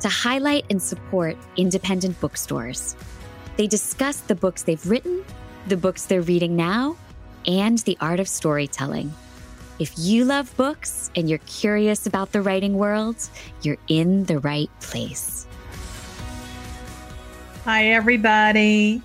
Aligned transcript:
to 0.00 0.08
highlight 0.08 0.64
and 0.70 0.82
support 0.82 1.36
independent 1.56 2.20
bookstores. 2.20 2.96
They 3.56 3.66
discuss 3.66 4.18
the 4.18 4.34
books 4.34 4.62
they've 4.62 4.84
written, 4.86 5.24
the 5.68 5.76
books 5.76 6.06
they're 6.06 6.22
reading 6.22 6.56
now, 6.56 6.96
and 7.46 7.78
the 7.78 7.96
art 8.00 8.20
of 8.20 8.28
storytelling. 8.28 9.12
If 9.78 9.92
you 9.98 10.24
love 10.24 10.56
books 10.56 11.10
and 11.16 11.28
you're 11.28 11.40
curious 11.40 12.06
about 12.06 12.32
the 12.32 12.42
writing 12.42 12.74
world, 12.74 13.16
you're 13.62 13.78
in 13.88 14.24
the 14.24 14.38
right 14.38 14.70
place. 14.80 15.46
Hi, 17.64 17.86
everybody. 17.86 19.02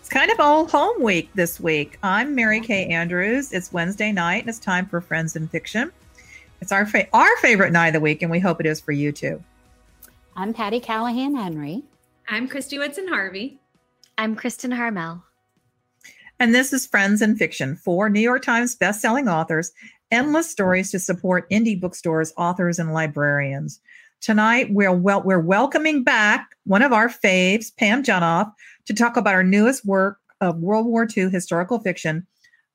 It's 0.00 0.08
kind 0.08 0.30
of 0.30 0.40
old 0.40 0.70
home 0.70 1.02
week 1.02 1.30
this 1.34 1.60
week. 1.60 1.98
I'm 2.02 2.34
Mary 2.34 2.60
Kay 2.60 2.86
Andrews. 2.86 3.52
It's 3.52 3.72
Wednesday 3.72 4.12
night, 4.12 4.40
and 4.40 4.48
it's 4.48 4.58
time 4.58 4.86
for 4.86 5.00
Friends 5.00 5.36
in 5.36 5.46
Fiction. 5.46 5.92
It's 6.60 6.72
our 6.72 6.86
fa- 6.86 7.08
our 7.12 7.36
favorite 7.38 7.72
night 7.72 7.88
of 7.88 7.94
the 7.94 8.00
week, 8.00 8.22
and 8.22 8.30
we 8.30 8.40
hope 8.40 8.60
it 8.60 8.66
is 8.66 8.80
for 8.80 8.92
you 8.92 9.12
too. 9.12 9.42
I'm 10.34 10.54
Patty 10.54 10.80
Callahan 10.80 11.34
Henry. 11.34 11.82
I'm 12.26 12.48
Kristy 12.48 12.78
Woodson 12.78 13.06
Harvey. 13.06 13.60
I'm 14.16 14.34
Kristen 14.34 14.70
Harmel. 14.70 15.22
And 16.40 16.54
this 16.54 16.72
is 16.72 16.86
Friends 16.86 17.20
in 17.20 17.36
Fiction, 17.36 17.76
for 17.76 18.08
New 18.08 18.20
York 18.20 18.42
Times 18.42 18.74
bestselling 18.74 19.30
authors, 19.30 19.72
endless 20.10 20.50
stories 20.50 20.90
to 20.90 20.98
support 20.98 21.50
indie 21.50 21.78
bookstores, 21.78 22.32
authors, 22.38 22.78
and 22.78 22.94
librarians. 22.94 23.78
Tonight, 24.22 24.68
we're, 24.70 24.96
wel- 24.96 25.22
we're 25.22 25.38
welcoming 25.38 26.02
back 26.02 26.56
one 26.64 26.80
of 26.80 26.94
our 26.94 27.08
faves, 27.10 27.66
Pam 27.76 28.02
Jenoff, 28.02 28.50
to 28.86 28.94
talk 28.94 29.18
about 29.18 29.34
our 29.34 29.44
newest 29.44 29.84
work 29.84 30.18
of 30.40 30.60
World 30.60 30.86
War 30.86 31.06
II 31.14 31.28
historical 31.28 31.78
fiction, 31.78 32.26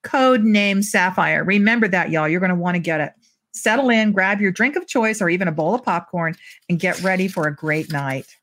Code 0.03 0.43
Name 0.43 0.83
Sapphire. 0.83 1.43
Remember 1.43 1.87
that, 1.87 2.11
y'all. 2.11 2.27
You're 2.27 2.39
going 2.39 2.49
to 2.51 2.55
want 2.55 2.75
to 2.75 2.79
get 2.79 3.01
it. 3.01 3.13
Settle 3.61 3.89
in, 3.89 4.11
grab 4.11 4.41
your 4.41 4.51
drink 4.51 4.75
of 4.75 4.87
choice 4.87 5.21
or 5.21 5.29
even 5.29 5.47
a 5.47 5.51
bowl 5.51 5.75
of 5.75 5.83
popcorn, 5.83 6.35
and 6.69 6.79
get 6.79 7.01
ready 7.01 7.27
for 7.27 7.47
a 7.47 7.55
great 7.55 7.91
night. 7.91 8.37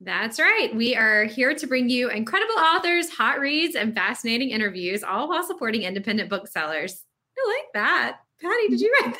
That's 0.00 0.38
right. 0.38 0.74
We 0.74 0.94
are 0.96 1.24
here 1.24 1.54
to 1.54 1.66
bring 1.66 1.88
you 1.88 2.10
incredible 2.10 2.56
authors, 2.56 3.08
hot 3.10 3.40
reads, 3.40 3.74
and 3.74 3.94
fascinating 3.94 4.50
interviews, 4.50 5.02
all 5.02 5.28
while 5.28 5.42
supporting 5.42 5.82
independent 5.82 6.28
booksellers. 6.28 7.02
I 7.38 7.48
like 7.48 7.72
that. 7.74 8.18
Patty, 8.40 8.68
did 8.68 8.80
you 8.80 8.94
write 9.00 9.16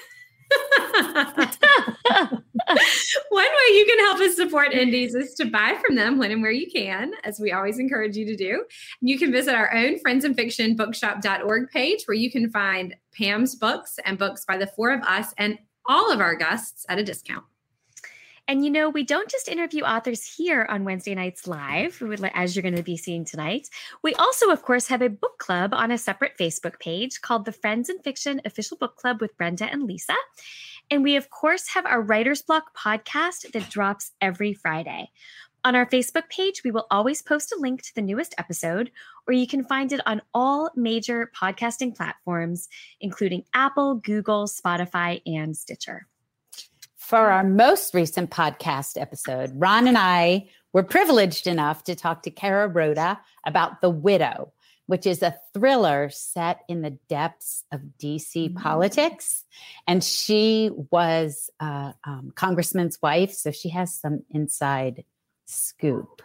One 3.30 3.44
way 3.44 3.76
you 3.76 3.86
can 3.86 3.98
help 4.00 4.20
us 4.20 4.36
support 4.36 4.72
indies 4.72 5.14
is 5.14 5.34
to 5.34 5.44
buy 5.44 5.78
from 5.84 5.96
them 5.96 6.18
when 6.18 6.30
and 6.30 6.42
where 6.42 6.50
you 6.50 6.70
can, 6.70 7.12
as 7.24 7.38
we 7.40 7.52
always 7.52 7.78
encourage 7.78 8.16
you 8.16 8.26
to 8.26 8.36
do. 8.36 8.64
You 9.00 9.18
can 9.18 9.32
visit 9.32 9.54
our 9.54 9.74
own 9.74 9.98
Friends 9.98 10.24
and 10.24 10.36
Fiction 10.36 10.76
bookshop.org 10.76 11.70
page 11.70 12.04
where 12.06 12.16
you 12.16 12.30
can 12.30 12.50
find 12.50 12.94
Pam's 13.16 13.54
books 13.54 13.98
and 14.04 14.18
books 14.18 14.44
by 14.44 14.56
the 14.56 14.66
four 14.66 14.92
of 14.92 15.02
us 15.02 15.34
and 15.38 15.58
all 15.86 16.10
of 16.10 16.20
our 16.20 16.34
guests 16.34 16.86
at 16.88 16.98
a 16.98 17.04
discount. 17.04 17.44
And 18.46 18.62
you 18.62 18.70
know, 18.70 18.90
we 18.90 19.04
don't 19.04 19.30
just 19.30 19.48
interview 19.48 19.84
authors 19.84 20.22
here 20.36 20.66
on 20.68 20.84
Wednesday 20.84 21.14
nights 21.14 21.46
live, 21.46 22.02
as 22.34 22.54
you're 22.54 22.62
going 22.62 22.76
to 22.76 22.82
be 22.82 22.98
seeing 22.98 23.24
tonight. 23.24 23.70
We 24.02 24.14
also, 24.14 24.50
of 24.50 24.60
course, 24.60 24.88
have 24.88 25.00
a 25.00 25.08
book 25.08 25.38
club 25.38 25.72
on 25.72 25.90
a 25.90 25.96
separate 25.96 26.36
Facebook 26.38 26.78
page 26.78 27.22
called 27.22 27.46
the 27.46 27.52
Friends 27.52 27.88
in 27.88 28.00
Fiction 28.00 28.42
Official 28.44 28.76
Book 28.76 28.96
Club 28.96 29.22
with 29.22 29.36
Brenda 29.38 29.64
and 29.64 29.84
Lisa. 29.84 30.14
And 30.90 31.02
we, 31.02 31.16
of 31.16 31.30
course, 31.30 31.68
have 31.68 31.86
our 31.86 32.02
Writer's 32.02 32.42
Block 32.42 32.76
podcast 32.76 33.50
that 33.52 33.70
drops 33.70 34.12
every 34.20 34.52
Friday. 34.52 35.10
On 35.64 35.74
our 35.74 35.86
Facebook 35.86 36.28
page, 36.28 36.62
we 36.62 36.70
will 36.70 36.86
always 36.90 37.22
post 37.22 37.50
a 37.50 37.58
link 37.58 37.80
to 37.80 37.94
the 37.94 38.02
newest 38.02 38.34
episode, 38.36 38.90
or 39.26 39.32
you 39.32 39.46
can 39.46 39.64
find 39.64 39.90
it 39.92 40.02
on 40.04 40.20
all 40.34 40.70
major 40.76 41.30
podcasting 41.34 41.96
platforms, 41.96 42.68
including 43.00 43.44
Apple, 43.54 43.94
Google, 43.94 44.44
Spotify, 44.44 45.22
and 45.24 45.56
Stitcher. 45.56 46.06
For 47.04 47.30
our 47.30 47.44
most 47.44 47.92
recent 47.92 48.30
podcast 48.30 48.98
episode, 48.98 49.52
Ron 49.56 49.88
and 49.88 49.98
I 49.98 50.48
were 50.72 50.82
privileged 50.82 51.46
enough 51.46 51.84
to 51.84 51.94
talk 51.94 52.22
to 52.22 52.30
Kaira 52.30 52.72
Rouda 52.72 53.20
about 53.44 53.82
The 53.82 53.90
Widow, 53.90 54.54
which 54.86 55.06
is 55.06 55.22
a 55.22 55.36
thriller 55.52 56.08
set 56.08 56.60
in 56.66 56.80
the 56.80 56.96
depths 57.10 57.64
of 57.70 57.82
DC 57.98 58.48
mm-hmm. 58.48 58.56
politics. 58.56 59.44
And 59.86 60.02
she 60.02 60.70
was 60.90 61.50
uh, 61.60 61.92
um, 62.04 62.32
Congressman's 62.36 63.02
wife, 63.02 63.34
so 63.34 63.50
she 63.50 63.68
has 63.68 63.94
some 63.94 64.22
inside 64.30 65.04
scoop. 65.44 66.22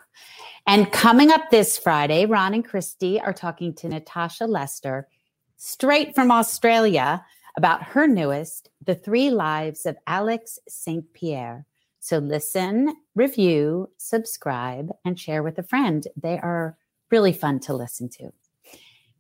And 0.66 0.90
coming 0.94 1.30
up 1.30 1.50
this 1.52 1.78
Friday, 1.78 2.26
Ron 2.26 2.54
and 2.54 2.66
Kristy 2.66 3.22
are 3.22 3.34
talking 3.34 3.74
to 3.76 3.90
Natasha 3.90 4.46
Lester, 4.46 5.10
straight 5.58 6.16
from 6.16 6.32
Australia, 6.32 7.26
about 7.58 7.84
her 7.84 8.08
newest, 8.08 8.70
The 8.86 8.96
Three 8.96 9.30
Lives 9.30 9.86
of 9.86 9.98
Alix 10.08 10.60
St. 10.68 11.12
Pierre. 11.14 11.66
So 12.00 12.18
listen, 12.20 12.96
review, 13.16 13.90
subscribe, 13.98 14.90
and 15.04 15.20
share 15.20 15.44
with 15.44 15.58
a 15.60 15.64
friend. 15.64 16.08
They 16.16 16.40
are 16.40 16.78
really 17.12 17.34
fun 17.34 17.60
to 17.62 17.74
listen 17.74 18.10
to. 18.10 18.32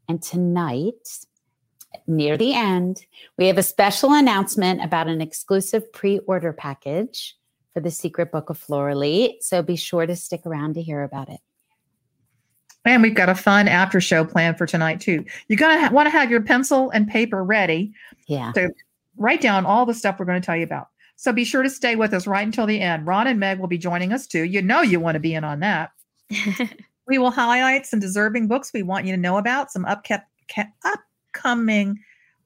And 0.07 0.21
tonight, 0.21 1.25
near 2.07 2.37
the 2.37 2.53
end, 2.53 3.05
we 3.37 3.47
have 3.47 3.57
a 3.57 3.63
special 3.63 4.13
announcement 4.13 4.83
about 4.83 5.07
an 5.07 5.21
exclusive 5.21 5.91
pre 5.91 6.19
order 6.19 6.53
package 6.53 7.35
for 7.73 7.81
the 7.81 7.91
secret 7.91 8.31
book 8.31 8.49
of 8.49 8.57
Flora 8.57 8.95
Lee. 8.95 9.37
So 9.41 9.61
be 9.61 9.75
sure 9.75 10.05
to 10.05 10.15
stick 10.15 10.45
around 10.45 10.73
to 10.75 10.81
hear 10.81 11.03
about 11.03 11.29
it. 11.29 11.39
And 12.85 13.03
we've 13.03 13.15
got 13.15 13.29
a 13.29 13.35
fun 13.35 13.67
after 13.67 13.99
show 13.99 14.23
plan 14.23 14.55
for 14.55 14.65
tonight 14.65 15.01
too. 15.01 15.25
You're 15.47 15.57
gonna 15.57 15.79
ha- 15.79 15.93
want 15.93 16.07
to 16.07 16.11
have 16.11 16.31
your 16.31 16.41
pencil 16.41 16.89
and 16.91 17.07
paper 17.07 17.43
ready. 17.43 17.93
Yeah. 18.27 18.51
To 18.53 18.69
write 19.17 19.41
down 19.41 19.65
all 19.65 19.85
the 19.85 19.93
stuff 19.93 20.17
we're 20.17 20.25
going 20.25 20.41
to 20.41 20.45
tell 20.45 20.55
you 20.55 20.63
about. 20.63 20.87
So 21.17 21.33
be 21.33 21.43
sure 21.43 21.61
to 21.61 21.69
stay 21.69 21.95
with 21.95 22.13
us 22.13 22.25
right 22.25 22.45
until 22.45 22.65
the 22.65 22.79
end. 22.79 23.05
Ron 23.05 23.27
and 23.27 23.39
Meg 23.39 23.59
will 23.59 23.67
be 23.67 23.77
joining 23.77 24.13
us 24.13 24.25
too. 24.25 24.43
You 24.43 24.61
know 24.61 24.81
you 24.81 24.99
want 24.99 25.15
to 25.15 25.19
be 25.19 25.35
in 25.35 25.43
on 25.43 25.59
that. 25.59 25.91
we 27.07 27.17
will 27.17 27.31
highlight 27.31 27.85
some 27.85 27.99
deserving 27.99 28.47
books 28.47 28.71
we 28.73 28.83
want 28.83 29.05
you 29.05 29.13
to 29.13 29.21
know 29.21 29.37
about, 29.37 29.71
some 29.71 29.85
upkept, 29.85 30.23
upcoming 30.85 31.99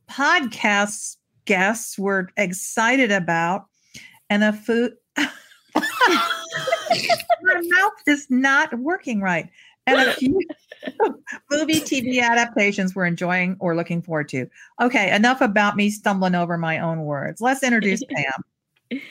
podcasts 0.10 1.18
guests 1.46 2.00
we're 2.00 2.28
excited 2.38 3.12
about, 3.12 3.66
and 4.30 4.44
a 4.44 4.54
food. 4.54 4.94
My 5.76 7.62
mouth 7.62 7.92
is 8.08 8.28
not 8.30 8.74
working 8.80 9.22
right 9.22 9.50
and 9.88 10.10
a 10.10 10.14
few 10.14 10.40
movie 11.52 11.80
TV 11.80 12.22
adaptations 12.22 12.96
we're 12.96 13.06
enjoying 13.06 13.58
or 13.60 13.76
looking 13.76 14.02
forward 14.02 14.30
to. 14.30 14.48
Okay, 14.82 15.14
enough 15.14 15.42
about 15.42 15.76
me 15.76 15.90
stumbling 15.90 16.36
over 16.36 16.58
my 16.58 16.80
own 16.80 17.04
words. 17.04 17.42
Let's 17.42 17.64
introduce 17.64 18.04
Pam. 18.10 19.02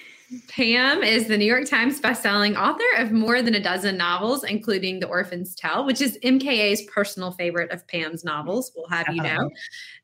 Pam 0.49 1.03
is 1.03 1.27
the 1.27 1.37
New 1.37 1.45
York 1.45 1.69
Times 1.69 2.01
bestselling 2.01 2.57
author 2.57 2.85
of 2.97 3.13
more 3.13 3.43
than 3.43 3.55
a 3.55 3.63
dozen 3.63 3.99
novels, 3.99 4.45
including 4.45 4.99
The 4.99 5.07
Orphan's 5.07 5.55
Tale, 5.55 5.85
which 5.85 6.01
is 6.01 6.19
MKA's 6.25 6.83
personal 6.83 7.33
favorite 7.33 7.71
of 7.71 7.87
Pam's 7.87 8.25
novels, 8.25 8.73
we'll 8.75 8.89
have 8.89 9.09
you 9.09 9.23
know. 9.23 9.29
Uh-huh. 9.29 9.49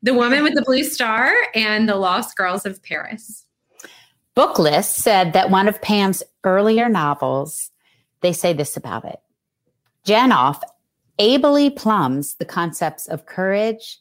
The 0.03 0.13
Woman 0.13 0.43
with 0.43 0.53
the 0.53 0.61
Blue 0.61 0.83
Star 0.83 1.33
and 1.55 1.89
The 1.89 1.95
Lost 1.95 2.37
Girls 2.37 2.67
of 2.67 2.81
Paris. 2.83 3.45
Booklist 4.35 4.95
said 4.97 5.33
that 5.33 5.49
one 5.49 5.67
of 5.67 5.81
Pam's 5.81 6.21
earlier 6.43 6.89
novels, 6.89 7.71
they 8.21 8.31
say 8.31 8.53
this 8.53 8.77
about 8.77 9.05
it 9.05 9.19
Jenoff 10.09 10.59
ably 11.19 11.69
plumbs 11.69 12.33
the 12.33 12.45
concepts 12.45 13.07
of 13.07 13.27
courage, 13.27 13.99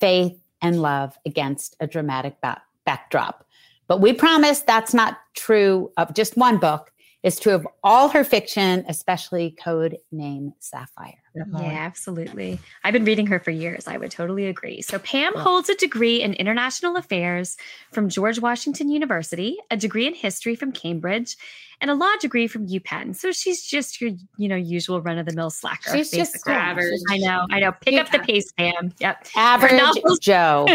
faith, 0.00 0.36
and 0.60 0.82
love 0.82 1.16
against 1.24 1.76
a 1.78 1.86
dramatic 1.86 2.40
ba- 2.42 2.60
backdrop. 2.84 3.46
But 3.86 4.00
we 4.00 4.14
promise 4.14 4.62
that's 4.62 4.92
not 4.92 5.18
true 5.34 5.92
of 5.96 6.12
just 6.12 6.36
one 6.36 6.58
book. 6.58 6.90
It's 7.22 7.38
true 7.38 7.54
of 7.54 7.68
all 7.84 8.08
her 8.08 8.24
fiction, 8.24 8.84
especially 8.88 9.52
Code 9.62 9.98
Name 10.10 10.54
Sapphire. 10.58 11.23
Yeah, 11.34 11.44
absolutely. 11.62 12.60
I've 12.84 12.92
been 12.92 13.04
reading 13.04 13.26
her 13.26 13.40
for 13.40 13.50
years. 13.50 13.88
I 13.88 13.96
would 13.96 14.10
totally 14.10 14.46
agree. 14.46 14.82
So, 14.82 14.98
Pam 15.00 15.34
holds 15.34 15.68
a 15.68 15.74
degree 15.74 16.22
in 16.22 16.34
international 16.34 16.96
affairs 16.96 17.56
from 17.92 18.08
George 18.08 18.38
Washington 18.38 18.88
University, 18.88 19.58
a 19.70 19.76
degree 19.76 20.06
in 20.06 20.14
history 20.14 20.54
from 20.54 20.70
Cambridge, 20.72 21.36
and 21.80 21.90
a 21.90 21.94
law 21.94 22.12
degree 22.20 22.46
from 22.46 22.66
UPenn. 22.66 23.14
So 23.14 23.32
she's 23.32 23.64
just 23.64 24.00
your, 24.00 24.12
you 24.36 24.48
know, 24.48 24.56
usual 24.56 25.00
run 25.02 25.18
of 25.18 25.26
the 25.26 25.34
mill 25.34 25.50
slacker. 25.50 25.92
She's 25.92 26.10
just 26.10 26.46
average. 26.48 27.00
I 27.10 27.18
know, 27.18 27.46
I 27.50 27.60
know. 27.60 27.72
Pick 27.72 27.94
yeah. 27.94 28.00
up 28.00 28.10
the 28.10 28.20
pace, 28.20 28.52
Pam. 28.52 28.92
Yep. 29.00 29.26
Average 29.36 29.70
her 29.72 29.76
novels, 29.76 30.18
Joe. 30.18 30.66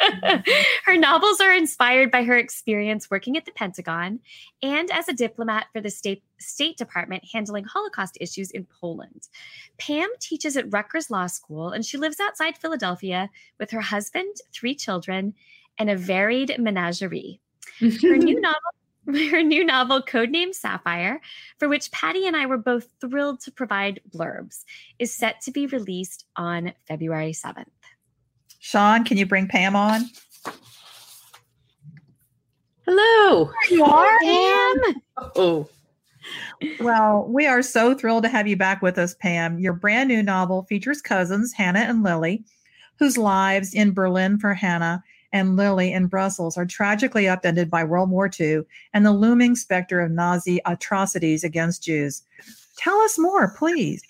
her 0.84 0.96
novels 0.96 1.40
are 1.40 1.52
inspired 1.52 2.10
by 2.10 2.24
her 2.24 2.36
experience 2.36 3.10
working 3.10 3.36
at 3.36 3.44
the 3.44 3.52
Pentagon 3.52 4.20
and 4.62 4.90
as 4.90 5.08
a 5.08 5.12
diplomat 5.12 5.66
for 5.72 5.80
the 5.80 5.90
State 5.90 6.22
State 6.38 6.76
Department 6.76 7.24
handling 7.32 7.64
Holocaust 7.64 8.18
issues 8.20 8.50
in 8.50 8.66
Poland. 8.80 9.28
Pam 9.78 10.08
teaches 10.20 10.56
at 10.56 10.72
Rutgers 10.72 11.10
Law 11.10 11.26
School 11.26 11.70
and 11.70 11.84
she 11.84 11.96
lives 11.96 12.20
outside 12.20 12.58
Philadelphia 12.58 13.30
with 13.58 13.70
her 13.70 13.80
husband, 13.80 14.36
three 14.52 14.74
children, 14.74 15.34
and 15.78 15.90
a 15.90 15.96
varied 15.96 16.56
menagerie. 16.58 17.40
Her 17.80 18.16
new 18.16 18.40
novel 18.40 18.60
her 19.30 19.42
new 19.42 19.64
novel, 19.64 20.02
Codename 20.02 20.54
Sapphire, 20.54 21.20
for 21.58 21.68
which 21.68 21.90
Patty 21.90 22.26
and 22.26 22.36
I 22.36 22.44
were 22.44 22.58
both 22.58 22.88
thrilled 23.00 23.40
to 23.40 23.50
provide 23.50 24.00
blurbs, 24.10 24.64
is 24.98 25.14
set 25.14 25.40
to 25.42 25.50
be 25.50 25.66
released 25.66 26.26
on 26.36 26.74
February 26.86 27.32
7th. 27.32 27.64
Sean, 28.58 29.04
can 29.04 29.16
you 29.16 29.24
bring 29.24 29.48
Pam 29.48 29.74
on? 29.74 30.02
Hello. 32.84 33.50
There 33.68 33.78
you 33.78 33.84
are. 33.84 34.18
Pam. 34.20 35.02
Oh, 35.36 35.68
Well, 36.80 37.26
we 37.28 37.46
are 37.46 37.62
so 37.62 37.94
thrilled 37.94 38.24
to 38.24 38.28
have 38.28 38.46
you 38.46 38.56
back 38.56 38.82
with 38.82 38.98
us, 38.98 39.14
Pam. 39.14 39.58
Your 39.58 39.72
brand 39.72 40.08
new 40.08 40.22
novel 40.22 40.64
features 40.64 41.00
cousins, 41.00 41.52
Hannah 41.52 41.80
and 41.80 42.02
Lily, 42.02 42.44
whose 42.98 43.16
lives 43.16 43.74
in 43.74 43.92
Berlin 43.92 44.38
for 44.38 44.54
Hannah 44.54 45.02
and 45.32 45.56
Lily 45.56 45.92
in 45.92 46.06
Brussels 46.06 46.56
are 46.56 46.66
tragically 46.66 47.28
upended 47.28 47.70
by 47.70 47.84
World 47.84 48.10
War 48.10 48.30
II 48.38 48.62
and 48.94 49.04
the 49.04 49.12
looming 49.12 49.56
specter 49.56 50.00
of 50.00 50.10
Nazi 50.10 50.60
atrocities 50.64 51.44
against 51.44 51.82
Jews. 51.82 52.22
Tell 52.76 52.98
us 53.00 53.18
more, 53.18 53.54
please. 53.56 54.02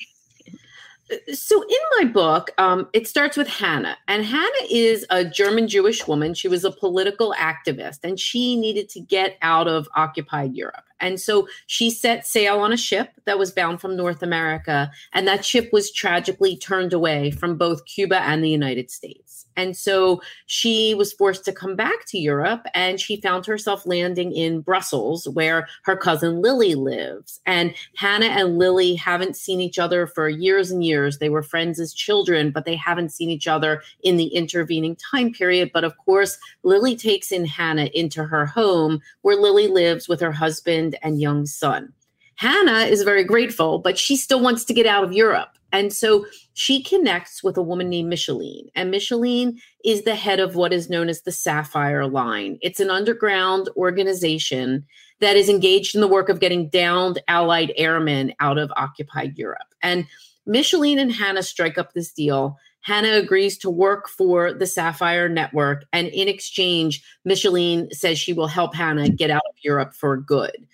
So 1.33 1.63
in 1.63 1.79
my 1.99 2.05
book, 2.05 2.51
um, 2.59 2.89
it 2.93 3.07
starts 3.07 3.37
with 3.37 3.49
Hannah, 3.49 3.97
and 4.09 4.25
Hannah 4.25 4.67
is 4.71 5.07
a 5.11 5.25
German 5.25 5.69
Jewish 5.69 6.07
woman. 6.07 6.35
She 6.35 6.49
was 6.49 6.65
a 6.65 6.71
political 6.71 7.35
activist, 7.39 8.01
and 8.05 8.19
she 8.19 8.57
needed 8.57 8.89
to 8.91 9.01
get 9.01 9.39
out 9.43 9.69
of 9.69 9.89
occupied 9.97 10.55
Europe. 10.55 10.85
And 11.01 11.21
so 11.21 11.49
she 11.67 11.91
set 11.91 12.27
sail 12.27 12.59
on 12.59 12.73
a 12.73 12.77
ship 12.77 13.11
that 13.25 13.39
was 13.39 13.53
bound 13.53 13.81
from 13.81 13.97
North 13.97 14.23
America, 14.23 14.91
and 15.13 15.27
that 15.29 15.45
ship 15.45 15.71
was 15.73 15.93
tragically 15.93 16.57
turned 16.57 16.93
away 16.93 17.31
from 17.31 17.57
both 17.57 17.85
Cuba 17.85 18.21
and 18.23 18.43
the 18.43 18.51
United 18.51 18.91
States. 18.91 19.28
And 19.59 19.77
so 19.77 20.23
she 20.47 20.95
was 20.95 21.13
forced 21.13 21.45
to 21.47 21.53
come 21.53 21.75
back 21.75 22.07
to 22.07 22.19
Europe, 22.19 22.65
and 22.75 23.01
she 23.01 23.21
found 23.21 23.45
herself 23.45 23.85
landing 23.85 24.31
in 24.33 24.61
Brussels, 24.61 25.29
where 25.29 25.67
her 25.83 25.97
cousin 25.97 26.41
Lily 26.41 26.77
lives. 26.77 27.41
And 27.45 27.75
Hannah 27.97 28.27
and 28.27 28.57
Lily 28.57 28.95
haven't 28.95 29.37
seen 29.37 29.61
each 29.61 29.81
other 29.81 30.07
for 30.07 30.29
years 30.29 30.71
and 30.71 30.85
years. 30.85 31.19
They 31.19 31.29
were 31.29 31.43
friends 31.43 31.81
as 31.81 31.93
children, 31.93 32.53
but 32.53 32.67
they 32.67 32.77
haven't 32.77 33.11
seen 33.11 33.31
each 33.31 33.49
other 33.49 33.83
in 34.05 34.17
the 34.17 34.29
intervening 34.29 34.97
time 34.97 35.33
period. 35.33 35.73
But 35.75 35.83
of 35.83 35.99
course, 35.99 36.39
Lily 36.63 36.95
takes 36.95 37.33
in 37.33 37.45
Hannah 37.45 37.91
into 37.95 38.23
her 38.23 38.47
home, 38.47 39.01
where 39.23 39.37
Lily 39.37 39.67
lives 39.67 40.09
with 40.09 40.21
her 40.21 40.33
husband 40.33 40.97
and 41.03 41.21
young 41.21 41.47
son. 41.47 41.93
Hannah 42.37 42.87
is 42.87 43.03
very 43.03 43.25
grateful, 43.25 43.81
but 43.81 43.99
she 43.99 44.17
still 44.17 44.41
wants 44.41 44.65
to 44.67 44.73
get 44.73 44.87
out 44.87 45.03
of 45.03 45.13
Europe. 45.13 45.59
And 45.73 45.93
so 45.93 46.25
she 46.59 46.83
connects 46.83 47.45
with 47.45 47.57
a 47.57 47.63
woman 47.63 47.89
named 47.89 48.09
Micheline. 48.09 48.69
And 48.75 48.91
Micheline 48.91 49.61
is 49.85 50.03
the 50.03 50.17
head 50.17 50.41
of 50.41 50.57
what 50.57 50.73
is 50.73 50.91
known 50.91 51.09
as 51.09 51.23
the 51.23 51.31
Sapphire 51.31 52.05
Line. 52.09 52.59
It's 52.63 52.81
an 52.81 52.91
underground 52.91 53.69
organization 53.77 54.85
that 55.21 55.37
is 55.37 55.49
engaged 55.49 55.95
in 55.95 56.01
the 56.01 56.09
work 56.09 56.29
of 56.29 56.41
getting 56.41 56.69
downed 56.69 57.23
Allied 57.29 57.73
airmen 57.77 58.35
out 58.41 58.59
of 58.59 58.73
occupied 58.77 59.39
Europe. 59.39 59.73
And 59.83 60.05
Micheline 60.47 60.99
and 60.99 61.13
Hannah 61.13 61.45
strike 61.45 61.79
up 61.79 61.93
this 61.93 62.13
deal. 62.13 62.59
Hannah 62.81 63.13
agrees 63.13 63.57
to 63.59 63.71
work 63.71 64.09
for 64.09 64.53
the 64.53 64.67
Sapphire 64.67 65.29
Network. 65.29 65.85
And 65.93 66.09
in 66.09 66.27
exchange, 66.27 67.05
Micheline 67.25 67.89
says 67.93 68.19
she 68.19 68.33
will 68.33 68.49
help 68.49 68.75
Hannah 68.75 69.09
get 69.09 69.31
out 69.31 69.47
of 69.49 69.55
Europe 69.63 69.95
for 69.95 70.17
good. 70.17 70.67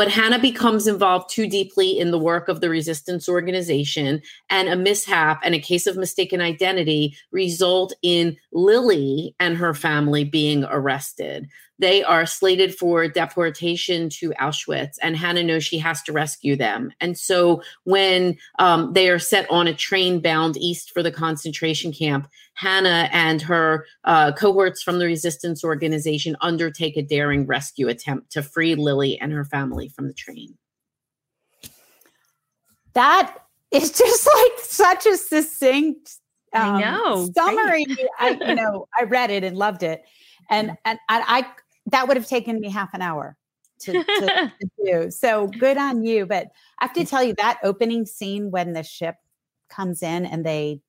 But 0.00 0.10
Hannah 0.10 0.38
becomes 0.38 0.86
involved 0.86 1.28
too 1.28 1.46
deeply 1.46 1.98
in 1.98 2.10
the 2.10 2.18
work 2.18 2.48
of 2.48 2.62
the 2.62 2.70
resistance 2.70 3.28
organization, 3.28 4.22
and 4.48 4.66
a 4.66 4.74
mishap 4.74 5.40
and 5.44 5.54
a 5.54 5.58
case 5.58 5.86
of 5.86 5.98
mistaken 5.98 6.40
identity 6.40 7.18
result 7.32 7.92
in 8.00 8.38
Lily 8.50 9.34
and 9.38 9.58
her 9.58 9.74
family 9.74 10.24
being 10.24 10.64
arrested. 10.64 11.50
They 11.80 12.04
are 12.04 12.26
slated 12.26 12.74
for 12.74 13.08
deportation 13.08 14.10
to 14.10 14.30
Auschwitz, 14.32 14.98
and 15.02 15.16
Hannah 15.16 15.42
knows 15.42 15.64
she 15.64 15.78
has 15.78 16.02
to 16.02 16.12
rescue 16.12 16.54
them. 16.54 16.92
And 17.00 17.16
so, 17.16 17.62
when 17.84 18.36
um, 18.58 18.92
they 18.92 19.08
are 19.08 19.18
set 19.18 19.50
on 19.50 19.66
a 19.66 19.74
train 19.74 20.20
bound 20.20 20.58
east 20.58 20.92
for 20.92 21.02
the 21.02 21.10
concentration 21.10 21.90
camp, 21.90 22.28
Hannah 22.52 23.08
and 23.12 23.40
her 23.40 23.86
uh, 24.04 24.32
cohorts 24.32 24.82
from 24.82 24.98
the 24.98 25.06
resistance 25.06 25.64
organization 25.64 26.36
undertake 26.42 26.98
a 26.98 27.02
daring 27.02 27.46
rescue 27.46 27.88
attempt 27.88 28.30
to 28.32 28.42
free 28.42 28.74
Lily 28.74 29.18
and 29.18 29.32
her 29.32 29.46
family 29.46 29.88
from 29.88 30.06
the 30.06 30.14
train. 30.14 30.58
That 32.92 33.34
is 33.70 33.90
just 33.98 34.28
like 34.34 34.58
such 34.58 35.06
a 35.06 35.16
succinct 35.16 36.18
um, 36.52 36.76
I 36.76 36.80
know. 36.80 37.30
summary. 37.34 37.86
I, 38.18 38.30
you 38.30 38.54
know, 38.54 38.88
I 38.98 39.04
read 39.04 39.30
it 39.30 39.44
and 39.44 39.56
loved 39.56 39.82
it, 39.82 40.04
and 40.50 40.76
and 40.84 40.98
I, 41.08 41.22
I 41.26 41.46
that 41.86 42.08
would 42.08 42.16
have 42.16 42.26
taken 42.26 42.60
me 42.60 42.70
half 42.70 42.94
an 42.94 43.02
hour 43.02 43.36
to, 43.80 43.92
to, 43.92 44.52
to 44.60 44.70
do. 44.84 45.10
So 45.10 45.46
good 45.46 45.76
on 45.76 46.02
you. 46.02 46.26
But 46.26 46.48
I 46.78 46.86
have 46.86 46.94
to 46.94 47.00
mm. 47.00 47.08
tell 47.08 47.22
you 47.22 47.34
that 47.34 47.58
opening 47.62 48.06
scene 48.06 48.50
when 48.50 48.72
the 48.72 48.82
ship 48.82 49.16
comes 49.68 50.02
in 50.02 50.26
and 50.26 50.44
they 50.44 50.80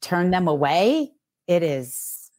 turn 0.00 0.30
them 0.30 0.48
away, 0.48 1.12
it 1.46 1.62
is 1.62 2.30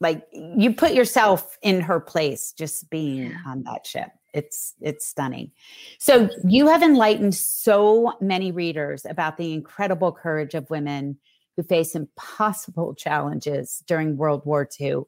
like 0.00 0.26
you 0.32 0.74
put 0.74 0.94
yourself 0.94 1.58
in 1.62 1.80
her 1.80 2.00
place 2.00 2.52
just 2.52 2.88
being 2.90 3.30
Yeah. 3.30 3.36
on 3.46 3.62
that 3.64 3.86
ship. 3.86 4.10
It's 4.32 4.74
it's 4.80 5.06
stunning. 5.06 5.50
So 5.98 6.28
you 6.44 6.68
have 6.68 6.82
enlightened 6.82 7.34
so 7.34 8.14
many 8.20 8.52
readers 8.52 9.04
about 9.04 9.36
the 9.36 9.52
incredible 9.52 10.12
courage 10.12 10.54
of 10.54 10.70
women 10.70 11.18
who 11.56 11.64
face 11.64 11.94
impossible 11.94 12.94
challenges 12.94 13.82
during 13.86 14.16
World 14.16 14.46
War 14.46 14.68
II. 14.80 15.02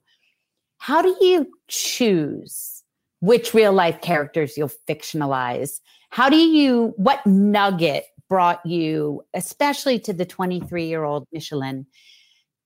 How 0.83 1.01
do 1.01 1.17
you 1.21 1.47
choose 1.69 2.83
which 3.21 3.55
real 3.55 3.73
life 3.73 4.01
characters 4.01 4.59
you'll 4.59 4.73
fictionalize? 4.89 5.79
How 6.11 6.29
do 6.29 6.37
you, 6.37 6.93
what 6.97 7.25
nugget 7.25 8.07
brought 8.29 8.67
you, 8.67 9.23
especially 9.33 10.01
to 10.01 10.13
the 10.13 10.27
23 10.27 10.87
year 10.87 11.05
old 11.05 11.29
Micheline 11.33 11.87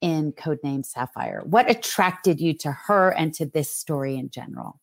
in 0.00 0.32
Codename 0.32 0.86
Sapphire? 0.86 1.42
What 1.44 1.70
attracted 1.70 2.40
you 2.40 2.54
to 2.54 2.72
her 2.72 3.10
and 3.10 3.34
to 3.34 3.44
this 3.44 3.70
story 3.70 4.16
in 4.16 4.30
general? 4.30 4.80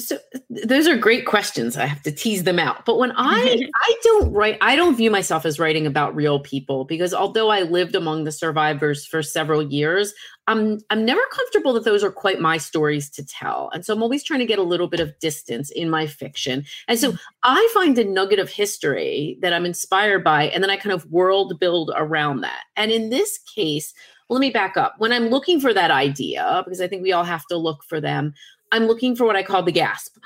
So 0.00 0.18
those 0.64 0.88
are 0.88 0.96
great 0.96 1.26
questions. 1.26 1.76
I 1.76 1.86
have 1.86 2.02
to 2.02 2.12
tease 2.12 2.44
them 2.44 2.58
out. 2.58 2.84
But 2.84 2.98
when 2.98 3.12
I 3.16 3.68
I 3.74 3.94
don't 4.02 4.32
write 4.32 4.58
I 4.60 4.76
don't 4.76 4.96
view 4.96 5.10
myself 5.10 5.46
as 5.46 5.58
writing 5.58 5.86
about 5.86 6.14
real 6.14 6.40
people 6.40 6.84
because 6.84 7.14
although 7.14 7.50
I 7.50 7.62
lived 7.62 7.94
among 7.94 8.24
the 8.24 8.32
survivors 8.32 9.06
for 9.06 9.22
several 9.22 9.62
years, 9.62 10.12
I'm 10.46 10.80
I'm 10.90 11.04
never 11.04 11.20
comfortable 11.30 11.72
that 11.74 11.84
those 11.84 12.02
are 12.02 12.10
quite 12.10 12.40
my 12.40 12.56
stories 12.56 13.08
to 13.10 13.24
tell. 13.24 13.70
And 13.72 13.84
so 13.84 13.94
I'm 13.94 14.02
always 14.02 14.24
trying 14.24 14.40
to 14.40 14.46
get 14.46 14.58
a 14.58 14.64
little 14.64 14.88
bit 14.88 15.00
of 15.00 15.18
distance 15.20 15.70
in 15.70 15.90
my 15.90 16.06
fiction. 16.06 16.64
And 16.88 16.98
so 16.98 17.14
I 17.42 17.70
find 17.74 17.96
a 17.98 18.04
nugget 18.04 18.38
of 18.38 18.50
history 18.50 19.38
that 19.42 19.52
I'm 19.52 19.66
inspired 19.66 20.24
by 20.24 20.44
and 20.44 20.62
then 20.62 20.70
I 20.70 20.76
kind 20.76 20.92
of 20.92 21.06
world 21.06 21.58
build 21.60 21.92
around 21.94 22.40
that. 22.40 22.62
And 22.76 22.90
in 22.90 23.10
this 23.10 23.38
case, 23.38 23.94
let 24.30 24.40
me 24.40 24.50
back 24.50 24.76
up. 24.76 24.94
When 24.98 25.12
I'm 25.12 25.28
looking 25.28 25.60
for 25.60 25.74
that 25.74 25.90
idea 25.90 26.62
because 26.64 26.80
I 26.80 26.86
think 26.86 27.02
we 27.02 27.12
all 27.12 27.24
have 27.24 27.46
to 27.46 27.56
look 27.56 27.82
for 27.84 28.00
them, 28.00 28.32
I'm 28.72 28.86
looking 28.86 29.16
for 29.16 29.24
what 29.24 29.36
I 29.36 29.42
call 29.42 29.62
the 29.62 29.72
gasp. 29.72 30.16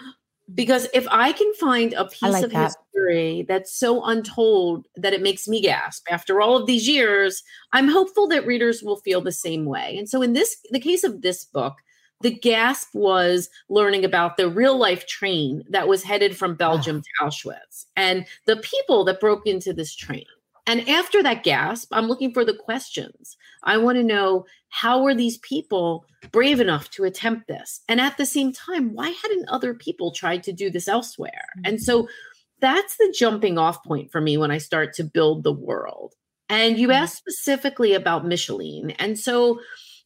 Because 0.54 0.88
if 0.92 1.06
I 1.10 1.32
can 1.32 1.52
find 1.54 1.94
a 1.94 2.04
piece 2.04 2.22
like 2.22 2.44
of 2.44 2.50
that. 2.50 2.74
history 2.94 3.46
that's 3.48 3.74
so 3.74 4.04
untold 4.04 4.86
that 4.96 5.14
it 5.14 5.22
makes 5.22 5.48
me 5.48 5.62
gasp 5.62 6.06
after 6.10 6.40
all 6.42 6.56
of 6.56 6.66
these 6.66 6.86
years, 6.86 7.42
I'm 7.72 7.88
hopeful 7.88 8.28
that 8.28 8.46
readers 8.46 8.82
will 8.82 8.96
feel 8.96 9.22
the 9.22 9.32
same 9.32 9.64
way. 9.64 9.96
And 9.96 10.06
so 10.08 10.20
in 10.20 10.34
this 10.34 10.56
the 10.70 10.80
case 10.80 11.02
of 11.02 11.22
this 11.22 11.46
book, 11.46 11.76
the 12.20 12.30
gasp 12.30 12.88
was 12.94 13.48
learning 13.70 14.04
about 14.04 14.36
the 14.36 14.48
real 14.48 14.76
life 14.76 15.06
train 15.06 15.62
that 15.70 15.88
was 15.88 16.02
headed 16.02 16.36
from 16.36 16.52
ah. 16.52 16.54
Belgium 16.54 17.02
to 17.02 17.24
Auschwitz 17.24 17.86
and 17.96 18.26
the 18.46 18.56
people 18.58 19.04
that 19.04 19.20
broke 19.20 19.46
into 19.46 19.72
this 19.72 19.94
train. 19.94 20.26
And 20.66 20.88
after 20.88 21.22
that 21.22 21.42
gasp, 21.42 21.88
I'm 21.92 22.06
looking 22.06 22.32
for 22.32 22.44
the 22.44 22.54
questions. 22.54 23.36
I 23.64 23.76
want 23.76 23.96
to 23.96 24.02
know 24.02 24.46
how 24.74 25.00
were 25.00 25.14
these 25.14 25.38
people 25.38 26.04
brave 26.32 26.58
enough 26.58 26.90
to 26.90 27.04
attempt 27.04 27.46
this? 27.46 27.80
And 27.88 28.00
at 28.00 28.16
the 28.16 28.26
same 28.26 28.52
time, 28.52 28.92
why 28.92 29.10
hadn't 29.10 29.48
other 29.48 29.72
people 29.72 30.10
tried 30.10 30.42
to 30.42 30.52
do 30.52 30.68
this 30.68 30.88
elsewhere? 30.88 31.46
And 31.64 31.80
so 31.80 32.02
mm-hmm. 32.02 32.10
that's 32.60 32.96
the 32.96 33.14
jumping 33.16 33.56
off 33.56 33.84
point 33.84 34.10
for 34.10 34.20
me 34.20 34.36
when 34.36 34.50
I 34.50 34.58
start 34.58 34.92
to 34.94 35.04
build 35.04 35.44
the 35.44 35.52
world. 35.52 36.14
And 36.48 36.76
you 36.76 36.88
mm-hmm. 36.88 37.04
asked 37.04 37.18
specifically 37.18 37.94
about 37.94 38.26
Micheline. 38.26 38.90
And 38.98 39.16
so, 39.16 39.60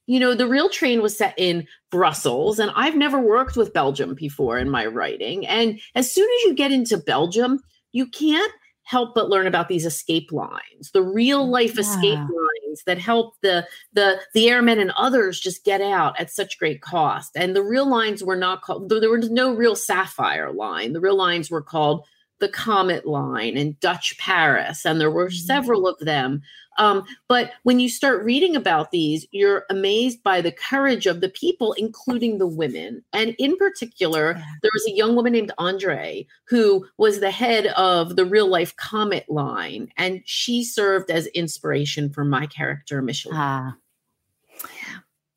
you 0.06 0.20
know, 0.20 0.34
the 0.34 0.46
real 0.46 0.68
train 0.68 1.00
was 1.00 1.16
set 1.16 1.32
in 1.38 1.66
Brussels, 1.90 2.58
and 2.58 2.70
I've 2.76 2.94
never 2.94 3.18
worked 3.18 3.56
with 3.56 3.72
Belgium 3.72 4.14
before 4.14 4.58
in 4.58 4.68
my 4.68 4.84
writing. 4.84 5.46
And 5.46 5.80
as 5.94 6.12
soon 6.12 6.28
as 6.28 6.42
you 6.44 6.54
get 6.54 6.72
into 6.72 6.98
Belgium, 6.98 7.58
you 7.92 8.06
can't 8.06 8.52
help 8.88 9.14
but 9.14 9.28
learn 9.28 9.46
about 9.46 9.68
these 9.68 9.84
escape 9.84 10.32
lines, 10.32 10.92
the 10.94 11.02
real 11.02 11.46
mm, 11.46 11.50
life 11.50 11.78
escape 11.78 12.18
lines 12.18 12.82
that 12.86 12.98
help 12.98 13.34
the 13.42 13.66
the 13.92 14.18
the 14.32 14.48
airmen 14.48 14.78
and 14.78 14.92
others 14.92 15.38
just 15.38 15.62
get 15.62 15.82
out 15.82 16.18
at 16.18 16.30
such 16.30 16.58
great 16.58 16.80
cost. 16.80 17.32
And 17.36 17.54
the 17.54 17.62
real 17.62 17.86
lines 17.86 18.24
were 18.24 18.36
not 18.36 18.62
called 18.62 18.88
there 18.88 19.10
was 19.10 19.30
no 19.30 19.54
real 19.54 19.76
sapphire 19.76 20.52
line. 20.52 20.94
The 20.94 21.00
real 21.00 21.16
lines 21.16 21.50
were 21.50 21.62
called 21.62 22.06
the 22.40 22.48
Comet 22.48 23.06
line 23.06 23.56
and 23.56 23.78
Dutch 23.80 24.16
Paris, 24.18 24.84
and 24.84 25.00
there 25.00 25.10
were 25.10 25.28
Mm-hmm. 25.28 25.46
several 25.46 25.86
of 25.86 25.98
them. 25.98 26.42
Um, 26.78 27.02
but 27.26 27.52
when 27.64 27.80
you 27.80 27.88
start 27.88 28.22
reading 28.24 28.54
about 28.54 28.92
these, 28.92 29.26
you're 29.32 29.64
amazed 29.68 30.22
by 30.22 30.40
the 30.40 30.52
courage 30.52 31.06
of 31.06 31.20
the 31.20 31.28
people, 31.28 31.72
including 31.72 32.38
the 32.38 32.46
women. 32.46 33.02
And 33.12 33.34
in 33.40 33.56
particular, 33.56 34.34
there 34.62 34.70
was 34.72 34.86
a 34.86 34.94
young 34.94 35.16
woman 35.16 35.32
named 35.32 35.50
Andre 35.58 36.24
who 36.44 36.86
was 36.96 37.18
the 37.18 37.32
head 37.32 37.66
of 37.76 38.14
the 38.14 38.24
real 38.24 38.46
life 38.46 38.76
Comet 38.76 39.28
line, 39.28 39.90
and 39.96 40.22
she 40.24 40.62
served 40.62 41.10
as 41.10 41.26
inspiration 41.28 42.10
for 42.10 42.24
my 42.24 42.46
character, 42.46 43.02
Michelle. 43.02 43.32
Ah. 43.34 43.76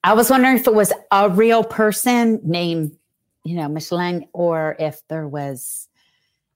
I 0.03 0.13
was 0.13 0.29
wondering 0.29 0.57
if 0.57 0.67
it 0.67 0.73
was 0.75 0.93
a 1.11 1.29
real 1.29 1.63
person 1.63 2.39
named, 2.43 2.95
you 3.43 3.55
know, 3.55 3.67
Micheline, 3.67 4.27
or 4.33 4.75
if 4.79 5.01
there 5.07 5.27
was. 5.27 5.87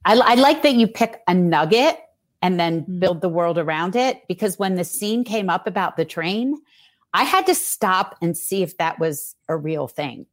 I, 0.05 0.15
I 0.15 0.35
like 0.35 0.62
that 0.63 0.75
you 0.75 0.88
pick 0.88 1.21
a 1.27 1.33
nugget 1.33 2.00
and 2.41 2.59
then 2.59 2.83
Mm. 2.83 3.00
build 3.00 3.21
the 3.21 3.29
world 3.29 3.57
around 3.57 3.95
it 3.95 4.21
because 4.27 4.59
when 4.59 4.75
the 4.75 4.83
scene 4.83 5.24
came 5.24 5.50
up 5.50 5.65
about 5.67 5.97
the 5.97 6.05
train, 6.05 6.55
I 7.13 7.24
had 7.24 7.45
to 7.47 7.55
stop 7.55 8.15
and 8.21 8.38
see 8.38 8.62
if 8.62 8.77
that 8.77 9.00
was 9.00 9.35
a 9.47 9.57
real 9.57 9.88
thing 9.88 10.27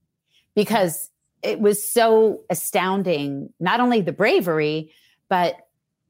because 0.54 1.08
it 1.42 1.60
was 1.60 1.88
so 1.88 2.42
astounding. 2.50 3.52
Not 3.60 3.80
only 3.80 4.00
the 4.02 4.12
bravery, 4.12 4.92
but 5.28 5.56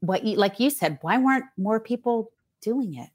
what 0.01 0.25
you, 0.25 0.37
like 0.37 0.59
you 0.59 0.71
said, 0.71 0.99
why 1.03 1.19
weren't 1.19 1.45
more 1.57 1.79
people 1.79 2.33
doing 2.61 2.95
it? 2.95 3.11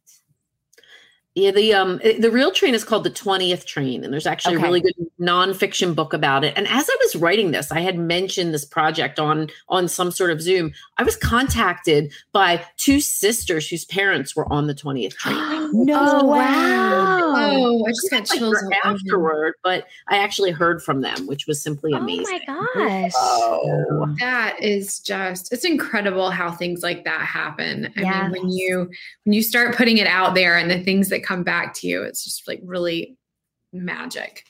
Yeah, 1.37 1.51
the 1.51 1.71
um 1.75 1.99
eh, 2.03 2.17
the 2.19 2.31
real 2.31 2.49
train 2.49 2.73
is 2.73 2.83
called 2.83 3.03
the 3.03 3.11
20th 3.11 3.65
train, 3.65 4.03
and 4.03 4.11
there's 4.11 4.25
actually 4.25 4.55
Okay. 4.55 4.63
a 4.63 4.67
really 4.67 4.81
good 4.81 4.95
nonfiction 5.21 5.93
book 5.93 6.11
about 6.11 6.43
it. 6.43 6.51
And 6.57 6.67
as 6.67 6.89
I 6.89 6.97
was 6.99 7.15
writing 7.15 7.51
this, 7.51 7.71
I 7.71 7.81
had 7.81 7.95
mentioned 7.95 8.55
this 8.55 8.65
project 8.65 9.19
on 9.19 9.47
on 9.69 9.87
some 9.87 10.09
sort 10.09 10.31
of 10.31 10.41
Zoom. 10.41 10.73
I 10.97 11.03
was 11.03 11.15
contacted 11.15 12.11
by 12.31 12.65
two 12.77 12.99
sisters 12.99 13.69
whose 13.69 13.85
parents 13.85 14.35
were 14.35 14.51
on 14.51 14.65
the 14.65 14.73
20th 14.73 15.13
train. 15.13 15.35
No 15.73 16.19
oh, 16.21 16.25
way. 16.27 16.39
wow. 16.39 17.33
Oh, 17.39 17.85
I 17.85 17.89
just 17.91 18.09
got 18.11 18.29
Like, 18.29 18.39
chills. 18.39 18.57
all 18.57 18.65
over 18.65 18.75
afterward, 18.83 19.53
but 19.63 19.85
I 20.09 20.17
actually 20.17 20.51
heard 20.51 20.81
from 20.83 21.01
them, 21.01 21.27
which 21.27 21.47
was 21.47 21.61
simply 21.61 21.93
Oh 21.93 21.97
amazing. 21.97 22.39
my 22.47 22.55
gosh. 22.73 23.11
Oh. 23.15 24.15
That 24.19 24.61
is 24.61 24.99
just 24.99 25.51
it's 25.53 25.65
incredible 25.65 26.29
how 26.31 26.51
things 26.51 26.83
like 26.83 27.03
that 27.05 27.21
happen. 27.21 27.91
I 27.97 28.01
Yes. 28.01 28.31
mean, 28.31 28.43
when 28.43 28.51
you 28.51 28.89
when 29.23 29.33
you 29.33 29.41
start 29.43 29.75
putting 29.75 29.97
it 29.97 30.07
out 30.07 30.35
there 30.35 30.57
and 30.57 30.69
the 30.69 30.83
things 30.83 31.09
that 31.09 31.23
come 31.23 31.43
back 31.43 31.73
to 31.75 31.87
you, 31.87 32.03
it's 32.03 32.23
just 32.23 32.47
like 32.47 32.59
really 32.63 33.17
magic. 33.73 34.43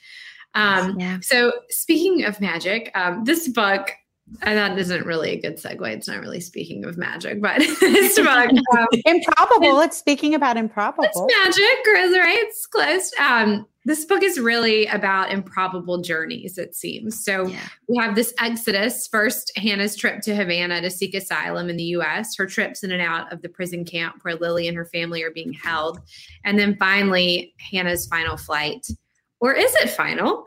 Um 0.54 0.98
Yeah. 0.98 1.18
so 1.22 1.52
speaking 1.68 2.24
of 2.24 2.40
magic, 2.40 2.90
um, 2.94 3.24
this 3.24 3.48
book 3.48 3.90
and 4.42 4.58
that 4.58 4.78
isn't 4.78 5.04
really 5.06 5.30
a 5.30 5.40
good 5.40 5.56
segue. 5.56 5.88
It's 5.92 6.08
not 6.08 6.20
really 6.20 6.40
speaking 6.40 6.84
of 6.84 6.96
magic, 6.96 7.40
but 7.40 7.56
it's 7.60 8.16
book 8.18 8.28
um, 8.78 8.86
Improbable. 9.04 9.80
It's 9.80 9.96
speaking 9.96 10.34
about 10.34 10.56
improbable. 10.56 11.04
It's 11.04 11.20
magic, 11.44 12.14
right? 12.22 12.38
It's 12.38 12.66
close. 12.66 13.12
Um, 13.18 13.66
this 13.84 14.04
book 14.04 14.22
is 14.22 14.38
really 14.38 14.86
about 14.86 15.32
improbable 15.32 16.02
journeys, 16.02 16.58
it 16.58 16.74
seems. 16.74 17.24
So 17.24 17.46
Yeah. 17.46 17.60
we 17.88 17.96
have 17.96 18.14
this 18.14 18.34
exodus. 18.38 19.08
First, 19.08 19.50
Hannah's 19.56 19.96
trip 19.96 20.20
to 20.22 20.34
Havana 20.34 20.82
to 20.82 20.90
seek 20.90 21.14
asylum 21.14 21.70
in 21.70 21.76
the 21.78 21.84
US, 21.84 22.36
her 22.36 22.46
trips 22.46 22.84
in 22.84 22.92
and 22.92 23.00
out 23.00 23.32
of 23.32 23.40
the 23.40 23.48
prison 23.48 23.84
camp 23.84 24.16
where 24.22 24.34
Lily 24.34 24.68
and 24.68 24.76
her 24.76 24.84
family 24.84 25.22
are 25.22 25.30
being 25.30 25.54
held. 25.54 26.00
And 26.44 26.58
then 26.58 26.76
finally, 26.76 27.54
Hannah's 27.58 28.06
final 28.06 28.36
flight. 28.36 28.86
Or 29.40 29.54
is 29.54 29.74
it 29.76 29.88
final? 29.90 30.44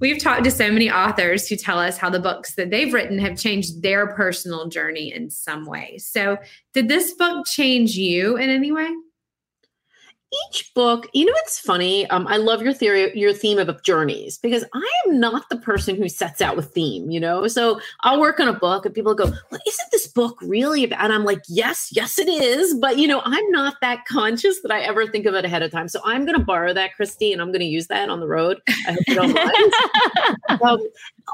We've 0.00 0.22
talked 0.22 0.44
to 0.44 0.50
so 0.50 0.70
many 0.70 0.90
authors 0.90 1.48
who 1.48 1.56
tell 1.56 1.78
us 1.78 1.98
how 1.98 2.08
the 2.08 2.20
books 2.20 2.54
that 2.54 2.70
they've 2.70 2.92
written 2.92 3.18
have 3.18 3.36
changed 3.36 3.82
their 3.82 4.06
personal 4.14 4.68
journey 4.68 5.12
in 5.12 5.28
some 5.30 5.66
way. 5.66 5.98
So, 5.98 6.38
did 6.72 6.88
this 6.88 7.14
book 7.14 7.46
change 7.46 7.96
you 7.96 8.36
in 8.36 8.48
any 8.48 8.70
way? 8.70 8.88
Each 10.50 10.70
book 10.74 11.08
you 11.14 11.24
know 11.24 11.32
it's 11.36 11.58
funny? 11.58 12.08
Um, 12.10 12.26
i 12.26 12.36
love 12.36 12.60
your 12.60 12.74
theory 12.74 13.10
your 13.18 13.32
theme 13.32 13.58
of 13.58 13.82
journeys 13.82 14.36
because 14.38 14.62
i 14.74 14.90
am 15.06 15.18
not 15.18 15.48
the 15.48 15.56
person 15.56 15.96
who 15.96 16.08
sets 16.08 16.42
out 16.42 16.54
with 16.54 16.70
theme 16.74 17.10
you 17.10 17.18
know? 17.18 17.46
So 17.48 17.80
i'll 18.02 18.20
work 18.20 18.38
on 18.38 18.46
a 18.48 18.52
book 18.52 18.84
and 18.84 18.94
people 18.94 19.14
go 19.14 19.24
well 19.24 19.60
isn't 19.66 19.90
this 19.90 20.06
book 20.06 20.36
really 20.42 20.84
about 20.84 21.00
and 21.00 21.12
i'm 21.14 21.24
like 21.24 21.40
yes 21.48 21.88
yes 21.92 22.18
it 22.18 22.28
is. 22.28 22.74
But 22.78 22.98
you 22.98 23.08
know 23.08 23.22
i'm 23.24 23.50
not 23.50 23.76
that 23.80 24.04
conscious 24.04 24.60
that 24.62 24.70
i 24.70 24.80
ever 24.80 25.06
think 25.06 25.24
of 25.24 25.34
it 25.34 25.44
ahead 25.46 25.62
of 25.62 25.70
time. 25.70 25.88
So 25.88 26.00
i'm 26.04 26.26
going 26.26 26.38
to 26.38 26.44
borrow 26.44 26.74
that 26.74 26.90
Kristy 27.00 27.32
and 27.32 27.40
i'm 27.40 27.48
going 27.48 27.60
to 27.60 27.66
use 27.66 27.86
that 27.86 28.10
on 28.10 28.20
the 28.20 28.28
road. 28.28 28.60
I 28.86 28.92
hope 28.92 29.04
you 29.08 29.14
don't 29.14 29.32
mind. 29.32 29.56
Um, 30.64 30.78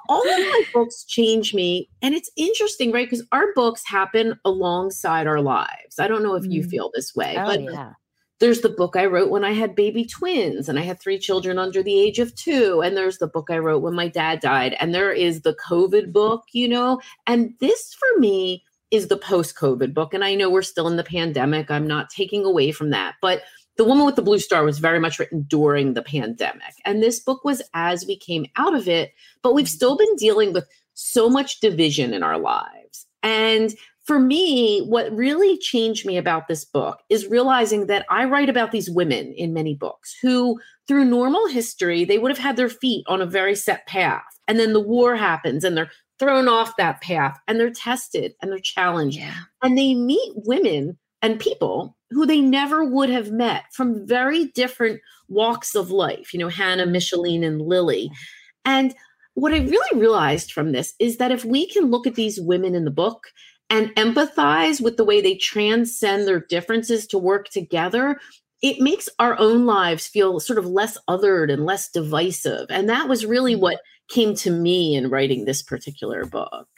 all 0.08 0.20
of 0.20 0.38
my 0.38 0.62
books 0.74 1.04
change 1.04 1.54
me 1.54 1.88
and 2.02 2.14
it's 2.14 2.30
interesting 2.36 2.92
right? 2.92 3.06
Because 3.08 3.24
our 3.32 3.54
books 3.54 3.82
happen 3.86 4.38
alongside 4.44 5.26
our 5.26 5.40
lives. 5.40 5.98
I 5.98 6.08
don't 6.08 6.22
know 6.22 6.34
if 6.34 6.44
you 6.44 6.62
Mm. 6.62 6.68
feel 6.68 6.90
this 6.94 7.14
way 7.14 7.36
Oh, 7.38 7.46
but 7.46 7.62
yeah. 7.62 7.92
There's 8.40 8.60
the 8.60 8.68
book 8.68 8.96
I 8.96 9.06
wrote 9.06 9.30
when 9.30 9.44
I 9.44 9.52
had 9.52 9.76
baby 9.76 10.04
twins 10.04 10.68
and 10.68 10.78
I 10.78 10.82
had 10.82 11.00
three 11.00 11.18
children 11.18 11.58
under 11.58 11.82
the 11.82 11.98
age 11.98 12.18
of 12.18 12.34
two. 12.34 12.82
And 12.82 12.96
there's 12.96 13.18
the 13.18 13.28
book 13.28 13.48
I 13.50 13.58
wrote 13.58 13.82
when 13.82 13.94
my 13.94 14.08
dad 14.08 14.40
died. 14.40 14.76
And 14.80 14.92
there 14.94 15.12
is 15.12 15.42
the 15.42 15.54
COVID 15.54 16.12
book, 16.12 16.44
you 16.52 16.68
know. 16.68 17.00
And 17.26 17.54
this 17.60 17.94
for 17.94 18.18
me 18.18 18.64
is 18.90 19.08
the 19.08 19.16
post 19.16 19.56
COVID 19.56 19.94
book. 19.94 20.14
And 20.14 20.24
I 20.24 20.34
know 20.34 20.50
we're 20.50 20.62
still 20.62 20.88
in 20.88 20.96
the 20.96 21.04
pandemic. 21.04 21.70
I'm 21.70 21.86
not 21.86 22.10
taking 22.10 22.44
away 22.44 22.72
from 22.72 22.90
that. 22.90 23.14
But 23.22 23.42
The 23.76 23.84
Woman 23.84 24.06
with 24.06 24.16
the 24.16 24.22
Blue 24.22 24.38
Star 24.38 24.64
was 24.64 24.78
very 24.78 25.00
much 25.00 25.18
written 25.18 25.42
during 25.42 25.94
the 25.94 26.02
pandemic. 26.02 26.74
And 26.84 27.02
this 27.02 27.20
book 27.20 27.44
was 27.44 27.62
as 27.72 28.04
we 28.06 28.16
came 28.16 28.46
out 28.56 28.74
of 28.74 28.88
it. 28.88 29.12
But 29.42 29.54
we've 29.54 29.68
still 29.68 29.96
been 29.96 30.16
dealing 30.16 30.52
with 30.52 30.68
so 30.94 31.28
much 31.28 31.60
division 31.60 32.12
in 32.12 32.22
our 32.22 32.38
lives. 32.38 33.06
And 33.22 33.74
for 34.04 34.18
me, 34.18 34.80
what 34.80 35.10
really 35.12 35.56
changed 35.58 36.04
me 36.04 36.18
about 36.18 36.46
this 36.46 36.64
book 36.64 37.00
is 37.08 37.26
realizing 37.26 37.86
that 37.86 38.04
I 38.10 38.24
write 38.24 38.50
about 38.50 38.70
these 38.70 38.90
women 38.90 39.32
in 39.32 39.54
many 39.54 39.74
books 39.74 40.14
who, 40.20 40.60
through 40.86 41.06
normal 41.06 41.46
history, 41.48 42.04
they 42.04 42.18
would 42.18 42.30
have 42.30 42.38
had 42.38 42.56
their 42.56 42.68
feet 42.68 43.04
on 43.08 43.22
a 43.22 43.26
very 43.26 43.54
set 43.54 43.86
path. 43.86 44.22
And 44.46 44.58
then 44.58 44.74
the 44.74 44.80
war 44.80 45.16
happens 45.16 45.64
and 45.64 45.74
they're 45.74 45.90
thrown 46.18 46.48
off 46.48 46.76
that 46.76 47.00
path 47.00 47.38
and 47.48 47.58
they're 47.58 47.70
tested 47.70 48.34
and 48.40 48.52
they're 48.52 48.58
challenged. 48.58 49.16
Yeah. 49.16 49.34
And 49.62 49.76
they 49.76 49.94
meet 49.94 50.32
women 50.36 50.98
and 51.22 51.40
people 51.40 51.96
who 52.10 52.26
they 52.26 52.42
never 52.42 52.84
would 52.84 53.08
have 53.08 53.32
met 53.32 53.64
from 53.72 54.06
very 54.06 54.46
different 54.48 55.00
walks 55.28 55.74
of 55.74 55.90
life, 55.90 56.34
you 56.34 56.38
know, 56.38 56.50
Hannah, 56.50 56.86
Micheline, 56.86 57.42
and 57.42 57.62
Lily. 57.62 58.10
And 58.66 58.94
what 59.32 59.52
I 59.52 59.58
really 59.58 60.00
realized 60.00 60.52
from 60.52 60.72
this 60.72 60.94
is 61.00 61.16
that 61.16 61.32
if 61.32 61.44
we 61.44 61.66
can 61.66 61.90
look 61.90 62.06
at 62.06 62.14
these 62.14 62.40
women 62.40 62.74
in 62.74 62.84
the 62.84 62.90
book 62.90 63.28
and 63.70 63.94
empathize 63.96 64.80
with 64.80 64.96
the 64.96 65.04
way 65.04 65.20
they 65.20 65.34
transcend 65.36 66.26
their 66.26 66.40
differences 66.40 67.06
to 67.08 67.18
work 67.18 67.48
together, 67.48 68.18
it 68.62 68.80
makes 68.80 69.08
our 69.18 69.38
own 69.38 69.66
lives 69.66 70.06
feel 70.06 70.40
sort 70.40 70.58
of 70.58 70.66
less 70.66 70.96
othered 71.08 71.52
and 71.52 71.64
less 71.64 71.90
divisive. 71.90 72.66
And 72.70 72.88
that 72.88 73.08
was 73.08 73.26
really 73.26 73.56
what 73.56 73.80
came 74.08 74.34
to 74.36 74.50
me 74.50 74.94
in 74.94 75.10
writing 75.10 75.44
this 75.44 75.62
particular 75.62 76.24
book. 76.24 76.68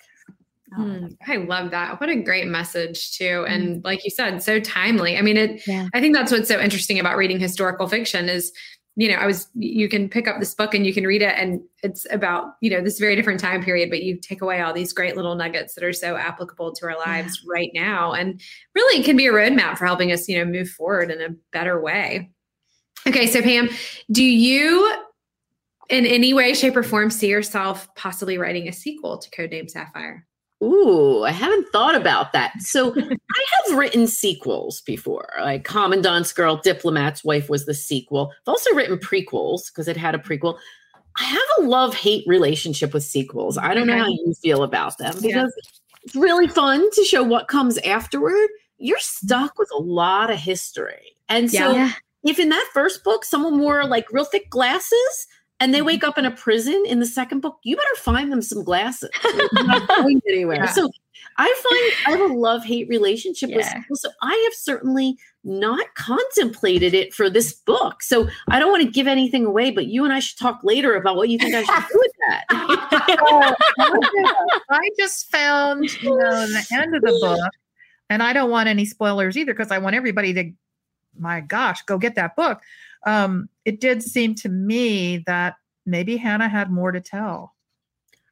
Oh, 0.77 0.83
Hmm, 0.83 1.07
I 1.27 1.37
love 1.37 1.71
that. 1.71 2.01
What 2.01 2.11
a 2.11 2.17
great 2.17 2.49
message 2.49 3.17
too. 3.17 3.45
And 3.49 3.83
like 3.85 4.05
you 4.05 4.11
said, 4.11 4.43
so 4.43 4.59
timely. 4.61 5.17
I 5.17 5.23
mean, 5.23 5.37
it 5.37 5.63
Yeah. 5.67 5.89
I 5.95 6.01
think 6.01 6.15
that's 6.15 6.33
what's 6.33 6.49
so 6.49 6.61
interesting 6.61 6.99
about 6.99 7.17
reading 7.17 7.39
historical 7.39 7.89
fiction 7.89 8.29
is, 8.29 8.53
you 8.99 9.11
know, 9.11 9.17
I 9.17 9.27
was 9.27 9.49
you 9.55 9.89
can 9.89 10.09
pick 10.09 10.27
up 10.27 10.41
this 10.41 10.55
book 10.55 10.75
and 10.75 10.87
you 10.87 10.95
can 10.95 11.05
read 11.05 11.21
it 11.21 11.35
and 11.37 11.61
it's 11.83 12.07
about, 12.11 12.55
you 12.63 12.71
know, 12.71 12.81
this 12.81 12.99
very 12.99 13.15
different 13.15 13.39
time 13.39 13.63
period, 13.63 13.91
but 13.91 14.03
you 14.03 14.19
take 14.19 14.41
away 14.41 14.63
all 14.63 14.73
these 14.73 14.95
great 14.95 15.17
little 15.17 15.35
nuggets 15.35 15.75
that 15.75 15.85
are 15.85 15.93
so 15.93 16.17
applicable 16.17 16.73
to 16.73 16.87
our 16.87 16.99
lives 16.99 17.45
right 17.47 17.71
now. 17.75 18.13
And 18.13 18.41
really 18.75 19.03
can 19.03 19.17
be 19.17 19.27
a 19.27 19.33
roadmap 19.33 19.77
for 19.77 19.85
helping 19.85 20.13
us, 20.13 20.29
you 20.29 20.39
know, 20.39 20.51
move 20.51 20.71
forward 20.71 21.11
in 21.11 21.21
a 21.21 21.37
better 21.53 21.81
way. 21.81 22.31
Okay, 23.07 23.27
so 23.27 23.43
Pam, 23.43 23.69
do 24.11 24.25
you 24.25 25.05
in 25.91 26.07
any 26.07 26.33
way, 26.35 26.55
shape, 26.55 26.77
or 26.77 26.83
form 26.83 27.11
see 27.11 27.29
yourself 27.29 27.95
possibly 27.95 28.39
writing 28.39 28.67
a 28.67 28.73
sequel 28.73 29.19
to 29.19 29.31
Codename 29.31 29.71
Sapphire? 29.71 30.27
Ooh, 30.65 31.23
I 31.25 31.33
haven't 31.33 31.69
thought 31.69 31.95
about 31.95 32.33
that. 32.33 32.61
So 32.61 32.95
I 32.97 33.45
have 33.69 33.77
written 33.79 34.07
sequels 34.07 34.81
before, 34.83 35.29
like 35.41 35.65
Commandant's 35.65 36.33
Girl, 36.33 36.57
Diplomat's 36.57 37.23
Wife 37.25 37.51
was 37.51 37.67
the 37.67 37.75
sequel. 37.75 38.33
I've 38.47 38.53
also 38.53 38.75
written 38.75 38.97
prequels 38.99 39.67
because 39.71 39.87
it 39.89 39.97
had 39.97 40.15
a 40.15 40.19
prequel. 40.19 40.59
I 41.19 41.25
have 41.25 41.43
a 41.59 41.63
love 41.63 41.95
hate 41.95 42.25
relationship 42.27 42.93
with 42.95 43.03
sequels. 43.03 43.57
I 43.59 43.75
don't 43.75 43.87
know 43.87 43.99
how 43.99 44.09
you 44.09 44.35
feel 44.43 44.63
about 44.63 44.99
them 44.99 45.15
Yeah. 45.21 45.29
because 45.29 45.55
it's 46.05 46.15
really 46.15 46.47
fun 46.49 46.89
to 46.91 47.05
show 47.05 47.23
what 47.23 47.49
comes 47.49 47.79
afterward. 47.79 48.49
You're 48.79 48.99
stuck 48.99 49.59
with 49.59 49.69
a 49.75 49.81
lot 49.83 50.31
of 50.31 50.39
history. 50.39 51.17
And 51.29 51.51
so 51.51 51.73
Yeah. 51.73 51.93
if 52.25 52.39
in 52.39 52.51
that 52.51 52.69
first 52.73 53.03
book 53.03 53.25
someone 53.25 53.59
wore 53.59 53.85
like 53.87 54.13
real 54.13 54.25
thick 54.25 54.49
glasses, 54.51 55.27
and 55.61 55.73
they 55.73 55.83
wake 55.83 56.01
mm-hmm. 56.01 56.11
up 56.11 56.19
in 56.19 56.27
a 56.27 56.31
prison 56.31 56.85
in 56.87 57.01
the 57.01 57.07
second 57.07 57.41
book, 57.41 57.59
you 57.63 57.77
better 57.77 57.97
find 57.97 58.31
them 58.31 58.43
some 58.43 58.63
glasses. 58.63 59.11
Not 59.53 59.89
going 59.89 60.21
anywhere. 60.29 60.57
Yeah. 60.57 60.67
So 60.67 60.91
I 61.39 61.95
find 62.05 62.15
I 62.15 62.19
have 62.19 62.31
a 62.31 62.35
love 62.35 62.65
hate 62.65 62.89
relationship 62.89 63.51
with 63.51 63.67
Yeah. 63.67 63.81
people. 63.81 63.97
So 63.97 64.11
I 64.23 64.41
have 64.45 64.55
certainly 64.55 65.17
not 65.45 65.87
contemplated 65.95 66.93
it 66.93 67.15
for 67.15 67.31
this 67.31 67.53
book. 67.53 68.03
So 68.03 68.29
I 68.51 68.59
don't 68.59 68.71
want 68.71 68.83
to 68.83 68.91
give 68.91 69.07
anything 69.07 69.45
away, 69.45 69.71
but 69.71 69.87
you 69.87 70.05
and 70.05 70.13
I 70.13 70.19
should 70.19 70.39
talk 70.39 70.61
later 70.65 70.95
about 70.97 71.17
what 71.17 71.29
you 71.29 71.39
think 71.39 71.55
I 71.55 71.63
should 71.63 71.89
do 71.89 71.99
with 71.99 72.13
that. 72.29 72.45
Oh, 73.29 73.55
I 74.71 74.91
just 74.99 75.31
found, 75.31 76.03
you 76.03 76.11
know, 76.11 76.47
the 76.47 76.67
end 76.73 76.97
of 76.97 77.03
the 77.03 77.19
book, 77.21 77.51
and 78.11 78.23
I 78.23 78.33
don't 78.33 78.51
want 78.51 78.69
any 78.69 78.85
spoilers 78.85 79.37
either 79.37 79.53
because 79.53 79.71
I 79.71 79.79
want 79.79 79.95
everybody 79.95 80.33
to, 80.35 80.51
my 81.19 81.41
gosh, 81.41 81.83
go 81.83 81.99
get 81.99 82.15
that 82.17 82.35
book. 82.35 82.61
Um, 83.07 83.49
it 83.65 83.81
did 83.81 84.03
seem 84.03 84.35
to 84.37 84.49
me 84.49 85.19
that 85.27 85.55
maybe 85.87 86.17
Hannah 86.17 86.49
had 86.49 86.71
more 86.71 86.93
to 86.93 87.01
tell. 87.01 87.55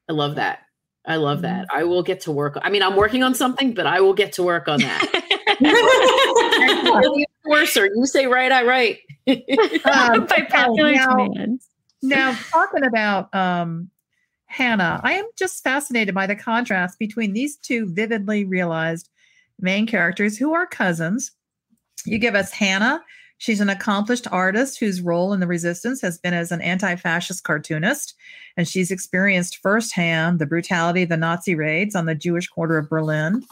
I 0.08 0.12
love 0.12 0.34
that. 0.34 0.58
I 1.06 1.16
love 1.16 1.42
that. 1.42 1.66
I 1.72 1.84
will 1.84 2.02
get 2.02 2.20
to 2.22 2.32
work. 2.32 2.58
I 2.62 2.70
mean, 2.70 2.82
I'm 2.82 2.96
working 2.96 3.22
on 3.22 3.34
something, 3.34 3.72
but 3.74 3.86
I 3.86 4.00
will 4.00 4.14
get 4.14 4.32
to 4.34 4.42
work 4.42 4.68
on 4.68 4.80
that. 4.80 5.10
Worser, 7.46 7.86
you 7.94 8.06
say 8.06 8.26
right, 8.26 8.50
I 8.50 8.64
write. 8.64 8.98
Um, 9.86 10.26
By 10.26 10.46
popular 10.50 10.92
now- 10.92 11.16
Now, 12.02 12.32
talking 12.50 12.84
about 12.84 13.34
um, 13.34 13.90
Hannah, 14.46 15.00
I 15.02 15.12
am 15.14 15.24
just 15.38 15.62
fascinated 15.64 16.14
by 16.14 16.26
the 16.26 16.36
contrast 16.36 16.98
between 16.98 17.32
these 17.32 17.56
two 17.56 17.86
vividly 17.94 18.44
realized 18.44 19.08
main 19.58 19.86
characters 19.86 20.36
who 20.36 20.52
are 20.52 20.66
cousins. 20.66 21.32
You 22.04 22.18
give 22.18 22.34
us 22.34 22.50
Hannah. 22.52 23.02
She's 23.38 23.60
an 23.60 23.68
accomplished 23.68 24.26
artist 24.30 24.78
whose 24.78 25.00
role 25.00 25.32
in 25.32 25.40
the 25.40 25.46
resistance 25.46 26.00
has 26.00 26.18
been 26.18 26.34
as 26.34 26.52
an 26.52 26.62
anti 26.62 26.96
fascist 26.96 27.44
cartoonist, 27.44 28.14
and 28.56 28.66
she's 28.66 28.90
experienced 28.90 29.58
firsthand 29.58 30.38
the 30.38 30.46
brutality 30.46 31.02
of 31.02 31.08
the 31.08 31.16
Nazi 31.16 31.54
raids 31.54 31.94
on 31.94 32.06
the 32.06 32.14
Jewish 32.14 32.48
quarter 32.48 32.78
of 32.78 32.88
Berlin. 32.88 33.44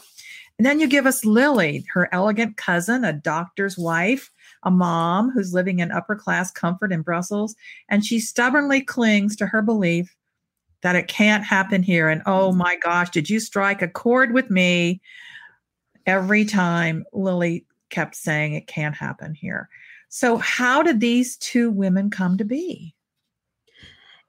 And 0.57 0.65
then 0.65 0.79
you 0.79 0.87
give 0.87 1.05
us 1.05 1.25
Lily, 1.25 1.85
her 1.93 2.07
elegant 2.13 2.57
cousin, 2.57 3.03
a 3.03 3.11
doctor's 3.11 3.77
wife, 3.77 4.31
a 4.63 4.71
mom 4.71 5.31
who's 5.31 5.53
living 5.53 5.79
in 5.79 5.91
upper 5.91 6.15
class 6.15 6.51
comfort 6.51 6.91
in 6.91 7.01
Brussels, 7.01 7.55
and 7.89 8.05
she 8.05 8.19
stubbornly 8.19 8.81
clings 8.81 9.35
to 9.37 9.47
her 9.47 9.61
belief 9.61 10.15
that 10.81 10.95
it 10.95 11.07
can't 11.07 11.43
happen 11.43 11.81
here. 11.81 12.09
And 12.09 12.21
oh 12.25 12.51
my 12.51 12.77
gosh, 12.77 13.09
did 13.09 13.29
you 13.29 13.39
strike 13.39 13.81
a 13.81 13.87
chord 13.87 14.33
with 14.33 14.49
me? 14.49 15.01
Every 16.05 16.43
time 16.45 17.05
Lily 17.13 17.65
kept 17.93 18.15
saying 18.15 18.53
it 18.53 18.67
can't 18.67 18.95
happen 18.95 19.33
here. 19.35 19.69
So, 20.09 20.37
how 20.37 20.83
did 20.83 20.99
these 20.99 21.37
two 21.37 21.69
women 21.69 22.09
come 22.09 22.37
to 22.37 22.45
be? 22.45 22.95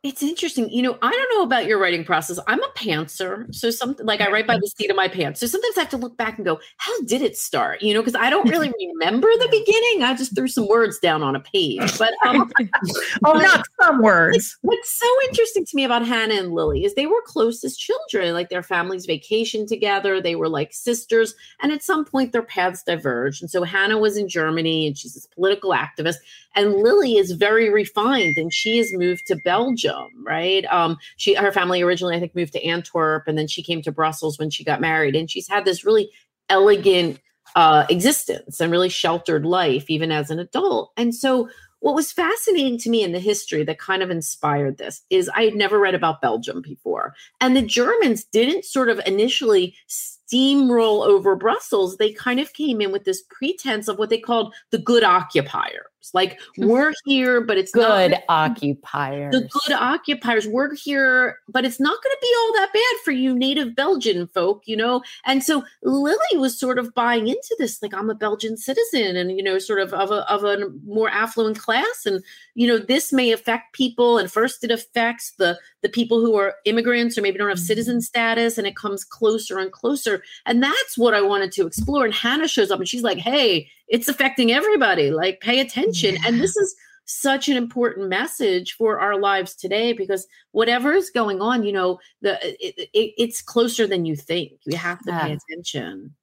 It's 0.04 0.22
interesting. 0.22 0.68
You 0.68 0.82
know, 0.82 0.98
I 1.00 1.10
don't 1.10 1.38
know 1.38 1.44
about 1.44 1.64
your 1.64 1.78
writing 1.78 2.04
process. 2.04 2.38
I'm 2.46 2.62
a 2.62 2.68
pantser. 2.76 3.52
So 3.54 3.70
something 3.70 4.04
like 4.04 4.20
I 4.20 4.30
write 4.30 4.46
by 4.46 4.58
the 4.58 4.70
seat 4.76 4.90
of 4.90 4.96
my 4.96 5.08
pants. 5.08 5.40
So 5.40 5.46
sometimes 5.46 5.78
I 5.78 5.80
have 5.80 5.88
to 5.90 5.96
look 5.96 6.18
back 6.18 6.36
and 6.36 6.44
go, 6.44 6.60
how 6.76 6.92
did 7.06 7.22
it 7.22 7.38
start? 7.38 7.80
You 7.80 7.94
know, 7.94 8.02
because 8.02 8.14
I 8.14 8.28
don't 8.28 8.46
really 8.50 8.70
remember 8.92 9.28
the 9.28 9.48
beginning. 9.50 10.02
I 10.02 10.14
just 10.14 10.36
threw 10.36 10.46
some 10.46 10.68
words 10.68 10.98
down 10.98 11.22
on 11.22 11.34
a 11.34 11.40
page. 11.40 11.98
But 11.98 12.12
um, 12.26 12.52
Oh, 13.24 13.32
not 13.32 13.64
some 13.80 14.02
words. 14.02 14.58
What's 14.62 14.92
so 14.92 15.06
interesting 15.30 15.64
to 15.64 15.74
me 15.74 15.84
about 15.84 16.06
Hannah 16.06 16.34
and 16.34 16.52
Lily 16.52 16.84
is 16.84 16.94
they 16.94 17.06
were 17.06 17.22
close 17.24 17.64
as 17.64 17.74
children. 17.74 18.34
Like 18.34 18.50
their 18.50 18.62
families 18.62 19.06
vacationed 19.06 19.68
together. 19.68 20.20
They 20.20 20.34
were 20.34 20.50
like 20.50 20.74
sisters. 20.74 21.34
And 21.62 21.72
at 21.72 21.82
some 21.82 22.04
point, 22.04 22.32
their 22.32 22.42
paths 22.42 22.82
diverged. 22.82 23.40
And 23.40 23.50
so 23.50 23.62
Hannah 23.62 23.96
was 23.96 24.18
in 24.18 24.28
Germany 24.28 24.86
and 24.86 24.98
she's 24.98 25.14
this 25.14 25.26
political 25.28 25.70
activist. 25.70 26.16
And 26.54 26.74
Lily 26.74 27.16
is 27.16 27.32
very 27.32 27.70
refined 27.70 28.36
and 28.36 28.52
she 28.52 28.78
has 28.78 28.92
moved 28.92 29.26
to 29.26 29.36
Belgium, 29.36 29.93
right? 30.24 30.64
Um, 30.66 30.96
she 31.16 31.34
her 31.34 31.52
family 31.52 31.82
originally, 31.82 32.16
I 32.16 32.20
think, 32.20 32.34
moved 32.34 32.52
to 32.54 32.64
Antwerp 32.64 33.26
and 33.26 33.38
then 33.38 33.48
she 33.48 33.62
came 33.62 33.82
to 33.82 33.92
Brussels 33.92 34.38
when 34.38 34.50
she 34.50 34.64
got 34.64 34.80
married. 34.80 35.16
And 35.16 35.30
she's 35.30 35.48
had 35.48 35.64
this 35.64 35.84
really 35.84 36.10
elegant 36.48 37.20
uh, 37.56 37.86
existence 37.88 38.60
and 38.60 38.72
really 38.72 38.88
sheltered 38.88 39.46
life, 39.46 39.88
even 39.88 40.10
as 40.10 40.30
an 40.30 40.38
adult. 40.38 40.92
And 40.96 41.14
so 41.14 41.48
what 41.84 41.94
was 41.94 42.10
fascinating 42.10 42.78
to 42.78 42.88
me 42.88 43.02
in 43.02 43.12
the 43.12 43.20
history 43.20 43.62
that 43.62 43.78
kind 43.78 44.02
of 44.02 44.10
inspired 44.10 44.78
this 44.78 45.02
is 45.10 45.30
I 45.34 45.42
had 45.42 45.54
never 45.54 45.78
read 45.78 45.94
about 45.94 46.22
Belgium 46.22 46.62
before. 46.62 47.12
And 47.42 47.54
the 47.54 47.60
Germans 47.60 48.24
didn't 48.24 48.64
sort 48.64 48.88
of 48.88 49.02
initially 49.04 49.76
steamroll 49.86 51.06
over 51.06 51.36
Brussels. 51.36 51.98
They 51.98 52.10
kind 52.10 52.40
of 52.40 52.54
came 52.54 52.80
in 52.80 52.90
with 52.90 53.04
this 53.04 53.22
pretense 53.28 53.86
of 53.86 53.98
what 53.98 54.08
they 54.08 54.18
called 54.18 54.54
the 54.70 54.78
good 54.78 55.04
occupiers. 55.04 55.84
Like, 56.12 56.38
we're 56.58 56.92
here, 57.04 57.40
but 57.40 57.56
it's 57.56 57.74
not 57.74 58.10
Good 58.10 58.22
occupiers. 58.28 59.32
the 59.32 59.48
good 59.48 59.74
occupiers. 59.74 60.46
We're 60.46 60.74
here 60.74 61.38
but 61.48 61.64
it's 61.64 61.80
not 61.80 62.02
going 62.02 62.14
to 62.14 62.18
be 62.20 62.34
all 62.38 62.52
that 62.54 62.72
bad 62.72 63.04
for 63.04 63.12
you 63.12 63.34
native 63.34 63.74
belgian 63.74 64.26
folk 64.28 64.62
you 64.66 64.76
know? 64.76 65.02
And 65.24 65.42
so 65.42 65.64
lily 65.82 66.18
was 66.34 66.58
sort 66.58 66.78
of 66.78 66.94
buying 66.94 67.28
into 67.28 67.56
this 67.58 67.82
like 67.82 67.94
i'm 67.94 68.10
a 68.10 68.14
belgian 68.14 68.56
citizen 68.56 69.16
and 69.16 69.32
you 69.36 69.42
know 69.42 69.58
sort 69.58 69.80
of 69.80 69.92
of 69.92 70.10
a, 70.10 70.30
of 70.30 70.44
a 70.44 70.70
more 70.86 71.08
affluent 71.08 71.58
class. 71.58 72.06
And 72.06 72.22
you 72.54 72.66
know 72.66 72.78
this 72.78 73.12
may 73.12 73.32
affect 73.32 73.74
people 73.74 74.18
and 74.18 74.30
first 74.30 74.64
it 74.64 74.70
affects 74.70 75.32
the 75.32 75.58
the 75.82 75.88
people 75.88 76.20
who 76.20 76.36
are 76.36 76.54
immigrants 76.64 77.18
or 77.18 77.22
maybe 77.22 77.38
don't 77.38 77.48
have 77.48 77.58
mm-hmm. 77.58 77.64
citizen 77.64 78.00
status 78.00 78.58
and 78.58 78.66
it 78.66 78.76
comes 78.76 79.04
closer 79.04 79.58
and 79.58 79.72
closer. 79.72 80.22
And 80.46 80.62
that's 80.62 80.96
what 80.96 81.14
i 81.14 81.20
wanted 81.20 81.52
to 81.52 81.66
explore. 81.66 82.04
And 82.04 82.14
hannah 82.14 82.48
shows 82.48 82.70
up 82.70 82.78
and 82.78 82.88
she's 82.88 83.02
like 83.02 83.18
hey 83.18 83.68
it's 83.88 84.08
affecting 84.08 84.52
everybody 84.52 85.10
like 85.10 85.40
pay 85.40 85.60
attention. 85.60 86.16
And 86.26 86.40
this 86.40 86.56
is 86.56 86.74
such 87.06 87.48
an 87.48 87.56
important 87.56 88.08
message 88.08 88.72
for 88.74 88.98
our 88.98 89.18
lives 89.20 89.54
today 89.54 89.92
because 89.92 90.26
whatever 90.52 90.94
is 90.94 91.10
going 91.10 91.42
on 91.42 91.62
you 91.62 91.70
know 91.70 91.98
the 92.22 92.38
it, 92.42 92.88
it, 92.94 93.12
it's 93.18 93.42
closer 93.42 93.86
than 93.86 94.04
you 94.04 94.16
think. 94.16 94.52
You 94.64 94.76
have 94.76 95.00
to 95.00 95.12
pay 95.12 95.28
Yeah. 95.28 95.36
attention. 95.50 96.14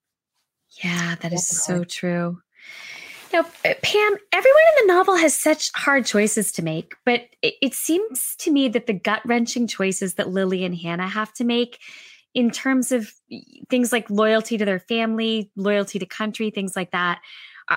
Yeah, 0.83 1.15
that 1.21 1.33
is 1.33 1.47
so 1.47 1.83
true. 1.83 2.41
Now, 3.33 3.41
uh, 3.41 3.73
Pam, 3.81 4.17
everyone 4.33 4.61
in 4.79 4.87
the 4.87 4.93
novel 4.93 5.15
has 5.15 5.33
such 5.33 5.71
hard 5.75 6.05
choices 6.05 6.51
to 6.53 6.61
make, 6.61 6.95
but 7.05 7.27
it, 7.41 7.55
it 7.61 7.73
seems 7.73 8.35
to 8.37 8.51
me 8.51 8.67
that 8.69 8.87
the 8.87 8.93
gut 8.93 9.21
wrenching 9.25 9.67
choices 9.67 10.15
that 10.15 10.29
Lily 10.29 10.65
and 10.65 10.75
Hannah 10.75 11.07
have 11.07 11.33
to 11.35 11.43
make 11.43 11.79
in 12.33 12.51
terms 12.51 12.91
of 12.91 13.11
things 13.69 13.91
like 13.91 14.09
loyalty 14.09 14.57
to 14.57 14.65
their 14.65 14.79
family, 14.79 15.51
loyalty 15.55 15.99
to 15.99 16.05
country, 16.05 16.49
things 16.49 16.75
like 16.75 16.91
that, 16.91 17.21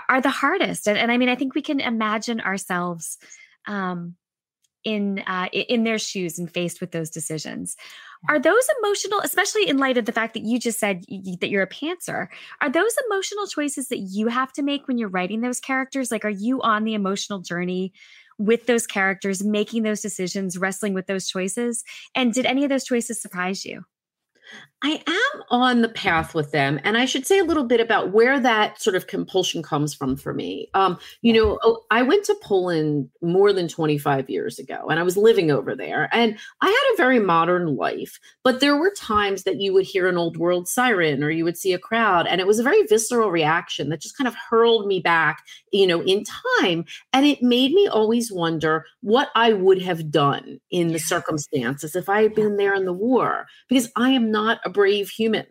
are, 0.08 0.20
the 0.20 0.30
hardest. 0.30 0.88
And, 0.88 0.98
and 0.98 1.12
I 1.12 1.18
mean, 1.18 1.28
I 1.28 1.34
think 1.34 1.54
we 1.54 1.62
can 1.62 1.80
imagine 1.80 2.40
ourselves 2.40 3.18
um, 3.66 4.16
in 4.84 5.22
uh, 5.26 5.48
in 5.52 5.84
their 5.84 5.98
shoes 5.98 6.38
and 6.38 6.52
faced 6.52 6.80
with 6.80 6.92
those 6.92 7.10
decisions. 7.10 7.76
Are 8.28 8.38
those 8.38 8.66
emotional, 8.78 9.20
especially 9.20 9.68
in 9.68 9.76
light 9.78 9.98
of 9.98 10.06
the 10.06 10.12
fact 10.12 10.34
that 10.34 10.44
you 10.44 10.58
just 10.58 10.78
said 10.78 11.04
y- 11.10 11.20
y- 11.24 11.36
that 11.40 11.50
you're 11.50 11.62
a 11.62 11.68
pantser? 11.68 12.28
Are 12.60 12.70
those 12.70 12.94
emotional 13.06 13.46
choices 13.46 13.88
that 13.88 13.98
you 13.98 14.28
have 14.28 14.52
to 14.54 14.62
make 14.62 14.88
when 14.88 14.96
you're 14.98 15.10
writing 15.10 15.40
those 15.40 15.60
characters? 15.60 16.10
Like, 16.10 16.24
are 16.24 16.30
you 16.30 16.62
on 16.62 16.84
the 16.84 16.94
emotional 16.94 17.40
journey 17.40 17.92
with 18.38 18.66
those 18.66 18.86
characters, 18.86 19.44
making 19.44 19.82
those 19.82 20.00
decisions, 20.00 20.58
wrestling 20.58 20.94
with 20.94 21.06
those 21.06 21.28
choices? 21.28 21.84
And 22.14 22.32
did 22.32 22.46
any 22.46 22.64
of 22.64 22.70
those 22.70 22.84
choices 22.84 23.20
surprise 23.20 23.64
you? 23.64 23.84
I 24.84 25.02
am 25.06 25.42
on 25.48 25.80
the 25.80 25.88
path 25.88 26.34
with 26.34 26.52
them. 26.52 26.78
And 26.84 26.98
I 26.98 27.06
should 27.06 27.26
say 27.26 27.38
a 27.38 27.44
little 27.44 27.64
bit 27.64 27.80
about 27.80 28.12
where 28.12 28.38
that 28.38 28.82
sort 28.82 28.94
of 28.94 29.06
compulsion 29.06 29.62
comes 29.62 29.94
from 29.94 30.14
for 30.14 30.34
me. 30.34 30.68
Um, 30.74 30.98
you 31.22 31.32
know, 31.32 31.58
oh, 31.62 31.80
I 31.90 32.02
went 32.02 32.26
to 32.26 32.36
Poland 32.42 33.08
more 33.22 33.54
than 33.54 33.66
25 33.66 34.28
years 34.28 34.58
ago 34.58 34.88
and 34.90 35.00
I 35.00 35.02
was 35.02 35.16
living 35.16 35.50
over 35.50 35.74
there. 35.74 36.10
And 36.12 36.38
I 36.60 36.66
had 36.66 36.94
a 36.94 36.98
very 36.98 37.18
modern 37.18 37.76
life, 37.76 38.20
but 38.42 38.60
there 38.60 38.76
were 38.76 38.92
times 38.94 39.44
that 39.44 39.58
you 39.58 39.72
would 39.72 39.86
hear 39.86 40.06
an 40.06 40.18
old 40.18 40.36
world 40.36 40.68
siren 40.68 41.24
or 41.24 41.30
you 41.30 41.44
would 41.44 41.56
see 41.56 41.72
a 41.72 41.78
crowd. 41.78 42.26
And 42.26 42.38
it 42.38 42.46
was 42.46 42.58
a 42.58 42.64
very 42.64 42.82
visceral 42.82 43.30
reaction 43.30 43.88
that 43.88 44.02
just 44.02 44.18
kind 44.18 44.28
of 44.28 44.34
hurled 44.34 44.86
me 44.86 45.00
back, 45.00 45.42
you 45.72 45.86
know, 45.86 46.02
in 46.02 46.24
time. 46.60 46.84
And 47.14 47.24
it 47.24 47.42
made 47.42 47.72
me 47.72 47.88
always 47.88 48.30
wonder 48.30 48.84
what 49.00 49.30
I 49.34 49.54
would 49.54 49.80
have 49.80 50.10
done 50.10 50.60
in 50.70 50.88
the 50.88 50.98
circumstances 50.98 51.96
if 51.96 52.10
I 52.10 52.20
had 52.20 52.34
been 52.34 52.58
there 52.58 52.74
in 52.74 52.84
the 52.84 52.92
war, 52.92 53.46
because 53.70 53.90
I 53.96 54.10
am 54.10 54.30
not 54.34 54.60
a 54.64 54.68
brave 54.68 55.08
human. 55.08 55.46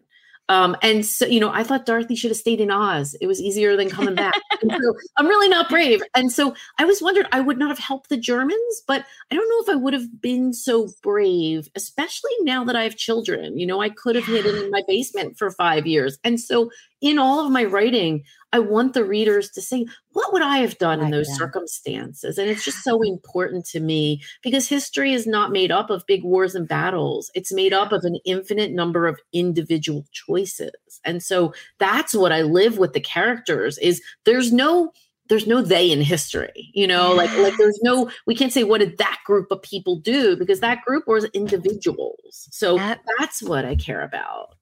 Um, 0.50 0.76
and 0.82 1.06
so, 1.06 1.26
you 1.26 1.39
know, 1.39 1.52
I 1.52 1.63
thought 1.63 1.86
Dorothy 1.86 2.15
should 2.15 2.32
have 2.32 2.38
stayed 2.38 2.60
in 2.60 2.69
Oz. 2.69 3.15
It 3.22 3.28
was 3.28 3.41
easier 3.41 3.78
than 3.78 3.89
coming 3.89 4.15
back. 4.15 4.36
And 4.62 4.72
so 4.72 4.93
I'm 5.17 5.28
really 5.28 5.50
not 5.50 5.67
brave. 5.67 6.02
And 6.15 6.32
so 6.32 6.56
I 6.80 6.86
was 6.86 7.02
wondering, 7.02 7.28
I 7.34 7.41
would 7.41 7.58
not 7.58 7.67
have 7.67 7.80
helped 7.80 8.08
the 8.08 8.15
Germans, 8.15 8.82
but 8.88 9.06
I 9.30 9.36
don't 9.36 9.50
know 9.50 9.74
if 9.74 9.78
I 9.78 9.82
would 9.82 9.91
have 9.91 10.22
been 10.22 10.54
so 10.54 10.88
brave, 11.02 11.67
especially 11.76 12.32
now 12.41 12.63
that 12.63 12.76
I 12.76 12.84
have 12.84 12.96
children. 12.96 13.60
You 13.60 13.65
know, 13.65 13.82
I 13.82 13.89
could 13.89 14.15
have 14.15 14.26
hidden 14.26 14.56
in 14.56 14.72
my 14.72 14.82
basement 14.88 15.38
for 15.38 15.52
five 15.52 15.86
years. 15.86 16.17
And 16.24 16.39
so 16.39 16.69
in 17.03 17.19
all 17.19 17.45
of 17.45 17.51
my 17.51 17.65
writing, 17.65 18.23
I 18.53 18.59
want 18.59 18.93
the 18.93 19.03
readers 19.03 19.49
to 19.51 19.61
say, 19.61 19.85
what 20.13 20.31
would 20.31 20.41
I 20.41 20.59
have 20.59 20.77
done 20.77 21.01
in 21.01 21.11
those 21.11 21.27
circumstances? 21.35 22.37
And 22.37 22.49
it's 22.49 22.63
just 22.63 22.81
so 22.81 23.01
important 23.01 23.65
to 23.67 23.81
me 23.81 24.21
because 24.41 24.69
history 24.69 25.11
is 25.11 25.27
not 25.27 25.51
made 25.51 25.69
up 25.69 25.89
of 25.89 26.05
big 26.07 26.23
wars 26.23 26.55
and 26.55 26.65
battles. 26.65 27.29
It's 27.35 27.51
made 27.51 27.73
up 27.73 27.91
of 27.91 28.05
an 28.05 28.19
infinite 28.25 28.71
number 28.71 29.05
of 29.05 29.19
individual 29.33 30.05
choices. 30.13 30.71
And 31.03 31.21
so 31.21 31.53
that's 31.77 32.13
what 32.13 32.31
I 32.31 32.43
live 32.43 32.77
with 32.77 32.93
the 32.93 33.01
characters 33.01 33.77
is 33.79 34.01
there's 34.23 34.53
no 34.53 34.93
there's 35.29 35.47
no 35.47 35.61
they 35.61 35.89
in 35.89 36.01
history 36.01 36.69
you 36.73 36.85
know 36.85 37.13
like 37.13 37.31
like 37.37 37.53
there's 37.57 37.79
no 37.81 38.11
we 38.27 38.35
can't 38.35 38.51
say 38.51 38.65
what 38.65 38.79
did 38.79 38.97
that 38.97 39.17
group 39.25 39.49
of 39.51 39.61
people 39.61 39.95
do 39.95 40.35
because 40.35 40.59
that 40.59 40.83
group 40.83 41.07
was 41.07 41.23
individuals 41.33 42.49
so 42.51 42.75
Yep. 42.75 42.99
that's 43.17 43.41
what 43.41 43.63
i 43.63 43.73
care 43.73 44.01
about 44.01 44.55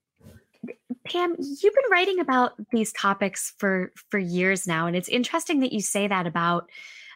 Pam, 1.05 1.35
you've 1.39 1.73
been 1.73 1.91
writing 1.91 2.19
about 2.19 2.53
these 2.71 2.93
topics 2.93 3.53
for 3.57 3.91
for 4.09 4.19
years 4.19 4.67
now, 4.67 4.87
and 4.87 4.95
it's 4.95 5.09
interesting 5.09 5.59
that 5.61 5.73
you 5.73 5.81
say 5.81 6.07
that 6.07 6.27
about, 6.27 6.69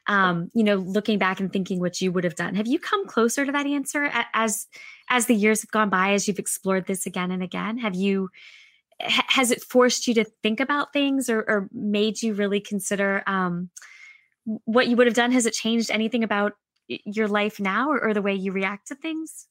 um, 0.08 0.50
you 0.54 0.64
know, 0.64 0.78
looking 0.78 1.20
back 1.20 1.40
and 1.40 1.54
thinking 1.54 1.80
what 1.80 2.02
you 2.02 2.12
would 2.12 2.24
have 2.24 2.36
done. 2.36 2.56
Have 2.56 2.68
you 2.68 2.80
come 2.80 3.06
closer 3.08 3.46
to 3.46 3.52
that 3.52 3.68
answer 3.68 4.10
as 4.34 4.68
as 5.10 5.28
the 5.28 5.36
years 5.36 5.62
have 5.62 5.72
gone 5.72 5.90
by, 5.90 6.14
as 6.14 6.28
you've 6.28 6.40
explored 6.40 6.88
this 6.88 7.06
again 7.06 7.32
and 7.32 7.44
again? 7.44 7.78
Have 7.78 7.96
you 7.96 8.30
has 9.00 9.52
it 9.52 9.62
forced 9.62 10.08
you 10.08 10.14
to 10.16 10.26
think 10.42 10.60
about 10.60 10.94
things, 10.94 11.30
or, 11.30 11.40
or 11.40 11.70
made 11.72 12.22
you 12.22 12.34
really 12.34 12.60
consider 12.60 13.24
um, 13.28 13.70
what 14.66 14.88
you 14.88 14.96
would 14.96 15.08
have 15.08 15.16
done? 15.16 15.32
Has 15.32 15.46
it 15.46 15.54
changed 15.54 15.92
anything 15.92 16.24
about 16.24 16.54
your 16.88 17.28
life 17.28 17.60
now, 17.60 17.92
or, 17.92 18.04
or 18.04 18.14
the 18.14 18.22
way 18.22 18.34
you 18.34 18.52
react 18.52 18.88
to 18.88 18.96
things? 18.96 19.48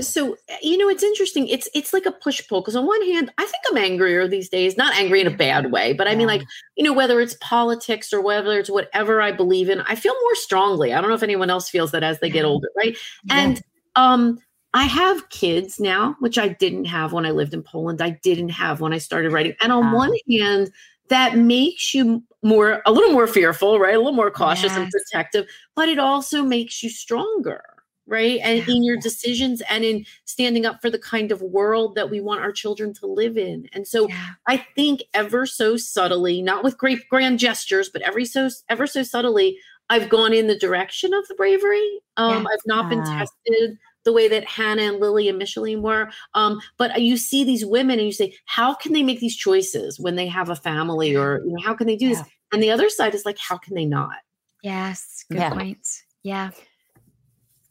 So 0.00 0.36
you 0.62 0.78
know 0.78 0.88
it's 0.88 1.02
interesting. 1.02 1.46
It's 1.48 1.68
it's 1.74 1.92
like 1.92 2.06
a 2.06 2.12
push 2.12 2.46
pull 2.48 2.60
because 2.60 2.76
on 2.76 2.86
one 2.86 3.02
hand 3.06 3.30
i 3.38 3.42
think 3.42 3.62
i'm 3.70 3.76
angrier 3.76 4.26
these 4.26 4.48
days 4.48 4.76
not 4.76 4.94
angry 4.94 5.20
in 5.20 5.26
a 5.26 5.30
bad 5.36 5.70
way 5.70 5.92
but 5.92 6.08
i 6.08 6.14
mean 6.14 6.26
like 6.26 6.42
you 6.76 6.84
know 6.84 6.92
whether 6.92 7.20
it's 7.20 7.36
politics 7.40 8.12
or 8.12 8.20
whether 8.22 8.58
it's 8.58 8.70
whatever 8.70 9.20
i 9.20 9.30
believe 9.32 9.68
in 9.68 9.80
i 9.82 9.94
feel 9.94 10.14
more 10.22 10.34
strongly. 10.36 10.92
I 10.92 11.00
don't 11.00 11.10
know 11.10 11.16
if 11.16 11.22
anyone 11.22 11.50
else 11.50 11.68
feels 11.68 11.90
that 11.92 12.02
as 12.02 12.20
they 12.20 12.30
get 12.30 12.44
older 12.44 12.68
right? 12.76 12.96
And 13.30 13.60
um 13.96 14.38
i 14.74 14.84
have 14.84 15.28
kids 15.28 15.78
now 15.78 16.16
which 16.20 16.38
i 16.38 16.48
didn't 16.48 16.86
have 16.86 17.12
when 17.12 17.26
i 17.26 17.30
lived 17.30 17.52
in 17.54 17.62
poland. 17.62 18.00
I 18.00 18.10
didn't 18.22 18.50
have 18.50 18.80
when 18.80 18.92
i 18.92 18.98
started 18.98 19.32
writing. 19.32 19.54
And 19.60 19.72
on 19.72 19.90
Wow. 19.90 19.98
one 19.98 20.12
hand 20.30 20.70
that 21.08 21.36
makes 21.36 21.92
you 21.94 22.22
more 22.42 22.80
a 22.86 22.92
little 22.92 23.12
more 23.12 23.26
fearful 23.26 23.78
right? 23.78 23.94
A 23.94 23.98
little 23.98 24.12
more 24.12 24.30
cautious 24.30 24.76
and 24.76 24.90
protective 24.90 25.46
but 25.76 25.88
it 25.88 25.98
also 25.98 26.42
makes 26.42 26.82
you 26.82 26.88
stronger 26.88 27.62
right 28.06 28.40
and 28.42 28.68
in 28.68 28.82
your 28.82 28.96
decisions 28.96 29.62
and 29.70 29.84
in 29.84 30.04
standing 30.24 30.66
up 30.66 30.80
for 30.82 30.90
the 30.90 30.98
kind 30.98 31.30
of 31.30 31.40
world 31.40 31.94
that 31.94 32.10
we 32.10 32.20
want 32.20 32.40
our 32.40 32.50
children 32.52 32.92
to 32.92 33.06
live 33.06 33.38
in 33.38 33.68
and 33.72 33.86
so 33.86 34.08
Yeah. 34.08 34.30
i 34.48 34.56
think 34.74 35.02
ever 35.14 35.46
so 35.46 35.76
subtly 35.76 36.42
not 36.42 36.64
with 36.64 36.76
great 36.78 37.08
grand 37.08 37.38
gestures 37.38 37.88
but 37.88 38.02
every 38.02 38.24
so 38.24 38.48
ever 38.68 38.86
so 38.88 39.02
subtly 39.04 39.56
i've 39.88 40.08
gone 40.08 40.32
in 40.32 40.48
the 40.48 40.58
direction 40.58 41.14
of 41.14 41.26
the 41.28 41.34
bravery 41.36 42.00
um 42.16 42.42
Yeah. 42.42 42.48
i've 42.52 42.66
not 42.66 42.88
been 42.90 43.04
tested 43.04 43.78
the 44.04 44.12
way 44.12 44.26
that 44.26 44.44
hannah 44.46 44.82
and 44.82 44.98
lily 44.98 45.28
and 45.28 45.38
micheline 45.38 45.80
were 45.82 46.10
um 46.34 46.60
but 46.78 47.00
you 47.00 47.16
see 47.16 47.44
these 47.44 47.64
women 47.64 47.98
and 48.00 48.06
you 48.06 48.12
say 48.12 48.34
how 48.46 48.74
can 48.74 48.92
they 48.94 49.04
make 49.04 49.20
these 49.20 49.36
choices 49.36 50.00
when 50.00 50.16
they 50.16 50.26
have 50.26 50.48
a 50.50 50.56
family 50.56 51.14
or 51.14 51.40
you 51.46 51.52
know 51.52 51.62
how 51.62 51.72
can 51.74 51.86
they 51.86 51.96
do 51.96 52.06
Yeah. 52.06 52.14
this 52.14 52.28
and 52.52 52.60
the 52.62 52.70
other 52.72 52.88
side 52.90 53.14
is 53.14 53.24
like 53.24 53.38
how 53.38 53.58
can 53.58 53.74
they 53.76 53.84
not 53.86 54.16
Yes. 54.64 55.24
Good 55.28 55.38
Yeah. 55.38 55.50
point. 55.50 55.86
Yeah. 56.22 56.50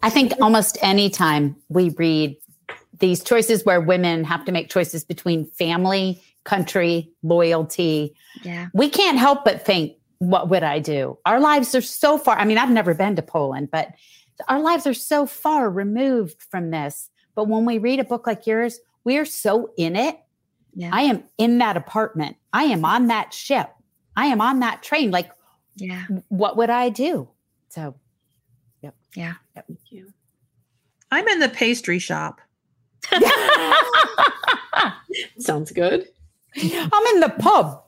I 0.03 0.09
think 0.09 0.33
almost 0.41 0.77
any 0.81 1.09
time 1.09 1.55
we 1.69 1.89
read 1.89 2.37
these 2.99 3.23
choices 3.23 3.65
where 3.65 3.81
women 3.81 4.23
have 4.23 4.45
to 4.45 4.51
make 4.51 4.69
choices 4.69 5.03
between 5.03 5.45
family, 5.45 6.21
country, 6.43 7.09
loyalty, 7.23 8.15
Yeah. 8.43 8.67
we 8.73 8.89
can't 8.89 9.17
help 9.17 9.43
but 9.43 9.65
think, 9.65 9.93
what 10.19 10.49
would 10.49 10.63
I 10.63 10.79
do? 10.79 11.17
Our 11.25 11.39
lives 11.39 11.73
are 11.73 11.81
so 11.81 12.17
far. 12.17 12.37
I 12.37 12.45
mean, 12.45 12.57
I've 12.57 12.69
never 12.71 12.93
been 12.93 13.15
to 13.15 13.21
Poland, 13.21 13.69
but 13.71 13.89
our 14.47 14.59
lives 14.59 14.85
are 14.85 14.93
so 14.93 15.25
far 15.25 15.69
removed 15.69 16.41
from 16.49 16.71
this. 16.71 17.09
But 17.35 17.47
when 17.47 17.65
we 17.65 17.77
read 17.79 17.99
a 17.99 18.03
book 18.03 18.27
like 18.27 18.45
yours, 18.45 18.79
we 19.03 19.17
are 19.17 19.25
so 19.25 19.71
in 19.77 19.95
it. 19.95 20.19
Yeah. 20.75 20.91
I 20.93 21.01
am 21.03 21.23
in 21.37 21.57
that 21.59 21.75
apartment. 21.77 22.37
I 22.53 22.65
am 22.65 22.85
on 22.85 23.07
that 23.07 23.33
ship. 23.33 23.71
I 24.15 24.27
am 24.27 24.41
on 24.41 24.59
that 24.59 24.83
train. 24.83 25.09
Like, 25.11 25.31
Yeah. 25.75 26.03
what 26.29 26.55
would 26.57 26.69
I 26.69 26.89
do? 26.89 27.29
So, 27.69 27.95
Yeah. 29.15 29.33
thank 29.55 29.79
you 29.89 30.11
I'm 31.11 31.27
in 31.27 31.39
the 31.39 31.49
pastry 31.49 31.99
shop. 31.99 32.39
sounds 35.39 35.71
good 35.71 36.07
I'm 36.55 37.15
in 37.15 37.19
the 37.19 37.33
pub. 37.39 37.83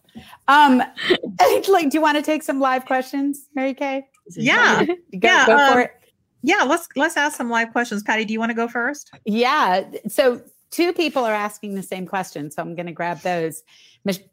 Um, 0.47 0.77
like, 1.67 1.89
do 1.89 1.97
you 1.97 2.01
want 2.01 2.17
to 2.17 2.21
take 2.21 2.43
some 2.43 2.59
live 2.59 2.85
questions, 2.85 3.47
Mary 3.55 3.73
Kay? 3.73 4.05
Yeah. 4.35 4.85
Go, 4.85 4.95
Yeah, 5.11 5.45
go 5.45 5.57
um, 5.57 5.79
it. 5.79 5.91
Yeah, 6.43 6.63
let's 6.63 6.87
let's 6.95 7.15
ask 7.15 7.37
some 7.37 7.49
live 7.49 7.71
questions. 7.71 8.03
Patty, 8.03 8.25
do 8.25 8.33
you 8.33 8.39
want 8.39 8.49
to 8.49 8.55
go 8.55 8.67
first? 8.67 9.11
Yeah. 9.25 9.85
So 10.07 10.41
two 10.71 10.91
people 10.91 11.23
are 11.23 11.33
asking 11.33 11.75
the 11.75 11.83
same 11.83 12.05
question. 12.05 12.51
So 12.51 12.61
I'm 12.61 12.75
going 12.75 12.85
to 12.85 12.91
grab 12.91 13.21
those. 13.21 13.63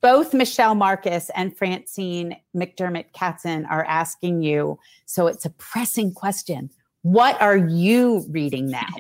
Both 0.01 0.35
Michelle 0.35 0.75
Marcus 0.75 1.31
and 1.37 1.57
Francine 1.57 2.37
McDermott 2.57 3.13
Katzen 3.15 3.65
are 3.71 3.85
asking 3.85 4.43
you. 4.43 4.79
So 5.07 5.29
it's 5.29 5.45
a 5.45 5.51
pressing 5.51 6.13
question. 6.13 6.71
What 7.03 7.41
are 7.41 7.57
you 7.57 8.27
reading 8.31 8.69
now? 8.71 8.87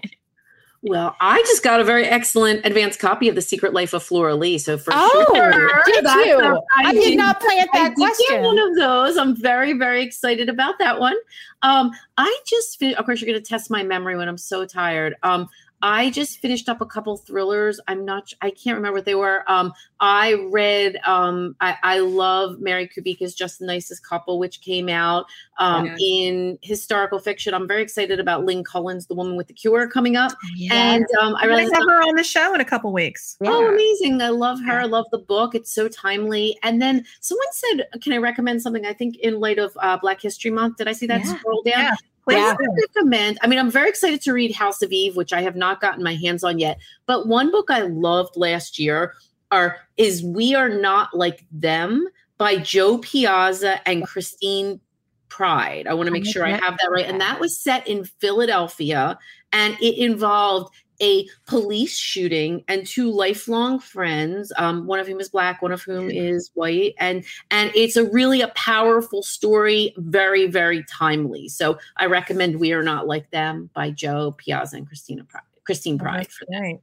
Well, 0.82 1.14
I 1.20 1.42
just 1.42 1.62
got 1.62 1.78
a 1.80 1.84
very 1.84 2.06
excellent 2.06 2.64
advanced 2.64 2.98
copy 3.00 3.28
of 3.28 3.34
The 3.34 3.42
Secret 3.42 3.74
Life 3.74 3.92
of 3.92 4.02
Flora 4.02 4.34
Lee. 4.34 4.56
So 4.56 4.78
for 4.78 4.94
Oh, 4.96 5.24
sure, 5.34 5.82
did 5.84 6.04
you? 6.26 6.40
a- 6.40 6.62
I 6.74 6.94
did 6.94 7.18
not 7.18 7.38
plant 7.38 7.68
I 7.74 7.80
that 7.80 7.96
get 7.96 7.96
question. 7.96 8.42
one 8.42 8.58
of 8.58 8.74
those. 8.76 9.18
I'm 9.18 9.36
very, 9.36 9.74
very 9.74 10.02
excited 10.02 10.48
about 10.48 10.78
that 10.78 10.98
one. 10.98 11.16
Um, 11.60 11.90
I 12.16 12.34
just, 12.46 12.82
of 12.82 13.04
course, 13.04 13.20
you're 13.20 13.30
going 13.30 13.42
to 13.42 13.46
test 13.46 13.70
my 13.70 13.82
memory 13.82 14.16
when 14.16 14.26
I'm 14.26 14.38
so 14.38 14.64
tired. 14.64 15.16
Um, 15.22 15.50
I 15.82 16.10
just 16.10 16.38
finished 16.40 16.68
up 16.68 16.80
a 16.80 16.86
couple 16.86 17.16
thrillers. 17.16 17.80
I'm 17.88 18.04
not, 18.04 18.32
I 18.42 18.50
can't 18.50 18.76
remember 18.76 18.96
what 18.96 19.04
they 19.06 19.14
were. 19.14 19.44
Um, 19.50 19.72
I 19.98 20.34
read, 20.50 20.98
um, 21.06 21.56
I, 21.60 21.76
I 21.82 21.98
love 22.00 22.60
Mary 22.60 22.86
Kubica's 22.88 23.34
Just 23.34 23.60
the 23.60 23.66
Nicest 23.66 24.06
Couple, 24.06 24.38
which 24.38 24.60
came 24.60 24.88
out 24.88 25.26
um, 25.58 25.86
Yeah. 25.86 25.96
in 25.98 26.58
historical 26.62 27.18
fiction. 27.18 27.54
I'm 27.54 27.66
very 27.66 27.82
excited 27.82 28.20
about 28.20 28.44
Lynn 28.44 28.62
Cullen, 28.64 29.00
The 29.08 29.14
Woman 29.14 29.36
with 29.36 29.46
the 29.46 29.54
Cure 29.54 29.88
coming 29.88 30.16
up. 30.16 30.32
Yeah. 30.54 30.74
And 30.74 31.06
um, 31.20 31.34
I 31.36 31.46
We're 31.46 31.60
have 31.60 31.70
her 31.70 32.02
on 32.08 32.16
the 32.16 32.24
show 32.24 32.54
in 32.54 32.60
a 32.60 32.64
couple 32.64 32.92
weeks. 32.92 33.36
Oh, 33.44 33.66
amazing. 33.72 34.20
I 34.20 34.28
love 34.28 34.58
her. 34.60 34.78
Yeah. 34.78 34.82
I 34.82 34.86
love 34.86 35.06
the 35.10 35.18
book. 35.18 35.54
It's 35.54 35.72
so 35.72 35.88
timely. 35.88 36.58
And 36.62 36.80
then 36.82 37.04
someone 37.20 37.46
said, 37.52 37.86
Can 38.02 38.12
I 38.12 38.18
recommend 38.18 38.60
something? 38.62 38.84
I 38.84 38.92
think 38.92 39.16
in 39.18 39.40
light 39.40 39.58
of 39.58 39.72
uh, 39.80 39.96
Black 39.98 40.20
History 40.20 40.50
Month. 40.50 40.76
Did 40.76 40.88
I 40.88 40.92
see 40.92 41.06
that 41.06 41.24
Yeah. 41.24 41.36
scroll 41.38 41.62
down? 41.62 41.80
Yeah. 41.80 41.94
Yeah. 42.28 42.56
recommend. 42.80 43.38
I 43.42 43.46
mean, 43.46 43.58
I'm 43.58 43.70
very 43.70 43.88
excited 43.88 44.20
to 44.22 44.32
read 44.32 44.54
House 44.54 44.82
of 44.82 44.92
Eve, 44.92 45.16
which 45.16 45.32
I 45.32 45.42
have 45.42 45.56
not 45.56 45.80
gotten 45.80 46.02
my 46.02 46.14
hands 46.14 46.44
on 46.44 46.58
yet. 46.58 46.78
But 47.06 47.26
one 47.26 47.50
book 47.50 47.70
I 47.70 47.80
loved 47.80 48.36
last 48.36 48.78
year 48.78 49.14
are 49.50 49.78
is 49.96 50.22
We 50.22 50.54
Are 50.54 50.68
Not 50.68 51.14
Like 51.14 51.44
Them 51.50 52.06
by 52.38 52.56
Jo 52.56 52.98
Piazza 52.98 53.86
and 53.88 54.06
Christine 54.06 54.80
Pride. 55.28 55.86
I 55.86 55.94
want 55.94 56.06
to 56.06 56.12
make 56.12 56.26
sure 56.26 56.44
I 56.44 56.50
have 56.50 56.76
that 56.78 56.90
right. 56.90 57.06
And 57.06 57.20
that 57.20 57.40
was 57.40 57.58
set 57.58 57.86
in 57.86 58.04
Philadelphia 58.04 59.18
and 59.52 59.76
it 59.80 59.98
involved 59.98 60.74
a 61.00 61.26
police 61.46 61.96
shooting 61.96 62.64
and 62.68 62.86
two 62.86 63.10
lifelong 63.10 63.78
friends 63.78 64.52
um, 64.56 64.86
one 64.86 64.98
of 64.98 65.06
whom 65.06 65.20
is 65.20 65.28
black 65.28 65.62
one 65.62 65.72
of 65.72 65.82
whom 65.82 66.10
is 66.10 66.50
white 66.54 66.94
and 66.98 67.24
and 67.50 67.70
it's 67.74 67.96
a 67.96 68.04
really 68.10 68.40
a 68.40 68.48
powerful 68.48 69.22
story 69.22 69.94
very 69.98 70.46
very 70.46 70.84
timely 70.84 71.48
so 71.48 71.78
i 71.96 72.06
recommend 72.06 72.58
we 72.58 72.72
are 72.72 72.82
not 72.82 73.06
like 73.06 73.30
them 73.30 73.70
by 73.74 73.90
Jo 73.90 74.32
Piazza 74.32 74.76
and 74.76 74.86
christina 74.86 75.24
pride 75.24 75.42
christine 75.64 75.96
Oh, 76.00 76.04
pride 76.04 76.20
that's 76.20 76.36
for 76.36 76.46
that 76.48 76.58
great. 76.60 76.80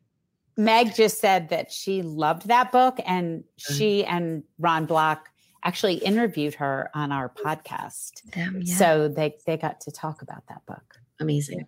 Meg 0.60 0.96
just 0.96 1.22
said 1.22 1.50
that 1.50 1.72
she 1.72 2.02
loved 2.02 2.48
that 2.48 2.72
book, 2.72 3.00
and 3.06 3.44
she 3.58 4.04
and 4.06 4.44
Ron 4.58 4.88
Block 4.88 5.30
actually 5.64 5.96
interviewed 5.96 6.56
her 6.56 6.90
on 6.96 7.12
our 7.12 7.30
podcast. 7.30 8.24
Them, 8.34 8.64
yeah. 8.64 8.76
So 8.76 9.08
they 9.08 9.36
they 9.46 9.56
got 9.56 9.80
to 9.82 9.92
talk 9.92 10.24
about 10.24 10.48
that 10.50 10.66
book. 10.66 10.96
amazing 11.20 11.68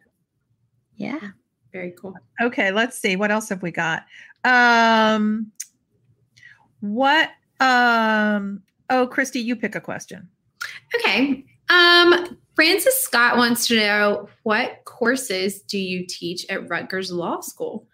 yeah. 0.99 1.19
Very 1.71 1.93
cool. 1.99 2.15
Okay, 2.41 2.71
let's 2.71 2.97
see. 2.97 3.15
What 3.15 3.32
else 3.32 3.49
have 3.49 3.62
we 3.62 3.71
got? 3.71 4.05
Um 4.43 5.51
what 6.82 7.29
um 7.60 8.62
oh 8.89 9.08
Kristy, 9.08 9.43
you 9.43 9.55
pick 9.55 9.75
a 9.75 9.82
question. 9.82 10.27
Okay. 10.95 11.45
Um, 11.69 12.38
Francis 12.55 13.01
Scott 13.01 13.38
wants 13.38 13.67
to 13.67 13.75
know 13.75 14.29
what 14.43 14.82
courses 14.86 15.62
do 15.62 15.77
you 15.77 16.05
teach 16.05 16.45
at 16.49 16.67
Rutgers 16.69 17.12
Law 17.12 17.41
School? 17.41 17.86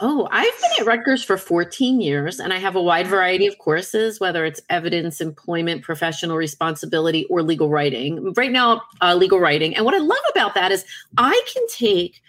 Oh, 0.00 0.28
I've 0.32 0.60
been 0.60 0.70
at 0.80 0.86
Rutgers 0.86 1.22
for 1.22 1.36
14 1.36 2.00
years 2.00 2.40
and 2.40 2.52
I 2.52 2.58
have 2.58 2.74
a 2.74 2.82
wide 2.82 3.06
variety 3.06 3.46
of 3.46 3.58
courses, 3.58 4.18
whether 4.18 4.44
it's 4.44 4.60
evidence, 4.68 5.20
employment, 5.20 5.82
professional 5.82 6.36
responsibility, 6.36 7.26
or 7.26 7.42
legal 7.42 7.68
writing. 7.68 8.32
Right 8.32 8.50
now, 8.50 8.82
uh, 9.00 9.14
legal 9.14 9.38
writing. 9.38 9.74
And 9.76 9.84
what 9.84 9.94
I 9.94 9.98
love 9.98 10.18
about 10.30 10.54
that 10.54 10.72
is 10.72 10.84
I 11.16 11.40
can 11.52 11.64
take 11.68 12.22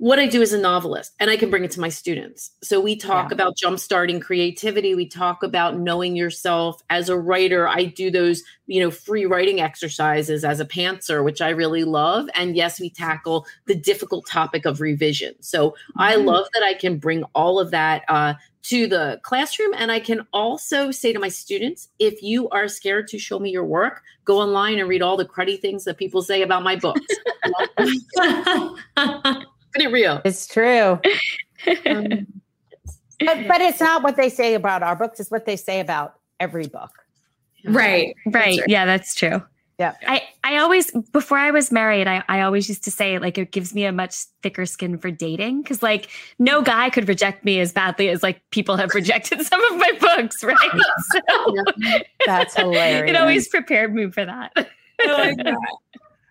what 0.00 0.18
I 0.18 0.26
do 0.26 0.40
as 0.40 0.54
a 0.54 0.58
novelist, 0.58 1.12
and 1.20 1.28
I 1.28 1.36
can 1.36 1.50
bring 1.50 1.62
it 1.62 1.72
to 1.72 1.80
my 1.80 1.90
students. 1.90 2.52
So 2.62 2.80
we 2.80 2.96
talk 2.96 3.30
Yeah. 3.30 3.34
about 3.34 3.58
jumpstarting 3.58 4.22
creativity. 4.22 4.94
We 4.94 5.06
talk 5.06 5.42
about 5.42 5.78
knowing 5.78 6.16
yourself 6.16 6.80
as 6.88 7.10
a 7.10 7.18
writer. 7.18 7.68
I 7.68 7.84
do 7.84 8.10
those, 8.10 8.42
you 8.66 8.80
know, 8.80 8.90
free 8.90 9.26
writing 9.26 9.60
exercises 9.60 10.42
as 10.42 10.58
a 10.58 10.64
pantser, 10.64 11.22
which 11.22 11.42
I 11.42 11.50
really 11.50 11.84
love. 11.84 12.30
And 12.34 12.56
yes, 12.56 12.80
we 12.80 12.88
tackle 12.88 13.44
the 13.66 13.74
difficult 13.74 14.26
topic 14.26 14.64
of 14.64 14.80
revision. 14.80 15.34
So 15.42 15.74
I 15.98 16.16
Mm-hmm. 16.16 16.24
love 16.28 16.46
that 16.54 16.62
I 16.62 16.72
can 16.72 16.96
bring 16.96 17.24
all 17.34 17.60
of 17.60 17.70
that 17.72 18.04
uh, 18.08 18.32
to 18.62 18.86
the 18.86 19.20
classroom. 19.22 19.74
And 19.76 19.92
I 19.92 20.00
can 20.00 20.26
also 20.32 20.90
say 20.92 21.12
to 21.12 21.18
my 21.18 21.28
students, 21.28 21.88
if 21.98 22.22
you 22.22 22.48
are 22.48 22.68
scared 22.68 23.06
to 23.08 23.18
show 23.18 23.38
me 23.38 23.50
your 23.50 23.66
work, 23.66 24.00
go 24.24 24.38
online 24.40 24.78
and 24.78 24.88
read 24.88 25.02
all 25.02 25.18
the 25.18 25.26
cruddy 25.26 25.60
things 25.60 25.84
that 25.84 25.98
people 25.98 26.22
say 26.22 26.40
about 26.40 26.62
my 26.62 26.76
books. 26.76 27.20
Isn't 29.76 29.88
it 29.90 29.92
real? 29.92 30.20
It's 30.24 30.46
true. 30.46 30.98
Um, 31.86 32.26
But, 33.22 33.46
but 33.46 33.60
it's 33.60 33.80
not 33.80 34.02
what 34.02 34.16
they 34.16 34.30
say 34.30 34.54
about 34.54 34.82
our 34.82 34.96
books, 34.96 35.20
it's 35.20 35.30
what 35.30 35.44
they 35.44 35.56
say 35.56 35.80
about 35.80 36.14
every 36.40 36.66
book. 36.68 36.90
right. 37.66 38.14
Right. 38.24 38.34
right. 38.34 38.60
Yeah, 38.66 38.86
that's 38.86 39.14
true. 39.14 39.42
Yeah. 39.78 39.92
I, 40.06 40.22
I 40.42 40.56
always 40.56 40.90
before 41.12 41.36
I 41.36 41.50
was 41.50 41.70
married, 41.70 42.06
I, 42.08 42.22
I 42.30 42.40
always 42.40 42.66
used 42.68 42.82
to 42.84 42.90
say 42.90 43.18
like 43.18 43.36
it 43.36 43.50
gives 43.52 43.74
me 43.74 43.84
a 43.84 43.92
much 43.92 44.14
thicker 44.42 44.64
skin 44.64 44.96
for 44.96 45.10
dating. 45.10 45.64
Cause 45.64 45.82
like 45.82 46.08
no 46.38 46.62
guy 46.62 46.88
could 46.88 47.08
reject 47.08 47.44
me 47.44 47.60
as 47.60 47.72
badly 47.72 48.08
as 48.08 48.22
like 48.22 48.40
people 48.50 48.76
have 48.78 48.94
rejected 48.94 49.40
some 49.46 49.62
of 49.72 49.78
my 49.78 49.92
books, 50.00 50.42
right? 50.42 50.56
So 51.12 51.54
That's 52.24 52.54
hilarious. 52.56 53.10
it 53.10 53.16
always 53.20 53.48
prepared 53.48 53.94
me 53.94 54.10
for 54.10 54.24
that. 54.24 54.52
I 54.56 55.12
like 55.12 55.36
that. 55.44 55.56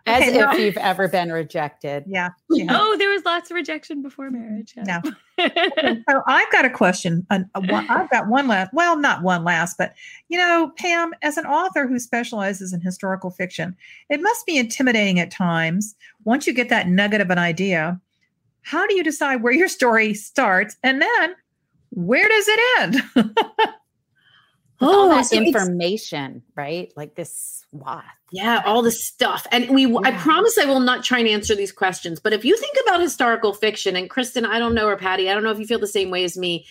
As 0.15 0.21
Okay, 0.23 0.37
well- 0.37 0.53
if 0.53 0.59
you've 0.59 0.77
ever 0.77 1.07
been 1.07 1.31
rejected. 1.31 2.03
Yeah. 2.07 2.29
yeah. 2.49 2.67
oh, 2.71 2.97
there 2.97 3.09
was 3.09 3.23
lots 3.25 3.49
of 3.51 3.55
rejection 3.55 4.01
before 4.01 4.29
marriage. 4.31 4.73
yeah. 4.75 5.01
So 5.39 6.21
I've 6.27 6.51
got 6.51 6.65
a 6.65 6.69
question. 6.69 7.25
An- 7.29 7.49
a 7.55 7.61
one- 7.61 7.89
I've 7.89 8.09
got 8.09 8.27
one 8.27 8.47
last. 8.49 8.71
Well, 8.73 8.97
not 8.97 9.23
one 9.23 9.45
last, 9.45 9.77
but 9.77 9.93
you 10.27 10.37
know, 10.37 10.73
Pam, 10.77 11.13
as 11.21 11.37
an 11.37 11.45
author 11.45 11.87
who 11.87 11.97
specializes 11.97 12.73
in 12.73 12.81
historical 12.81 13.29
fiction, 13.31 13.75
it 14.09 14.21
must 14.21 14.45
be 14.45 14.57
intimidating 14.57 15.17
at 15.19 15.31
times. 15.31 15.95
Once 16.25 16.45
you 16.45 16.51
get 16.53 16.67
that 16.69 16.89
nugget 16.89 17.21
of 17.21 17.29
an 17.29 17.37
idea, 17.37 17.99
how 18.63 18.85
do 18.85 18.95
you 18.95 19.03
decide 19.03 19.41
where 19.41 19.53
your 19.53 19.69
story 19.69 20.13
starts 20.13 20.75
and 20.83 21.01
then 21.01 21.35
where 21.91 22.27
does 22.27 22.45
it 22.49 22.59
end? 22.81 23.35
All 24.81 25.05
oh, 25.05 25.09
that 25.09 25.25
so 25.25 25.37
information, 25.37 26.41
right? 26.55 26.91
Like 26.95 27.15
this 27.15 27.65
swath. 27.69 28.05
Yeah, 28.31 28.61
all 28.65 28.81
the 28.81 28.91
stuff. 28.91 29.45
And 29.51 29.69
we 29.69 29.93
I 29.97 30.11
promise 30.11 30.57
I 30.57 30.65
will 30.65 30.79
not 30.79 31.03
try 31.03 31.19
and 31.19 31.27
answer 31.27 31.55
these 31.55 31.71
questions, 31.71 32.19
but 32.19 32.33
if 32.33 32.45
you 32.45 32.55
think 32.57 32.77
about 32.85 33.01
historical 33.01 33.53
fiction 33.53 33.95
and 33.95 34.09
Kristen, 34.09 34.45
I 34.45 34.59
don't 34.59 34.75
know 34.75 34.87
or 34.87 34.95
Patty, 34.95 35.29
I 35.29 35.33
don't 35.33 35.43
know 35.43 35.51
if 35.51 35.59
you 35.59 35.67
feel 35.67 35.79
the 35.79 35.87
same 35.87 36.09
way 36.09 36.23
as 36.23 36.37
me. 36.37 36.65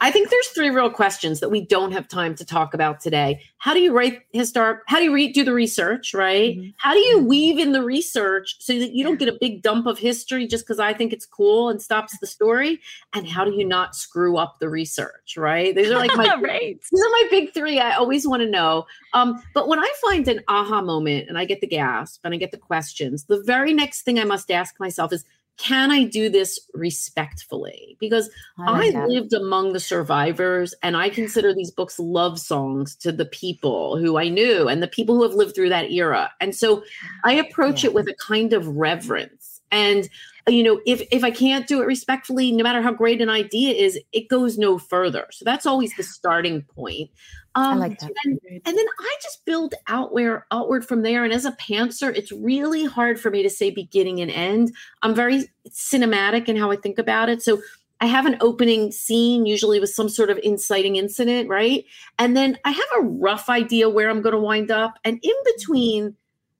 I 0.00 0.10
think 0.10 0.30
there's 0.30 0.48
three 0.48 0.70
real 0.70 0.90
questions 0.90 1.40
that 1.40 1.50
we 1.50 1.64
don't 1.66 1.92
have 1.92 2.08
time 2.08 2.34
to 2.36 2.44
talk 2.44 2.72
about 2.74 3.00
today. 3.00 3.40
How 3.58 3.74
do 3.74 3.80
you 3.80 3.92
write 3.92 4.20
historic? 4.32 4.80
How 4.86 4.98
do 4.98 5.04
you 5.04 5.12
re- 5.14 5.32
do 5.32 5.44
the 5.44 5.52
research, 5.52 6.14
right? 6.14 6.56
Mhm. 6.56 6.74
How 6.78 6.92
do 6.94 7.00
you 7.00 7.18
weave 7.18 7.58
in 7.58 7.72
the 7.72 7.82
research 7.82 8.56
so 8.60 8.78
that 8.78 8.92
you 8.92 9.04
don't 9.04 9.18
get 9.18 9.28
a 9.28 9.36
big 9.40 9.62
dump 9.62 9.86
of 9.86 9.98
history 9.98 10.46
just 10.46 10.64
because 10.64 10.78
I 10.78 10.94
think 10.94 11.12
it's 11.12 11.26
cool 11.26 11.68
and 11.68 11.80
stops 11.82 12.18
the 12.18 12.26
story? 12.26 12.80
And 13.12 13.28
how 13.28 13.44
do 13.44 13.52
you 13.52 13.64
not 13.64 13.94
screw 13.94 14.36
up 14.38 14.58
the 14.58 14.68
research, 14.68 15.36
right? 15.36 15.74
These 15.74 15.90
are 15.90 15.98
like 15.98 16.16
my 16.16 16.34
right. 16.42 16.80
these 16.90 17.02
are 17.02 17.10
my 17.10 17.28
big 17.30 17.52
three. 17.52 17.78
I 17.78 17.94
always 17.96 18.26
want 18.26 18.42
to 18.42 18.48
know. 18.48 18.86
Um, 19.12 19.42
but 19.54 19.68
when 19.68 19.78
I 19.78 19.92
find 20.08 20.26
an 20.28 20.40
aha 20.48 20.80
moment 20.80 21.28
and 21.28 21.38
I 21.38 21.44
get 21.44 21.60
the 21.60 21.66
gasp 21.66 22.20
and 22.24 22.32
I 22.32 22.38
get 22.38 22.52
the 22.52 22.58
questions, 22.58 23.24
the 23.24 23.42
very 23.42 23.72
next 23.72 24.02
thing 24.02 24.18
I 24.18 24.24
must 24.24 24.50
ask 24.50 24.80
myself 24.80 25.12
is, 25.12 25.24
can 25.56 25.90
I 25.90 26.04
do 26.04 26.28
this 26.28 26.58
respectfully? 26.74 27.96
Because 28.00 28.28
I, 28.58 28.90
lived 29.06 29.32
among 29.32 29.72
the 29.72 29.80
survivors 29.80 30.74
and 30.82 30.96
I 30.96 31.08
consider 31.08 31.54
these 31.54 31.70
books 31.70 31.98
love 31.98 32.40
songs 32.40 32.96
to 32.96 33.12
the 33.12 33.26
people 33.26 33.96
who 33.96 34.18
I 34.18 34.28
knew 34.28 34.68
and 34.68 34.82
the 34.82 34.88
people 34.88 35.14
who 35.14 35.22
have 35.22 35.34
lived 35.34 35.54
through 35.54 35.68
that 35.68 35.92
era. 35.92 36.32
And 36.40 36.54
so 36.54 36.82
I 37.24 37.34
approach 37.34 37.84
Yeah. 37.84 37.90
it 37.90 37.94
with 37.94 38.08
a 38.08 38.14
kind 38.14 38.52
of 38.52 38.66
reverence. 38.66 39.60
And 39.70 40.08
you 40.48 40.62
know, 40.62 40.80
if 40.86 41.02
if 41.10 41.24
I 41.24 41.30
can't 41.30 41.66
do 41.66 41.80
it 41.80 41.86
respectfully, 41.86 42.52
no 42.52 42.62
matter 42.62 42.82
how 42.82 42.92
great 42.92 43.20
an 43.20 43.30
idea 43.30 43.74
is, 43.74 43.98
it 44.12 44.28
goes 44.28 44.58
no 44.58 44.78
further. 44.78 45.26
So 45.30 45.44
that's 45.44 45.66
always 45.66 45.94
the 45.96 46.02
starting 46.02 46.62
point. 46.62 47.10
Um, 47.54 47.74
I 47.74 47.88
like 47.88 47.98
that. 48.00 48.10
And, 48.24 48.40
and 48.52 48.76
then 48.76 48.86
I 48.98 49.16
just 49.22 49.44
build 49.44 49.74
outward 49.86 50.42
outward 50.50 50.86
from 50.86 51.02
there. 51.02 51.24
And 51.24 51.32
as 51.32 51.44
a 51.44 51.52
pantser, 51.52 52.14
it's 52.14 52.32
really 52.32 52.84
hard 52.84 53.20
for 53.20 53.30
me 53.30 53.42
to 53.42 53.50
say 53.50 53.70
beginning 53.70 54.20
and 54.20 54.30
end. 54.30 54.72
I'm 55.02 55.14
very 55.14 55.50
cinematic 55.68 56.48
in 56.48 56.56
how 56.56 56.70
I 56.70 56.76
think 56.76 56.98
about 56.98 57.28
it. 57.28 57.42
So 57.42 57.62
I 58.00 58.06
have 58.06 58.26
an 58.26 58.36
opening 58.40 58.92
scene, 58.92 59.46
usually 59.46 59.80
with 59.80 59.90
some 59.90 60.08
sort 60.08 60.28
of 60.28 60.38
inciting 60.42 60.96
incident, 60.96 61.48
right? 61.48 61.84
And 62.18 62.36
then 62.36 62.58
I 62.64 62.70
have 62.72 62.84
a 62.98 63.02
rough 63.02 63.48
idea 63.48 63.88
where 63.88 64.10
I'm 64.10 64.20
going 64.20 64.34
to 64.34 64.40
wind 64.40 64.70
up. 64.70 64.98
And 65.04 65.18
in 65.22 65.34
between, 65.56 66.16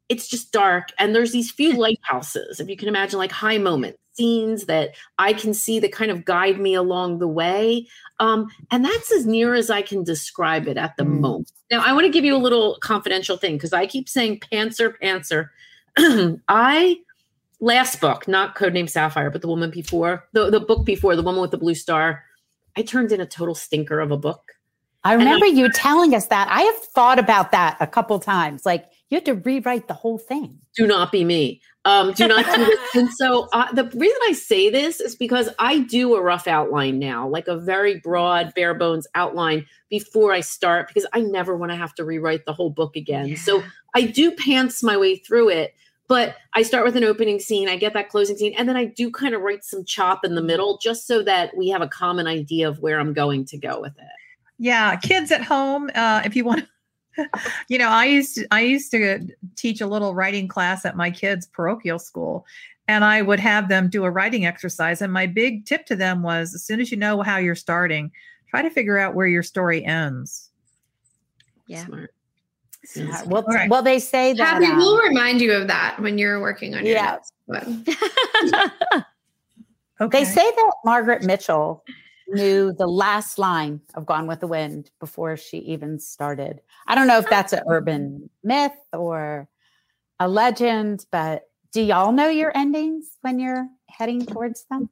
it's 0.08 0.28
just 0.28 0.52
dark. 0.52 0.88
And 0.98 1.14
there's 1.14 1.32
these 1.32 1.50
few 1.50 1.72
lighthouses, 1.74 2.60
if 2.60 2.68
you 2.68 2.76
can 2.76 2.88
imagine, 2.88 3.18
like 3.18 3.32
high 3.32 3.58
moment 3.58 3.96
scenes 4.12 4.66
that 4.66 4.94
I 5.18 5.32
can 5.32 5.52
see 5.52 5.80
that 5.80 5.90
kind 5.90 6.10
of 6.12 6.24
guide 6.24 6.60
me 6.60 6.74
along 6.74 7.18
the 7.18 7.26
way. 7.26 7.84
Um, 8.20 8.46
and 8.70 8.84
that's 8.84 9.10
as 9.10 9.26
near 9.26 9.54
as 9.54 9.70
I 9.70 9.82
can 9.82 10.04
describe 10.04 10.68
it 10.68 10.76
at 10.76 10.96
the 10.96 11.02
Mm. 11.02 11.18
moment. 11.20 11.50
Now, 11.68 11.82
I 11.84 11.92
want 11.92 12.04
to 12.04 12.12
give 12.12 12.24
you 12.24 12.36
a 12.36 12.38
little 12.38 12.78
confidential 12.80 13.36
thing 13.36 13.56
because 13.56 13.72
I 13.72 13.86
keep 13.86 14.08
saying 14.08 14.38
pantser, 14.52 14.94
pantser. 15.02 15.48
I 16.48 16.98
last 17.60 18.00
book, 18.00 18.28
not 18.28 18.54
Codename 18.54 18.88
Sapphire, 18.88 19.30
but 19.30 19.42
the 19.42 19.48
woman 19.48 19.70
before, 19.70 20.28
the, 20.32 20.48
the 20.48 20.60
book 20.60 20.84
before, 20.84 21.16
the 21.16 21.22
woman 21.22 21.40
with 21.40 21.50
the 21.50 21.58
blue 21.58 21.74
star, 21.74 22.22
I 22.76 22.82
turned 22.82 23.10
in 23.10 23.20
a 23.20 23.26
total 23.26 23.54
stinker 23.56 23.98
of 24.00 24.10
a 24.12 24.16
book. 24.16 24.52
I 25.02 25.12
I- 25.12 25.14
remember 25.14 25.46
you 25.46 25.68
telling 25.70 26.14
us 26.14 26.26
that. 26.28 26.46
I 26.50 26.60
have 26.62 26.76
thought 26.76 27.18
about 27.18 27.50
that 27.50 27.76
a 27.80 27.86
couple 27.86 28.18
times. 28.20 28.64
Like 28.64 28.86
you 29.10 29.16
have 29.16 29.24
to 29.24 29.34
rewrite 29.34 29.88
the 29.88 29.94
whole 29.94 30.18
thing. 30.18 30.58
do 30.76 30.86
not 30.86 31.12
be 31.12 31.24
me. 31.24 31.60
Um, 31.84 32.12
do 32.12 32.26
not 32.26 32.46
do 32.46 32.64
this. 32.64 32.80
And 32.94 33.10
so 33.12 33.48
uh, 33.52 33.70
the 33.72 33.84
reason 33.84 34.18
I 34.28 34.32
say 34.32 34.70
this 34.70 35.00
is 35.00 35.14
because 35.16 35.50
I 35.58 35.80
do 35.80 36.14
a 36.14 36.22
rough 36.22 36.46
outline 36.46 36.98
now, 36.98 37.28
like 37.28 37.46
a 37.46 37.58
very 37.58 38.00
broad, 38.00 38.54
bare 38.54 38.72
bones 38.72 39.06
outline 39.14 39.66
before 39.90 40.32
I 40.32 40.40
start, 40.40 40.88
because 40.88 41.06
I 41.12 41.20
never 41.20 41.56
want 41.56 41.72
to 41.72 41.76
have 41.76 41.94
to 41.96 42.04
rewrite 42.04 42.46
the 42.46 42.52
whole 42.52 42.70
book 42.70 42.96
again. 42.96 43.36
So 43.36 43.62
I 43.94 44.02
do 44.02 44.30
pants 44.30 44.82
my 44.82 44.96
way 44.96 45.16
through 45.16 45.50
it, 45.50 45.74
but 46.08 46.36
I 46.54 46.62
start 46.62 46.84
with 46.84 46.96
an 46.96 47.04
opening 47.04 47.38
scene, 47.38 47.68
I 47.68 47.76
get 47.76 47.92
that 47.94 48.08
closing 48.08 48.36
scene, 48.36 48.54
and 48.56 48.68
then 48.68 48.76
I 48.76 48.86
do 48.86 49.10
kind 49.10 49.34
of 49.34 49.42
write 49.42 49.64
some 49.64 49.84
chop 49.84 50.24
in 50.24 50.34
the 50.34 50.42
middle 50.42 50.78
just 50.78 51.06
so 51.06 51.22
that 51.24 51.56
we 51.56 51.68
have 51.68 51.82
a 51.82 51.88
common 51.88 52.26
idea 52.26 52.68
of 52.68 52.78
where 52.80 52.98
I'm 52.98 53.12
going 53.12 53.44
to 53.46 53.58
go 53.58 53.80
with 53.80 53.96
it. 53.98 54.04
Yeah, 54.58 54.96
kids 54.96 55.30
at 55.30 55.42
home, 55.42 55.90
uh, 55.94 56.22
if 56.24 56.36
you 56.36 56.44
want 56.44 56.66
you 57.68 57.78
know, 57.78 57.88
I 57.88 58.04
used 58.06 58.36
to, 58.36 58.46
I 58.50 58.60
used 58.60 58.90
to 58.92 59.28
teach 59.56 59.80
a 59.80 59.86
little 59.86 60.14
writing 60.14 60.48
class 60.48 60.84
at 60.84 60.96
my 60.96 61.10
kids' 61.10 61.46
parochial 61.46 61.98
school, 61.98 62.46
and 62.88 63.04
I 63.04 63.22
would 63.22 63.40
have 63.40 63.68
them 63.68 63.88
do 63.88 64.04
a 64.04 64.10
writing 64.10 64.46
exercise. 64.46 65.02
And 65.02 65.12
my 65.12 65.26
big 65.26 65.66
tip 65.66 65.86
to 65.86 65.96
them 65.96 66.22
was, 66.22 66.54
as 66.54 66.64
soon 66.64 66.80
as 66.80 66.90
you 66.90 66.96
know 66.96 67.22
how 67.22 67.38
you're 67.38 67.54
starting, 67.54 68.10
try 68.48 68.62
to 68.62 68.70
figure 68.70 68.98
out 68.98 69.14
where 69.14 69.26
your 69.26 69.42
story 69.42 69.84
ends. 69.84 70.50
Yeah. 71.66 71.86
Smart. 71.86 72.10
Uh, 72.96 73.22
Well, 73.26 73.44
All 73.48 73.54
right. 73.54 73.70
well, 73.70 73.82
they 73.82 73.98
say 73.98 74.34
that. 74.34 74.46
Happy, 74.62 74.66
um, 74.66 74.76
we'll 74.76 75.02
remind 75.08 75.40
you 75.40 75.52
of 75.52 75.66
that 75.68 75.98
when 76.00 76.18
you're 76.18 76.40
working 76.40 76.74
on 76.74 76.84
your 76.84 76.94
Yeah. 76.94 77.16
next 77.16 77.32
one. 77.46 77.84
Okay. 80.00 80.24
They 80.24 80.30
say 80.30 80.42
that 80.42 80.72
Margaret 80.84 81.22
Mitchell 81.22 81.84
knew 82.28 82.72
the 82.72 82.86
last 82.86 83.38
line 83.38 83.80
of 83.94 84.06
Gone 84.06 84.26
with 84.26 84.40
the 84.40 84.46
Wind 84.46 84.90
before 85.00 85.36
she 85.36 85.58
even 85.58 85.98
started. 85.98 86.60
I 86.86 86.94
don't 86.94 87.06
know 87.06 87.18
if 87.18 87.28
that's 87.28 87.52
an 87.52 87.62
urban 87.68 88.30
myth 88.42 88.72
or 88.92 89.48
a 90.20 90.28
legend, 90.28 91.06
but 91.10 91.48
do 91.72 91.82
y'all 91.82 92.12
know 92.12 92.28
your 92.28 92.56
endings 92.56 93.16
when 93.22 93.38
you're 93.38 93.68
heading 93.88 94.24
towards 94.24 94.64
them? 94.70 94.88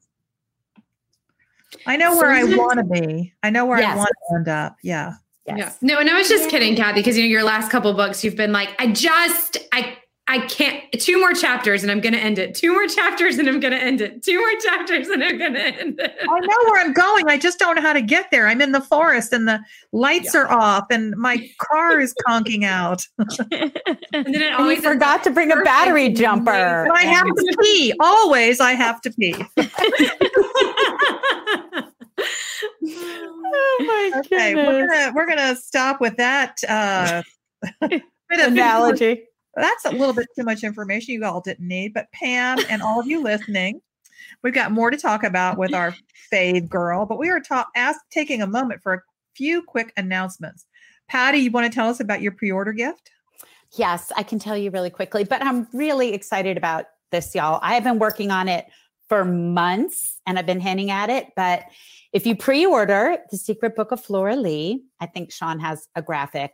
I 1.87 1.97
know 1.97 2.15
where 2.15 2.31
I 2.31 2.43
want 2.43 2.77
to 2.77 2.83
be. 2.83 3.33
I 3.41 3.49
know 3.49 3.65
where 3.65 3.79
Yes. 3.79 3.93
I 3.93 3.97
want 3.97 4.09
to 4.09 4.35
end 4.35 4.47
up. 4.47 4.77
Yeah. 4.83 5.13
Yeah. 5.45 5.73
No, 5.81 5.99
and 5.99 6.09
I 6.09 6.17
was 6.17 6.29
just 6.29 6.49
kidding, 6.49 6.75
Kathy, 6.75 6.99
because 6.99 7.17
you 7.17 7.23
know 7.23 7.29
your 7.29 7.43
last 7.43 7.69
couple 7.69 7.93
books, 7.93 8.23
you've 8.23 8.37
been 8.37 8.53
like, 8.53 8.69
I 8.79 8.87
just, 8.87 9.57
I, 9.73 9.97
I 10.27 10.39
can't. 10.47 10.89
Two 10.93 11.19
more 11.19 11.33
chapters, 11.33 11.83
and 11.83 11.91
I'm 11.91 11.99
going 11.99 12.13
to 12.13 12.19
end 12.19 12.39
it. 12.39 12.55
Two 12.55 12.71
more 12.71 12.87
chapters, 12.87 13.37
and 13.37 13.49
I'm 13.49 13.59
going 13.59 13.73
to 13.73 13.81
end 13.81 13.99
it. 13.99 14.23
Two 14.23 14.39
more 14.39 14.59
chapters, 14.61 15.09
and 15.09 15.21
I'm 15.21 15.37
going 15.37 15.53
to 15.53 15.65
end 15.65 15.99
it. 15.99 16.15
I 16.21 16.39
know 16.39 16.57
where 16.65 16.81
I'm 16.81 16.93
going. 16.93 17.27
I 17.27 17.37
just 17.37 17.59
don't 17.59 17.75
know 17.75 17.81
how 17.81 17.91
to 17.93 18.01
get 18.01 18.31
there. 18.31 18.47
I'm 18.47 18.61
in 18.61 18.71
the 18.71 18.81
forest 18.81 19.33
and 19.33 19.47
the 19.47 19.59
lights 19.91 20.33
are 20.33 20.49
off 20.49 20.85
and 20.89 21.15
my 21.17 21.49
car 21.59 21.99
is 21.99 22.13
conking 22.27 22.63
out. 22.63 23.05
And 24.15 24.25
then 24.27 24.35
it 24.35 24.41
And 24.41 24.51
you 24.51 24.53
always 24.57 24.77
ends 24.77 24.87
forgot 24.87 25.17
up 25.19 25.23
to 25.23 25.31
bring 25.31 25.51
a 25.51 25.61
battery 25.63 26.05
and 26.05 26.15
jumper. 26.15 26.51
And 26.51 26.91
I 26.91 27.01
have 27.01 27.25
to 27.25 27.57
pee. 27.61 27.93
Always 27.99 28.59
I 28.59 28.73
have 28.73 29.01
to 29.01 29.11
pee. 29.11 29.35
Oh 32.85 33.77
my 33.79 34.11
Okay, 34.19 34.53
we're 34.55 34.87
gonna 34.87 35.11
we're 35.15 35.27
gonna 35.27 35.55
stop 35.55 35.99
with 35.99 36.15
that 36.17 36.59
uh 36.69 37.23
bit 37.81 38.03
of 38.39 38.51
Analogy. 38.51 39.23
That's 39.55 39.85
a 39.85 39.91
little 39.91 40.13
bit 40.13 40.27
too 40.35 40.43
much 40.43 40.63
information 40.63 41.13
you 41.13 41.25
all 41.25 41.41
didn't 41.41 41.67
need, 41.67 41.93
but 41.93 42.11
Pam 42.11 42.57
and 42.69 42.81
all 42.81 42.99
of 42.99 43.07
you 43.07 43.21
listening, 43.21 43.81
We've 44.41 44.53
got 44.53 44.71
more 44.71 44.89
to 44.89 44.97
talk 44.97 45.23
about 45.23 45.57
with 45.57 45.73
our 45.73 45.95
fave 46.31 46.69
girl, 46.69 47.05
but 47.05 47.17
we 47.17 47.29
are 47.29 47.39
ta- 47.39 47.67
ask, 47.75 47.99
taking 48.11 48.41
a 48.41 48.47
moment 48.47 48.81
for 48.81 48.93
a 48.93 49.01
few 49.35 49.61
quick 49.61 49.93
announcements. 49.97 50.65
Patty, 51.07 51.39
you 51.39 51.51
want 51.51 51.71
to 51.71 51.73
tell 51.73 51.89
us 51.89 51.99
about 51.99 52.21
your 52.21 52.31
pre-order 52.31 52.73
gift? 52.73 53.11
Yes, 53.77 54.11
I 54.15 54.23
can 54.23 54.39
tell 54.39 54.57
you 54.57 54.71
really 54.71 54.89
quickly, 54.89 55.23
but 55.23 55.41
I'm 55.41 55.67
really 55.73 56.13
excited 56.13 56.57
about 56.57 56.85
this, 57.11 57.33
y'all. 57.33 57.59
I 57.61 57.73
have 57.73 57.83
been 57.83 57.99
working 57.99 58.31
on 58.31 58.47
it 58.47 58.67
for 59.07 59.25
months 59.25 60.19
and 60.25 60.37
I've 60.39 60.45
been 60.45 60.59
hinting 60.59 60.91
at 60.91 61.09
it, 61.09 61.27
but 61.35 61.63
if 62.13 62.27
you 62.27 62.35
pre-order 62.35 63.17
The 63.31 63.37
Secret 63.37 63.75
Book 63.75 63.91
of 63.91 64.03
Flora 64.03 64.35
Lee, 64.35 64.83
I 64.99 65.07
think 65.07 65.31
Sean 65.31 65.59
has 65.59 65.87
a 65.95 66.01
graphic. 66.01 66.51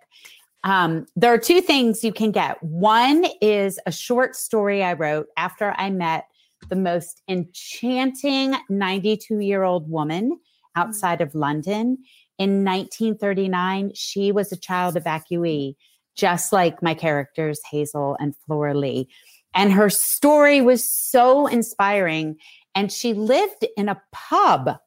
Um, 0.64 1.06
there 1.16 1.34
are 1.34 1.38
two 1.38 1.62
things 1.62 2.04
you 2.04 2.12
can 2.12 2.32
get. 2.32 2.62
One 2.62 3.26
is 3.42 3.80
a 3.86 3.92
short 3.92 4.36
story 4.36 4.84
I 4.84 4.94
wrote 4.94 5.28
after 5.38 5.74
I 5.78 5.90
met 5.90 6.26
the 6.70 6.76
most 6.76 7.22
enchanting 7.30 8.56
92 8.70 9.40
year 9.40 9.64
old 9.64 9.90
woman 9.90 10.38
outside 10.76 11.22
of 11.22 11.34
London. 11.34 11.98
In 12.38 12.64
1939, 12.64 13.92
she 13.96 14.32
was 14.32 14.52
a 14.52 14.58
child 14.58 14.96
evacuee, 14.96 15.76
just 16.16 16.54
like 16.54 16.82
my 16.82 16.94
characters, 16.94 17.62
Hazel 17.70 18.18
and 18.20 18.36
Flora 18.46 18.74
Lee. 18.74 19.08
And 19.54 19.74
her 19.74 19.90
story 19.90 20.62
was 20.62 20.88
so 20.88 21.48
inspiring. 21.48 22.38
And 22.76 22.92
she 22.92 23.14
lived 23.14 23.66
in 23.76 23.90
a 23.90 24.02
pub 24.12 24.78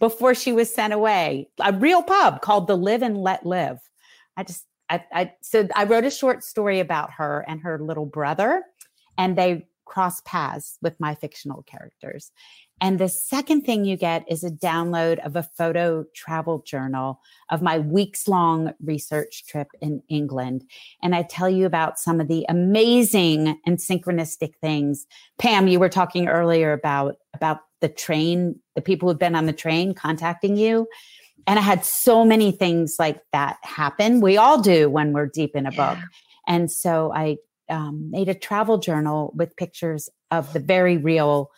before 0.00 0.34
she 0.34 0.52
was 0.52 0.72
sent 0.72 0.92
away, 0.92 1.48
a 1.60 1.72
real 1.72 2.02
pub 2.02 2.40
called 2.40 2.68
the 2.68 2.76
Live 2.76 3.02
and 3.02 3.18
Let 3.18 3.44
Live. 3.44 3.78
I 4.36 4.44
just, 4.44 4.64
I, 4.90 5.04
I 5.12 5.32
so 5.42 5.68
I 5.74 5.84
wrote 5.84 6.04
a 6.04 6.10
short 6.10 6.44
story 6.44 6.80
about 6.80 7.12
her 7.12 7.44
and 7.46 7.60
her 7.60 7.78
little 7.78 8.06
brother, 8.06 8.62
and 9.16 9.36
they 9.36 9.66
cross 9.84 10.20
paths 10.20 10.78
with 10.82 10.98
my 11.00 11.14
fictional 11.14 11.62
characters. 11.62 12.30
And 12.80 12.98
the 12.98 13.08
second 13.08 13.62
thing 13.62 13.84
you 13.84 13.96
get 13.96 14.24
is 14.28 14.44
a 14.44 14.50
download 14.50 15.18
of 15.24 15.34
a 15.34 15.42
photo 15.42 16.04
travel 16.14 16.62
journal 16.64 17.20
of 17.50 17.62
my 17.62 17.78
weeks 17.80 18.28
long 18.28 18.72
research 18.84 19.44
trip 19.46 19.68
in 19.80 20.02
England. 20.08 20.64
And 21.02 21.14
I 21.14 21.22
tell 21.22 21.48
you 21.48 21.66
about 21.66 21.98
some 21.98 22.20
of 22.20 22.28
the 22.28 22.46
amazing 22.48 23.58
and 23.66 23.78
synchronistic 23.78 24.54
things. 24.60 25.06
Pam, 25.38 25.66
you 25.66 25.80
were 25.80 25.88
talking 25.88 26.28
earlier 26.28 26.72
about, 26.72 27.16
about 27.34 27.60
the 27.80 27.88
train, 27.88 28.60
the 28.76 28.82
people 28.82 29.08
who've 29.08 29.18
been 29.18 29.34
on 29.34 29.46
the 29.46 29.52
train 29.52 29.94
contacting 29.94 30.56
you. 30.56 30.86
And 31.46 31.58
I 31.58 31.62
had 31.62 31.84
so 31.84 32.24
many 32.24 32.52
things 32.52 32.96
like 32.98 33.22
that 33.32 33.56
happen. 33.62 34.20
We 34.20 34.36
all 34.36 34.60
do 34.60 34.90
when 34.90 35.12
we're 35.12 35.26
deep 35.26 35.54
in 35.54 35.66
a 35.66 35.72
yeah. 35.72 35.94
book. 35.94 36.04
And 36.46 36.70
so 36.70 37.12
I 37.14 37.36
um, 37.68 38.10
made 38.10 38.28
a 38.28 38.34
travel 38.34 38.78
journal 38.78 39.32
with 39.36 39.56
pictures 39.56 40.08
of 40.30 40.52
the 40.52 40.60
very 40.60 40.96
real 40.96 41.50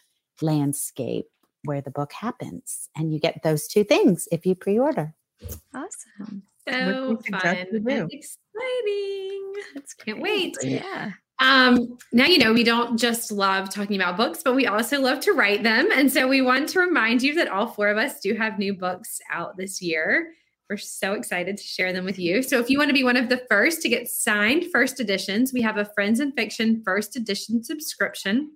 landscape 0.42 1.26
where 1.64 1.80
the 1.80 1.90
book 1.90 2.12
happens. 2.12 2.88
And 2.96 3.12
you 3.12 3.20
get 3.20 3.42
those 3.42 3.66
two 3.66 3.84
things 3.84 4.28
if 4.32 4.46
you 4.46 4.54
pre 4.54 4.78
order. 4.78 5.14
Awesome. 5.74 6.42
So 6.68 7.18
fun 7.30 7.56
and 7.56 7.88
exciting. 8.12 9.52
That's 9.74 9.94
Can't 9.94 10.20
wait. 10.20 10.56
Yeah. 10.62 11.12
Um, 11.40 11.96
now, 12.12 12.26
you 12.26 12.38
know, 12.38 12.52
we 12.52 12.62
don't 12.62 12.98
just 12.98 13.32
love 13.32 13.70
talking 13.70 13.96
about 13.96 14.18
books, 14.18 14.42
but 14.44 14.54
we 14.54 14.66
also 14.66 15.00
love 15.00 15.20
to 15.20 15.32
write 15.32 15.62
them. 15.62 15.88
And 15.92 16.12
so 16.12 16.28
we 16.28 16.42
want 16.42 16.68
to 16.70 16.80
remind 16.80 17.22
you 17.22 17.34
that 17.34 17.48
all 17.48 17.66
four 17.66 17.88
of 17.88 17.96
us 17.96 18.20
do 18.20 18.34
have 18.34 18.58
new 18.58 18.74
books 18.74 19.20
out 19.32 19.56
this 19.56 19.80
year. 19.80 20.34
We're 20.68 20.76
so 20.76 21.14
excited 21.14 21.56
to 21.56 21.64
share 21.64 21.92
them 21.92 22.04
with 22.04 22.18
you. 22.18 22.42
So 22.42 22.60
if 22.60 22.68
you 22.68 22.78
want 22.78 22.90
to 22.90 22.94
be 22.94 23.04
one 23.04 23.16
of 23.16 23.30
the 23.30 23.42
first 23.48 23.80
to 23.82 23.88
get 23.88 24.08
signed 24.08 24.66
first 24.70 25.00
editions, 25.00 25.52
we 25.52 25.62
have 25.62 25.78
a 25.78 25.86
Friends 25.86 26.20
and 26.20 26.34
Fiction 26.34 26.82
first 26.84 27.16
edition 27.16 27.64
subscription 27.64 28.52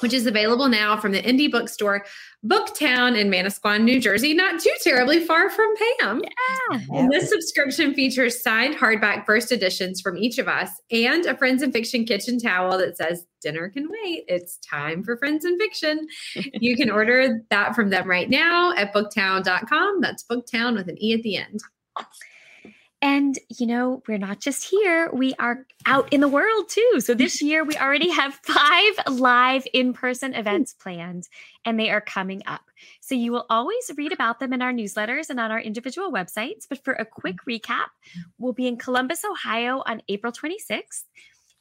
which 0.00 0.12
is 0.12 0.26
available 0.26 0.68
now 0.68 0.96
from 0.96 1.12
the 1.12 1.22
indie 1.22 1.50
bookstore 1.50 2.04
Booktowne 2.46 3.18
in 3.18 3.30
Manasquan, 3.30 3.82
New 3.82 4.00
Jersey, 4.00 4.32
not 4.32 4.60
too 4.60 4.72
terribly 4.82 5.24
far 5.24 5.50
from 5.50 5.74
Pam. 6.00 6.22
Yeah. 6.70 6.80
And 6.92 7.10
this 7.10 7.28
subscription 7.28 7.94
features 7.94 8.40
signed 8.42 8.76
hardback 8.76 9.26
first 9.26 9.50
editions 9.50 10.00
from 10.00 10.16
each 10.16 10.38
of 10.38 10.46
us 10.46 10.70
and 10.92 11.26
a 11.26 11.36
Friends 11.36 11.62
and 11.62 11.72
Fiction 11.72 12.04
kitchen 12.04 12.38
towel 12.38 12.78
that 12.78 12.96
says, 12.96 13.26
Dinner 13.42 13.68
can 13.70 13.88
wait. 13.90 14.24
It's 14.28 14.58
time 14.58 15.02
for 15.02 15.16
Friends 15.16 15.44
and 15.44 15.60
Fiction. 15.60 16.06
you 16.54 16.76
can 16.76 16.90
order 16.90 17.44
that 17.50 17.74
from 17.74 17.90
them 17.90 18.08
right 18.08 18.30
now 18.30 18.72
at 18.76 18.94
booktowne.com. 18.94 20.00
That's 20.00 20.24
Booktowne 20.24 20.76
with 20.76 20.88
an 20.88 21.02
E 21.02 21.14
at 21.14 21.22
the 21.22 21.36
end. 21.36 21.60
And, 23.00 23.38
you 23.48 23.66
know, 23.66 24.02
we're 24.08 24.18
not 24.18 24.40
just 24.40 24.68
here, 24.68 25.08
we 25.12 25.32
are 25.38 25.64
out 25.86 26.12
in 26.12 26.20
the 26.20 26.28
world 26.28 26.68
too. 26.68 27.00
So 27.00 27.14
this 27.14 27.40
year 27.48 27.64
we 27.64 27.76
already 27.76 28.10
have 28.10 28.34
five 28.42 28.92
live 29.08 29.66
in 29.72 29.92
person 29.92 30.32
hmm. 30.32 30.40
events 30.40 30.74
planned, 30.74 31.28
and 31.64 31.78
they 31.78 31.90
are 31.90 32.00
coming 32.00 32.42
up. 32.46 32.62
So 33.00 33.14
you 33.14 33.32
will 33.32 33.46
always 33.50 33.90
read 33.96 34.12
about 34.12 34.40
them 34.40 34.52
in 34.52 34.62
our 34.62 34.72
newsletters 34.72 35.30
and 35.30 35.38
on 35.38 35.50
our 35.50 35.60
individual 35.60 36.12
websites. 36.12 36.66
But 36.68 36.84
for 36.84 36.94
a 36.94 37.04
quick 37.04 37.36
mm-hmm. 37.36 37.72
recap, 37.72 37.88
we'll 38.38 38.52
be 38.52 38.66
in 38.66 38.76
Columbus, 38.76 39.22
Ohio 39.24 39.82
on 39.86 40.02
April 40.08 40.32
26th. 40.32 41.04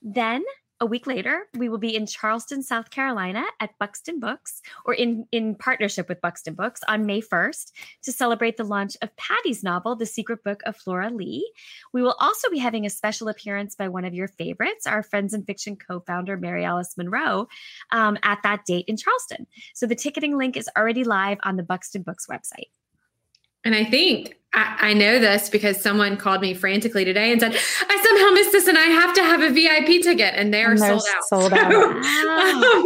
Then 0.02 0.44
a 0.80 0.86
week 0.86 1.08
later, 1.08 1.48
we 1.56 1.70
will 1.70 1.78
be 1.80 1.96
in 1.96 2.06
Charleston, 2.06 2.62
South 2.62 2.92
Carolina 2.92 3.44
at 3.60 3.78
Buxton 3.80 4.20
Books, 4.20 4.62
or 4.86 4.94
in, 4.94 5.26
in 5.32 5.56
partnership 5.56 6.08
with 6.08 6.22
Buxton 6.22 6.54
Books 6.54 6.82
on 6.88 7.06
May 7.06 7.22
1st 7.22 7.72
to 8.04 8.12
celebrate 8.12 8.58
the 8.58 8.64
launch 8.64 8.96
of 9.02 9.16
Patti's 9.16 9.64
novel, 9.64 9.96
The 9.96 10.06
Secret 10.06 10.44
Book 10.44 10.62
of 10.66 10.76
Flora 10.76 11.10
Lee. 11.10 11.52
We 11.94 12.04
will 12.04 12.16
also 12.20 12.50
be 12.50 12.60
having 12.60 12.86
a 12.86 12.92
special 12.92 13.28
appearance 13.28 13.74
by 13.74 13.88
one 13.88 14.06
of 14.06 14.14
your 14.14 14.28
favorites, 14.28 14.86
our 14.86 15.02
Friends 15.02 15.34
in 15.34 15.44
Fiction 15.44 15.78
co 15.78 16.00
founder, 16.02 16.38
Mary 16.38 16.64
Alice 16.64 16.96
Monroe, 16.96 17.48
um, 17.92 18.18
at 18.22 18.44
that 18.44 18.66
date 18.66 18.86
in 18.88 18.98
Charleston. 18.98 19.48
So 19.74 19.88
the 19.88 19.96
ticketing 19.96 20.38
link 20.38 20.56
is 20.56 20.70
already 20.78 21.04
live 21.04 21.40
on 21.44 21.56
the 21.56 21.64
Buxton 21.64 22.04
Books 22.04 22.28
website. 22.28 22.70
And 23.64 23.76
I 23.76 23.84
think 23.84 24.38
I, 24.58 24.90
I, 24.90 24.94
know 24.94 25.20
this 25.20 25.50
because 25.50 25.80
someone 25.80 26.18
called 26.18 26.42
me 26.42 26.56
frantically 26.56 27.06
today 27.06 27.32
and 27.32 27.40
said, 27.40 27.54
I 27.54 28.04
somehow 28.04 28.34
missed 28.34 28.52
this 28.52 28.68
and 28.68 28.76
I 28.76 28.86
have 28.86 29.14
to 29.14 29.22
have 29.22 29.42
a 29.42 29.52
VIP 29.52 30.02
ticket. 30.02 30.34
And 30.36 30.52
they 30.52 30.64
are 30.64 30.72
and 30.72 30.80
sold 30.80 31.04
out. 31.16 31.24
Sold 31.26 31.54
out. 31.54 31.72
So, 31.72 31.80
um, 32.32 32.84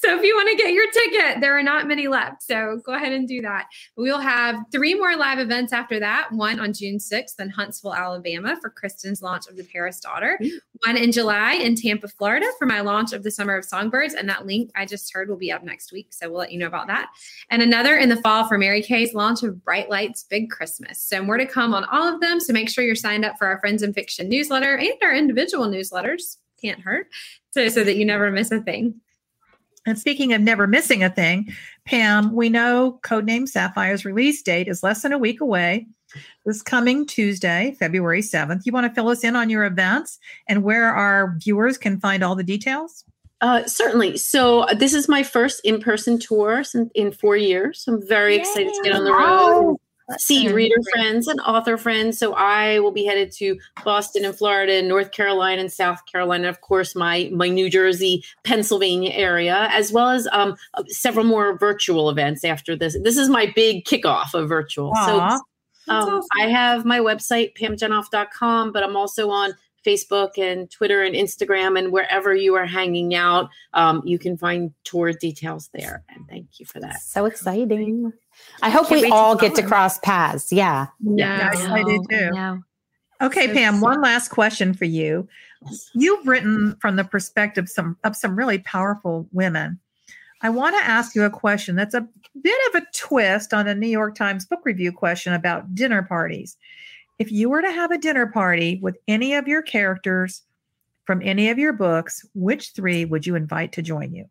so 0.00 0.18
if 0.18 0.22
you 0.22 0.36
want 0.36 0.50
to 0.50 0.56
get 0.62 0.74
your 0.74 0.90
ticket, 0.90 1.40
there 1.40 1.58
are 1.58 1.62
not 1.62 1.88
many 1.88 2.08
left. 2.08 2.42
So 2.42 2.78
go 2.84 2.92
ahead 2.92 3.12
and 3.12 3.26
do 3.26 3.40
that. 3.40 3.68
We'll 3.96 4.18
have 4.18 4.56
three 4.70 4.92
more 4.92 5.16
live 5.16 5.38
events 5.38 5.72
after 5.72 5.98
that 5.98 6.30
one 6.30 6.60
on 6.60 6.74
June 6.74 6.98
6th 6.98 7.40
in 7.40 7.48
Huntsville, 7.48 7.94
Alabama 7.94 8.58
for 8.60 8.68
Kristin's 8.68 9.22
launch 9.22 9.46
of 9.46 9.56
The 9.56 9.64
Paris 9.64 10.00
Daughter, 10.00 10.38
one 10.84 10.98
in 10.98 11.10
July 11.10 11.54
in 11.54 11.74
Tampa, 11.74 12.08
Florida 12.08 12.46
for 12.58 12.66
my 12.66 12.80
launch 12.80 13.14
of 13.14 13.22
The 13.22 13.30
Summer 13.30 13.56
of 13.56 13.64
Songbirds. 13.64 14.12
And 14.12 14.28
that 14.28 14.44
link 14.44 14.70
I 14.76 14.84
just 14.84 15.10
heard 15.14 15.30
will 15.30 15.36
be 15.36 15.50
up 15.50 15.64
next 15.64 15.90
week. 15.90 16.08
So 16.10 16.28
we'll 16.28 16.40
let 16.40 16.52
you 16.52 16.58
know 16.58 16.66
about 16.66 16.88
that. 16.88 17.08
And 17.48 17.62
another 17.62 17.96
in 17.96 18.10
the 18.10 18.20
fall 18.20 18.46
for 18.46 18.58
Mary 18.58 18.82
Kay's 18.82 19.14
launch 19.14 19.42
of 19.42 19.64
Bright 19.64 19.88
Lights 19.88 20.24
Big 20.24 20.50
Christmas. 20.50 21.00
So 21.13 21.13
more 21.22 21.36
to 21.36 21.46
come 21.46 21.74
on 21.74 21.84
all 21.84 22.12
of 22.12 22.20
them. 22.20 22.40
So 22.40 22.52
make 22.52 22.68
sure 22.68 22.84
you're 22.84 22.94
signed 22.94 23.24
up 23.24 23.36
for 23.38 23.46
our 23.46 23.58
Friends 23.60 23.82
and 23.82 23.94
Fiction 23.94 24.28
newsletter 24.28 24.76
and 24.76 24.94
our 25.02 25.14
individual 25.14 25.66
newsletters. 25.66 26.36
Can't 26.60 26.80
hurt. 26.80 27.08
So, 27.50 27.68
so 27.68 27.84
that 27.84 27.96
you 27.96 28.04
never 28.04 28.30
miss 28.30 28.50
a 28.50 28.60
thing. 28.60 29.00
And 29.86 29.98
speaking 29.98 30.32
of 30.32 30.40
never 30.40 30.66
missing 30.66 31.04
a 31.04 31.10
thing, 31.10 31.52
Pam, 31.84 32.34
we 32.34 32.48
know 32.48 32.98
Code 33.02 33.24
Name 33.24 33.46
Sapphire's 33.46 34.04
release 34.04 34.42
date 34.42 34.66
is 34.66 34.82
less 34.82 35.02
than 35.02 35.12
a 35.12 35.18
week 35.18 35.40
away. 35.40 35.86
This 36.46 36.62
coming 36.62 37.06
Tuesday, 37.06 37.76
February 37.78 38.22
7th. 38.22 38.62
You 38.64 38.72
want 38.72 38.86
to 38.86 38.94
fill 38.94 39.08
us 39.08 39.24
in 39.24 39.36
on 39.36 39.50
your 39.50 39.64
events 39.64 40.18
and 40.48 40.62
where 40.62 40.94
our 40.94 41.36
viewers 41.38 41.76
can 41.76 42.00
find 42.00 42.22
all 42.22 42.34
the 42.34 42.44
details? 42.44 43.04
Uh, 43.40 43.64
certainly. 43.66 44.16
So 44.16 44.66
this 44.78 44.94
is 44.94 45.08
my 45.08 45.22
first 45.22 45.60
in-person 45.64 46.18
tour 46.18 46.62
in, 46.74 46.90
in 46.94 47.12
four 47.12 47.36
years. 47.36 47.82
So 47.82 47.94
I'm 47.94 48.08
very 48.08 48.34
Yay. 48.34 48.40
excited 48.40 48.72
to 48.72 48.80
get 48.82 48.94
on 48.94 49.04
the 49.04 49.12
road 49.12 49.76
see 50.18 50.52
reader 50.52 50.76
friends 50.92 51.28
and 51.28 51.40
author 51.40 51.76
friends. 51.76 52.18
So 52.18 52.34
I 52.34 52.78
will 52.80 52.92
be 52.92 53.04
headed 53.04 53.32
to 53.32 53.58
Boston 53.84 54.24
and 54.24 54.36
Florida 54.36 54.74
and 54.74 54.88
North 54.88 55.12
Carolina 55.12 55.60
and 55.60 55.72
South 55.72 56.00
Carolina, 56.10 56.48
of 56.48 56.60
course, 56.60 56.94
my 56.94 57.30
my 57.32 57.48
New 57.48 57.70
Jersey, 57.70 58.24
Pennsylvania 58.44 59.10
area, 59.12 59.68
as 59.72 59.92
well 59.92 60.10
as 60.10 60.28
um, 60.32 60.56
uh, 60.74 60.84
several 60.88 61.24
more 61.24 61.58
virtual 61.58 62.10
events 62.10 62.44
after 62.44 62.76
this. 62.76 62.96
This 63.02 63.16
is 63.16 63.28
my 63.28 63.52
big 63.54 63.84
kickoff 63.84 64.34
of 64.34 64.48
virtual. 64.48 64.92
Aww. 64.92 65.06
So 65.06 65.20
um, 65.88 66.08
awesome. 66.08 66.28
I 66.40 66.48
have 66.48 66.84
my 66.84 66.98
website, 66.98 67.56
pamjenoff.com, 67.58 68.72
but 68.72 68.82
I'm 68.82 68.96
also 68.96 69.30
on 69.30 69.54
Facebook 69.84 70.38
and 70.38 70.70
Twitter 70.70 71.02
and 71.02 71.14
Instagram 71.14 71.78
and 71.78 71.92
wherever 71.92 72.34
you 72.34 72.54
are 72.54 72.66
hanging 72.66 73.14
out, 73.14 73.50
um, 73.74 74.02
you 74.04 74.18
can 74.18 74.36
find 74.36 74.72
tour 74.84 75.12
details 75.12 75.68
there. 75.74 76.02
And 76.08 76.26
thank 76.28 76.58
you 76.58 76.66
for 76.66 76.80
that. 76.80 77.02
So 77.02 77.26
exciting. 77.26 78.12
I 78.62 78.70
hope 78.70 78.90
we 78.90 79.10
all 79.10 79.36
get 79.36 79.54
to 79.56 79.62
cross 79.62 79.98
paths. 79.98 80.52
Yeah. 80.52 80.86
Yeah, 81.00 81.50
yes, 81.52 81.66
I 81.66 81.82
do 81.82 82.04
too. 82.08 82.62
Okay, 83.22 83.46
so 83.46 83.54
Pam, 83.54 83.80
one 83.80 84.02
last 84.02 84.28
question 84.28 84.74
for 84.74 84.84
you. 84.84 85.28
You've 85.94 86.26
written 86.26 86.76
from 86.80 86.96
the 86.96 87.04
perspective 87.04 87.68
some, 87.68 87.96
of 88.04 88.16
some 88.16 88.36
really 88.36 88.58
powerful 88.58 89.26
women. 89.32 89.78
I 90.42 90.50
want 90.50 90.76
to 90.76 90.84
ask 90.84 91.14
you 91.14 91.24
a 91.24 91.30
question 91.30 91.74
that's 91.76 91.94
a 91.94 92.06
bit 92.42 92.74
of 92.74 92.82
a 92.82 92.86
twist 92.94 93.54
on 93.54 93.66
a 93.66 93.74
New 93.74 93.88
York 93.88 94.14
Times 94.14 94.44
book 94.44 94.60
review 94.64 94.92
question 94.92 95.32
about 95.32 95.74
dinner 95.74 96.02
parties. 96.02 96.56
If 97.18 97.32
you 97.32 97.48
were 97.48 97.62
to 97.62 97.70
have 97.70 97.92
a 97.92 97.98
dinner 97.98 98.26
party 98.26 98.78
with 98.82 98.98
any 99.08 99.34
of 99.34 99.48
your 99.48 99.62
characters 99.62 100.42
from 101.06 101.22
any 101.22 101.48
of 101.48 101.58
your 101.58 101.72
books, 101.72 102.26
which 102.34 102.72
three 102.72 103.04
would 103.04 103.26
you 103.26 103.36
invite 103.36 103.72
to 103.72 103.82
join 103.82 104.12
you? 104.12 104.26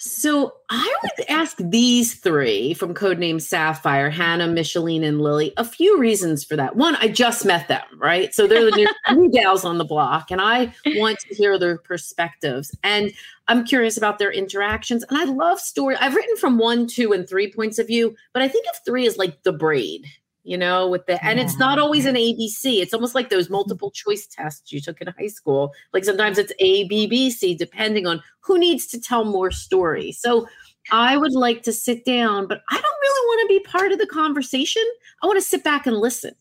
So 0.00 0.54
I 0.70 0.96
would 1.02 1.28
ask 1.28 1.56
these 1.58 2.14
three 2.14 2.72
from 2.72 2.94
Code 2.94 3.18
Name 3.18 3.40
Sapphire, 3.40 4.10
Hannah, 4.10 4.46
Micheline, 4.46 5.02
and 5.02 5.20
Lily, 5.20 5.52
a 5.56 5.64
few 5.64 5.98
reasons 5.98 6.44
for 6.44 6.54
that. 6.54 6.76
One, 6.76 6.94
I 6.96 7.08
just 7.08 7.44
met 7.44 7.66
them, 7.66 7.82
right? 7.96 8.32
So 8.32 8.46
they're 8.46 8.64
the 8.64 8.76
new, 8.76 8.88
new 9.16 9.28
gals 9.28 9.64
on 9.64 9.78
the 9.78 9.84
block, 9.84 10.30
and 10.30 10.40
I 10.40 10.72
want 10.86 11.18
to 11.18 11.34
hear 11.34 11.58
their 11.58 11.78
perspectives. 11.78 12.72
And 12.84 13.10
I'm 13.48 13.64
curious 13.64 13.96
about 13.96 14.20
their 14.20 14.30
interactions. 14.30 15.02
And 15.08 15.18
I 15.18 15.24
love 15.24 15.58
story. 15.58 15.96
I've 15.96 16.14
written 16.14 16.36
from 16.36 16.58
one, 16.58 16.86
two, 16.86 17.12
and 17.12 17.28
three 17.28 17.52
points 17.52 17.80
of 17.80 17.88
view, 17.88 18.14
but 18.32 18.40
I 18.40 18.46
think 18.46 18.66
of 18.68 18.78
three 18.84 19.04
as 19.04 19.16
like 19.16 19.42
the 19.42 19.52
braid, 19.52 20.06
you 20.48 20.56
know, 20.56 20.88
with 20.88 21.04
the 21.06 21.22
and 21.22 21.38
it's 21.38 21.58
not 21.58 21.78
always 21.78 22.06
an 22.06 22.14
ABC. 22.14 22.80
It's 22.80 22.94
almost 22.94 23.14
like 23.14 23.28
those 23.28 23.50
multiple 23.50 23.90
choice 23.90 24.26
tests 24.26 24.72
you 24.72 24.80
took 24.80 24.98
in 25.02 25.08
high 25.08 25.26
school. 25.26 25.72
Like 25.92 26.04
sometimes 26.06 26.38
it's 26.38 26.52
A, 26.58 26.88
B, 26.88 27.06
B, 27.06 27.30
C, 27.30 27.54
depending 27.54 28.06
on 28.06 28.22
who 28.40 28.58
needs 28.58 28.86
to 28.88 29.00
tell 29.00 29.24
more 29.26 29.50
stories. 29.50 30.18
So 30.18 30.48
I 30.90 31.18
would 31.18 31.32
like 31.34 31.62
to 31.64 31.72
sit 31.72 32.06
down, 32.06 32.46
but 32.48 32.62
I 32.70 32.74
don't 32.74 33.00
really 33.02 33.26
want 33.26 33.42
to 33.42 33.58
be 33.58 33.60
part 33.70 33.92
of 33.92 33.98
the 33.98 34.06
conversation. 34.06 34.84
I 35.22 35.26
want 35.26 35.36
to 35.38 35.44
sit 35.44 35.62
back 35.62 35.86
and 35.86 35.98
listen 35.98 36.32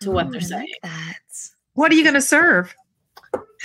to 0.00 0.10
what 0.10 0.26
Oh, 0.26 0.30
they're 0.32 0.40
I 0.40 0.44
saying. 0.44 0.60
like 0.82 0.90
that. 0.90 1.18
What 1.74 1.92
are 1.92 1.94
you 1.94 2.02
going 2.02 2.14
to 2.14 2.20
serve? 2.20 2.74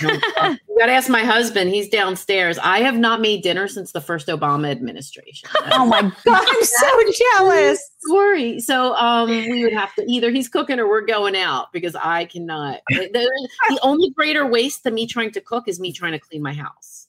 you 0.00 0.78
got 0.78 0.86
to 0.86 0.92
ask 0.92 1.08
my 1.08 1.24
husband. 1.24 1.70
He's 1.70 1.88
downstairs. 1.88 2.58
I 2.58 2.80
have 2.80 2.96
not 2.96 3.20
made 3.20 3.42
dinner 3.42 3.66
since 3.68 3.92
the 3.92 4.00
first 4.00 4.28
Obama 4.28 4.70
administration. 4.70 5.48
Oh 5.72 5.84
my 5.86 6.02
God, 6.02 6.12
I'm 6.26 6.64
so 6.64 7.12
jealous. 7.36 7.90
Sorry. 8.00 8.58
So 8.60 8.94
um, 8.94 9.28
we 9.28 9.62
would 9.64 9.72
have 9.72 9.94
to 9.94 10.04
either 10.10 10.30
he's 10.30 10.48
cooking 10.48 10.78
or 10.80 10.88
we're 10.88 11.04
going 11.06 11.36
out 11.36 11.72
because 11.72 11.94
I 11.94 12.24
cannot. 12.24 12.80
The, 12.90 13.30
the 13.68 13.78
only 13.82 14.10
greater 14.10 14.46
waste 14.46 14.84
than 14.84 14.94
me 14.94 15.06
trying 15.06 15.30
to 15.32 15.40
cook 15.40 15.68
is 15.68 15.78
me 15.80 15.92
trying 15.92 16.12
to 16.12 16.18
clean 16.18 16.42
my 16.42 16.52
house. 16.52 17.08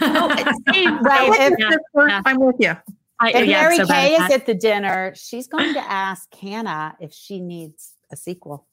Right. 0.00 0.44
This 0.44 0.56
If, 0.68 1.52
is 1.52 1.58
the 1.58 1.80
first- 1.94 2.10
yeah. 2.10 2.22
I'm 2.24 2.40
with 2.40 2.56
you. 2.58 2.76
I, 3.20 3.30
if 3.32 3.46
yeah, 3.46 3.62
Mary 3.62 3.76
so 3.76 3.86
Kay 3.86 4.14
is 4.14 4.30
at 4.32 4.46
the 4.46 4.54
dinner, 4.54 5.12
she's 5.14 5.46
going 5.46 5.74
to 5.74 5.80
ask 5.80 6.32
Hannah 6.34 6.96
if 7.00 7.12
she 7.12 7.38
needs 7.40 7.92
a 8.10 8.16
sequel. 8.16 8.66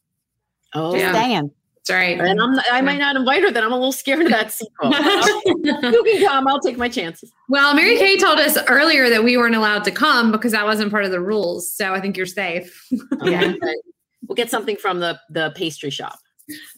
Oh, 0.73 0.93
Just 0.93 1.03
Yeah. 1.03 1.11
saying. 1.13 1.51
That's 1.87 1.97
right. 1.97 2.19
and 2.19 2.41
I'm 2.41 2.59
I 2.71 2.81
might 2.81 2.99
not 2.99 3.15
invite 3.15 3.43
her. 3.43 3.51
Then 3.51 3.63
I'm 3.63 3.71
a 3.71 3.75
little 3.75 3.91
scared 3.91 4.21
of 4.21 4.29
that 4.29 4.51
sequel. 4.51 4.91
you 5.45 6.03
can 6.03 6.25
come. 6.25 6.47
I'll 6.47 6.59
take 6.59 6.77
my 6.77 6.89
chances. 6.89 7.31
well, 7.49 7.73
Mary 7.73 7.97
Kay 7.97 8.17
told 8.17 8.39
us 8.39 8.57
earlier 8.67 9.09
that 9.09 9.23
we 9.23 9.37
weren't 9.37 9.55
allowed 9.55 9.83
to 9.85 9.91
come 9.91 10.31
because 10.31 10.51
that 10.51 10.65
wasn't 10.65 10.91
part 10.91 11.05
of 11.05 11.11
the 11.11 11.21
rules. 11.21 11.73
So 11.73 11.93
I 11.93 12.01
think 12.01 12.17
you're 12.17 12.25
safe. 12.25 12.85
Yeah. 13.23 13.53
Okay. 13.53 13.75
We'll 14.27 14.35
get 14.35 14.49
something 14.49 14.75
from 14.75 14.99
the 14.99 15.17
the 15.29 15.53
pastry 15.55 15.89
shop. 15.89 16.19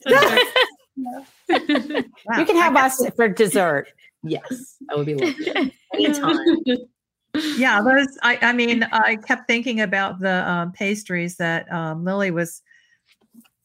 Wow. 0.05 0.37
You 1.49 2.45
can 2.45 2.57
have 2.57 2.75
us 2.75 3.01
for 3.15 3.27
dessert. 3.29 3.87
Yes, 4.21 4.75
that 4.87 4.97
would 4.97 5.07
be 5.07 5.15
lovely. 5.15 5.73
Anytime. 5.95 6.37
Yeah, 7.57 7.81
those. 7.81 8.17
I, 8.21 8.37
I 8.41 8.53
mean, 8.53 8.83
I 8.91 9.15
kept 9.15 9.47
thinking 9.47 9.81
about 9.81 10.19
the 10.19 10.47
um, 10.47 10.73
pastries 10.73 11.37
that 11.37 11.71
um, 11.71 12.03
Lily 12.03 12.29
was 12.29 12.61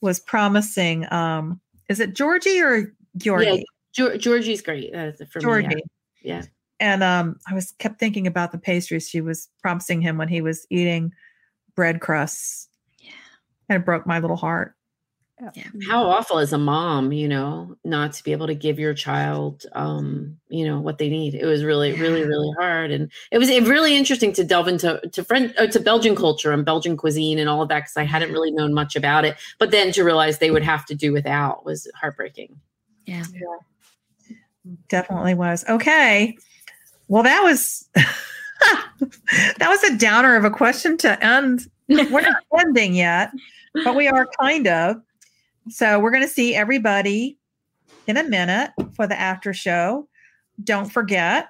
was 0.00 0.20
promising. 0.20 1.10
Um, 1.12 1.60
is 1.88 2.00
it 2.00 2.14
Georgie 2.14 2.60
or 2.60 2.92
Georgie? 3.16 3.64
Geor- 3.96 4.18
Georgie's 4.18 4.62
great 4.62 4.94
uh, 4.94 5.12
for 5.30 5.40
Georgie. 5.40 5.68
me. 5.68 5.82
Yeah. 6.22 6.36
yeah. 6.36 6.42
And 6.80 7.02
um, 7.02 7.38
I 7.48 7.54
was 7.54 7.72
kept 7.78 8.00
thinking 8.00 8.26
about 8.26 8.52
the 8.52 8.58
pastries 8.58 9.08
she 9.08 9.20
was 9.20 9.48
promising 9.62 10.00
him 10.00 10.18
when 10.18 10.28
he 10.28 10.40
was 10.40 10.66
eating 10.70 11.12
bread 11.76 12.00
crusts. 12.00 12.68
Yeah. 12.98 13.12
And 13.68 13.80
it 13.80 13.86
broke 13.86 14.06
my 14.06 14.18
little 14.18 14.36
heart. 14.36 14.74
How 15.88 16.04
awful 16.04 16.38
as 16.38 16.52
a 16.52 16.58
mom, 16.58 17.10
you 17.12 17.26
know, 17.28 17.76
not 17.84 18.12
to 18.12 18.24
be 18.24 18.30
able 18.30 18.46
to 18.46 18.54
give 18.54 18.78
your 18.78 18.94
child, 18.94 19.66
um, 19.72 20.38
you 20.48 20.64
know, 20.64 20.80
what 20.80 20.98
they 20.98 21.08
need. 21.08 21.34
It 21.34 21.44
was 21.44 21.64
really, 21.64 21.92
really, 21.92 22.24
really 22.24 22.52
hard, 22.58 22.92
and 22.92 23.10
it 23.32 23.38
was 23.38 23.50
really 23.50 23.96
interesting 23.96 24.32
to 24.34 24.44
delve 24.44 24.68
into 24.68 25.00
to 25.12 25.24
French, 25.24 25.52
uh, 25.58 25.66
to 25.66 25.80
Belgian 25.80 26.14
culture 26.14 26.52
and 26.52 26.64
Belgian 26.64 26.96
cuisine 26.96 27.40
and 27.40 27.48
all 27.48 27.62
of 27.62 27.68
that 27.68 27.80
because 27.80 27.96
I 27.96 28.04
hadn't 28.04 28.32
really 28.32 28.52
known 28.52 28.72
much 28.72 28.94
about 28.94 29.24
it. 29.24 29.36
But 29.58 29.72
then 29.72 29.90
to 29.92 30.04
realize 30.04 30.38
they 30.38 30.52
would 30.52 30.62
have 30.62 30.86
to 30.86 30.94
do 30.94 31.12
without 31.12 31.64
was 31.64 31.90
heartbreaking. 32.00 32.60
Yeah. 33.06 33.24
Definitely 34.88 35.34
was. 35.34 35.64
Okay. 35.68 36.38
Well, 37.08 37.22
that 37.22 37.42
was 37.42 37.88
that 39.58 39.68
was 39.68 39.82
a 39.84 39.96
downer 39.96 40.36
of 40.36 40.44
a 40.44 40.50
question 40.50 40.96
to 40.98 41.22
end. 41.24 41.68
We're 41.88 42.20
not 42.20 42.42
ending 42.58 42.94
yet, 42.94 43.30
but 43.84 43.94
we 43.94 44.08
are 44.08 44.26
kind 44.40 44.66
of. 44.66 44.96
So 45.68 45.98
we're 45.98 46.10
going 46.10 46.22
to 46.22 46.28
see 46.28 46.54
everybody 46.54 47.38
in 48.06 48.16
a 48.16 48.24
minute 48.24 48.72
for 48.94 49.06
the 49.06 49.18
after 49.18 49.52
show. 49.52 50.08
Don't 50.62 50.92
forget 50.92 51.48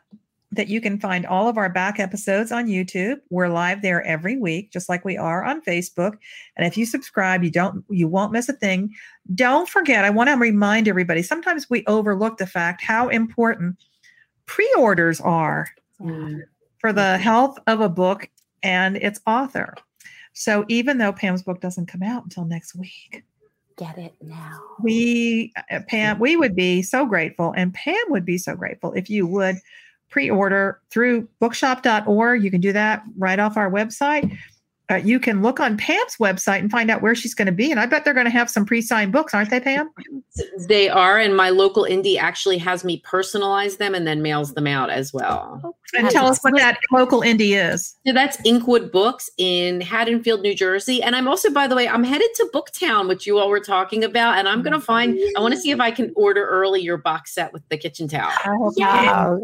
that 0.53 0.69
you 0.69 0.81
can 0.81 1.01
find 1.01 1.27
all 1.27 1.49
of 1.49 1.59
our 1.59 1.69
back 1.69 1.99
episodes 1.99 2.53
on 2.53 2.67
YouTube. 2.67 3.17
We're 3.29 3.49
live 3.49 3.83
there 3.83 4.05
every 4.05 4.37
week, 4.37 4.71
just 4.71 4.89
like 4.89 5.05
we 5.05 5.17
are 5.17 5.45
on 5.45 5.63
Facebook. 5.63 6.17
And 6.57 6.65
if 6.65 6.77
you 6.77 6.87
subscribe, 6.87 7.43
you 7.43 7.51
don't 7.51 7.85
you 7.91 8.07
won't 8.07 8.33
miss 8.33 8.49
a 8.49 8.53
thing. 8.53 8.95
Don't 9.35 9.69
forget, 9.69 10.05
I 10.05 10.11
want 10.11 10.31
to 10.31 10.37
remind 10.37 10.87
everybody, 10.87 11.23
sometimes 11.23 11.69
we 11.69 11.85
overlook 11.87 12.39
the 12.39 12.47
fact 12.47 12.83
how 12.83 13.09
important 13.09 13.77
pre-orders 14.47 15.21
are 15.21 15.71
mm. 16.01 16.41
for 16.79 16.93
the 16.93 17.19
health 17.19 17.59
of 17.67 17.81
a 17.81 17.89
book 17.89 18.29
and 18.63 18.97
its 18.97 19.21
author. 19.27 19.75
So 20.35 20.65
even 20.69 20.99
though 20.99 21.13
Pam's 21.13 21.43
book 21.43 21.61
doesn't 21.61 21.87
come 21.87 22.03
out 22.03 22.23
until 22.23 22.45
next 22.45 22.77
week, 22.77 23.25
Get 23.77 23.99
it 23.99 24.15
now. 24.23 24.61
we 24.81 25.53
uh, 25.71 25.81
Pam, 25.89 26.21
we 26.21 26.37
would 26.37 26.55
be 26.55 26.83
so 26.83 27.07
grateful, 27.07 27.53
and 27.57 27.75
Pam 27.75 27.97
would 28.09 28.25
be 28.25 28.39
so 28.39 28.55
grateful 28.55 28.93
if 28.93 29.11
you 29.11 29.27
would 29.27 29.57
pre-order 30.11 30.81
through 30.91 31.29
bookshop.org. 31.41 32.45
You 32.45 32.51
can 32.51 32.61
do 32.61 32.73
that 32.73 33.03
right 33.19 33.39
off 33.39 33.57
our 33.57 33.71
website. 33.71 34.37
Uh, 34.91 34.97
you 34.97 35.19
can 35.19 35.41
look 35.41 35.61
on 35.61 35.79
Pam's 35.79 36.17
website 36.17 36.59
and 36.59 36.71
find 36.71 36.91
out 36.91 37.01
where 37.01 37.15
she's 37.15 37.35
going 37.35 37.47
to 37.47 37.53
be. 37.53 37.71
And 37.71 37.81
I 37.81 37.87
bet 37.87 38.05
they're 38.05 38.13
going 38.13 38.27
to 38.27 38.31
have 38.31 38.51
some 38.51 38.67
pre-signed 38.67 39.13
books, 39.13 39.33
aren't 39.33 39.51
they, 39.51 39.61
Pam? 39.61 39.91
They 40.67 40.89
are, 40.89 41.17
and 41.17 41.37
my 41.37 41.51
local 41.51 41.85
indie 41.85 42.19
actually 42.19 42.59
has 42.59 42.83
me 42.83 43.01
personalize 43.03 43.79
them 43.79 43.95
and 43.95 44.05
then 44.05 44.21
mails 44.21 44.55
them 44.55 44.67
out 44.67 44.91
as 44.91 45.13
well. 45.13 45.77
And 45.97 46.11
tell 46.11 46.27
us 46.27 46.43
what 46.43 46.57
that 46.57 46.79
local 46.91 47.21
indie 47.21 47.57
is. 47.57 47.95
So 48.05 48.13
that's 48.13 48.37
Inkwood 48.39 48.91
Books 48.91 49.31
in 49.39 49.81
Haddonfield, 49.81 50.43
New 50.43 50.55
Jersey. 50.55 51.01
And 51.05 51.15
I'm 51.15 51.29
also, 51.29 51.51
by 51.51 51.69
the 51.69 51.77
way, 51.77 51.87
I'm 51.87 52.03
headed 52.03 52.29
to 52.35 52.51
Booktowne, 52.53 53.07
which 53.07 53.29
you 53.29 53.39
all 53.39 53.49
were 53.49 53.61
talking 53.61 54.03
about. 54.03 54.39
And 54.39 54.49
I'm 54.49 54.63
going 54.63 54.73
to 54.73 54.81
find, 54.81 55.17
I 55.37 55.41
want 55.41 55.55
to 55.55 55.61
see 55.61 55.71
if 55.71 55.79
I 55.79 55.93
can 55.93 56.13
order 56.17 56.45
early 56.45 56.81
your 56.81 56.97
box 56.97 57.33
set 57.33 57.53
with 57.53 57.63
the 57.69 57.77
kitchen 57.77 58.09
towel. 58.09 58.33
I 58.45 58.57
hope 58.59 58.75
you 58.77 58.85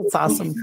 that's 0.02 0.14
awesome. 0.16 0.54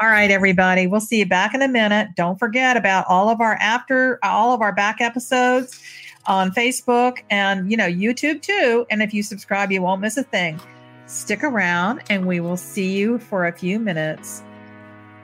All 0.00 0.08
right, 0.08 0.30
everybody. 0.30 0.86
We'll 0.86 1.00
see 1.00 1.18
you 1.18 1.26
back 1.26 1.54
in 1.54 1.62
a 1.62 1.68
minute. 1.68 2.08
Don't 2.16 2.38
forget 2.38 2.76
about 2.76 3.04
all 3.08 3.28
of 3.28 3.40
our 3.40 3.54
after, 3.54 4.18
all 4.22 4.54
of 4.54 4.60
our 4.60 4.72
back 4.72 5.00
episodes 5.00 5.82
on 6.26 6.50
Facebook 6.52 7.18
and 7.30 7.70
you 7.70 7.76
know 7.76 7.88
YouTube 7.88 8.42
too. 8.42 8.86
And 8.90 9.02
if 9.02 9.12
you 9.12 9.22
subscribe, 9.22 9.72
you 9.72 9.82
won't 9.82 10.00
miss 10.00 10.16
a 10.16 10.22
thing. 10.22 10.60
Stick 11.06 11.42
around, 11.44 12.02
and 12.08 12.26
we 12.26 12.40
will 12.40 12.56
see 12.56 12.92
you 12.96 13.18
for 13.18 13.46
a 13.46 13.52
few 13.52 13.78
minutes 13.78 14.42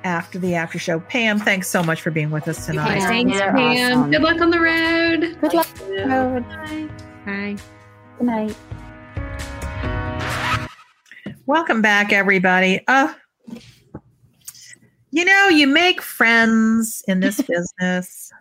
after 0.04 0.38
the 0.38 0.54
after 0.54 0.78
show. 0.78 1.00
Pam, 1.00 1.38
thanks 1.38 1.68
so 1.68 1.82
much 1.82 2.02
for 2.02 2.10
being 2.10 2.30
with 2.30 2.48
us 2.48 2.66
tonight. 2.66 2.98
Pam. 2.98 3.08
Thanks, 3.08 3.38
You're 3.38 3.52
Pam. 3.52 3.98
awesome. 3.98 4.10
Good 4.10 4.22
luck 4.22 4.40
on 4.40 4.50
the 4.50 4.60
road. 4.60 5.38
Good 5.40 5.54
luck. 5.54 5.68
Bye. 5.78 6.88
Bye. 7.24 7.56
Good 8.18 8.26
night. 8.26 8.56
Welcome 11.46 11.80
back, 11.82 12.12
everybody. 12.12 12.84
Uh, 12.86 13.12
you 15.10 15.24
know, 15.24 15.48
you 15.48 15.66
make 15.66 16.00
friends 16.00 17.02
in 17.08 17.20
this 17.20 17.40
business. 17.48 18.32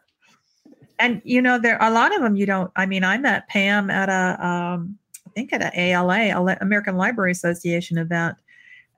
And 1.00 1.22
you 1.24 1.42
know, 1.42 1.58
there 1.58 1.82
are 1.82 1.90
a 1.90 1.94
lot 1.94 2.16
of 2.16 2.22
them 2.22 2.36
you 2.36 2.46
don't. 2.46 2.72
I 2.76 2.86
mean, 2.86 3.04
I 3.04 3.18
met 3.18 3.48
Pam 3.48 3.90
at 3.90 4.10
a 4.10 4.46
um, 4.46 4.98
I 5.26 5.30
think 5.32 5.54
at 5.54 5.62
a 5.62 5.80
ALA, 5.80 6.58
American 6.62 6.98
Library 6.98 7.32
Association 7.32 7.98
event. 7.98 8.36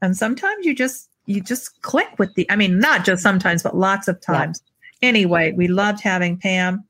And 0.01 0.17
sometimes 0.17 0.65
you 0.65 0.73
just 0.73 1.09
you 1.25 1.41
just 1.41 1.81
click 1.81 2.17
with 2.17 2.33
the 2.35 2.49
I 2.49 2.55
mean, 2.55 2.79
not 2.79 3.05
just 3.05 3.21
sometimes, 3.21 3.61
but 3.61 3.77
lots 3.77 4.07
of 4.07 4.19
times. 4.21 4.63
Anyway, 5.01 5.51
we 5.51 5.67
loved 5.67 6.01
having 6.01 6.37
Pam. 6.37 6.83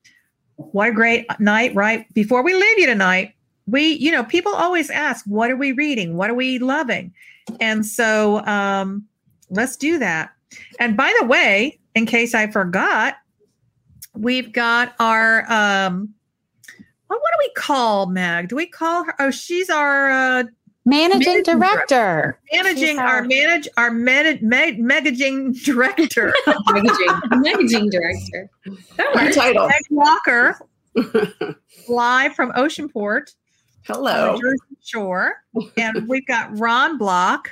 What 0.55 0.89
a 0.89 0.91
great 0.91 1.25
night, 1.39 1.73
right? 1.75 2.11
Before 2.13 2.43
we 2.43 2.53
leave 2.53 2.79
you 2.79 2.85
tonight, 2.85 3.33
we, 3.67 3.93
you 3.93 4.11
know, 4.11 4.23
people 4.23 4.53
always 4.53 4.89
ask, 4.89 5.25
what 5.25 5.49
are 5.49 5.55
we 5.55 5.71
reading? 5.71 6.17
What 6.17 6.29
are 6.29 6.35
we 6.35 6.59
loving? 6.59 7.13
And 7.59 7.85
so 7.85 8.45
um, 8.45 9.05
let's 9.49 9.75
do 9.77 9.97
that. 9.99 10.31
And 10.79 10.95
by 10.97 11.13
the 11.19 11.25
way, 11.25 11.79
in 11.95 12.05
case 12.05 12.33
I 12.33 12.47
forgot, 12.47 13.15
we've 14.15 14.51
got 14.51 14.93
our 14.99 15.51
um, 15.51 16.13
what, 17.07 17.19
what 17.21 17.31
do 17.33 17.37
we 17.39 17.51
call 17.55 18.07
Mag? 18.07 18.47
Do 18.49 18.55
we 18.55 18.65
call 18.67 19.03
her? 19.05 19.15
Oh, 19.19 19.31
she's 19.31 19.69
our 19.69 20.09
uh, 20.11 20.43
Managing 20.83 21.19
Managing 21.19 21.43
director. 21.59 22.39
managing 22.51 22.97
our 22.97 23.05
our- 23.17 23.23
manage 23.23 23.67
our 23.77 23.91
manage 23.91 24.41
meg, 24.41 24.79
megaging 24.79 25.53
director, 25.63 26.33
managing, 26.71 27.07
magazine 27.39 27.87
director. 27.91 28.49
That 28.97 29.13
works. 29.13 29.35
title. 29.35 29.67
Meg 29.67 29.81
Walker, 29.91 30.57
live 31.87 32.33
from 32.33 32.51
Oceanport. 32.55 33.35
Hello. 33.85 34.39
Jersey 34.41 34.77
Shore, 34.83 35.43
and 35.77 36.07
we've 36.07 36.25
got 36.25 36.57
Ron 36.57 36.97
Block, 36.97 37.51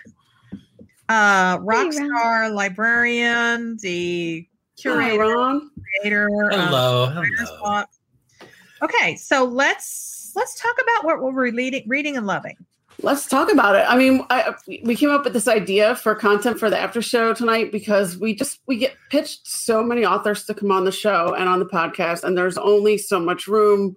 uh, 1.09 1.57
rock 1.61 1.91
Hey, 1.91 1.91
star 1.91 2.49
librarian, 2.51 3.77
the 3.81 4.47
Hi, 4.47 4.81
curator, 4.81 5.17
Ron. 5.35 5.69
creator. 6.01 6.29
um, 6.51 6.59
Hello, 6.59 7.13
Writer's 7.15 7.49
hello. 7.49 7.83
Okay, 8.81 9.15
so 9.17 9.43
let's 9.43 10.31
let's 10.35 10.55
talk 10.59 10.75
about 10.81 11.05
what, 11.05 11.21
what 11.21 11.33
we're 11.33 11.51
reading, 11.51 11.83
reading 11.87 12.15
and 12.15 12.25
loving. 12.25 12.55
Let's 13.01 13.27
talk 13.27 13.51
about 13.51 13.75
it. 13.75 13.85
I 13.87 13.97
mean, 13.97 14.25
I, 14.29 14.53
we 14.83 14.95
came 14.95 15.09
up 15.09 15.23
with 15.23 15.31
this 15.33 15.47
idea 15.47 15.95
for 15.95 16.13
content 16.15 16.59
for 16.59 16.69
the 16.69 16.77
after 16.77 17.01
show 17.01 17.33
tonight 17.33 17.71
because 17.71 18.17
we 18.17 18.35
just 18.35 18.59
we 18.67 18.77
get 18.77 18.95
pitched 19.09 19.47
so 19.47 19.81
many 19.83 20.05
authors 20.05 20.45
to 20.45 20.53
come 20.53 20.71
on 20.71 20.83
the 20.85 20.91
show 20.91 21.33
and 21.33 21.47
on 21.49 21.59
the 21.59 21.65
podcast, 21.65 22.23
and 22.23 22.37
there's 22.37 22.57
only 22.57 22.97
so 22.97 23.19
much 23.19 23.47
room 23.47 23.95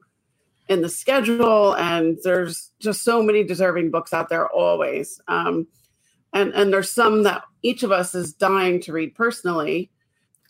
in 0.68 0.82
the 0.82 0.88
schedule, 0.88 1.74
and 1.76 2.18
there's 2.22 2.70
just 2.78 3.02
so 3.02 3.22
many 3.22 3.42
deserving 3.44 3.90
books 3.90 4.12
out 4.12 4.28
there 4.28 4.48
always. 4.48 5.20
Um, 5.28 5.66
and 6.32 6.52
and 6.54 6.72
there's 6.72 6.90
some 6.90 7.22
that 7.24 7.42
each 7.62 7.82
of 7.82 7.92
us 7.92 8.14
is 8.14 8.32
dying 8.32 8.80
to 8.82 8.92
read 8.92 9.14
personally, 9.14 9.90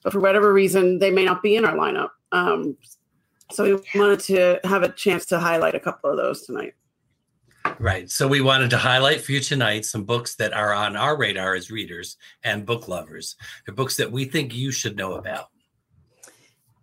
but 0.02 0.12
for 0.12 0.20
whatever 0.20 0.52
reason, 0.52 0.98
they 0.98 1.10
may 1.10 1.24
not 1.24 1.42
be 1.42 1.56
in 1.56 1.64
our 1.64 1.74
lineup. 1.74 2.10
Um, 2.32 2.76
so 3.50 3.64
we 3.64 3.98
wanted 3.98 4.20
to 4.20 4.60
have 4.64 4.82
a 4.82 4.88
chance 4.88 5.26
to 5.26 5.38
highlight 5.38 5.74
a 5.74 5.80
couple 5.80 6.10
of 6.10 6.16
those 6.16 6.46
tonight. 6.46 6.74
Right. 7.78 8.10
So 8.10 8.26
we 8.26 8.40
wanted 8.40 8.70
to 8.70 8.78
highlight 8.78 9.20
for 9.20 9.32
you 9.32 9.40
tonight 9.40 9.84
some 9.84 10.04
books 10.04 10.34
that 10.36 10.52
are 10.52 10.72
on 10.72 10.96
our 10.96 11.16
radar 11.16 11.54
as 11.54 11.70
readers 11.70 12.16
and 12.44 12.66
book 12.66 12.88
lovers. 12.88 13.36
They're 13.66 13.74
books 13.74 13.96
that 13.96 14.10
we 14.10 14.24
think 14.24 14.54
you 14.54 14.72
should 14.72 14.96
know 14.96 15.14
about. 15.14 15.48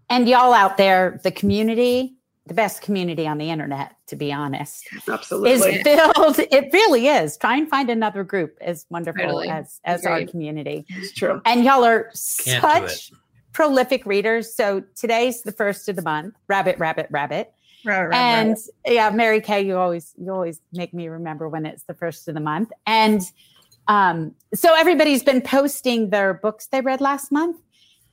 And 0.10 0.28
y'all 0.28 0.54
out 0.54 0.78
there, 0.78 1.20
the 1.24 1.32
community, 1.32 2.16
the 2.50 2.56
best 2.56 2.82
community 2.82 3.28
on 3.28 3.38
the 3.38 3.50
internet, 3.50 3.95
to 4.08 4.16
be 4.16 4.34
honest, 4.34 4.86
Absolutely. 5.08 5.52
is 5.52 5.82
filled. 5.84 6.39
It 6.52 6.70
really 6.74 7.08
is. 7.08 7.38
Try 7.38 7.56
and 7.58 7.70
find 7.70 7.89
another 7.89 8.24
group 8.24 8.58
as 8.60 8.86
wonderful 8.89 9.24
Totally. 9.24 9.50
as 9.50 9.80
as 9.86 10.06
our 10.06 10.26
community. 10.26 10.86
It's 10.89 11.14
true. 11.14 11.41
And 11.45 11.64
y'all 11.64 11.86
are 11.86 12.12
Can't 12.43 12.89
such 12.89 13.12
prolific 13.54 14.06
readers. 14.06 14.54
So 14.54 14.84
today's 14.95 15.43
the 15.43 15.52
first 15.52 15.88
of 15.88 15.95
the 15.95 16.02
month. 16.02 16.36
Rabbit, 16.47 16.80
rabbit, 16.80 17.08
rabbit. 17.12 17.54
Right, 17.86 18.06
right, 18.06 18.16
and 18.16 18.50
right. 18.50 18.93
yeah, 18.93 19.10
Mary 19.12 19.39
Kay, 19.39 19.62
you 19.62 19.78
always 19.78 20.14
you 20.18 20.34
always 20.34 20.60
make 20.74 20.93
me 20.93 21.08
remember 21.08 21.47
when 21.47 21.66
it's 21.66 21.84
the 21.84 21.93
first 21.93 22.28
of 22.28 22.34
the 22.34 22.41
month. 22.41 22.72
And 22.88 23.22
um, 23.88 24.34
so 24.54 24.74
everybody's 24.76 25.24
been 25.24 25.41
posting 25.41 26.10
their 26.10 26.34
books 26.34 26.68
they 26.68 26.82
read 26.82 27.00
last 27.00 27.32
month, 27.32 27.58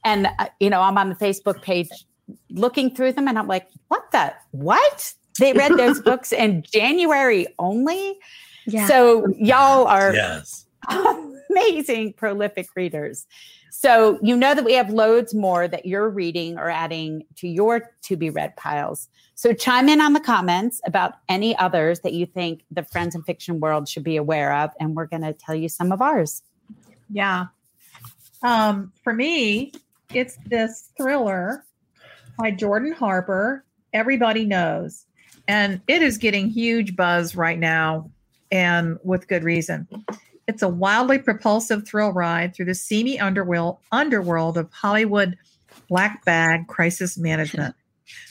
and 0.04 0.28
uh, 0.38 0.48
you 0.60 0.70
know 0.70 0.82
I'm 0.82 0.98
on 0.98 1.08
the 1.08 1.16
Facebook 1.16 1.62
page 1.62 1.88
looking 2.50 2.94
through 2.94 3.12
them, 3.12 3.28
and 3.28 3.38
I'm 3.38 3.48
like, 3.48 3.68
what 3.88 4.10
the 4.12 4.32
what? 4.52 5.14
They 5.38 5.52
read 5.52 5.72
those 5.76 6.00
books 6.10 6.32
in 6.32 6.62
January 6.62 7.46
only. 7.58 8.18
Yeah. 8.66 8.88
So 8.88 9.26
y'all 9.38 9.86
are 9.86 10.14
Yes. 10.14 10.66
amazing 11.50 12.14
prolific 12.14 12.68
readers. 12.74 13.26
So 13.70 14.18
you 14.22 14.36
know 14.36 14.54
that 14.54 14.64
we 14.64 14.72
have 14.72 14.90
loads 14.90 15.34
more 15.34 15.68
that 15.68 15.84
you're 15.84 16.08
reading 16.08 16.58
or 16.58 16.70
adding 16.70 17.24
to 17.36 17.48
your 17.48 17.90
to 18.02 18.16
be 18.16 18.30
read 18.30 18.56
piles. 18.56 19.08
So 19.34 19.52
chime 19.52 19.90
in 19.90 20.00
on 20.00 20.14
the 20.14 20.20
comments 20.20 20.80
about 20.86 21.14
any 21.28 21.54
others 21.58 22.00
that 22.00 22.14
you 22.14 22.24
think 22.24 22.64
the 22.70 22.84
friends 22.84 23.14
and 23.14 23.24
fiction 23.26 23.60
world 23.60 23.86
should 23.86 24.02
be 24.02 24.16
aware 24.16 24.54
of, 24.54 24.70
and 24.80 24.94
we're 24.96 25.06
going 25.06 25.22
to 25.22 25.34
tell 25.34 25.54
you 25.54 25.68
some 25.68 25.92
of 25.92 26.00
ours. 26.00 26.42
Yeah. 27.10 27.46
Um, 28.42 28.92
for 29.04 29.12
me, 29.12 29.72
it's 30.14 30.38
this 30.46 30.90
thriller 30.96 31.64
by 32.38 32.50
Jordan 32.50 32.92
Harper. 32.92 33.64
Everybody 33.92 34.44
knows, 34.44 35.06
and 35.48 35.80
it 35.86 36.02
is 36.02 36.18
getting 36.18 36.48
huge 36.48 36.96
buzz 36.96 37.36
right 37.36 37.58
now, 37.58 38.10
and 38.50 38.98
with 39.02 39.28
good 39.28 39.44
reason. 39.44 39.88
It's 40.46 40.62
a 40.62 40.68
wildly 40.68 41.18
propulsive 41.18 41.86
thrill 41.86 42.12
ride 42.12 42.54
through 42.54 42.66
the 42.66 42.74
seamy 42.74 43.18
underworld 43.18 43.78
underworld 43.90 44.56
of 44.58 44.70
Hollywood 44.72 45.36
black 45.88 46.24
bag 46.24 46.68
crisis 46.68 47.18
management. 47.18 47.74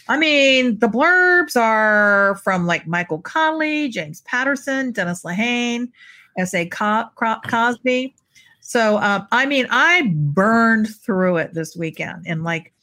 I 0.07 0.17
mean, 0.17 0.79
the 0.79 0.87
blurbs 0.87 1.59
are 1.59 2.35
from 2.43 2.65
like 2.65 2.87
Michael 2.87 3.21
Connelly, 3.21 3.89
James 3.89 4.21
Patterson, 4.21 4.91
Dennis 4.91 5.23
Lehane, 5.23 5.91
S.A. 6.37 6.67
Co- 6.67 7.09
Co- 7.15 7.39
Cosby. 7.47 8.15
So, 8.61 8.97
um, 8.97 9.27
I 9.31 9.45
mean, 9.45 9.67
I 9.69 10.13
burned 10.15 10.89
through 10.95 11.37
it 11.37 11.53
this 11.53 11.75
weekend 11.75 12.25
in 12.25 12.43
like 12.43 12.73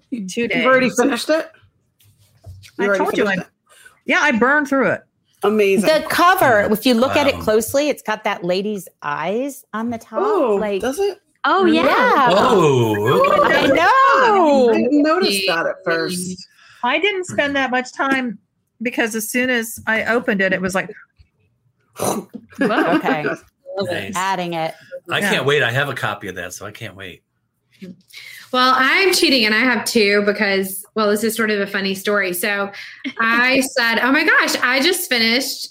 two 0.10 0.48
days. 0.48 0.50
You've 0.56 0.66
already 0.66 0.90
finished 0.90 1.28
it? 1.30 1.50
I 2.78 2.84
already 2.86 2.98
told 2.98 3.16
you, 3.16 3.26
I, 3.26 3.36
yeah, 4.06 4.20
I 4.20 4.32
burned 4.32 4.68
through 4.68 4.88
it. 4.90 4.94
it? 5.02 5.02
Amazing. 5.44 5.86
The 5.88 6.06
cover, 6.08 6.60
if 6.72 6.86
you 6.86 6.94
look 6.94 7.16
at 7.16 7.26
it 7.26 7.34
closely, 7.40 7.88
it's 7.88 8.02
got 8.02 8.24
that 8.24 8.44
lady's 8.44 8.88
eyes 9.02 9.64
on 9.74 9.90
the 9.90 9.98
top. 9.98 10.20
oh, 10.22 10.56
like, 10.60 10.80
does 10.80 10.98
it? 10.98 11.18
oh 11.44 11.64
yeah. 11.66 11.82
yeah. 11.82 12.28
Oh, 12.30 13.42
I 13.42 13.64
I 13.64 13.66
know. 13.66 14.72
didn't 14.72 15.02
notice 15.02 15.46
that 15.48 15.66
at 15.66 15.76
first. 15.84 16.46
I 16.84 16.98
didn't 17.00 17.24
spend 17.26 17.56
that 17.56 17.70
much 17.72 17.92
time 17.92 18.38
because 18.80 19.14
as 19.16 19.28
soon 19.28 19.50
as 19.50 19.80
I 19.86 20.04
opened 20.04 20.40
it, 20.40 20.52
it 20.52 20.60
was 20.60 20.74
like, 20.74 20.90
Okay, 22.00 22.26
nice. 23.78 24.12
adding 24.16 24.54
it. 24.54 24.74
I 25.10 25.18
Yeah. 25.18 25.30
can't 25.30 25.44
wait. 25.46 25.62
I 25.62 25.70
have 25.70 25.88
a 25.88 25.94
copy 25.94 26.28
of 26.28 26.36
that, 26.36 26.52
so 26.54 26.66
I 26.66 26.70
can't 26.70 26.94
wait. 26.94 27.22
Well, 28.52 28.74
I'm 28.76 29.14
cheating 29.14 29.46
and 29.46 29.54
I 29.54 29.60
have 29.60 29.84
two 29.84 30.22
because, 30.26 30.84
well, 30.94 31.08
this 31.08 31.24
is 31.24 31.34
sort 31.34 31.50
of 31.50 31.60
a 31.60 31.66
funny 31.66 31.94
story. 31.94 32.34
So 32.34 32.70
I 33.18 33.60
said, 33.76 33.98
oh 34.00 34.12
my 34.12 34.24
gosh, 34.24 34.56
I 34.56 34.80
just 34.80 35.08
finished 35.08 35.68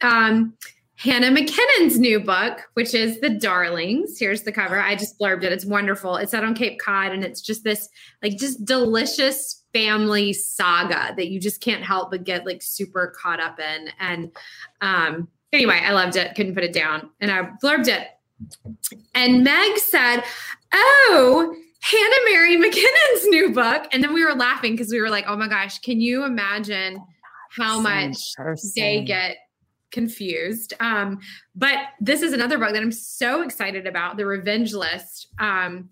um, 0.00 0.54
Hannah 0.94 1.30
McKinnon's 1.30 1.98
new 1.98 2.20
book, 2.20 2.60
which 2.74 2.94
is 2.94 3.20
The 3.20 3.30
Darlings. 3.30 4.18
Here's 4.18 4.42
the 4.42 4.52
cover. 4.52 4.78
I 4.78 4.94
just 4.94 5.18
blurbed 5.18 5.42
it. 5.42 5.52
It's 5.52 5.64
wonderful. 5.64 6.16
It's 6.16 6.34
out 6.34 6.44
on 6.44 6.54
Cape 6.54 6.78
Cod 6.78 7.12
and 7.12 7.24
it's 7.24 7.40
just 7.40 7.64
this 7.64 7.88
like 8.22 8.36
just 8.36 8.64
delicious 8.64 9.64
family 9.72 10.32
saga 10.32 11.14
that 11.16 11.28
you 11.28 11.40
just 11.40 11.60
can't 11.60 11.82
help 11.82 12.10
but 12.10 12.24
get 12.24 12.46
like 12.46 12.62
super 12.62 13.14
caught 13.20 13.40
up 13.40 13.58
in. 13.58 13.88
And 13.98 14.30
um, 14.82 15.28
anyway, 15.52 15.80
I 15.82 15.92
loved 15.92 16.16
it. 16.16 16.34
Couldn't 16.34 16.54
put 16.54 16.64
it 16.64 16.72
down. 16.72 17.10
And 17.20 17.30
I 17.30 17.48
blurbed 17.62 17.88
it. 17.88 18.08
And 19.14 19.44
Meg 19.44 19.78
said, 19.78 20.22
Oh, 20.72 21.54
Hannah 21.82 22.30
Mary 22.30 22.56
McKinnon's 22.56 23.26
new 23.26 23.52
book. 23.52 23.86
And 23.92 24.02
then 24.02 24.12
we 24.12 24.24
were 24.24 24.34
laughing 24.34 24.72
because 24.72 24.92
we 24.92 25.00
were 25.00 25.10
like, 25.10 25.24
oh 25.26 25.36
my 25.36 25.48
gosh, 25.48 25.78
can 25.80 26.00
you 26.00 26.24
imagine 26.24 27.02
how 27.50 27.80
much 27.80 28.16
person. 28.36 28.72
they 28.76 29.02
get 29.02 29.36
confused? 29.90 30.74
Um, 30.80 31.18
but 31.54 31.78
this 32.00 32.22
is 32.22 32.32
another 32.32 32.58
book 32.58 32.72
that 32.72 32.82
I'm 32.82 32.92
so 32.92 33.42
excited 33.42 33.86
about 33.86 34.16
The 34.16 34.26
Revenge 34.26 34.74
List. 34.74 35.28
Um, 35.38 35.88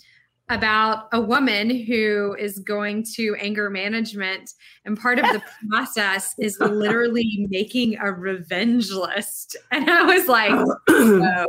about 0.51 1.09
a 1.13 1.21
woman 1.21 1.69
who 1.69 2.35
is 2.39 2.59
going 2.61 3.05
to 3.17 3.37
anger 3.39 3.69
management, 3.69 4.51
and 4.85 4.99
part 4.99 5.19
of 5.19 5.27
the 5.27 5.43
process 5.69 6.35
is 6.39 6.59
literally 6.59 7.47
making 7.51 7.99
a 7.99 8.11
revenge 8.11 8.91
list. 8.91 9.57
And 9.71 9.91
I 9.91 10.05
was 10.05 10.27
like, 10.27 10.53
"Whoa, 10.89 11.47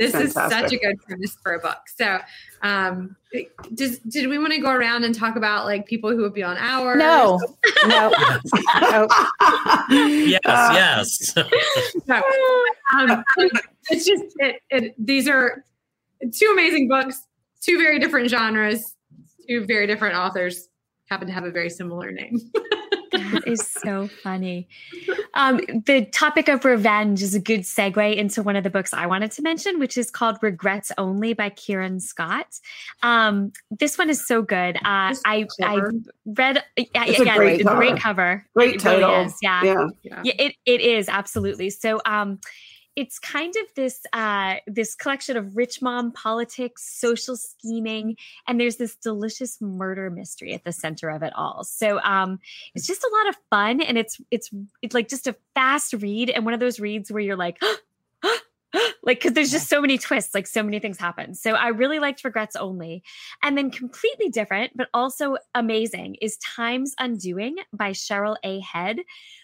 this 0.00 0.14
is 0.14 0.32
such 0.32 0.72
a 0.72 0.78
good 0.78 0.98
premise 1.02 1.36
for 1.42 1.52
a 1.52 1.58
book. 1.58 1.76
So, 1.94 2.18
um, 2.62 3.16
does 3.74 3.98
did 3.98 4.28
we 4.28 4.38
want 4.38 4.54
to 4.54 4.60
go 4.60 4.70
around 4.70 5.04
and 5.04 5.14
talk 5.14 5.36
about 5.36 5.66
like 5.66 5.84
people 5.86 6.10
who 6.10 6.22
would 6.22 6.32
be 6.32 6.42
on 6.42 6.56
ours? 6.56 6.96
No, 6.98 7.38
no, 7.86 8.08
no. 8.80 9.08
Yes, 9.90 10.40
Uh, 10.46 10.70
yes. 10.74 11.34
No. 12.06 12.22
Um, 12.98 13.22
it's 13.90 14.06
just 14.06 14.24
it, 14.38 14.62
it. 14.70 14.94
These 14.98 15.28
are 15.28 15.64
two 16.32 16.48
amazing 16.50 16.88
books, 16.88 17.26
two 17.60 17.76
very 17.76 17.98
different 17.98 18.30
genres, 18.30 18.96
two 19.46 19.66
very 19.66 19.86
different 19.86 20.16
authors. 20.16 20.69
Happen 21.10 21.26
to 21.26 21.32
have 21.32 21.44
a 21.44 21.50
very 21.50 21.70
similar 21.70 22.10
name. 22.12 22.38
That 23.12 23.42
is 23.46 23.68
so 23.84 24.08
funny. 24.22 24.68
Um, 25.34 25.60
the 25.84 26.06
topic 26.12 26.48
of 26.48 26.64
revenge 26.64 27.22
is 27.22 27.34
a 27.34 27.40
good 27.40 27.62
segue 27.62 28.16
into 28.16 28.40
one 28.40 28.54
of 28.54 28.62
the 28.62 28.70
books 28.70 28.94
I 28.94 29.06
wanted 29.06 29.32
to 29.32 29.42
mention, 29.42 29.80
which 29.80 29.98
is 29.98 30.12
called 30.12 30.38
Regrets 30.42 30.92
Only 30.96 31.32
by 31.32 31.50
Kieran 31.50 31.98
Scott. 31.98 32.46
Um, 33.02 33.52
this 33.70 33.98
one 33.98 34.10
is 34.10 34.24
so 34.24 34.42
good. 34.42 34.76
Uh, 34.76 35.14
I 35.26 35.46
I 35.60 35.80
read 36.24 36.62
yeah, 36.76 37.04
It's 37.06 37.18
yeah, 37.18 37.34
a 37.34 37.36
great 37.36 37.60
it's 37.60 37.68
great 37.68 37.98
cover. 37.98 38.00
cover. 38.00 38.46
Great 38.54 38.76
It 38.76 38.84
really 38.84 39.00
title. 39.02 39.24
is, 39.26 39.34
yeah. 39.42 39.64
Yeah. 39.64 39.86
Yeah. 40.02 40.20
Yeah, 40.24 40.32
it, 40.38 40.54
it 40.64 40.80
is 40.80 41.08
absolutely. 41.08 41.70
So 41.70 42.00
um 42.06 42.38
it's 42.96 43.18
kind 43.18 43.54
of 43.56 43.74
this 43.74 44.00
uh 44.12 44.56
this 44.66 44.94
collection 44.94 45.36
of 45.36 45.56
rich 45.56 45.80
mom 45.80 46.12
politics, 46.12 46.98
social 46.98 47.36
scheming, 47.36 48.16
and 48.46 48.60
there's 48.60 48.76
this 48.76 48.96
delicious 48.96 49.60
murder 49.60 50.10
mystery 50.10 50.52
at 50.54 50.64
the 50.64 50.72
center 50.72 51.08
of 51.08 51.22
it 51.22 51.32
all. 51.36 51.64
So 51.64 52.00
um 52.00 52.38
it's 52.74 52.86
just 52.86 53.04
a 53.04 53.10
lot 53.12 53.28
of 53.30 53.36
fun 53.50 53.80
and 53.80 53.96
it's 53.98 54.20
it's 54.30 54.50
it's 54.82 54.94
like 54.94 55.08
just 55.08 55.26
a 55.26 55.36
fast 55.54 55.92
read 55.94 56.30
and 56.30 56.44
one 56.44 56.54
of 56.54 56.60
those 56.60 56.80
reads 56.80 57.10
where 57.10 57.22
you're 57.22 57.36
like 57.36 57.58
like 59.02 59.18
because 59.18 59.32
there's 59.32 59.50
just 59.50 59.68
so 59.68 59.80
many 59.80 59.98
twists 59.98 60.34
like 60.34 60.46
so 60.46 60.62
many 60.62 60.78
things 60.78 60.98
happen. 60.98 61.34
So 61.34 61.52
i 61.52 61.68
really 61.68 61.98
liked 61.98 62.24
regrets 62.24 62.56
only. 62.56 63.02
And 63.42 63.56
then 63.56 63.70
completely 63.70 64.28
different 64.28 64.76
but 64.76 64.88
also 64.94 65.36
amazing 65.54 66.16
is 66.20 66.36
times 66.38 66.94
undoing 66.98 67.56
by 67.72 67.90
cheryl 67.90 68.36
a. 68.44 68.60
Head 68.60 68.98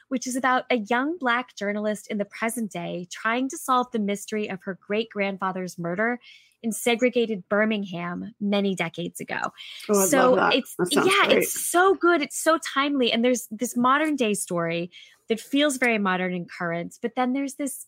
which 0.09 0.27
is 0.27 0.37
about 0.37 0.65
a 0.71 0.77
young 0.77 1.17
Black 1.19 1.57
journalist 1.57 2.07
in 2.11 2.19
the 2.19 2.25
present 2.25 2.71
day 2.71 3.07
trying 3.11 3.49
to 3.49 3.59
solve 3.59 3.87
the 3.93 3.99
mystery 3.99 4.49
of 4.49 4.61
her 4.65 4.79
great 4.87 5.09
grandfather's 5.11 5.79
murder 5.79 6.19
in 6.63 6.73
segregated 6.73 7.45
Birmingham 7.49 8.35
many 8.41 8.75
decades 8.75 9.21
ago. 9.21 9.39
Oh, 9.89 10.07
so 10.07 10.35
it's 10.49 10.75
That 10.77 10.93
yeah, 10.93 11.27
great. 11.29 11.39
it's 11.39 11.69
so 11.71 11.95
good. 11.95 12.23
It's 12.23 12.43
so 12.43 12.59
timely, 12.75 13.13
and 13.13 13.25
there's 13.25 13.47
this 13.51 13.77
modern 13.77 14.17
day 14.17 14.35
story 14.35 14.91
that 15.29 15.41
feels 15.41 15.77
very 15.77 15.99
modern 15.99 16.35
and 16.35 16.51
current, 16.51 16.97
but 17.03 17.13
then 17.17 17.33
there's 17.33 17.55
this 17.55 17.87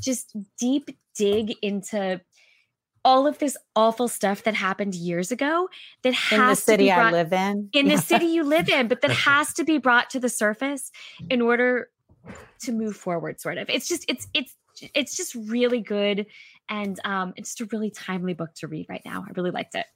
just 0.00 0.36
deep 0.58 0.90
dig 1.16 1.54
into 1.62 2.20
all 3.04 3.26
of 3.26 3.38
this 3.38 3.56
awful 3.74 4.08
stuff 4.08 4.42
that 4.44 4.54
happened 4.54 4.94
years 4.94 5.32
ago 5.32 5.68
that 6.02 6.14
has 6.14 6.32
in 6.32 6.38
the 6.38 6.46
to 6.46 6.50
be 6.50 6.88
city 6.88 6.92
I 6.92 7.10
live 7.10 7.32
in. 7.32 7.70
in 7.72 7.88
the 7.88 7.98
city 7.98 8.26
you 8.26 8.44
live 8.44 8.68
in, 8.68 8.88
but 8.88 9.00
that 9.00 9.10
has 9.26 9.54
to 9.54 9.64
be 9.64 9.78
brought 9.78 10.10
to 10.10 10.20
the 10.20 10.28
surface 10.28 10.90
in 11.28 11.40
order 11.40 11.88
to 12.60 12.72
move 12.72 12.96
forward. 12.96 13.40
Sort 13.40 13.58
of. 13.58 13.68
It's 13.70 13.88
just 13.88 14.04
it's 14.08 14.28
it's 14.34 14.54
it's 14.94 15.16
just 15.16 15.34
really 15.34 15.80
good, 15.80 16.26
and 16.68 16.98
um, 17.04 17.32
it's 17.36 17.54
just 17.54 17.60
a 17.60 17.76
really 17.76 17.90
timely 17.90 18.34
book 18.34 18.54
to 18.56 18.66
read 18.66 18.86
right 18.88 19.02
now. 19.04 19.24
I 19.26 19.32
really 19.34 19.50
liked 19.50 19.74
it. 19.74 19.86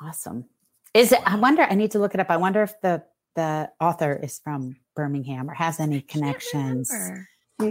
Awesome. 0.00 0.46
Is 0.92 1.12
it? 1.12 1.20
I 1.26 1.36
wonder. 1.36 1.62
I 1.62 1.74
need 1.74 1.90
to 1.92 1.98
look 1.98 2.14
it 2.14 2.20
up. 2.20 2.30
I 2.30 2.36
wonder 2.36 2.62
if 2.62 2.80
the 2.80 3.02
the 3.34 3.70
author 3.80 4.14
is 4.14 4.38
from 4.38 4.76
Birmingham 4.94 5.50
or 5.50 5.54
has 5.54 5.80
any 5.80 6.00
connections 6.00 6.92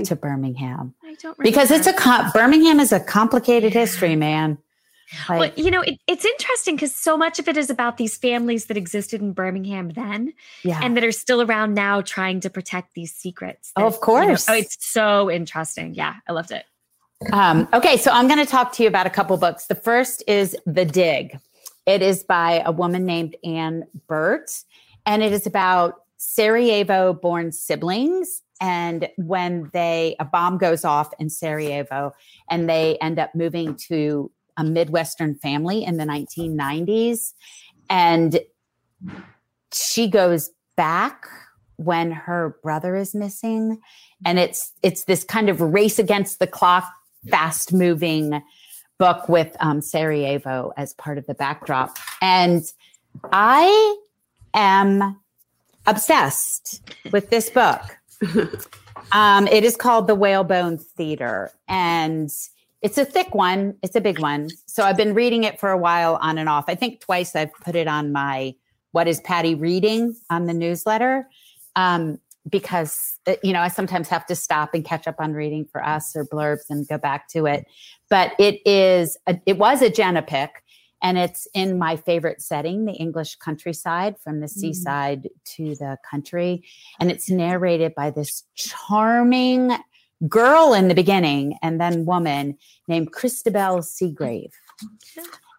to 0.03 0.15
Birmingham. 0.15 0.93
I 1.13 1.15
don't 1.21 1.37
Because 1.39 1.69
it's 1.69 1.87
a 1.87 1.93
com- 1.93 2.31
Birmingham 2.33 2.79
is 2.79 2.91
a 2.91 2.99
complicated 2.99 3.73
history, 3.73 4.15
man. 4.15 4.57
Well, 5.29 5.51
you 5.55 5.69
know, 5.69 5.81
it, 5.81 5.99
it's 6.07 6.25
interesting 6.25 6.75
because 6.75 6.95
so 6.95 7.15
much 7.15 7.37
of 7.37 7.47
it 7.47 7.55
is 7.55 7.69
about 7.69 7.97
these 7.97 8.17
families 8.17 8.65
that 8.65 8.77
existed 8.77 9.21
in 9.21 9.33
Birmingham 9.33 9.89
then 9.89 10.33
yeah. 10.63 10.79
and 10.81 10.97
that 10.97 11.03
are 11.03 11.11
still 11.11 11.43
around 11.43 11.75
now 11.75 12.01
trying 12.01 12.39
to 12.39 12.49
protect 12.49 12.95
these 12.95 13.13
secrets. 13.13 13.71
Oh, 13.75 13.85
of 13.85 13.93
that, 13.93 14.07
you 14.07 14.13
know- 14.13 14.25
course. 14.27 14.49
oh, 14.49 14.53
it's 14.53 14.77
so 14.79 15.29
interesting. 15.29 15.93
Yeah, 15.93 16.15
I 16.27 16.31
loved 16.31 16.51
it. 16.51 16.65
Um, 17.31 17.67
okay, 17.73 17.95
so 17.97 18.11
I'm 18.11 18.27
going 18.27 18.43
to 18.43 18.45
talk 18.45 18.73
to 18.73 18.83
you 18.83 18.89
about 18.89 19.05
a 19.05 19.11
couple 19.11 19.37
books. 19.37 19.67
The 19.67 19.75
first 19.75 20.23
is 20.27 20.57
The 20.65 20.83
Dig. 20.83 21.39
It 21.85 22.01
is 22.01 22.23
by 22.23 22.63
a 22.65 22.71
woman 22.71 23.05
named 23.05 23.35
Anne 23.43 23.85
Burt, 24.07 24.49
and 25.05 25.21
it 25.21 25.31
is 25.31 25.45
about 25.45 26.01
Sarajevo 26.17 27.13
born 27.13 27.51
siblings. 27.51 28.41
And 28.63 29.09
when 29.17 29.69
they, 29.73 30.15
a 30.21 30.25
bomb 30.25 30.57
goes 30.57 30.85
off 30.85 31.13
in 31.19 31.29
Sarajevo, 31.29 32.13
and 32.49 32.69
they 32.69 32.97
end 32.99 33.19
up 33.19 33.35
moving 33.35 33.75
to 33.89 34.31
a 34.55 34.63
Midwestern 34.63 35.35
family 35.35 35.83
in 35.83 35.97
the 35.97 36.05
1990s. 36.05 37.33
And 37.89 38.39
she 39.73 40.07
goes 40.07 40.49
back 40.77 41.27
when 41.75 42.11
her 42.11 42.57
brother 42.63 42.95
is 42.95 43.13
missing 43.13 43.81
and 44.25 44.39
it's 44.39 44.71
it's 44.81 45.03
this 45.05 45.23
kind 45.23 45.49
of 45.49 45.59
race 45.59 45.99
against 45.99 46.39
the 46.39 46.47
clock 46.47 46.85
fast 47.29 47.73
moving 47.73 48.41
book 48.97 49.27
with 49.27 49.57
um, 49.59 49.81
Sarajevo 49.81 50.71
as 50.77 50.93
part 50.93 51.17
of 51.17 51.25
the 51.25 51.33
backdrop. 51.33 51.97
And 52.21 52.63
I 53.33 53.97
am 54.53 55.19
obsessed 55.85 56.89
with 57.11 57.29
this 57.29 57.49
book. 57.49 57.81
Um, 59.11 59.47
it 59.47 59.63
is 59.63 59.75
called 59.75 60.07
The 60.07 60.15
Whalebone 60.15 60.77
Theater, 60.77 61.51
and 61.67 62.31
it's 62.81 62.97
a 62.97 63.05
thick 63.05 63.35
one. 63.35 63.75
It's 63.83 63.95
a 63.95 64.01
big 64.01 64.19
one. 64.19 64.49
So 64.65 64.83
I've 64.83 64.97
been 64.97 65.13
reading 65.13 65.43
it 65.43 65.59
for 65.59 65.69
a 65.69 65.77
while 65.77 66.17
on 66.21 66.37
and 66.37 66.49
off. 66.49 66.65
I 66.67 66.75
think 66.75 66.99
twice 66.99 67.35
I've 67.35 67.53
put 67.53 67.75
it 67.75 67.87
on 67.87 68.11
my 68.11 68.55
What 68.91 69.07
is 69.07 69.21
Patti 69.21 69.55
Reading 69.55 70.15
on 70.29 70.47
the 70.47 70.53
newsletter. 70.53 71.27
Um, 71.75 72.19
because 72.49 73.17
uh, 73.27 73.35
you 73.43 73.53
know 73.53 73.61
I 73.61 73.67
sometimes 73.67 74.09
have 74.09 74.25
to 74.25 74.35
stop 74.35 74.73
and 74.73 74.83
catch 74.83 75.07
up 75.07 75.15
on 75.19 75.33
reading 75.33 75.65
for 75.65 75.83
us 75.83 76.15
or 76.15 76.25
blurbs 76.25 76.69
and 76.69 76.87
go 76.87 76.97
back 76.97 77.27
to 77.29 77.45
it. 77.45 77.65
But 78.09 78.33
it 78.39 78.59
is 78.65 79.17
a, 79.27 79.39
it 79.45 79.57
was 79.57 79.81
a 79.81 79.89
Jenna 79.89 80.21
pick, 80.21 80.63
and 81.03 81.17
it's 81.17 81.47
in 81.53 81.77
my 81.77 81.97
favorite 81.97 82.41
setting, 82.41 82.85
the 82.85 82.93
English 82.93 83.35
countryside, 83.35 84.17
from 84.17 84.39
the 84.39 84.47
mm. 84.47 84.51
seaside 84.51 85.29
to 85.55 85.75
the 85.75 85.97
country, 86.09 86.63
and 86.99 87.11
it's 87.11 87.29
narrated 87.29 87.93
by 87.93 88.09
this 88.09 88.45
charming 88.55 89.73
girl 90.27 90.73
in 90.73 90.87
the 90.87 90.95
beginning 90.95 91.57
and 91.61 91.81
then 91.81 92.05
woman 92.05 92.57
named 92.87 93.11
Christabel 93.11 93.79
Seagrave. 93.79 94.53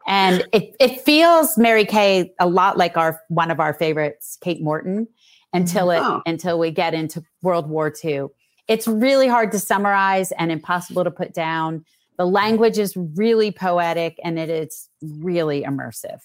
And 0.06 0.46
it, 0.52 0.74
it 0.80 1.02
feels 1.02 1.56
Mary 1.56 1.84
Kay 1.84 2.32
a 2.40 2.48
lot 2.48 2.76
like 2.76 2.96
our 2.96 3.20
one 3.28 3.50
of 3.50 3.60
our 3.60 3.74
favorites, 3.74 4.38
Kate 4.40 4.62
Morton, 4.62 5.08
until 5.52 5.90
it 5.90 6.00
Oh. 6.02 6.22
until 6.26 6.58
we 6.58 6.70
get 6.70 6.94
into 6.94 7.22
World 7.42 7.68
War 7.68 7.92
II. 8.04 8.26
It's 8.68 8.88
really 8.88 9.28
hard 9.28 9.52
to 9.52 9.58
summarize 9.58 10.32
and 10.32 10.50
impossible 10.50 11.04
to 11.04 11.10
put 11.10 11.34
down. 11.34 11.84
The 12.16 12.26
language 12.26 12.78
is 12.78 12.96
really 12.96 13.50
poetic 13.50 14.18
and 14.22 14.38
it 14.38 14.50
is 14.50 14.88
really 15.02 15.62
immersive. 15.62 16.20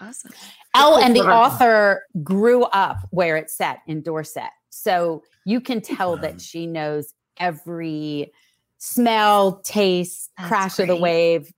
Awesome. 0.00 0.30
Oh, 0.74 1.00
and 1.02 1.14
the 1.16 1.20
author 1.20 2.04
grew 2.22 2.64
up 2.64 2.98
where 3.10 3.36
it's 3.36 3.56
set 3.56 3.80
in 3.86 4.02
Dorset. 4.02 4.50
So 4.70 5.22
you 5.44 5.60
can 5.60 5.80
tell 5.80 6.16
that 6.18 6.40
she 6.40 6.66
knows 6.66 7.12
every 7.38 8.32
smell, 8.78 9.60
taste, 9.62 10.30
That's 10.38 10.48
crash 10.48 10.78
of 10.78 10.86
the 10.86 10.96
wave, 10.96 11.52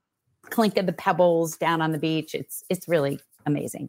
clink 0.51 0.77
of 0.77 0.87
the 0.87 0.93
pebbles 0.93 1.57
down 1.57 1.83
on 1.83 1.93
the 1.93 1.99
beach. 1.99 2.35
It's 2.35 2.65
it's 2.71 2.89
really 2.89 3.21
amazing. 3.47 3.89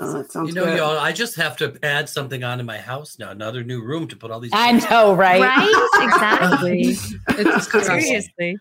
Oh, 0.00 0.12
that 0.12 0.30
sounds 0.30 0.48
You 0.48 0.54
know, 0.54 0.64
good. 0.64 0.76
y'all, 0.78 0.96
I 0.98 1.12
just 1.12 1.34
have 1.36 1.56
to 1.56 1.76
add 1.82 2.08
something 2.08 2.44
onto 2.44 2.62
my 2.62 2.78
house 2.78 3.18
now. 3.18 3.30
Another 3.30 3.64
new 3.64 3.82
room 3.82 4.06
to 4.08 4.16
put 4.16 4.30
all 4.30 4.38
these. 4.38 4.52
I 4.54 4.72
know, 4.72 5.14
right? 5.14 5.40
Right? 5.40 5.88
Exactly. 6.02 6.96
It's. 7.30 7.70
Seriously. 7.72 8.56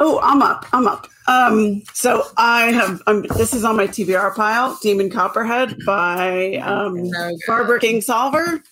Oh, 0.00 0.20
I'm 0.22 0.42
up. 0.42 0.64
I'm 0.72 0.86
up. 0.86 1.08
Um, 1.26 1.82
so 1.92 2.22
I 2.36 2.66
have 2.70 3.02
um, 3.08 3.22
this 3.36 3.52
is 3.52 3.64
on 3.64 3.76
my 3.76 3.88
TBR 3.88 4.34
pile, 4.36 4.78
Demon 4.80 5.10
Copperhead 5.10 5.76
by 5.84 6.56
um, 6.58 7.06
So 7.08 7.12
good. 7.30 7.38
Barbara 7.48 7.80
Kingsolver. 7.80 8.62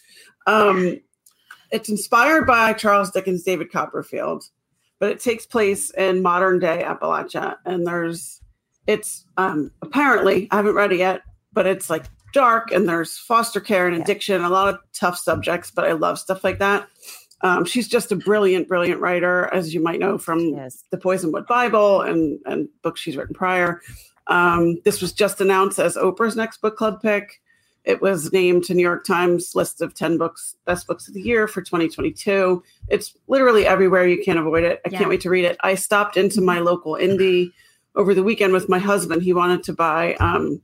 Um, 0.46 1.00
it's 1.72 1.88
inspired 1.88 2.46
by 2.46 2.72
Charles 2.74 3.10
Dickens' 3.10 3.42
David 3.42 3.72
Copperfield, 3.72 4.44
but 5.00 5.10
it 5.10 5.18
takes 5.18 5.44
place 5.44 5.90
in 5.90 6.22
modern 6.22 6.60
day 6.60 6.84
Appalachia. 6.86 7.56
And 7.64 7.84
there's, 7.84 8.40
it's 8.86 9.24
um, 9.36 9.70
apparently, 9.82 10.48
I 10.50 10.56
haven't 10.56 10.74
read 10.74 10.92
it 10.92 10.98
yet, 10.98 11.22
but 11.52 11.66
it's 11.66 11.88
like 11.90 12.04
dark 12.32 12.70
and 12.70 12.88
there's 12.88 13.16
foster 13.18 13.60
care 13.60 13.86
and 13.86 13.96
Yeah. 13.96 14.02
addiction, 14.02 14.42
a 14.42 14.50
lot 14.50 14.68
of 14.68 14.78
tough 14.92 15.18
subjects, 15.18 15.70
but 15.70 15.84
I 15.84 15.92
love 15.92 16.18
stuff 16.18 16.44
like 16.44 16.58
that. 16.58 16.86
Um, 17.42 17.64
she's 17.64 17.88
just 17.88 18.12
a 18.12 18.16
brilliant, 18.16 18.66
brilliant 18.68 19.00
writer, 19.00 19.48
as 19.52 19.74
you 19.74 19.80
might 19.82 20.00
know 20.00 20.18
from 20.18 20.40
Yes. 20.40 20.84
the 20.90 20.96
Poisonwood 20.98 21.46
Bible 21.46 22.00
and, 22.02 22.38
and 22.46 22.68
books 22.82 23.00
she's 23.00 23.16
written 23.16 23.34
prior. 23.34 23.80
Um, 24.26 24.80
this 24.84 25.00
was 25.00 25.12
just 25.12 25.40
announced 25.40 25.78
as 25.78 25.96
Oprah's 25.96 26.36
next 26.36 26.60
book 26.60 26.76
club 26.76 27.00
pick. 27.00 27.40
It 27.84 28.02
was 28.02 28.32
named 28.32 28.64
to 28.64 28.74
New 28.74 28.82
York 28.82 29.04
Times 29.04 29.54
list 29.54 29.80
of 29.80 29.94
10 29.94 30.18
books, 30.18 30.56
best 30.64 30.86
books 30.88 31.06
of 31.06 31.14
the 31.14 31.20
year 31.20 31.46
for 31.46 31.62
2022. 31.62 32.62
It's 32.88 33.14
literally 33.28 33.64
everywhere. 33.66 34.08
You 34.08 34.20
can't 34.24 34.38
avoid 34.40 34.64
it. 34.64 34.80
I 34.84 34.88
Yeah. 34.90 34.98
can't 34.98 35.10
wait 35.10 35.20
to 35.20 35.30
read 35.30 35.44
it. 35.44 35.56
I 35.62 35.76
stopped 35.76 36.16
into 36.16 36.40
my 36.40 36.58
local 36.70 36.94
indie 36.94 37.52
over 37.96 38.14
the 38.14 38.22
weekend 38.22 38.52
with 38.52 38.68
my 38.68 38.78
husband. 38.78 39.22
He 39.22 39.32
wanted 39.32 39.62
to 39.64 39.72
buy 39.72 40.14
um, 40.14 40.60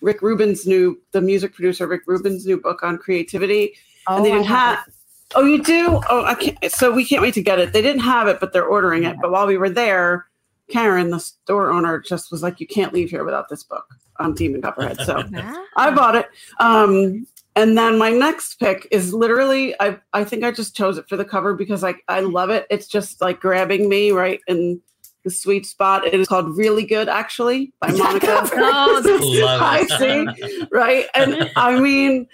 Rick 0.00 0.22
Rubin's 0.22 0.66
new, 0.66 1.00
the 1.12 1.20
music 1.20 1.54
producer, 1.54 1.86
Rick 1.86 2.02
Rubin's 2.06 2.46
new 2.46 2.60
book 2.60 2.82
on 2.82 2.98
creativity. 2.98 3.74
and 4.08 4.24
they 4.24 4.30
Oh, 4.30 4.34
didn't 4.34 4.46
have, 4.48 4.78
it. 4.86 4.94
Oh, 5.34 5.44
you 5.44 5.62
do? 5.62 6.00
Oh, 6.10 6.24
I 6.24 6.34
can't. 6.34 6.72
So 6.72 6.92
we 6.92 7.04
can't 7.04 7.22
wait 7.22 7.34
to 7.34 7.42
get 7.42 7.58
it. 7.58 7.72
They 7.72 7.82
didn't 7.82 8.02
have 8.02 8.28
it, 8.28 8.38
but 8.40 8.52
they're 8.52 8.66
ordering 8.66 9.04
it. 9.04 9.16
But 9.20 9.30
while 9.30 9.46
we 9.46 9.56
were 9.56 9.70
there, 9.70 10.26
Karen, 10.70 11.10
the 11.10 11.20
store 11.20 11.70
owner, 11.70 11.98
just 12.00 12.30
was 12.30 12.42
like, 12.42 12.60
"You 12.60 12.66
can't 12.66 12.92
leave 12.92 13.10
here 13.10 13.24
without 13.24 13.48
this 13.48 13.62
book 13.62 13.84
on 14.18 14.34
Demon 14.34 14.60
Copperhead." 14.62 14.98
So 15.00 15.22
I 15.76 15.90
bought 15.90 16.16
it. 16.16 16.28
Um, 16.60 17.26
and 17.56 17.76
then 17.76 17.98
my 17.98 18.10
next 18.10 18.58
pick 18.58 18.86
is 18.90 19.12
literally, 19.14 19.74
I 19.80 19.98
I 20.12 20.24
think 20.24 20.44
I 20.44 20.50
just 20.50 20.76
chose 20.76 20.98
it 20.98 21.08
for 21.08 21.16
the 21.16 21.24
cover 21.24 21.54
because 21.54 21.82
I 21.84 21.94
I 22.08 22.20
love 22.20 22.50
it. 22.50 22.66
It's 22.70 22.86
just 22.86 23.20
like 23.20 23.40
grabbing 23.40 23.88
me 23.88 24.10
right 24.12 24.40
in 24.46 24.80
the 25.24 25.30
sweet 25.30 25.66
spot. 25.66 26.06
It 26.06 26.14
is 26.14 26.28
called 26.28 26.56
"Really 26.56 26.84
Good," 26.84 27.08
actually, 27.08 27.72
by 27.80 27.90
Monica. 27.92 28.48
Oh, 28.54 29.02
Love 29.04 29.62
I 29.62 29.86
it. 29.88 30.40
see. 30.40 30.66
Right, 30.70 31.06
and 31.14 31.50
I 31.56 31.78
mean 31.78 32.26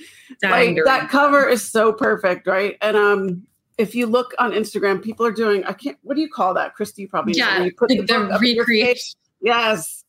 like 0.42 0.78
that 0.84 1.08
cover 1.10 1.48
is 1.48 1.68
so 1.68 1.92
perfect, 1.92 2.46
right? 2.46 2.76
And 2.80 2.96
um, 2.96 3.42
if 3.78 3.94
you 3.94 4.06
look 4.06 4.34
on 4.38 4.52
Instagram, 4.52 5.02
people 5.02 5.24
are 5.24 5.32
doing 5.32 5.64
I 5.64 5.72
can't. 5.72 5.98
What 6.02 6.14
do 6.14 6.20
you 6.20 6.30
call 6.30 6.54
that, 6.54 6.76
Kristy? 6.76 6.98
You 6.98 7.08
probably. 7.08 7.34
Yeah, 7.34 7.58
When 7.58 7.66
you 7.66 7.74
put 7.74 7.88
the, 7.88 8.00
the, 8.00 8.06
book 8.06 8.32
up 8.32 8.42
in 8.42 8.48
your 8.54 8.64
recreation. 8.64 9.18
Yes. 9.40 10.04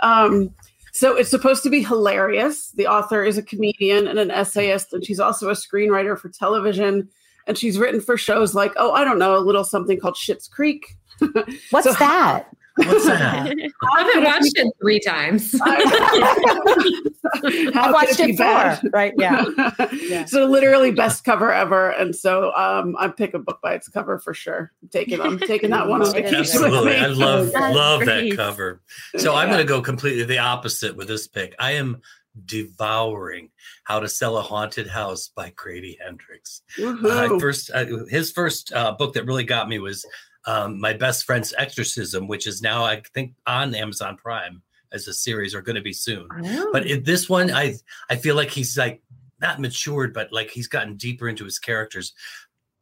Um, 0.00 0.54
so 0.92 1.16
it's 1.16 1.30
supposed 1.30 1.62
to 1.62 1.70
be 1.70 1.82
hilarious. 1.82 2.70
The 2.72 2.86
author 2.86 3.24
is 3.24 3.38
a 3.38 3.42
comedian 3.42 4.06
and 4.06 4.18
an 4.18 4.30
essayist, 4.30 4.92
and 4.92 5.04
she's 5.04 5.20
also 5.20 5.48
a 5.48 5.52
screenwriter 5.52 6.18
for 6.18 6.28
television. 6.28 7.08
And 7.46 7.56
she's 7.56 7.78
written 7.78 8.00
for 8.00 8.16
shows 8.16 8.54
like, 8.54 8.72
oh, 8.76 8.92
I 8.92 9.04
don't 9.04 9.18
know, 9.18 9.36
a 9.36 9.40
little 9.40 9.64
something 9.64 9.98
called 9.98 10.14
Schitt's 10.14 10.46
Creek. 10.46 10.96
What's 11.70 11.86
So- 11.86 11.92
that? 11.98 12.46
What's 12.76 13.04
that? 13.06 13.52
I 13.96 14.02
haven't 14.02 14.24
watched 14.24 14.56
it 14.56 14.72
three 14.80 15.00
times. 15.00 15.54
I've 15.64 15.82
watched 17.92 18.20
it 18.20 18.36
four. 18.36 18.90
Right? 18.90 19.12
Yeah. 19.18 19.44
Yeah. 19.92 20.24
So 20.24 20.46
literally 20.46 20.90
best 20.90 21.24
cover 21.24 21.52
ever, 21.52 21.90
and 21.90 22.14
so 22.14 22.52
um, 22.54 22.96
I 22.98 23.08
pick 23.08 23.34
a 23.34 23.38
book 23.38 23.60
by 23.62 23.74
its 23.74 23.88
cover 23.88 24.18
for 24.18 24.32
sure. 24.32 24.72
I'm 24.82 24.88
taking 24.88 25.20
I'm 25.20 25.38
taking 25.38 25.70
that 25.70 25.88
one 25.88 26.02
on 26.02 26.12
vacation 26.12 26.36
Absolutely. 26.38 26.96
I 26.96 27.06
love 27.06 27.52
That's 27.52 27.74
love 27.74 28.04
that 28.06 28.32
cover. 28.36 28.80
So 29.16 29.34
I'm 29.34 29.48
going 29.48 29.60
to 29.60 29.66
go 29.68 29.82
completely 29.82 30.24
the 30.24 30.38
opposite 30.38 30.96
with 30.96 31.08
this 31.08 31.26
pick. 31.28 31.54
I 31.58 31.72
am 31.72 32.00
devouring 32.46 33.50
How 33.84 34.00
to 34.00 34.08
Sell 34.08 34.38
a 34.38 34.42
Haunted 34.42 34.86
House 34.86 35.28
by 35.34 35.52
Grady 35.56 35.98
Hendrix. 36.02 36.62
I 36.78 36.82
Woohoo. 36.82 37.40
first 37.40 37.70
uh, 37.74 37.84
his 38.08 38.30
first 38.30 38.72
uh, 38.72 38.92
book 38.92 39.14
that 39.14 39.26
really 39.26 39.44
got 39.44 39.68
me 39.68 39.78
was 39.80 40.06
um, 40.46 40.80
My 40.80 40.92
Best 40.92 41.24
Friend's 41.24 41.54
Exorcism, 41.56 42.28
which 42.28 42.46
is 42.46 42.62
now 42.62 42.84
I 42.84 43.02
think 43.14 43.34
on 43.46 43.74
Amazon 43.74 44.16
Prime 44.16 44.62
as 44.92 45.06
a 45.06 45.14
series 45.14 45.54
are 45.54 45.62
going 45.62 45.76
to 45.76 45.82
be 45.82 45.92
soon. 45.92 46.26
But 46.72 46.86
in 46.86 47.04
this 47.04 47.28
one, 47.28 47.50
I 47.50 47.74
I 48.08 48.16
feel 48.16 48.34
like 48.34 48.50
he's 48.50 48.76
like 48.76 49.02
not 49.40 49.60
matured, 49.60 50.12
but 50.12 50.32
like 50.32 50.50
he's 50.50 50.68
gotten 50.68 50.96
deeper 50.96 51.28
into 51.28 51.44
his 51.44 51.58
characters. 51.58 52.12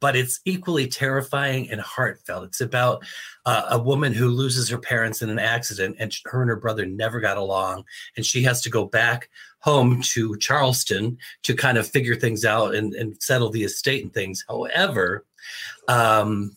But 0.01 0.15
it's 0.15 0.39
equally 0.45 0.87
terrifying 0.87 1.69
and 1.69 1.81
heartfelt. 1.81 2.45
It's 2.45 2.61
about 2.61 3.03
uh, 3.45 3.65
a 3.71 3.77
woman 3.77 4.13
who 4.13 4.29
loses 4.29 4.69
her 4.69 4.77
parents 4.77 5.21
in 5.21 5.29
an 5.29 5.39
accident, 5.39 5.97
and 5.99 6.15
her 6.25 6.41
and 6.41 6.49
her 6.49 6.55
brother 6.55 6.85
never 6.85 7.19
got 7.19 7.35
along, 7.37 7.83
and 8.15 8.25
she 8.25 8.41
has 8.43 8.61
to 8.61 8.69
go 8.69 8.85
back 8.85 9.29
home 9.59 10.01
to 10.01 10.37
Charleston 10.37 11.17
to 11.43 11.53
kind 11.53 11.77
of 11.77 11.85
figure 11.85 12.15
things 12.15 12.45
out 12.45 12.73
and, 12.75 12.93
and 12.93 13.21
settle 13.21 13.49
the 13.49 13.65
estate 13.65 14.01
and 14.01 14.13
things. 14.13 14.45
However, 14.47 15.25
um, 15.89 16.55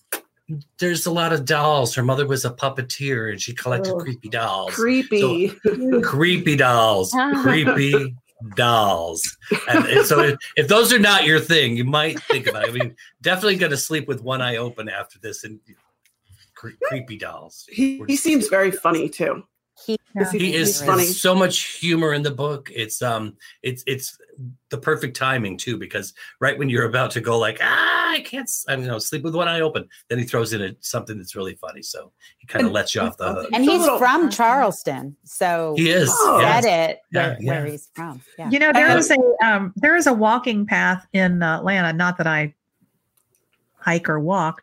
there's 0.78 1.06
a 1.06 1.10
lot 1.10 1.32
of 1.32 1.44
dolls. 1.44 1.94
Her 1.94 2.02
mother 2.02 2.26
was 2.26 2.44
a 2.44 2.50
puppeteer, 2.50 3.30
and 3.30 3.40
she 3.40 3.52
collected 3.54 3.92
Oh, 3.92 3.98
creepy 3.98 4.28
dolls 4.28 4.74
Creepy. 4.74 5.48
creepy 6.02 6.56
dolls, 6.56 7.14
creepy 7.42 8.14
dolls. 8.56 9.36
And, 9.68 9.84
and 9.86 10.06
so 10.06 10.20
if, 10.20 10.38
if 10.56 10.68
those 10.68 10.92
are 10.92 10.98
not 10.98 11.24
your 11.24 11.40
thing, 11.40 11.76
you 11.76 11.84
might 11.84 12.20
think 12.24 12.46
about 12.46 12.64
it. 12.64 12.70
I 12.70 12.72
mean, 12.72 12.96
definitely 13.20 13.56
going 13.56 13.70
to 13.70 13.76
sleep 13.76 14.08
with 14.08 14.22
one 14.22 14.40
eye 14.42 14.56
open 14.56 14.88
after 14.88 15.18
this 15.18 15.44
and 15.44 15.60
cre- 16.54 16.70
creepy 16.84 17.16
dolls. 17.18 17.66
he, 17.70 18.02
he 18.06 18.16
seems 18.16 18.48
very 18.48 18.70
funny 18.70 19.08
too. 19.08 19.44
He, 19.86 19.98
Yeah. 20.14 20.30
He 20.30 20.54
is 20.54 20.82
funny. 20.82 21.04
so 21.04 21.34
much 21.34 21.78
humor 21.78 22.12
in 22.12 22.22
the 22.22 22.30
book. 22.30 22.70
It's 22.74 23.00
um 23.02 23.36
it's 23.62 23.82
it's 23.86 24.18
the 24.70 24.78
perfect 24.78 25.16
timing 25.16 25.56
too 25.58 25.76
because 25.76 26.14
right 26.40 26.58
when 26.58 26.68
you're 26.68 26.86
about 26.86 27.10
to 27.12 27.20
go 27.20 27.38
like 27.38 27.58
ah 27.62 28.12
I 28.12 28.20
can't 28.20 28.42
s- 28.44 28.64
I 28.68 28.76
don't 28.76 28.86
know 28.86 28.98
sleep 28.98 29.22
with 29.22 29.34
one 29.34 29.46
eye 29.48 29.60
open 29.60 29.88
then 30.08 30.18
he 30.18 30.24
throws 30.24 30.52
in 30.52 30.62
a, 30.62 30.74
something 30.80 31.16
that's 31.18 31.36
really 31.36 31.54
funny 31.54 31.82
so 31.82 32.12
he 32.38 32.46
kind 32.46 32.64
of 32.66 32.72
lets 32.72 32.94
you 32.94 33.00
off 33.02 33.16
the 33.18 33.32
hook. 33.34 33.48
and 33.52 33.62
he's 33.64 33.80
little- 33.80 33.98
from 33.98 34.30
Charleston, 34.30 35.16
so 35.24 35.74
He 35.76 35.90
is 35.90 36.10
Oh. 36.12 36.40
yeah. 36.40 36.60
said 36.60 36.90
it 36.90 36.98
Yeah, 37.12 37.20
where, 37.28 37.36
where 37.42 37.66
yeah. 37.66 37.72
he's 37.72 37.88
from. 37.94 38.20
Yeah. 38.38 38.50
You 38.50 38.58
know, 38.58 38.72
there 38.72 38.96
is 38.96 39.10
a 39.10 39.18
um, 39.46 39.72
there 39.76 39.96
is 39.96 40.06
a 40.06 40.12
walking 40.14 40.66
path 40.66 41.06
in 41.12 41.42
uh, 41.42 41.58
Atlanta. 41.58 41.92
Not 41.92 42.16
that 42.18 42.26
I 42.26 42.54
hike 43.76 44.08
or 44.08 44.20
walk, 44.20 44.62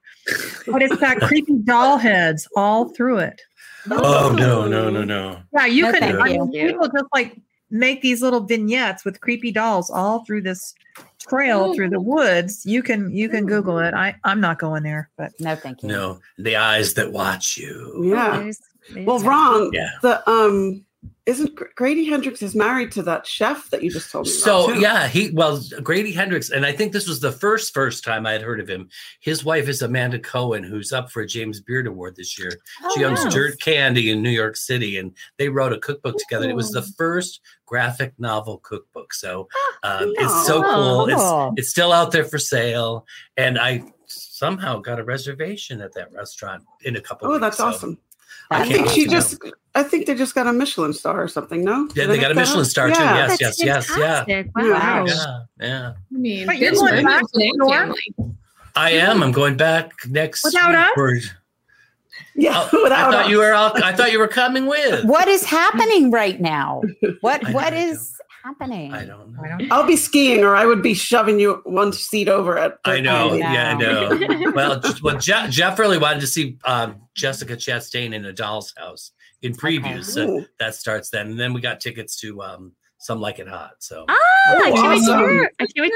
but 0.68 0.82
it's 0.82 0.96
got 0.96 1.20
creepy 1.22 1.58
doll 1.64 1.98
heads 1.98 2.48
all 2.56 2.90
through 2.90 3.18
it. 3.18 3.42
Oh 3.90 4.34
no 4.38 4.68
no 4.68 4.90
no 4.90 5.04
no. 5.04 5.40
Yeah, 5.54 5.66
you 5.66 5.84
No, 5.84 5.92
can. 5.94 6.22
I 6.22 6.26
mean, 6.26 6.52
people 6.52 6.88
just 6.88 7.06
like 7.14 7.38
make 7.72 8.02
these 8.02 8.22
little 8.22 8.42
vignettes 8.42 9.06
with 9.06 9.22
creepy 9.22 9.52
dolls 9.52 9.90
all 9.90 10.26
through 10.26 10.42
this 10.42 10.74
trail 11.20 11.74
through 11.76 11.90
the 11.90 12.00
woods. 12.00 12.66
You 12.66 12.82
can 12.82 13.12
you 13.12 13.30
can 13.30 13.46
Google 13.46 13.80
it. 13.80 13.94
I 13.94 14.16
I'm 14.24 14.42
not 14.42 14.58
going 14.60 14.84
there, 14.84 15.10
but 15.18 15.32
No, 15.40 15.56
thank 15.56 15.84
you. 15.84 15.90
No, 15.90 16.20
the 16.38 16.56
eyes 16.56 16.94
that 16.96 17.12
watch 17.12 17.58
you. 17.58 18.12
Yeah. 18.16 18.40
There's- 18.40 18.62
there's- 18.94 19.06
Well, 19.08 19.20
wrong. 19.20 19.70
Yeah. 19.74 19.90
the 20.02 20.28
um, 20.30 20.84
isn't 21.30 21.60
Grady 21.76 22.06
Hendrix 22.06 22.42
is 22.42 22.56
married 22.56 22.92
to 22.94 23.04
that 23.04 23.28
chef 23.28 23.70
that 23.70 23.84
you 23.84 23.92
just 23.92 24.12
told 24.12 24.26
me 24.26 24.32
about? 24.34 24.42
So 24.42 24.74
too? 24.74 24.80
yeah, 24.80 25.08
he 25.08 25.30
well 25.32 25.62
Grady 25.84 26.12
Hendrix, 26.12 26.50
and 26.50 26.66
I 26.66 26.72
think 26.72 26.92
this 26.92 27.08
was 27.08 27.20
the 27.20 27.32
first 27.32 27.74
first 27.74 28.04
time 28.04 28.26
I 28.26 28.32
had 28.32 28.42
heard 28.42 28.60
of 28.60 28.68
him. 28.68 28.90
His 29.20 29.46
wife 29.46 29.68
is 29.70 29.82
Amanda 29.82 30.18
Cohen, 30.20 30.64
who's 30.64 30.92
up 30.92 31.12
for 31.12 31.22
a 31.22 31.28
James 31.28 31.62
Beard 31.62 31.88
Award 31.88 32.16
this 32.16 32.38
year. 32.40 32.52
she 32.96 33.06
Oh, 33.06 33.10
owns 33.10 33.24
wow. 33.24 33.30
Dirt 33.30 33.62
Candy 33.62 34.10
in 34.12 34.22
New 34.24 34.30
York 34.32 34.56
City, 34.58 34.98
and 34.98 35.16
they 35.38 35.50
wrote 35.50 35.72
a 35.74 35.80
cookbook 35.80 36.18
together. 36.18 36.50
It 36.50 36.56
was 36.56 36.72
the 36.72 36.82
first 36.98 37.42
graphic 37.66 38.14
novel 38.18 38.58
cookbook, 38.58 39.14
so 39.14 39.48
um, 39.84 40.12
it's 40.18 40.48
so 40.48 40.64
Oh, 40.66 41.06
cool. 41.06 41.16
cool. 41.16 41.54
It's 41.54 41.60
it's 41.62 41.70
still 41.70 41.92
out 41.94 42.12
there 42.12 42.26
for 42.26 42.40
sale, 42.40 43.06
and 43.38 43.60
I 43.60 43.84
somehow 44.08 44.80
got 44.80 45.00
a 45.00 45.04
reservation 45.04 45.82
at 45.82 45.94
that 45.94 46.12
restaurant 46.12 46.64
in 46.82 46.96
a 46.96 47.02
couple. 47.02 47.28
Oh, 47.28 47.32
weeks, 47.34 47.42
that's 47.42 47.58
so- 47.58 47.66
awesome. 47.68 47.98
I 48.52 48.62
I 48.62 48.66
think 48.66 48.90
she 48.90 49.04
to 49.06 49.10
just. 49.12 49.40
I 49.76 49.84
think 49.84 50.08
they 50.08 50.16
just 50.16 50.34
got 50.34 50.48
a 50.48 50.52
Michelin 50.54 50.94
star 50.94 51.22
or 51.22 51.28
something. 51.28 51.64
No? 51.64 51.88
Yeah, 51.94 52.08
Did 52.08 52.10
they 52.10 52.18
I 52.18 52.22
got 52.22 52.32
a 52.32 52.36
make 52.36 52.36
that 52.36 52.36
Michelin 52.42 52.62
up? 52.62 52.66
star 52.68 52.88
too. 52.90 52.94
Yeah. 52.96 53.16
Yes, 53.16 53.40
That's 53.40 53.64
yes, 53.64 53.90
yes, 53.98 54.26
yeah. 54.28 54.44
Wow. 54.56 55.06
Yeah, 55.06 55.40
yeah. 55.62 55.94
I 55.94 56.18
mean, 56.18 56.48
But 56.48 56.58
you're 56.58 56.72
going 56.74 57.04
back 57.06 57.22
to 57.22 57.52
North? 57.56 57.72
family. 57.74 58.36
I 58.76 58.92
am. 58.92 59.22
I'm 59.22 59.32
going 59.32 59.58
back 59.58 59.92
next 60.08 60.44
Without 60.44 60.70
week 60.70 60.78
us? 60.80 60.90
for- 60.96 61.36
Yeah, 62.36 62.68
Oh, 62.74 62.80
I 62.80 62.84
without 62.84 63.12
thought 63.12 63.26
us. 63.26 63.30
you 63.30 63.38
were 63.38 63.54
all, 63.54 63.72
I 63.84 63.94
thought 63.94 64.12
you 64.12 64.20
were 64.20 64.28
coming 64.28 64.66
with. 64.66 65.06
What 65.06 65.28
is 65.28 65.44
happening 65.46 66.10
right 66.12 66.40
now? 66.42 66.82
What 67.22 67.46
I 67.48 67.52
what 67.52 67.70
don't 67.72 67.80
is 67.92 68.20
happening? 68.44 68.94
I 68.94 69.06
don't 69.06 69.34
know. 69.34 69.42
I 69.44 69.48
don't. 69.58 69.72
I'll 69.72 69.86
be 69.88 69.96
skiing, 69.96 70.44
or 70.44 70.56
I 70.56 70.66
would 70.66 70.82
be 70.82 70.94
shoving 70.94 71.40
you 71.40 71.62
one 71.66 71.92
seat 71.94 72.28
over 72.30 72.58
it. 72.58 72.78
I 72.86 73.00
know. 73.00 73.32
I 73.34 73.38
Yeah, 73.38 73.72
I 73.72 73.74
know. 73.78 74.10
know. 74.14 74.52
well, 74.56 74.80
j- 74.80 74.94
well, 75.04 75.18
Jeff, 75.18 75.50
Jeff 75.50 75.80
really 75.80 75.98
wanted 75.98 76.22
to 76.22 76.28
see 76.28 76.58
um, 76.66 77.02
Jessica 77.16 77.56
Chastain 77.56 78.14
in 78.14 78.26
a 78.26 78.34
doll's 78.34 78.74
house 78.78 79.12
in 79.42 79.54
previews. 79.54 80.06
So 80.06 80.30
Ooh. 80.40 80.46
that 80.60 80.76
starts 80.76 81.10
then. 81.10 81.28
And 81.32 81.40
then 81.40 81.54
we 81.54 81.62
got 81.62 81.80
tickets 81.80 82.20
to 82.22 82.42
um, 82.42 82.74
Some 83.00 83.20
Like 83.22 83.40
It 83.40 83.48
Hot. 83.48 83.72
So 83.80 84.06
Ah, 84.10 84.16
I 84.48 84.72
can't 84.72 84.78
awesome. 85.02 85.20
hear. 85.30 85.52
I 85.60 85.66
can't 85.66 85.72
wait. 85.78 85.92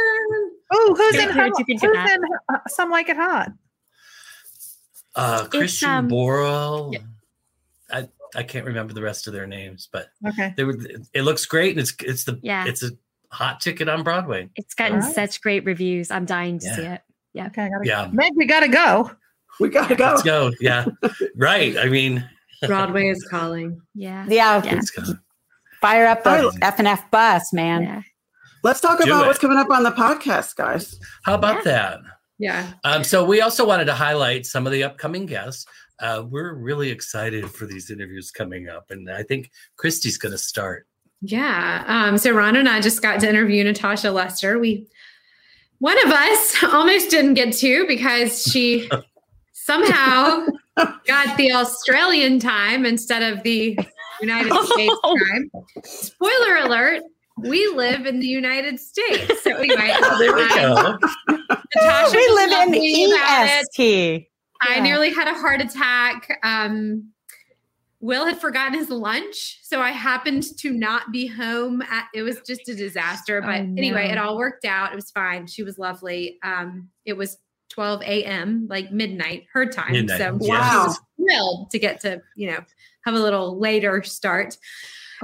Oh, 0.71 0.95
who's 0.97 1.15
Yeah. 1.15 1.21
in? 1.23 1.27
What 1.29 1.35
Hum- 1.37 1.51
did 1.57 1.67
you 1.67 1.73
Who's 1.75 1.81
think 1.81 1.95
of 1.97 2.05
that? 2.05 2.17
in? 2.19 2.55
Uh, 2.55 2.59
Some 2.67 2.89
like 2.89 3.09
it 3.09 3.17
hot. 3.17 3.51
uh, 5.15 5.45
Christian 5.47 5.89
um, 5.89 6.09
Borle. 6.09 6.93
yeah. 6.93 6.99
I, 7.91 8.09
I 8.35 8.43
can't 8.43 8.65
remember 8.65 8.93
the 8.93 9.01
rest 9.01 9.27
of 9.27 9.33
their 9.33 9.47
names, 9.47 9.87
but 9.91 10.07
Okay. 10.27 10.53
they 10.57 10.63
were. 10.63 10.75
It 11.13 11.21
looks 11.23 11.45
great, 11.45 11.71
and 11.71 11.79
it's 11.79 11.93
it's 12.01 12.23
the 12.23 12.39
Yeah. 12.41 12.65
it's 12.65 12.83
a 12.83 12.91
hot 13.31 13.59
ticket 13.61 13.89
on 13.89 14.03
Broadway. 14.03 14.49
It's 14.55 14.73
gotten 14.73 14.97
Alright. 14.97 15.13
such 15.15 15.41
great 15.41 15.65
reviews. 15.65 16.11
I'm 16.11 16.25
dying 16.25 16.59
to 16.59 16.65
Yeah. 16.67 16.75
see 16.75 16.81
it. 16.83 17.01
Yeah, 17.33 17.47
okay. 17.47 17.63
I 17.63 17.69
gotta, 17.69 17.85
Yeah, 17.87 18.09
Meg, 18.11 18.31
we 18.35 18.45
gotta 18.45 18.67
go. 18.67 19.11
We 19.59 19.69
gotta 19.69 19.95
go. 19.95 20.05
let's 20.05 20.23
go. 20.23 20.51
Yeah, 20.59 20.85
right. 21.35 21.77
I 21.77 21.85
mean, 21.89 22.27
Broadway 22.67 23.07
is 23.09 23.23
calling. 23.29 23.81
Yeah. 23.95 24.25
yeah, 24.29 24.61
Yeah. 24.63 24.73
let's 24.75 24.89
go. 24.91 25.03
fire 25.81 26.05
up 26.07 26.23
the 26.23 26.29
I- 26.29 26.51
F 26.67 26.79
and 26.79 26.87
F 26.87 27.09
bus, 27.11 27.51
man. 27.53 27.81
Yeah. 27.83 28.01
Let's 28.63 28.79
talk 28.79 28.97
Do 28.99 29.03
about 29.03 29.25
it. 29.25 29.27
what's 29.27 29.39
coming 29.39 29.57
up 29.57 29.69
on 29.69 29.83
the 29.83 29.91
podcast, 29.91 30.55
guys. 30.55 30.97
How 31.25 31.33
about 31.33 31.63
that? 31.65 31.99
Yeah. 32.43 32.73
Um, 32.83 33.05
so 33.05 33.23
we 33.23 33.39
also 33.39 33.65
wanted 33.65 33.85
to 33.85 33.93
highlight 33.93 34.45
some 34.45 34.65
of 34.65 34.73
the 34.73 34.83
upcoming 34.83 35.25
guests. 35.25 35.65
Uh, 35.99 36.25
we're 36.29 36.53
really 36.55 36.89
excited 36.89 37.49
for 37.49 37.65
these 37.65 37.89
interviews 37.89 38.31
coming 38.31 38.67
up, 38.67 38.91
and 38.91 39.09
I 39.09 39.23
think 39.23 39.49
Kristy's 39.77 40.17
going 40.17 40.33
to 40.33 40.37
start. 40.37 40.85
Yeah. 41.21 41.85
Um, 41.87 42.17
so 42.17 42.33
Ron 42.33 42.57
and 42.57 42.67
I 42.67 42.81
just 42.81 43.01
got 43.01 43.21
to 43.21 43.29
interview 43.29 43.63
Natasha 43.63 44.11
Lester. 44.11 44.59
We 44.59 44.87
one 45.79 45.97
of 46.05 46.11
us 46.11 46.63
almost 46.73 47.09
didn't 47.11 47.35
get 47.35 47.53
to 47.53 47.87
because 47.87 48.43
she 48.43 48.89
somehow 49.53 50.45
got 50.75 51.37
the 51.37 51.53
Australian 51.53 52.39
time 52.39 52.85
instead 52.85 53.23
of 53.23 53.41
the 53.43 53.79
United 54.19 54.51
States 54.65 54.95
time. 55.05 55.49
Spoiler 55.85 56.57
alert, 56.57 57.03
we 57.37 57.67
live 57.75 58.05
in 58.05 58.19
the 58.19 58.27
United 58.27 58.79
States. 58.79 59.43
So 59.43 59.55
anyway, 59.55 59.93
There 60.19 60.33
we 60.35 60.47
go. 60.49 60.97
Natasha 61.75 62.15
We 62.15 62.27
live 62.29 62.51
in 62.51 62.71
lovely 62.71 63.05
about 63.05 63.45
it. 63.45 63.67
EST. 63.79 64.27
I 64.61 64.79
nearly 64.79 65.09
had 65.11 65.27
a 65.27 65.33
heart 65.33 65.61
attack. 65.61 66.39
Um, 66.43 67.09
Will 67.99 68.25
had 68.25 68.39
forgotten 68.39 68.73
his 68.77 68.89
lunch, 68.89 69.59
so 69.63 69.79
I 69.79 69.91
happened 69.91 70.43
to 70.59 70.71
not 70.71 71.11
be 71.13 71.25
home. 71.25 71.81
At, 71.83 72.07
it 72.13 72.21
was 72.23 72.41
just 72.45 72.67
a 72.67 72.75
disaster, 72.75 73.41
but 73.41 73.61
Oh, 73.61 73.75
anyway, 73.77 74.09
it 74.09 74.17
all 74.17 74.37
worked 74.37 74.65
out. 74.65 74.91
It 74.91 74.95
was 74.95 75.09
fine. 75.11 75.47
She 75.47 75.63
was 75.63 75.77
lovely. 75.77 76.37
Um, 76.43 76.89
it 77.05 77.13
was 77.13 77.37
12 77.69 78.01
a.m., 78.03 78.67
like 78.69 78.91
midnight 78.91 79.45
her 79.53 79.65
time. 79.65 79.93
Midnight, 79.93 80.17
So 80.19 80.37
yes. 80.41 80.43
she 80.45 80.49
Wow. 80.51 80.85
was 80.87 80.99
thrilled 81.17 81.71
to 81.71 81.79
get 81.79 82.01
to 82.01 82.21
you 82.35 82.51
know 82.51 82.59
have 83.05 83.15
a 83.15 83.19
little 83.19 83.57
later 83.57 84.03
start. 84.03 84.57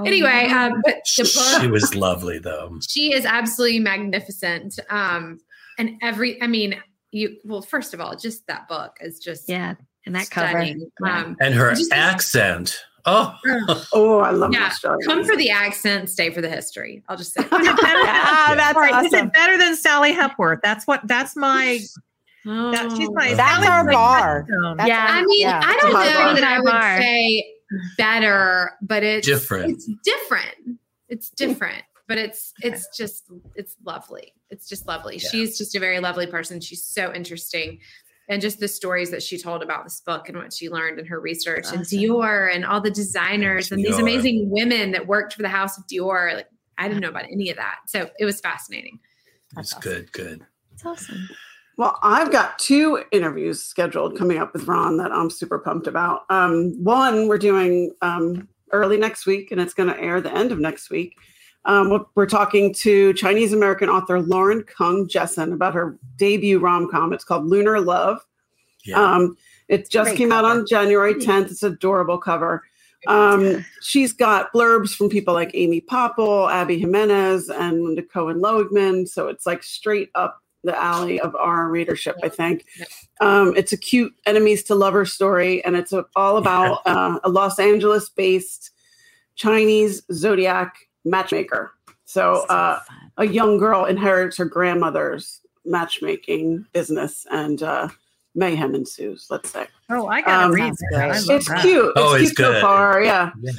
Oh, 0.00 0.04
anyway, 0.04 0.46
no. 0.48 0.58
um, 0.58 0.82
but 0.84 0.96
the 1.16 1.22
book 1.22 1.60
She 1.62 1.66
was 1.68 1.94
lovely, 1.94 2.38
though. 2.38 2.78
she 2.88 3.12
is 3.12 3.24
absolutely 3.24 3.80
magnificent. 3.80 4.78
Um, 4.88 5.38
and 5.78 5.92
every, 6.02 6.40
I 6.42 6.46
mean, 6.46 6.76
you 7.12 7.36
well, 7.44 7.62
first 7.62 7.94
of 7.94 8.00
all, 8.00 8.14
just 8.16 8.46
that 8.46 8.68
book 8.68 8.96
is 9.00 9.18
just 9.18 9.48
yeah. 9.48 9.74
And 10.06 10.14
that 10.14 10.30
cover. 10.30 10.48
stunning. 10.48 10.90
Yeah. 11.04 11.18
Um, 11.20 11.36
And 11.40 11.54
her 11.54 11.74
Just- 11.74 11.92
accent. 11.92 12.76
Oh, 13.06 13.34
Oh, 13.94 14.18
I 14.20 14.30
love 14.30 14.52
Yeah, 14.52 14.66
Australia. 14.66 15.04
come 15.06 15.24
for 15.24 15.36
the 15.36 15.50
accent, 15.50 16.10
stay 16.10 16.30
for 16.30 16.40
the 16.42 16.48
history. 16.50 17.02
I'll 17.08 17.16
just 17.16 17.32
say. 17.34 17.40
Is 17.44 17.46
it 17.50 17.52
better, 17.52 17.78
Ah, 17.82 18.52
that's 18.56 18.76
All 18.76 18.82
right, 18.82 19.04
is 19.06 19.12
it 19.12 19.32
better 19.32 19.56
than 19.58 19.74
Sally 19.76 20.12
Hepworth? 20.12 20.60
That's 20.62 20.86
what. 20.86 21.00
That's 21.06 21.34
my. 21.36 21.80
That, 22.44 22.94
she's 22.96 23.08
my 23.12 23.34
That's 23.34 23.66
our 23.66 23.90
bar. 23.90 24.46
That's 24.76 24.88
yeah, 24.88 25.00
our- 25.00 25.08
I 25.18 25.22
mean, 25.24 25.40
yeah. 25.40 25.60
I 25.64 25.78
don't 25.80 25.92
know 25.92 25.98
our 25.98 26.34
that 26.34 26.44
I 26.44 26.60
would 26.60 27.02
say 27.02 27.54
better, 27.96 28.72
but 28.82 29.02
it's 29.02 29.26
Different. 29.26 29.70
It's 29.70 29.88
different. 30.04 30.78
It's 31.08 31.30
different, 31.30 31.82
but 32.06 32.18
it's 32.18 32.52
it's 32.62 32.88
just 32.96 33.24
it's 33.54 33.76
lovely. 33.84 34.34
It's 34.50 34.68
just 34.68 34.86
lovely. 34.86 35.16
Yeah. 35.16 35.28
She's 35.30 35.58
just 35.58 35.74
a 35.74 35.80
very 35.80 36.00
lovely 36.00 36.26
person. 36.26 36.60
She's 36.60 36.84
so 36.84 37.12
interesting. 37.12 37.80
And 38.28 38.40
just 38.40 38.60
the 38.60 38.68
stories 38.68 39.10
that 39.10 39.24
she 39.24 39.38
told 39.38 39.60
about 39.60 39.82
this 39.82 40.00
book 40.00 40.28
and 40.28 40.38
what 40.38 40.52
she 40.52 40.68
learned 40.68 41.00
in 41.00 41.06
her 41.06 41.18
research 41.18 41.66
and 41.72 41.80
Dior 41.80 42.54
and 42.54 42.64
all 42.64 42.80
the 42.80 42.90
designers 42.90 43.72
and 43.72 43.84
these 43.84 43.98
amazing 43.98 44.50
women 44.50 44.92
that 44.92 45.08
worked 45.08 45.34
for 45.34 45.42
the 45.42 45.48
House 45.48 45.76
of 45.76 45.84
Dior. 45.88 46.34
Like 46.34 46.46
I 46.78 46.86
didn't 46.86 47.00
know 47.00 47.08
about 47.08 47.24
any 47.24 47.50
of 47.50 47.56
that. 47.56 47.78
So 47.88 48.08
it 48.20 48.24
was 48.24 48.40
fascinating. 48.40 49.00
It's 49.46 49.54
That's 49.56 49.74
awesome. 49.74 49.82
good, 49.82 50.12
good. 50.12 50.46
It's 50.72 50.86
awesome. 50.86 51.28
Well, 51.80 51.98
I've 52.02 52.30
got 52.30 52.58
two 52.58 53.02
interviews 53.10 53.62
scheduled 53.62 54.18
coming 54.18 54.36
up 54.36 54.52
with 54.52 54.68
Ron 54.68 54.98
that 54.98 55.12
I'm 55.12 55.30
super 55.30 55.58
pumped 55.58 55.86
about. 55.86 56.26
Um, 56.28 56.74
one 56.84 57.26
we're 57.26 57.38
doing 57.38 57.90
um, 58.02 58.46
early 58.72 58.98
next 58.98 59.24
week, 59.24 59.50
and 59.50 59.58
it's 59.58 59.72
going 59.72 59.88
to 59.88 59.98
air 59.98 60.20
the 60.20 60.30
end 60.30 60.52
of 60.52 60.58
next 60.58 60.90
week. 60.90 61.16
Um, 61.64 61.88
we're- 61.88 62.04
we're 62.14 62.26
talking 62.26 62.74
to 62.74 63.14
Chinese 63.14 63.54
American 63.54 63.88
author 63.88 64.20
Lauren 64.20 64.62
Kung 64.64 65.08
Jessen 65.08 65.54
about 65.54 65.72
her 65.72 65.98
debut 66.18 66.58
rom 66.58 66.86
com. 66.90 67.14
It's 67.14 67.24
called 67.24 67.46
Lunar 67.46 67.80
Love. 67.80 68.26
Yeah. 68.84 69.00
Um, 69.02 69.38
it 69.68 69.88
just 69.88 70.08
Great 70.10 70.18
came 70.18 70.32
out 70.32 70.44
on 70.44 70.66
January 70.66 71.14
10th. 71.14 71.50
It's 71.50 71.62
an 71.62 71.72
adorable 71.72 72.18
cover. 72.18 72.62
Um, 73.06 73.64
she's 73.80 74.12
got 74.12 74.52
blurbs 74.52 74.94
from 74.94 75.08
people 75.08 75.32
like 75.32 75.52
Amy 75.54 75.80
Poeppel, 75.80 76.52
Abby 76.52 76.78
Jimenez, 76.78 77.48
and 77.48 77.82
Linda 77.82 78.02
Cohen 78.02 78.42
Loigman. 78.42 79.08
So 79.08 79.28
it's 79.28 79.46
like 79.46 79.62
straight 79.62 80.10
up 80.14 80.42
the 80.62 80.78
alley 80.80 81.20
of 81.20 81.34
our 81.36 81.68
readership, 81.68 82.16
I 82.22 82.28
think. 82.28 82.66
Um, 83.20 83.54
it's 83.56 83.72
a 83.72 83.76
cute 83.76 84.14
enemies 84.26 84.62
to 84.64 84.74
lovers 84.74 85.12
story, 85.12 85.64
and 85.64 85.76
it's 85.76 85.92
a, 85.92 86.04
all 86.16 86.36
about 86.36 86.80
uh, 86.86 87.18
a 87.24 87.28
Los 87.28 87.58
Angeles 87.58 88.08
based 88.08 88.70
Chinese 89.36 90.02
zodiac 90.12 90.74
matchmaker. 91.04 91.72
So 92.04 92.44
uh, 92.48 92.80
fun. 92.80 92.96
a 93.18 93.26
young 93.26 93.58
girl 93.58 93.84
inherits 93.86 94.36
her 94.38 94.44
grandmother's 94.44 95.40
matchmaking 95.64 96.66
business, 96.72 97.26
and 97.30 97.62
uh, 97.62 97.88
mayhem 98.34 98.74
ensues, 98.74 99.26
let's 99.30 99.50
say. 99.50 99.66
Oh, 99.88 100.06
I 100.08 100.20
gotta 100.22 100.46
Um, 100.46 100.52
read 100.52 100.62
Sounds 100.64 100.78
that. 100.90 101.00
I 101.02 101.08
great. 101.08 101.36
It's 101.36 101.48
that. 101.48 101.60
cute. 101.62 101.92
Oh, 101.96 102.14
it's 102.14 102.24
it's 102.30 102.32
cute 102.36 102.46
so 102.46 102.52
good. 102.52 102.60
far. 102.62 103.02
Yeah. 103.02 103.30
yeah. 103.40 103.52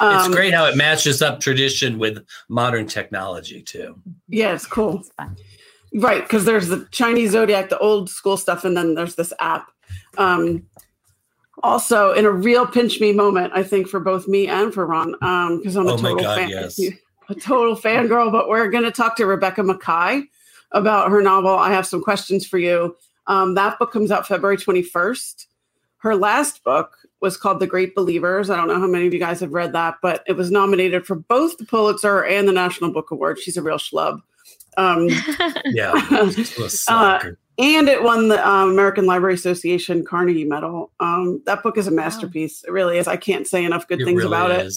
Um, 0.00 0.16
it's 0.26 0.34
great 0.34 0.54
how 0.54 0.64
it 0.66 0.76
matches 0.76 1.20
up 1.20 1.38
tradition 1.40 1.98
with 1.98 2.24
modern 2.48 2.86
technology 2.86 3.62
too. 3.62 4.00
Yeah, 4.28 4.54
it's 4.54 4.66
cool. 4.66 5.00
It's 5.00 5.10
fun. 5.10 5.36
Right, 5.94 6.22
because 6.22 6.44
there's 6.44 6.68
the 6.68 6.86
Chinese 6.90 7.32
zodiac, 7.32 7.68
the 7.68 7.78
old 7.78 8.08
school 8.08 8.36
stuff, 8.36 8.64
and 8.64 8.76
then 8.76 8.94
there's 8.94 9.14
this 9.14 9.32
app. 9.40 9.70
Um, 10.16 10.66
also, 11.62 12.12
in 12.12 12.24
a 12.24 12.30
real 12.30 12.66
pinch 12.66 13.00
me 13.00 13.12
moment, 13.12 13.52
I 13.54 13.62
think 13.62 13.88
for 13.88 14.00
both 14.00 14.26
me 14.26 14.48
and 14.48 14.72
for 14.72 14.86
Ron, 14.86 15.12
because 15.58 15.76
I'm 15.76 15.86
a 15.86 15.92
Oh 15.92 15.96
total 15.96 16.24
God, 16.24 16.38
fan, 16.38 16.48
yes. 16.48 16.80
a 17.28 17.34
total 17.34 17.76
fangirl. 17.76 18.32
But 18.32 18.48
we're 18.48 18.68
going 18.68 18.84
to 18.84 18.90
talk 18.90 19.16
to 19.16 19.26
Rebecca 19.26 19.60
Makkai 19.60 20.24
about 20.72 21.10
her 21.10 21.22
novel. 21.22 21.50
I 21.50 21.72
have 21.72 21.86
some 21.86 22.02
questions 22.02 22.46
for 22.46 22.58
you. 22.58 22.96
Um, 23.26 23.54
that 23.54 23.78
book 23.78 23.92
comes 23.92 24.10
out 24.10 24.26
February 24.26 24.56
21st. 24.56 25.46
Her 25.98 26.16
last 26.16 26.64
book 26.64 26.96
was 27.20 27.36
called 27.36 27.60
The 27.60 27.66
Great 27.68 27.94
Believers. 27.94 28.50
I 28.50 28.56
don't 28.56 28.66
know 28.66 28.80
how 28.80 28.88
many 28.88 29.06
of 29.06 29.12
you 29.12 29.20
guys 29.20 29.38
have 29.40 29.52
read 29.52 29.72
that, 29.74 29.98
but 30.02 30.24
it 30.26 30.32
was 30.32 30.50
nominated 30.50 31.06
for 31.06 31.14
both 31.14 31.56
the 31.58 31.64
Pulitzer 31.64 32.24
and 32.24 32.48
the 32.48 32.52
National 32.52 32.92
Book 32.92 33.12
Award. 33.12 33.38
She's 33.38 33.56
a 33.56 33.62
real 33.62 33.76
schlub. 33.76 34.20
Um, 34.76 35.08
Yeah. 35.66 35.92
Uh, 36.10 36.30
Just 36.30 36.58
a 36.58 36.68
slacker. 36.70 37.38
and 37.58 37.88
it 37.88 38.02
won 38.02 38.28
the 38.28 38.46
um, 38.48 38.70
American 38.70 39.06
Library 39.06 39.34
Association 39.34 40.04
Carnegie 40.04 40.44
Medal. 40.44 40.90
Um, 41.00 41.42
that 41.46 41.62
book 41.62 41.76
is 41.78 41.86
a 41.86 41.90
masterpiece. 41.90 42.64
It 42.66 42.70
really 42.72 42.98
is. 42.98 43.06
I 43.08 43.16
can't 43.16 43.46
say 43.46 43.64
enough 43.64 43.86
good 43.88 44.00
It 44.00 44.04
things 44.04 44.18
really 44.18 44.28
about 44.28 44.50
it. 44.50 44.72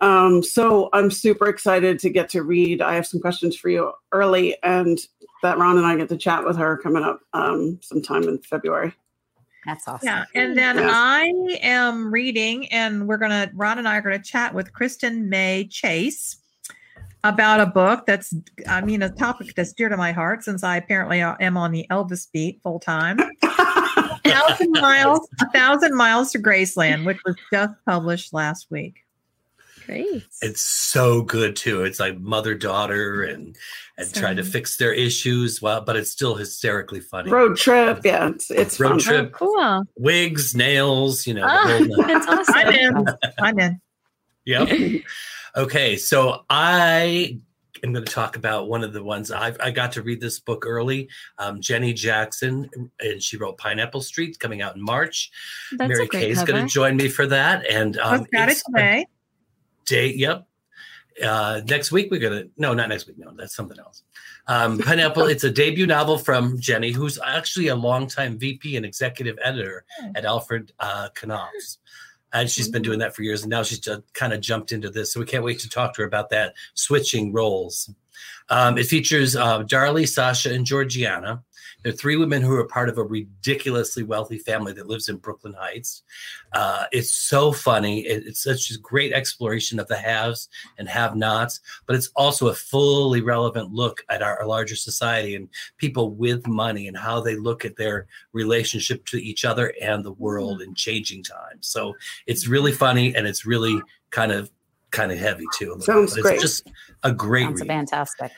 Um, 0.00 0.42
so 0.42 0.88
I'm 0.92 1.10
super 1.10 1.46
excited 1.48 1.98
to 2.00 2.08
get 2.10 2.28
to 2.30 2.42
read. 2.42 2.80
I 2.80 2.94
have 2.94 3.06
some 3.06 3.20
questions 3.20 3.54
for 3.56 3.68
you 3.68 3.92
early, 4.12 4.56
and 4.62 4.98
that 5.42 5.58
Ron 5.58 5.76
and 5.76 5.86
I 5.86 5.96
get 5.96 6.08
to 6.08 6.16
chat 6.16 6.44
with 6.44 6.56
her 6.56 6.78
coming 6.78 7.02
up 7.02 7.20
um, 7.34 7.78
sometime 7.82 8.22
in 8.24 8.38
February. 8.38 8.94
That's 9.66 9.86
awesome. 9.86 10.06
Yeah, 10.06 10.24
and 10.34 10.56
then 10.56 10.78
Yeah. 10.78 10.88
I 10.90 11.24
am 11.60 12.10
reading, 12.10 12.66
and 12.72 13.06
we're 13.06 13.18
gonna 13.18 13.50
Ron 13.54 13.78
and 13.78 13.86
I 13.86 13.98
are 13.98 14.00
gonna 14.00 14.18
chat 14.22 14.54
with 14.54 14.72
Kristin 14.72 15.26
Mei 15.26 15.66
Chase 15.70 16.36
about 17.24 17.60
a 17.60 17.66
book 17.66 18.06
that's, 18.06 18.34
I 18.68 18.80
mean, 18.80 19.02
a 19.02 19.10
topic 19.10 19.54
that's 19.54 19.72
dear 19.72 19.88
to 19.88 19.96
my 19.96 20.12
heart 20.12 20.44
since 20.44 20.64
I 20.64 20.76
apparently 20.76 21.20
am 21.20 21.56
on 21.56 21.72
the 21.72 21.86
Elvis 21.90 22.30
beat 22.32 22.60
full 22.62 22.80
time. 22.80 23.18
thousand 24.24 24.72
miles, 24.72 25.28
a 25.40 25.50
thousand 25.50 25.96
miles 25.96 26.32
to 26.32 26.38
Graceland, 26.38 27.04
which 27.04 27.18
was 27.24 27.36
just 27.52 27.74
published 27.84 28.32
last 28.32 28.70
week. 28.70 29.04
Great. 29.86 30.24
It's 30.40 30.60
so 30.60 31.22
good 31.22 31.56
too. 31.56 31.82
It's 31.82 31.98
like 31.98 32.18
mother 32.18 32.54
daughter 32.54 33.24
and 33.24 33.56
and 33.98 34.14
trying 34.14 34.36
to 34.36 34.44
fix 34.44 34.76
their 34.76 34.92
issues. 34.92 35.60
Well, 35.60 35.80
but 35.80 35.96
it's 35.96 36.10
still 36.10 36.36
hysterically 36.36 37.00
funny. 37.00 37.30
Road 37.30 37.56
trip, 37.56 38.00
yeah, 38.04 38.28
it's 38.28 38.50
it's 38.50 38.78
Road 38.78 38.90
fun. 38.90 38.98
trip. 39.00 39.34
Oh, 39.34 39.38
cool. 39.38 39.84
Wigs, 39.96 40.54
nails, 40.54 41.26
you 41.26 41.34
know. 41.34 41.42
The 41.42 41.52
ah, 41.52 41.66
whole 41.66 41.86
nine. 41.86 42.06
that's 42.06 42.26
awesome. 42.28 42.54
I'm 42.54 42.74
in. 42.74 43.06
I'm 43.40 43.58
in. 43.58 43.80
Yep. 44.44 44.68
Okay, 45.56 45.96
so 45.96 46.44
I 46.48 47.38
am 47.82 47.92
going 47.92 48.04
to 48.04 48.12
talk 48.12 48.36
about 48.36 48.68
one 48.68 48.84
of 48.84 48.92
the 48.92 49.02
ones 49.02 49.30
I've, 49.30 49.56
I 49.60 49.70
got 49.70 49.92
to 49.92 50.02
read 50.02 50.20
this 50.20 50.38
book 50.38 50.64
early. 50.66 51.08
Um, 51.38 51.60
Jenny 51.60 51.92
Jackson, 51.92 52.70
and 53.00 53.22
she 53.22 53.36
wrote 53.36 53.58
Pineapple 53.58 54.02
Street, 54.02 54.38
coming 54.38 54.62
out 54.62 54.76
in 54.76 54.82
March. 54.82 55.30
That's 55.72 55.88
Mary 55.88 56.08
Kay 56.08 56.30
is 56.30 56.42
going 56.44 56.66
to 56.66 56.72
join 56.72 56.96
me 56.96 57.08
for 57.08 57.26
that, 57.26 57.66
and 57.66 57.98
um, 57.98 58.26
got 58.32 58.48
it 58.48 58.62
today. 58.66 59.06
date. 59.86 60.16
Yep. 60.16 60.46
Uh, 61.22 61.60
next 61.66 61.92
week 61.92 62.10
we're 62.10 62.20
gonna 62.20 62.44
no, 62.56 62.72
not 62.72 62.88
next 62.88 63.06
week. 63.06 63.18
No, 63.18 63.32
that's 63.36 63.54
something 63.54 63.78
else. 63.78 64.04
Um, 64.46 64.78
Pineapple. 64.78 65.24
it's 65.24 65.44
a 65.44 65.50
debut 65.50 65.86
novel 65.86 66.16
from 66.16 66.58
Jenny, 66.58 66.92
who's 66.92 67.18
actually 67.22 67.68
a 67.68 67.74
longtime 67.74 68.38
VP 68.38 68.76
and 68.76 68.86
executive 68.86 69.36
editor 69.42 69.84
at 70.14 70.24
Alfred 70.24 70.72
uh, 70.78 71.08
Knopf's. 71.22 71.78
And 72.32 72.48
she's 72.48 72.68
been 72.68 72.82
doing 72.82 73.00
that 73.00 73.14
for 73.14 73.22
years, 73.22 73.42
and 73.42 73.50
now 73.50 73.62
she's 73.62 73.80
just 73.80 74.02
kind 74.12 74.32
of 74.32 74.40
jumped 74.40 74.72
into 74.72 74.88
this. 74.88 75.12
So 75.12 75.20
we 75.20 75.26
can't 75.26 75.44
wait 75.44 75.58
to 75.60 75.68
talk 75.68 75.94
to 75.94 76.02
her 76.02 76.06
about 76.06 76.30
that 76.30 76.54
switching 76.74 77.32
roles. 77.32 77.90
Um, 78.48 78.78
it 78.78 78.86
features 78.86 79.36
uh, 79.36 79.62
Darlie, 79.62 80.08
Sasha, 80.08 80.52
and 80.52 80.64
Georgiana. 80.64 81.42
They're 81.82 81.92
three 81.92 82.16
women 82.16 82.42
who 82.42 82.54
are 82.56 82.64
part 82.66 82.88
of 82.88 82.98
a 82.98 83.02
ridiculously 83.04 84.02
wealthy 84.02 84.38
family 84.38 84.72
that 84.74 84.86
lives 84.86 85.08
in 85.08 85.16
Brooklyn 85.16 85.54
Heights. 85.58 86.02
Uh, 86.52 86.84
it's 86.92 87.10
so 87.12 87.52
funny. 87.52 88.00
It- 88.06 88.26
it's 88.26 88.42
such 88.42 88.70
a 88.70 88.78
great 88.78 89.12
exploration 89.12 89.78
of 89.80 89.88
the 89.88 89.96
haves 89.96 90.48
and 90.78 90.88
have-nots, 90.88 91.60
but 91.86 91.96
it's 91.96 92.10
also 92.16 92.48
a 92.48 92.54
fully 92.54 93.20
relevant 93.22 93.72
look 93.72 94.04
at 94.08 94.22
our, 94.22 94.38
our 94.40 94.46
larger 94.46 94.76
society 94.76 95.34
and 95.34 95.48
people 95.78 96.10
with 96.10 96.46
money 96.46 96.86
and 96.88 96.96
how 96.96 97.20
they 97.20 97.36
look 97.36 97.64
at 97.64 97.76
their 97.76 98.06
relationship 98.32 99.04
to 99.06 99.16
each 99.16 99.44
other 99.44 99.72
and 99.80 100.04
the 100.04 100.12
world 100.12 100.60
in 100.62 100.74
changing 100.74 101.22
times. 101.22 101.66
So 101.66 101.96
it's 102.26 102.46
really 102.46 102.72
funny 102.72 103.14
and 103.14 103.26
it's 103.26 103.46
really 103.46 103.80
kind 104.10 104.32
of 104.32 104.50
kind 104.90 105.12
of 105.12 105.18
heavy 105.18 105.44
too. 105.56 105.72
a 105.78 105.80
Sounds 105.82 106.14
bit, 106.14 106.22
great. 106.22 106.34
It's 106.34 106.42
just 106.42 106.66
a 107.04 107.12
great 107.12 107.44
Sounds 107.44 107.60
read. 107.60 107.68
fantastic. 107.68 108.32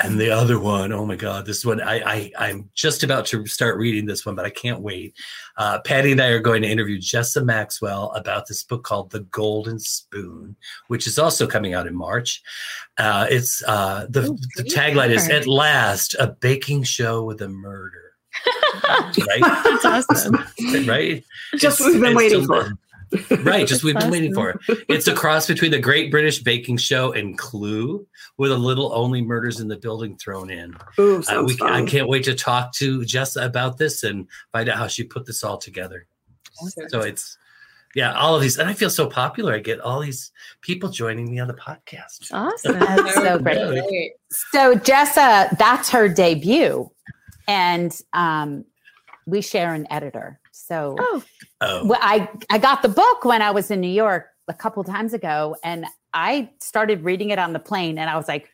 And 0.00 0.20
the 0.20 0.30
other 0.30 0.60
one, 0.60 0.92
oh 0.92 1.04
my 1.04 1.16
God, 1.16 1.46
this 1.46 1.64
one, 1.64 1.80
I, 1.80 1.96
I 1.98 2.32
I'm 2.38 2.70
just 2.74 3.02
about 3.02 3.26
to 3.26 3.44
start 3.46 3.76
reading 3.76 4.06
this 4.06 4.24
one, 4.24 4.36
but 4.36 4.44
I 4.44 4.50
can't 4.50 4.80
wait. 4.80 5.14
Uh, 5.56 5.80
Patti 5.80 6.12
and 6.12 6.20
I 6.20 6.28
are 6.28 6.38
going 6.40 6.62
to 6.62 6.68
interview 6.68 6.98
Jessa 6.98 7.44
Maxwell 7.44 8.12
about 8.12 8.46
this 8.46 8.62
book 8.62 8.84
called 8.84 9.10
The 9.10 9.20
Golden 9.20 9.78
Spoon, 9.80 10.54
which 10.86 11.06
is 11.08 11.18
also 11.18 11.46
coming 11.48 11.74
out 11.74 11.88
in 11.88 11.94
March. 11.96 12.40
Uh, 12.98 13.26
it's 13.28 13.64
uh, 13.66 14.06
the, 14.08 14.22
Oh, 14.28 14.38
the 14.56 14.62
tagline 14.62 15.10
is 15.10 15.28
"At 15.28 15.46
last, 15.48 16.14
a 16.20 16.28
baking 16.28 16.84
show 16.84 17.24
with 17.24 17.42
a 17.42 17.48
murder." 17.48 18.12
right, 18.88 19.40
That's 19.40 19.84
awesome. 19.84 20.34
right. 20.86 21.24
Just 21.56 21.80
It's- 21.80 21.80
what 21.80 21.92
we've 21.92 22.00
been 22.02 22.14
waiting 22.16 22.46
for. 22.46 22.72
right, 23.42 23.66
just 23.66 23.84
we've 23.84 23.96
been 23.96 24.10
waiting 24.10 24.34
for 24.34 24.50
it. 24.50 24.84
It's 24.88 25.06
a 25.06 25.14
cross 25.14 25.46
between 25.46 25.70
the 25.70 25.78
Great 25.78 26.10
British 26.10 26.40
Baking 26.40 26.76
Show 26.76 27.12
and 27.12 27.36
Clue, 27.38 28.06
with 28.38 28.52
a 28.52 28.56
little 28.56 28.92
only 28.94 29.22
murders 29.22 29.60
in 29.60 29.68
the 29.68 29.76
building 29.76 30.16
thrown 30.16 30.50
in. 30.50 30.76
Ooh, 30.98 31.18
Uh, 31.18 31.22
sounds 31.22 31.60
we, 31.60 31.66
I 31.66 31.84
can't 31.84 32.08
wait 32.08 32.24
to 32.24 32.34
talk 32.34 32.72
to 32.74 33.00
Jessa 33.00 33.44
about 33.44 33.78
this 33.78 34.02
and 34.02 34.26
find 34.52 34.68
out 34.68 34.78
how 34.78 34.86
she 34.86 35.04
put 35.04 35.26
this 35.26 35.44
all 35.44 35.58
together. 35.58 36.06
So 36.88 37.00
it's 37.00 37.36
yeah, 37.94 38.12
all 38.14 38.34
of 38.34 38.42
these, 38.42 38.58
and 38.58 38.68
I 38.68 38.74
feel 38.74 38.90
so 38.90 39.08
popular. 39.08 39.54
I 39.54 39.60
get 39.60 39.80
all 39.80 40.00
these 40.00 40.32
people 40.62 40.88
joining 40.88 41.30
me 41.30 41.38
on 41.38 41.46
the 41.46 41.54
podcast. 41.54 42.32
Awesome. 42.32 42.78
That's 42.80 43.14
so 43.14 43.38
great. 43.38 43.58
Great. 43.58 44.12
So 44.30 44.74
Jessa, 44.74 45.56
that's 45.56 45.90
her 45.90 46.08
debut, 46.08 46.90
and 47.46 47.96
um, 48.12 48.64
we 49.26 49.40
share 49.40 49.74
an 49.74 49.86
editor. 49.90 50.40
So 50.66 50.96
Oh, 50.98 51.22
Oh, 51.60 51.84
well, 51.86 51.98
I 52.02 52.28
I 52.50 52.58
got 52.58 52.82
the 52.82 52.88
book 52.88 53.24
when 53.24 53.42
I 53.42 53.50
was 53.50 53.70
in 53.70 53.80
New 53.80 53.88
York 53.88 54.26
a 54.48 54.54
couple 54.54 54.82
times 54.84 55.12
ago, 55.14 55.56
and 55.64 55.86
I 56.12 56.50
started 56.60 57.02
reading 57.04 57.30
it 57.30 57.38
on 57.38 57.52
the 57.52 57.58
plane, 57.58 57.98
and 57.98 58.08
I 58.10 58.16
was 58.16 58.28
like. 58.28 58.48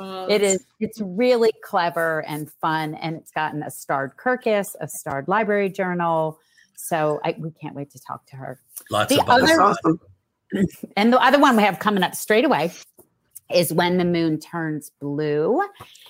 Oh, 0.00 0.26
It 0.28 0.42
is. 0.42 0.64
It's 0.78 1.00
really 1.00 1.50
clever 1.64 2.24
and 2.28 2.48
fun, 2.60 2.94
and 2.94 3.16
it's 3.16 3.32
gotten 3.32 3.62
a 3.64 3.70
starred 3.70 4.12
Kirkus, 4.16 4.76
a 4.80 4.86
starred 4.86 5.26
Library 5.26 5.70
Journal. 5.70 6.38
So 6.76 7.20
I, 7.24 7.34
we 7.38 7.50
can't 7.50 7.74
wait 7.74 7.90
to 7.90 8.00
talk 8.00 8.24
to 8.26 8.36
her. 8.36 8.60
Lots 8.90 9.12
The 9.12 9.20
of 9.20 9.28
other- 9.28 9.60
awesome. 9.60 10.00
And 10.96 11.12
the 11.12 11.20
other 11.20 11.38
one 11.38 11.56
we 11.56 11.62
have 11.64 11.78
coming 11.78 12.02
up 12.02 12.14
straight 12.14 12.44
away 12.46 12.70
is 13.52 13.70
When 13.72 13.98
the 13.98 14.04
Moon 14.04 14.38
Turns 14.40 14.90
Blue. 15.00 15.60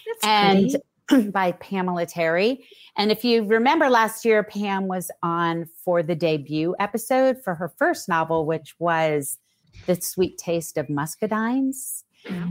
That's 0.06 0.24
and 0.24 0.60
pretty. 0.70 0.84
by 1.32 1.52
Pamela 1.52 2.06
Terry. 2.06 2.66
And 2.96 3.10
if 3.10 3.24
you 3.24 3.44
remember 3.44 3.88
last 3.88 4.24
year, 4.24 4.42
Pam 4.42 4.88
was 4.88 5.10
on 5.22 5.68
for 5.84 6.02
the 6.02 6.14
debut 6.14 6.74
episode 6.78 7.42
for 7.42 7.54
her 7.54 7.68
first 7.68 8.08
novel, 8.08 8.46
which 8.46 8.74
was 8.78 9.38
The 9.86 10.00
Sweet 10.00 10.38
Taste 10.38 10.76
of 10.76 10.86
Muscadines. 10.88 12.04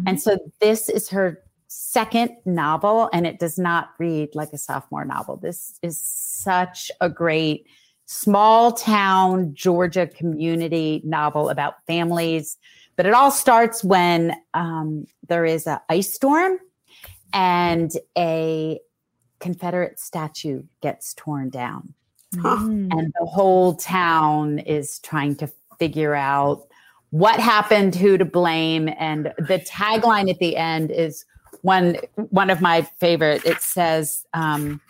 And 0.07 0.21
so 0.21 0.39
this 0.59 0.89
is 0.89 1.09
her 1.09 1.43
second 1.67 2.31
novel, 2.45 3.09
and 3.13 3.27
it 3.27 3.37
does 3.37 3.59
not 3.59 3.89
read 3.99 4.29
like 4.33 4.53
a 4.53 4.57
sophomore 4.57 5.05
novel. 5.05 5.37
This 5.37 5.77
is 5.83 5.99
such 5.99 6.89
a 7.01 7.09
great 7.09 7.67
small 8.05 8.71
town 8.71 9.53
Georgia 9.53 10.07
community 10.07 11.01
novel 11.03 11.49
about 11.49 11.85
families. 11.85 12.57
But 12.95 13.05
it 13.05 13.13
all 13.13 13.29
starts 13.29 13.83
when 13.83 14.33
um, 14.53 15.05
there 15.27 15.45
is 15.45 15.67
an 15.67 15.79
ice 15.89 16.13
storm 16.13 16.57
and 17.33 17.91
a 18.17 18.79
Confederate 19.39 19.99
statue 19.99 20.63
gets 20.81 21.13
torn 21.13 21.49
down. 21.49 21.93
Huh. 22.41 22.57
Mm. 22.57 22.91
And 22.91 23.13
the 23.19 23.25
whole 23.25 23.75
town 23.75 24.59
is 24.59 24.99
trying 24.99 25.35
to 25.37 25.49
figure 25.79 26.15
out 26.15 26.67
what 27.11 27.39
happened, 27.39 27.95
who 27.95 28.17
to 28.17 28.25
blame. 28.25 28.89
And 28.99 29.33
the 29.37 29.59
tagline 29.59 30.29
at 30.29 30.39
the 30.39 30.57
end 30.57 30.91
is 30.91 31.25
one 31.61 31.97
one 32.15 32.49
of 32.49 32.61
my 32.61 32.81
favorite. 32.99 33.45
It 33.45 33.61
says 33.61 34.25
um, 34.33 34.81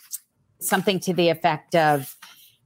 something 0.60 1.00
to 1.02 1.14
the 1.14 1.30
effect 1.30 1.76
of 1.76 2.16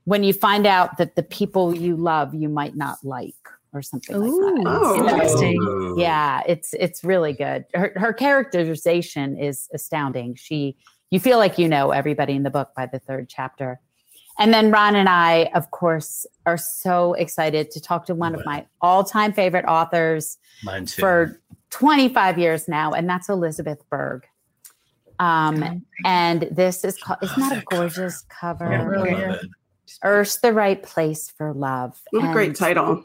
when 0.06 0.24
you 0.24 0.34
find 0.34 0.66
out 0.66 0.98
that 0.98 1.16
the 1.16 1.24
people 1.24 1.76
you 1.76 1.96
love 1.96 2.34
you 2.34 2.50
might 2.50 2.76
not 2.76 2.98
like 3.04 3.36
or 3.74 3.82
something 3.82 4.20
like 4.20 4.32
that. 4.32 4.64
Oh, 4.68 4.96
interesting. 4.96 5.62
Ooh. 5.62 5.96
yeah, 5.98 6.42
it's 6.48 6.74
it's 6.74 7.04
really 7.04 7.34
good. 7.34 7.66
Her 7.74 7.94
her 7.96 8.14
characterization 8.14 9.38
is 9.38 9.70
astounding. 9.74 10.36
She 10.36 10.78
you 11.10 11.20
feel 11.20 11.38
like 11.38 11.58
you 11.58 11.68
know 11.68 11.92
everybody 11.92 12.34
in 12.34 12.44
the 12.44 12.50
book 12.50 12.70
by 12.76 12.86
the 12.86 13.00
third 13.00 13.30
chapter. 13.30 13.80
And 14.40 14.54
then 14.54 14.72
Ron 14.72 14.96
and 14.96 15.10
I, 15.10 15.52
of 15.54 15.70
course, 15.72 16.26
are 16.46 16.58
so 16.58 17.14
excited 17.14 17.70
to 17.72 17.82
talk 17.82 18.06
to 18.06 18.16
one 18.16 18.34
of 18.34 18.44
my 18.46 18.66
all-time 18.82 19.34
favorite 19.34 19.66
authors 19.66 20.38
Mine 20.64 20.86
too. 20.86 21.02
for 21.02 21.42
25 21.70 22.40
years 22.40 22.68
now, 22.68 22.92
and 22.92 23.10
that's 23.10 23.30
Elizabeth 23.30 23.84
Berg. 23.90 24.26
Um, 25.20 25.86
and 26.06 26.48
this 26.50 26.84
is 26.84 26.98
called, 26.98 27.20
isn't 27.22 27.40
that 27.40 27.62
a 27.62 27.64
gorgeous 27.70 28.24
cover? 28.30 28.72
Yeah, 28.72 28.84
really 28.86 29.12
Love 29.12 29.36
it. 29.44 29.50
Earth's 30.04 30.40
the 30.40 30.54
right 30.54 30.82
place 30.82 31.30
for 31.30 31.54
love. 31.54 32.00
What 32.12 32.30
a 32.30 32.34
great 32.34 32.56
title. 32.56 33.04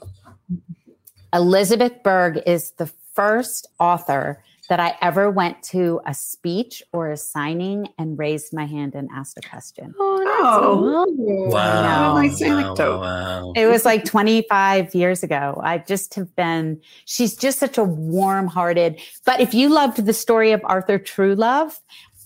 Elizabeth 1.32 2.02
Berg 2.02 2.40
is 2.46 2.72
the 2.72 2.90
first 3.14 3.68
author 3.78 4.42
that 4.68 4.80
I 4.80 4.96
ever 5.00 5.30
went 5.30 5.62
to 5.64 6.00
a 6.06 6.14
speech 6.14 6.82
or 6.92 7.10
a 7.10 7.16
signing 7.16 7.88
and 7.98 8.18
raised 8.18 8.52
my 8.52 8.66
hand 8.66 8.94
and 8.94 9.08
asked 9.14 9.38
a 9.38 9.48
question. 9.48 9.94
Oh, 9.98 11.06
Wow. 11.08 12.14
What 12.14 12.24
a 12.24 12.28
nice 12.28 12.40
wow, 12.40 12.74
wow, 12.74 13.00
wow. 13.00 13.52
It 13.54 13.66
was 13.66 13.84
like 13.84 14.04
25 14.04 14.94
years 14.94 15.22
ago. 15.22 15.60
I 15.62 15.78
just 15.78 16.14
have 16.14 16.34
been, 16.34 16.80
she's 17.04 17.36
just 17.36 17.58
such 17.58 17.78
a 17.78 17.84
warm 17.84 18.48
hearted. 18.48 19.00
But 19.24 19.40
if 19.40 19.54
you 19.54 19.68
loved 19.68 20.04
the 20.04 20.12
story 20.12 20.52
of 20.52 20.60
Arthur 20.64 20.98
Truelove, 20.98 21.78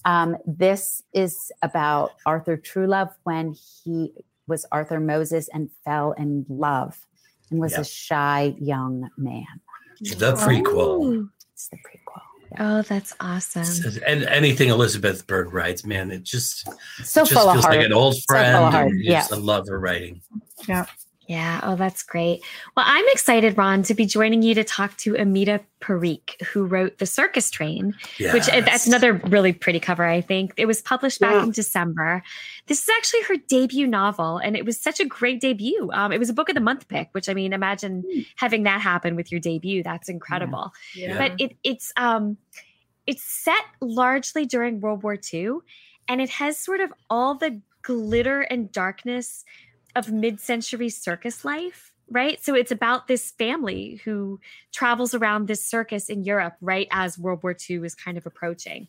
um, 0.06 0.36
this 0.46 1.02
is 1.12 1.52
about 1.62 2.12
Arthur 2.24 2.56
Truelove 2.56 3.12
when 3.24 3.54
he 3.84 4.12
was 4.46 4.64
Arthur 4.72 4.98
Moses 4.98 5.48
and 5.52 5.70
fell 5.84 6.12
in 6.12 6.46
love 6.48 7.06
and 7.50 7.60
was 7.60 7.72
Yeah. 7.72 7.80
a 7.80 7.84
shy 7.84 8.54
young 8.60 9.08
man. 9.16 9.44
The 10.00 10.32
prequel. 10.34 10.76
Oh. 11.24 11.28
It's 11.52 11.68
the 11.68 11.76
prequel. 11.76 12.22
Oh, 12.58 12.82
that's 12.82 13.14
awesome. 13.20 13.64
And 14.04 14.24
anything 14.24 14.70
Elizabeth 14.70 15.24
Berg 15.26 15.52
writes, 15.52 15.84
man, 15.84 16.10
it 16.10 16.24
just, 16.24 16.66
So 17.04 17.20
just 17.22 17.32
full 17.32 17.48
of 17.48 17.52
feels 17.54 17.64
heart. 17.64 17.76
like 17.76 17.86
an 17.86 17.92
old 17.92 18.14
full 18.14 18.18
of 18.18 18.24
friend. 18.42 18.74
heart, 18.74 18.86
and 18.88 19.04
yeah. 19.04 19.26
I 19.30 19.36
love 19.36 19.68
her 19.68 19.78
writing. 19.78 20.20
Yeah. 20.66 20.86
Oh, 21.62 21.76
that's 21.76 22.02
great. 22.02 22.40
Well, 22.76 22.84
I'm 22.88 23.04
excited, 23.08 23.56
Ron, 23.56 23.82
to 23.84 23.94
be 23.94 24.04
joining 24.04 24.42
you 24.42 24.54
to 24.54 24.64
talk 24.64 24.96
to 24.98 25.16
Amita 25.16 25.60
Parikh, 25.80 26.40
who 26.42 26.64
wrote 26.64 26.98
The 26.98 27.06
Circus 27.06 27.50
Train, 27.50 27.94
which 28.18 28.48
uh, 28.48 28.62
that's 28.62 28.86
another 28.86 29.14
really 29.14 29.52
pretty 29.52 29.78
cover, 29.78 30.04
I 30.04 30.20
think. 30.20 30.52
It 30.56 30.66
was 30.66 30.82
published 30.82 31.20
back 31.20 31.32
Yeah. 31.34 31.44
in 31.44 31.50
December. 31.52 32.22
This 32.66 32.82
is 32.82 32.88
actually 32.98 33.22
her 33.22 33.36
debut 33.48 33.86
novel, 33.86 34.38
and 34.38 34.56
it 34.56 34.64
was 34.64 34.80
such 34.80 34.98
a 34.98 35.04
great 35.04 35.40
debut. 35.40 35.90
Um, 35.92 36.10
it 36.12 36.18
was 36.18 36.30
a 36.30 36.34
book 36.34 36.48
of 36.48 36.56
the 36.56 36.60
month 36.60 36.88
pick, 36.88 37.08
which 37.12 37.28
I 37.28 37.34
mean, 37.34 37.52
imagine 37.52 38.02
having 38.36 38.64
that 38.64 38.80
happen 38.80 39.14
with 39.14 39.30
your 39.30 39.40
debut. 39.40 39.82
That's 39.84 40.08
incredible. 40.08 40.72
Yeah. 40.96 41.16
But 41.16 41.40
it, 41.40 41.56
it's 41.62 41.92
um, 41.96 42.38
it's 43.06 43.22
set 43.22 43.64
largely 43.80 44.46
during 44.46 44.80
World 44.80 45.02
War 45.04 45.16
II, 45.32 45.58
and 46.08 46.20
it 46.20 46.30
has 46.30 46.58
sort 46.58 46.80
of 46.80 46.92
all 47.08 47.36
the 47.36 47.60
glitter 47.82 48.40
and 48.42 48.70
darkness 48.72 49.44
of 49.96 50.10
mid-century 50.10 50.88
circus 50.88 51.44
life 51.44 51.92
right? 52.12 52.44
So 52.44 52.54
it's 52.54 52.72
about 52.72 53.06
this 53.06 53.30
family 53.30 54.00
who 54.04 54.40
travels 54.72 55.14
around 55.14 55.46
this 55.46 55.64
circus 55.64 56.10
in 56.10 56.24
europe 56.24 56.56
right 56.60 56.88
as 56.90 57.18
world 57.18 57.42
war 57.42 57.56
ii 57.70 57.76
is 57.76 57.94
kind 57.94 58.18
of 58.18 58.26
approaching. 58.26 58.88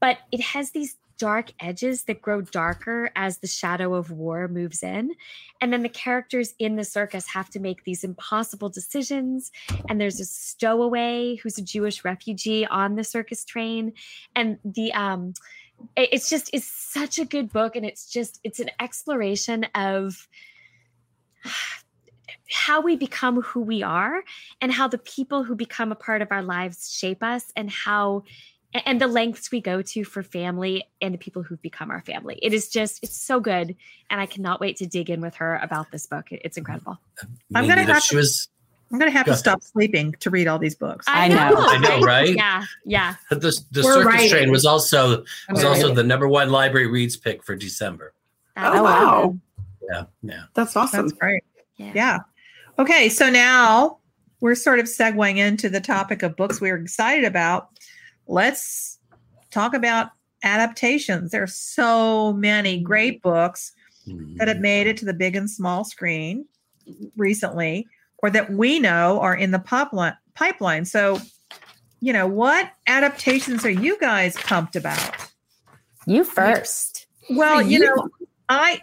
But 0.00 0.18
it 0.30 0.40
has 0.40 0.70
these 0.70 0.96
dark 1.18 1.52
edges 1.60 2.04
that 2.04 2.20
grow 2.20 2.40
darker 2.40 3.10
as 3.14 3.38
the 3.38 3.46
shadow 3.46 3.94
of 3.94 4.10
war 4.10 4.48
moves 4.48 4.82
in. 4.82 5.12
And 5.60 5.72
then 5.72 5.82
the 5.82 5.88
characters 5.88 6.54
in 6.58 6.74
the 6.74 6.84
circus 6.84 7.28
have 7.28 7.48
to 7.50 7.60
make 7.60 7.84
these 7.84 8.02
impossible 8.02 8.68
decisions. 8.68 9.52
And 9.88 10.00
there's 10.00 10.18
a 10.18 10.24
stowaway 10.24 11.36
who's 11.36 11.58
a 11.58 11.62
jewish 11.62 12.04
refugee 12.04 12.66
on 12.66 12.96
the 12.96 13.04
circus 13.04 13.44
train. 13.44 13.92
And 14.34 14.58
the 14.64 14.92
um 14.94 15.34
it's 15.96 16.28
just 16.30 16.50
it's 16.52 16.66
such 16.66 17.18
a 17.18 17.24
good 17.24 17.52
book 17.52 17.76
and 17.76 17.84
it's 17.86 18.10
just 18.10 18.40
it's 18.44 18.60
an 18.60 18.70
exploration 18.80 19.64
of 19.74 20.28
how 22.50 22.80
we 22.80 22.96
become 22.96 23.40
who 23.40 23.60
we 23.60 23.82
are 23.82 24.22
and 24.60 24.72
how 24.72 24.86
the 24.88 24.98
people 24.98 25.42
who 25.42 25.54
become 25.54 25.90
a 25.90 25.94
part 25.94 26.20
of 26.22 26.28
our 26.30 26.42
lives 26.42 26.92
shape 26.92 27.22
us 27.22 27.44
and 27.56 27.70
how 27.70 28.22
and 28.86 29.00
the 29.00 29.06
lengths 29.06 29.50
we 29.50 29.60
go 29.60 29.82
to 29.82 30.02
for 30.04 30.22
family 30.22 30.84
and 31.00 31.12
the 31.12 31.18
people 31.18 31.42
who've 31.42 31.60
become 31.60 31.90
our 31.90 32.00
family. 32.02 32.38
It 32.40 32.54
is 32.54 32.68
just 32.68 33.00
it's 33.02 33.16
so 33.16 33.38
good 33.40 33.76
and 34.10 34.20
I 34.20 34.26
cannot 34.26 34.60
wait 34.60 34.76
to 34.78 34.86
dig 34.86 35.10
in 35.10 35.20
with 35.20 35.34
her 35.36 35.56
about 35.62 35.90
this 35.90 36.06
book. 36.06 36.26
It's 36.30 36.56
incredible. 36.56 36.98
I'm 37.54 37.66
gonna 37.66 37.76
neither. 37.82 37.94
have 37.94 38.02
She 38.02 38.10
to- 38.14 38.16
was 38.16 38.48
I'm 38.92 38.98
going 38.98 39.10
to 39.10 39.16
have 39.16 39.26
Go 39.26 39.32
to 39.32 39.38
stop 39.38 39.62
sleeping 39.62 40.14
to 40.20 40.28
read 40.28 40.46
all 40.46 40.58
these 40.58 40.74
books. 40.74 41.06
I 41.08 41.28
know. 41.28 41.54
I 41.56 41.78
know, 41.78 42.00
right? 42.00 42.34
Yeah, 42.34 42.64
yeah. 42.84 43.14
the, 43.30 43.36
the 43.38 43.82
We're 43.82 43.94
circus 43.94 44.06
writing. 44.06 44.30
train 44.30 44.50
was 44.50 44.66
also 44.66 45.24
was 45.48 45.60
Okay. 45.64 45.66
also 45.66 45.94
the 45.94 46.04
number 46.04 46.28
one 46.28 46.50
library 46.50 46.88
reads 46.88 47.16
pick 47.16 47.42
for 47.42 47.56
December. 47.56 48.12
That's 48.54 48.76
Oh, 48.76 48.82
wow. 48.82 49.38
Yeah, 49.90 50.04
yeah. 50.22 50.42
That's 50.54 50.76
awesome. 50.76 51.08
That's 51.08 51.18
great. 51.18 51.42
Yeah. 51.76 51.92
Yeah. 51.94 52.18
Okay, 52.78 53.08
so 53.08 53.30
now 53.30 53.98
we're 54.40 54.54
sort 54.54 54.78
of 54.78 54.86
segueing 54.86 55.38
into 55.38 55.68
the 55.68 55.80
topic 55.80 56.22
of 56.22 56.36
books 56.36 56.60
we're 56.60 56.76
excited 56.76 57.24
about. 57.24 57.68
Let's 58.26 58.98
talk 59.50 59.74
about 59.74 60.10
adaptations. 60.42 61.30
There 61.30 61.42
are 61.42 61.46
so 61.46 62.32
many 62.34 62.80
great 62.80 63.22
books 63.22 63.72
that 64.06 64.48
have 64.48 64.56
mm-hmm. 64.56 64.62
made 64.62 64.86
it 64.86 64.96
to 64.98 65.04
the 65.04 65.14
big 65.14 65.36
and 65.36 65.48
small 65.48 65.84
screen 65.84 66.44
recently, 67.16 67.86
or 68.22 68.30
that 68.30 68.50
we 68.50 68.78
know 68.78 69.20
are 69.20 69.34
in 69.34 69.50
the 69.50 69.58
pipeline. 69.58 70.16
Pipeline. 70.34 70.84
So, 70.84 71.20
you 72.00 72.12
know, 72.12 72.26
what 72.26 72.70
adaptations 72.86 73.64
are 73.66 73.70
you 73.70 73.98
guys 73.98 74.36
pumped 74.36 74.76
about? 74.76 75.28
You 76.06 76.24
first. 76.24 77.06
Well, 77.30 77.60
you 77.60 77.80
know, 77.80 78.08
I 78.48 78.80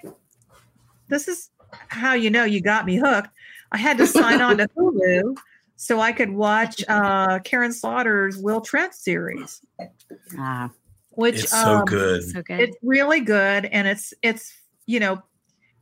this 1.07 1.27
is 1.27 1.49
how 1.87 2.13
you 2.13 2.29
know 2.29 2.43
you 2.43 2.61
got 2.61 2.85
me 2.85 2.97
hooked. 2.97 3.29
I 3.71 3.77
had 3.77 3.97
to 3.97 4.07
sign 4.07 4.41
on 4.41 4.57
to 4.57 4.67
Hulu 4.77 5.35
so 5.75 5.99
I 5.99 6.11
could 6.11 6.31
watch 6.31 6.83
uh 6.87 7.39
Karin 7.39 7.73
Slaughter's 7.73 8.37
Will 8.37 8.61
Trent 8.61 8.93
series, 8.93 9.61
Ah, 10.37 10.71
which 11.11 11.43
It's 11.43 11.51
so 11.51 11.77
um, 11.77 11.85
good. 11.85 12.23
So 12.23 12.41
good. 12.41 12.59
It's 12.61 12.77
really 12.81 13.21
good 13.21 13.65
and 13.65 13.87
it's 13.87 14.13
it's 14.21 14.53
you 14.85 14.99
know 14.99 15.21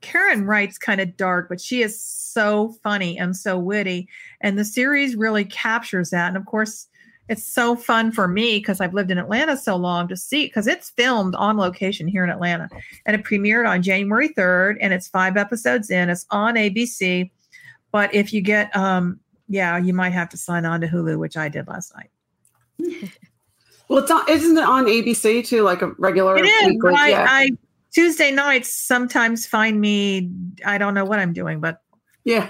Karin 0.02 0.46
writes 0.46 0.78
kind 0.78 1.02
of 1.02 1.18
dark, 1.18 1.50
but 1.50 1.60
she 1.60 1.82
is 1.82 2.00
so 2.02 2.76
funny 2.84 3.18
and 3.18 3.36
so 3.36 3.58
witty. 3.58 4.08
And 4.42 4.58
the 4.58 4.66
series 4.66 5.16
really 5.16 5.46
captures 5.46 6.12
that. 6.12 6.28
And 6.28 6.38
of 6.38 6.46
course, 6.46 6.88
it's 7.30 7.44
so 7.44 7.76
fun 7.76 8.12
for 8.12 8.28
me 8.28 8.60
because 8.60 8.80
I've 8.80 8.94
lived 8.94 9.12
in 9.12 9.18
Atlanta 9.18 9.58
so 9.58 9.76
long 9.76 10.08
to 10.08 10.16
see 10.16 10.46
because 10.46 10.68
it's 10.68 10.92
filmed 10.92 11.36
on 11.36 11.58
location 11.58 12.08
here 12.08 12.24
in 12.24 12.30
Atlanta. 12.30 12.70
And 13.06 13.16
it 13.16 13.26
premiered 13.26 13.68
on 13.68 13.82
January 13.82 14.30
3rd, 14.30 14.78
and 14.80 14.94
it's 14.94 15.08
five 15.08 15.36
episodes 15.36 15.90
in. 15.90 16.10
It's 16.10 16.26
on 16.32 16.56
ABC. 16.56 17.30
But 17.92 18.14
if 18.14 18.32
you 18.34 18.42
get 18.42 18.76
um 18.76 19.20
yeah, 19.50 19.78
you 19.78 19.94
might 19.94 20.12
have 20.12 20.30
to 20.30 20.38
sign 20.38 20.66
on 20.66 20.82
to 20.82 20.88
Hulu, 20.88 21.18
which 21.20 21.38
I 21.38 21.48
did 21.50 21.68
last 21.68 21.94
night. 21.96 23.10
Well, 23.90 24.00
it's 24.00 24.12
on. 24.12 24.28
Isn't 24.30 24.58
it 24.58 24.64
on 24.66 24.86
ABC 24.86 25.46
too? 25.48 25.62
Like 25.64 25.82
a 25.82 25.92
regular. 25.98 26.38
It 26.38 26.46
is. 26.46 26.68
weekly- 26.68 26.94
I, 26.94 27.08
yeah. 27.10 27.26
I 27.30 27.50
Tuesday 27.98 28.30
nights 28.30 28.72
sometimes 28.72 29.48
find 29.48 29.82
me. 29.82 30.30
I 30.64 30.78
don't 30.78 30.94
know 30.94 31.04
what 31.04 31.18
I'm 31.18 31.34
doing, 31.34 31.60
but 31.60 31.82
yeah, 32.26 32.50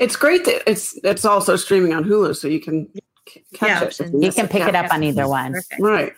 it's 0.00 0.16
great 0.16 0.44
that 0.46 0.68
it's 0.68 0.98
it's 1.04 1.24
also 1.24 1.54
streaming 1.54 1.94
on 1.94 2.02
Hulu, 2.02 2.34
so 2.34 2.48
you 2.48 2.58
can 2.58 2.88
c- 3.28 3.44
catch 3.54 4.00
Yeah. 4.00 4.06
it. 4.06 4.12
if 4.14 4.22
You 4.24 4.32
can 4.32 4.48
pick 4.48 4.62
it 4.66 4.74
Yeah. 4.74 4.82
up 4.82 4.92
on 4.92 5.04
either 5.04 5.28
one. 5.28 5.52
Perfect. 5.52 5.80
Right. 5.80 6.12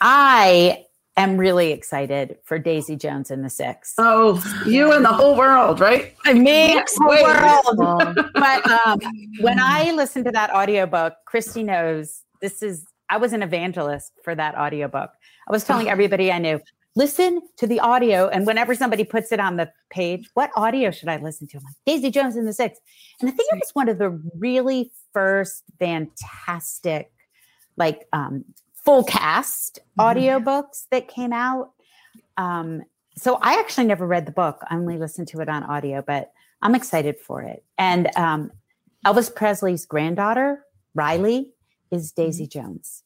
I 0.00 0.84
am 1.16 1.36
really 1.36 1.72
excited 1.72 2.38
for 2.44 2.56
Daisy 2.56 2.94
Jones 2.94 3.32
and 3.32 3.44
the 3.44 3.50
Six. 3.50 3.94
Oh, 3.98 4.40
you 4.64 4.92
and 4.92 5.04
the 5.04 5.12
whole 5.12 5.36
world, 5.36 5.80
right? 5.80 6.14
I 6.24 6.34
mean, 6.34 6.76
Next 6.76 6.98
week. 7.00 7.24
but 8.34 8.70
um, 8.86 9.00
when 9.40 9.58
I 9.60 9.90
listened 9.92 10.24
to 10.26 10.30
that 10.32 10.50
audiobook, 10.54 11.14
Kristy 11.28 11.64
knows 11.64 12.22
this 12.40 12.62
is, 12.62 12.84
I 13.08 13.16
was 13.16 13.32
an 13.32 13.42
evangelist 13.42 14.12
for 14.22 14.34
that 14.36 14.56
audiobook. 14.56 15.10
I 15.48 15.52
was 15.52 15.64
telling 15.64 15.88
everybody 15.88 16.30
I 16.30 16.38
knew, 16.38 16.60
listen 16.96 17.42
to 17.56 17.66
the 17.66 17.80
audio. 17.80 18.28
And 18.28 18.46
whenever 18.46 18.74
somebody 18.74 19.04
puts 19.04 19.32
it 19.32 19.40
on 19.40 19.56
the 19.56 19.70
page, 19.90 20.30
what 20.34 20.50
audio 20.56 20.90
should 20.90 21.08
I 21.08 21.16
listen 21.16 21.46
to? 21.48 21.58
I'm 21.58 21.64
like, 21.64 21.74
Daisy 21.86 22.10
Jones 22.10 22.36
and 22.36 22.46
the 22.46 22.52
Six. 22.52 22.78
And 23.20 23.28
I 23.28 23.32
think 23.32 23.48
it 23.52 23.60
was 23.60 23.70
one 23.74 23.88
of 23.88 23.98
the 23.98 24.10
really 24.38 24.92
first 25.12 25.64
fantastic, 25.78 27.12
like, 27.76 28.06
um, 28.12 28.44
full 28.74 29.04
cast 29.04 29.78
audiobooks 29.98 30.86
that 30.90 31.08
came 31.08 31.32
out. 31.32 31.70
Um, 32.36 32.82
so 33.16 33.38
I 33.40 33.58
actually 33.60 33.86
never 33.86 34.06
read 34.06 34.26
the 34.26 34.32
book. 34.32 34.60
I 34.68 34.76
only 34.76 34.98
listened 34.98 35.28
to 35.28 35.40
it 35.40 35.48
on 35.48 35.62
audio, 35.62 36.02
but 36.06 36.32
I'm 36.60 36.74
excited 36.74 37.18
for 37.18 37.42
it. 37.42 37.64
And 37.78 38.10
um, 38.16 38.50
Elvis 39.06 39.34
Presley's 39.34 39.86
granddaughter, 39.86 40.64
Riley, 40.94 41.52
is 41.90 42.12
Daisy 42.12 42.46
Jones. 42.46 43.03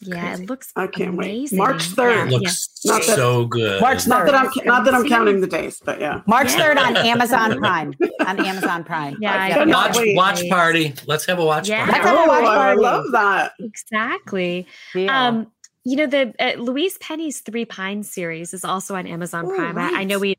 Yeah, 0.00 0.34
it 0.34 0.48
looks 0.48 0.72
I 0.74 0.86
can't 0.86 1.16
wait. 1.16 1.52
March 1.52 1.82
3rd. 1.90 2.26
It 2.28 2.30
looks 2.32 2.68
Not 2.84 3.02
that- 3.06 3.16
so 3.16 3.44
good. 3.46 3.80
March 3.80 4.06
Not 4.06 4.26
that 4.26 4.34
I'm 4.34 4.50
not 4.64 4.84
that 4.84 4.94
I'm 4.94 5.06
counting 5.08 5.40
the 5.40 5.46
days, 5.46 5.80
but 5.84 6.00
yeah. 6.00 6.22
March 6.26 6.48
3rd 6.48 6.78
on 6.78 6.96
Amazon 7.12 7.58
Prime. 7.58 7.94
On 8.26 8.44
Amazon 8.44 8.84
Prime. 8.84 9.16
Yeah, 9.20 9.48
Yeah. 9.48 9.64
watch 9.66 9.96
wait. 9.96 10.16
watch 10.16 10.48
party. 10.48 10.94
Let's 11.06 11.26
have 11.26 11.38
a 11.38 11.44
watch 11.44 11.68
Yeah. 11.68 11.84
party. 11.86 11.92
Let's 11.92 12.06
have 12.06 12.14
a 12.24 12.28
watch 12.28 12.42
Oh, 12.44 12.46
I 12.46 12.74
love 12.74 13.04
that. 13.12 13.52
Exactly. 13.60 14.66
Deal. 14.94 15.10
Um, 15.10 15.46
you 15.84 15.96
know 15.96 16.06
the 16.06 16.32
uh, 16.38 16.60
Louise 16.60 16.96
Penny's 16.98 17.40
Three 17.40 17.64
Pines 17.64 18.10
series 18.10 18.54
is 18.54 18.64
also 18.64 18.94
on 18.94 19.06
Amazon 19.06 19.46
Oh, 19.46 19.54
Prime. 19.54 19.76
I, 19.78 20.00
I 20.00 20.04
know 20.04 20.18
we, 20.18 20.36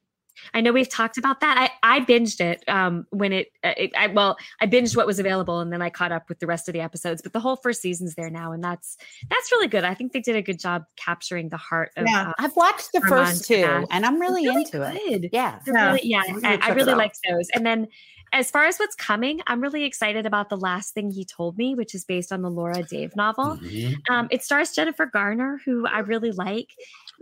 I 0.53 0.61
know 0.61 0.71
we've 0.71 0.89
talked 0.89 1.17
about 1.17 1.39
that. 1.41 1.57
I, 1.83 1.97
I 1.97 1.99
binged 2.01 2.41
it 2.41 2.63
um, 2.67 3.05
when 3.11 3.31
it, 3.33 3.47
uh, 3.63 3.73
it 3.77 3.91
I, 3.97 4.07
well, 4.07 4.35
I 4.61 4.67
binged 4.67 4.95
what 4.97 5.05
was 5.07 5.19
available 5.19 5.59
and 5.59 5.71
then 5.71 5.81
I 5.81 5.89
caught 5.89 6.11
up 6.11 6.27
with 6.29 6.39
the 6.39 6.47
rest 6.47 6.67
of 6.67 6.73
the 6.73 6.81
episodes. 6.81 7.21
But 7.21 7.33
the 7.33 7.39
whole 7.39 7.55
first 7.55 7.81
season's 7.81 8.15
there 8.15 8.29
now, 8.29 8.51
and 8.51 8.63
that's 8.63 8.97
that's 9.29 9.51
really 9.51 9.67
good. 9.67 9.83
I 9.83 9.93
think 9.93 10.11
they 10.11 10.19
did 10.21 10.35
a 10.35 10.41
good 10.41 10.59
job 10.59 10.85
capturing 10.95 11.49
the 11.49 11.57
heart 11.57 11.91
of. 11.97 12.05
Yeah. 12.07 12.29
uh, 12.29 12.33
I've 12.39 12.55
watched 12.55 12.91
the 12.93 13.01
Armand 13.03 13.27
first 13.29 13.45
two 13.47 13.61
Cast. 13.63 13.87
and 13.91 14.05
I'm 14.05 14.19
really, 14.19 14.47
really 14.47 14.61
into 14.63 14.81
it. 14.81 15.29
Yeah. 15.31 15.59
They're 15.65 15.75
Yeah. 15.75 15.85
really, 15.93 16.01
yeah, 16.07 16.21
I'm 16.27 16.45
I, 16.45 16.53
I 16.53 16.57
check 16.57 16.69
it 16.69 16.75
really 16.75 16.91
out. 16.93 16.97
liked 16.97 17.19
those. 17.29 17.47
And 17.53 17.65
then 17.65 17.87
as 18.35 18.49
far 18.49 18.65
as 18.65 18.77
what's 18.79 18.95
coming, 18.95 19.41
I'm 19.45 19.61
really 19.61 19.83
excited 19.83 20.25
about 20.25 20.49
the 20.49 20.57
last 20.57 20.95
thing 20.95 21.11
he 21.11 21.23
told 21.23 21.55
me, 21.55 21.75
which 21.75 21.93
is 21.93 22.03
based 22.03 22.31
on 22.31 22.41
the 22.41 22.49
Laura 22.49 22.81
Dave 22.81 23.15
novel. 23.15 23.57
Mhm. 23.61 23.95
Um, 24.09 24.27
it 24.31 24.43
stars 24.43 24.71
Jennifer 24.71 25.05
Garner, 25.05 25.61
who 25.63 25.85
I 25.85 25.99
really 25.99 26.31
like. 26.31 26.69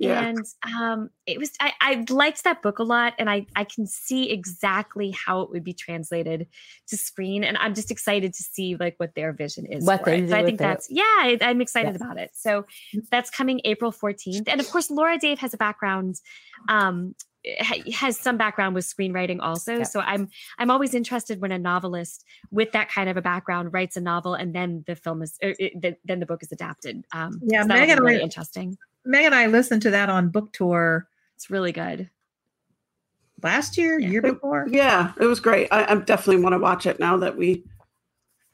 Yeah. 0.02 0.26
And 0.26 0.46
um, 0.80 1.10
it 1.26 1.38
was 1.38 1.52
I, 1.60 1.74
I 1.80 2.06
liked 2.10 2.44
that 2.44 2.62
book 2.62 2.80
a 2.80 2.84
lot, 2.84 3.14
and 3.20 3.30
I 3.30 3.46
I 3.56 3.64
can 3.64 3.86
see 3.86 4.32
exactly 4.32 5.12
how 5.12 5.42
it 5.42 5.50
would 5.52 5.64
be 5.64 5.74
translated 5.74 6.48
to 6.88 6.98
screen, 6.98 7.44
and 7.44 7.58
I'm 7.58 7.74
just 7.74 7.92
excited 7.92 8.34
to 8.34 8.44
see 8.44 8.76
like 8.76 8.96
what 8.98 9.14
their 9.16 9.32
vision 9.32 9.66
is. 9.66 9.86
What 9.86 10.00
for 10.04 10.06
they 10.12 10.20
it. 10.22 10.30
So 10.30 10.36
I 10.36 10.44
think 10.44 10.60
with 10.60 10.62
it. 10.62 10.70
that's 10.70 10.88
yeah, 10.90 11.04
I, 11.04 11.38
I'm 11.42 11.62
excited 11.62 11.94
Yes. 11.94 12.02
about 12.02 12.18
it. 12.18 12.32
So 12.34 12.66
that's 13.12 13.30
coming 13.30 13.62
April 13.66 13.92
14th, 13.92 14.48
and 14.48 14.60
of 14.60 14.70
course 14.70 14.90
Laura 14.90 15.18
Dave 15.18 15.40
has 15.40 15.54
a 15.54 15.58
background. 15.58 16.16
Um, 16.68 17.16
ha- 17.60 17.92
has 17.94 18.20
some 18.20 18.38
background 18.38 18.76
with 18.76 18.86
screenwriting 18.86 19.40
also 19.42 19.78
Yeah. 19.78 19.84
so 19.84 20.00
i'm 20.02 20.30
i'm 20.60 20.70
always 20.70 20.94
interested 20.94 21.42
when 21.42 21.52
a 21.52 21.58
novelist 21.58 22.24
with 22.52 22.72
that 22.74 22.90
kind 22.90 23.10
of 23.10 23.18
a 23.18 23.22
background 23.22 23.74
writes 23.74 23.98
a 23.98 24.02
novel 24.02 24.36
and 24.36 24.54
then 24.54 24.84
the 24.86 24.96
film 24.96 25.24
is 25.24 25.38
er, 25.44 25.56
it, 25.58 25.82
the, 25.82 25.96
then 26.06 26.20
the 26.20 26.28
book 26.28 26.44
is 26.44 26.52
adapted 26.52 27.04
um 27.14 27.42
Yeah, 27.44 27.64
so 27.64 27.70
that'll 27.70 27.88
Megan 27.88 28.04
really 28.04 28.22
interesting 28.22 28.78
Meg 29.06 29.26
and 29.26 29.36
I 29.36 29.48
listened 29.48 29.82
to 29.84 29.92
that 29.92 30.10
on 30.10 30.30
book 30.30 30.54
tour 30.54 31.08
it's 31.36 31.50
really 31.50 31.72
good 31.72 32.10
last 33.42 33.78
year, 33.78 34.00
Yeah. 34.00 34.10
year 34.10 34.22
before. 34.22 34.68
Yeah, 34.70 35.14
it 35.20 35.26
was 35.26 35.40
great. 35.40 35.68
I, 35.72 35.92
I 35.92 35.96
definitely 35.96 36.44
want 36.44 36.54
to 36.54 36.60
watch 36.60 36.86
it 36.86 37.00
now 37.00 37.18
that 37.18 37.36
we 37.36 37.64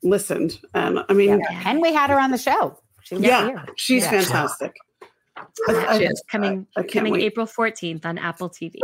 listened. 0.04 0.60
And 0.74 1.00
I 1.10 1.14
mean, 1.14 1.40
Yeah. 1.40 1.64
And 1.66 1.82
we 1.82 1.92
had 1.94 2.10
her 2.10 2.18
on 2.20 2.32
the 2.32 2.38
show. 2.38 2.80
She 3.04 3.16
was 3.16 3.24
Yeah. 3.26 3.46
here. 3.48 3.66
she's 3.76 4.04
Yeah. 4.04 4.12
fantastic. 4.12 4.78
I, 5.68 5.74
I- 6.06 6.14
coming 6.30 6.68
I 6.76 6.84
coming 6.84 7.14
wait. 7.14 7.24
April 7.24 7.46
14th 7.46 8.06
on 8.06 8.18
Apple 8.18 8.50
TV. 8.50 8.76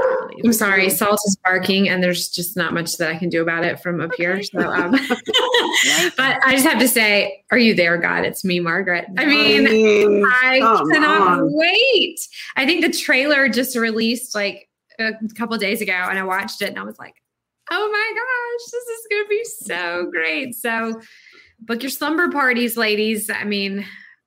I'm 0.43 0.54
sorry, 0.54 0.89
Salt 0.89 1.20
is 1.26 1.38
barking, 1.43 1.89
and 1.89 2.01
there's 2.04 2.30
just 2.30 2.58
not 2.58 2.74
much 2.74 2.97
that 2.97 3.10
I 3.10 3.18
can 3.18 3.30
do 3.30 3.41
about 3.41 3.64
it 3.64 3.80
from 3.80 4.01
up 4.01 4.12
here. 4.16 4.41
So, 4.43 4.60
um, 4.60 4.91
but 6.18 6.39
I 6.43 6.51
just 6.51 6.66
have 6.66 6.80
to 6.80 6.88
say, 6.88 7.43
are 7.51 7.58
you 7.58 7.74
there, 7.74 7.97
God? 7.97 8.26
It's 8.26 8.43
me, 8.43 8.60
Margaret. 8.60 9.06
I 9.18 9.26
mean, 9.26 9.64
mean, 9.66 10.24
I 10.26 10.60
cannot 10.91 11.39
on. 11.41 11.54
wait. 11.54 12.20
I 12.56 12.66
think 12.66 12.84
the 12.86 12.91
trailer 12.91 13.49
just 13.49 13.76
released 13.76 14.36
like 14.36 14.70
a 14.99 15.14
couple 15.36 15.58
days 15.58 15.82
ago, 15.82 15.93
and 15.93 16.18
I 16.18 16.24
watched 16.24 16.62
it, 16.62 16.70
and 16.70 16.80
I 16.80 16.84
was 16.84 16.97
like, 16.99 17.16
"Oh 17.72 17.89
my 17.91 18.14
gosh, 18.16 18.72
this 18.72 18.99
is 18.99 19.08
going 19.10 19.24
to 19.24 19.30
be 19.30 19.43
so 19.43 20.10
great!" 20.12 20.56
So, 20.56 21.01
book 21.60 21.84
your 21.84 21.89
slumber 21.89 22.30
parties, 22.30 22.78
ladies. 22.78 23.30
I 23.30 23.43
mean, 23.43 23.86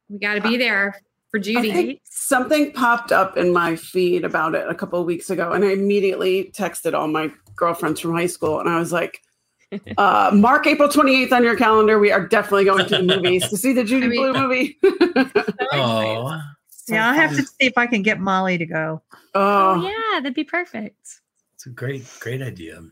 we 0.09 0.18
got 0.18 0.35
to 0.35 0.41
be 0.41 0.57
there 0.57 0.95
for 1.37 1.43
Judy. 1.43 1.72
think 1.72 2.01
something 2.05 2.72
popped 2.72 3.12
up 3.12 3.37
in 3.37 3.53
my 3.53 3.76
feed 3.76 4.24
about 4.24 4.55
it 4.55 4.68
a 4.68 4.74
couple 4.74 5.01
of 5.01 5.07
weeks 5.07 5.30
ago, 5.30 5.53
and 5.53 5.64
I 5.64 5.72
immediately 5.72 6.51
texted 6.57 6.95
all 6.95 7.09
my 7.09 7.30
girlfriends 7.55 8.01
from 8.01 8.14
high 8.14 8.26
school, 8.26 8.61
and 8.61 8.68
I 8.68 8.78
was 8.78 8.93
like, 8.93 9.20
uh, 9.99 10.30
"Mark 10.34 10.66
April 10.66 10.89
twenty 10.89 11.22
eighth 11.22 11.32
on 11.32 11.43
your 11.45 11.57
calendar. 11.57 11.99
We 11.99 12.12
are 12.12 12.26
definitely 12.26 12.64
going 12.64 12.87
to 12.87 12.97
the 12.97 13.03
movies 13.16 13.49
to 13.49 13.57
see 13.57 13.72
the 13.72 13.84
Judy 13.84 14.07
I 14.07 14.09
mean- 14.09 14.32
Blume 14.32 14.49
movie." 14.49 14.78
Oh, 15.72 16.41
yeah, 16.89 17.11
I 17.11 17.14
have 17.14 17.30
to 17.34 17.43
see 17.43 17.66
if 17.66 17.76
I 17.76 17.87
can 17.89 18.03
get 18.03 18.20
Molly 18.20 18.59
to 18.59 18.66
go. 18.66 19.03
Oh 19.34 19.80
oh, 19.80 19.82
yeah, 19.82 20.20
that'd 20.20 20.34
be 20.34 20.45
perfect. 20.45 21.20
It's 21.57 21.64
a 21.64 21.70
great, 21.70 22.04
great 22.20 22.42
idea. 22.42 22.82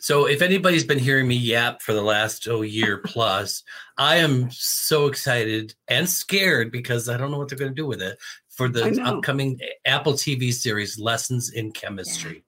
So, 0.00 0.26
if 0.26 0.42
anybody's 0.42 0.82
been 0.82 0.98
hearing 0.98 1.28
me 1.28 1.36
yap 1.36 1.80
for 1.80 1.92
the 1.92 2.02
last 2.02 2.48
oh 2.48 2.62
year 2.62 2.98
plus, 2.98 3.62
I 3.98 4.16
am 4.16 4.50
so 4.50 5.06
excited 5.06 5.74
and 5.86 6.08
scared 6.08 6.72
because 6.72 7.08
I 7.08 7.16
don't 7.16 7.30
know 7.30 7.38
what 7.38 7.48
they're 7.48 7.58
going 7.58 7.70
to 7.70 7.74
do 7.74 7.86
with 7.86 8.02
it 8.02 8.18
for 8.48 8.68
the 8.68 9.00
upcoming 9.04 9.60
Apple 9.86 10.14
TV 10.14 10.52
series 10.52 10.98
Lessons 10.98 11.50
in 11.52 11.70
Chemistry. 11.70 12.42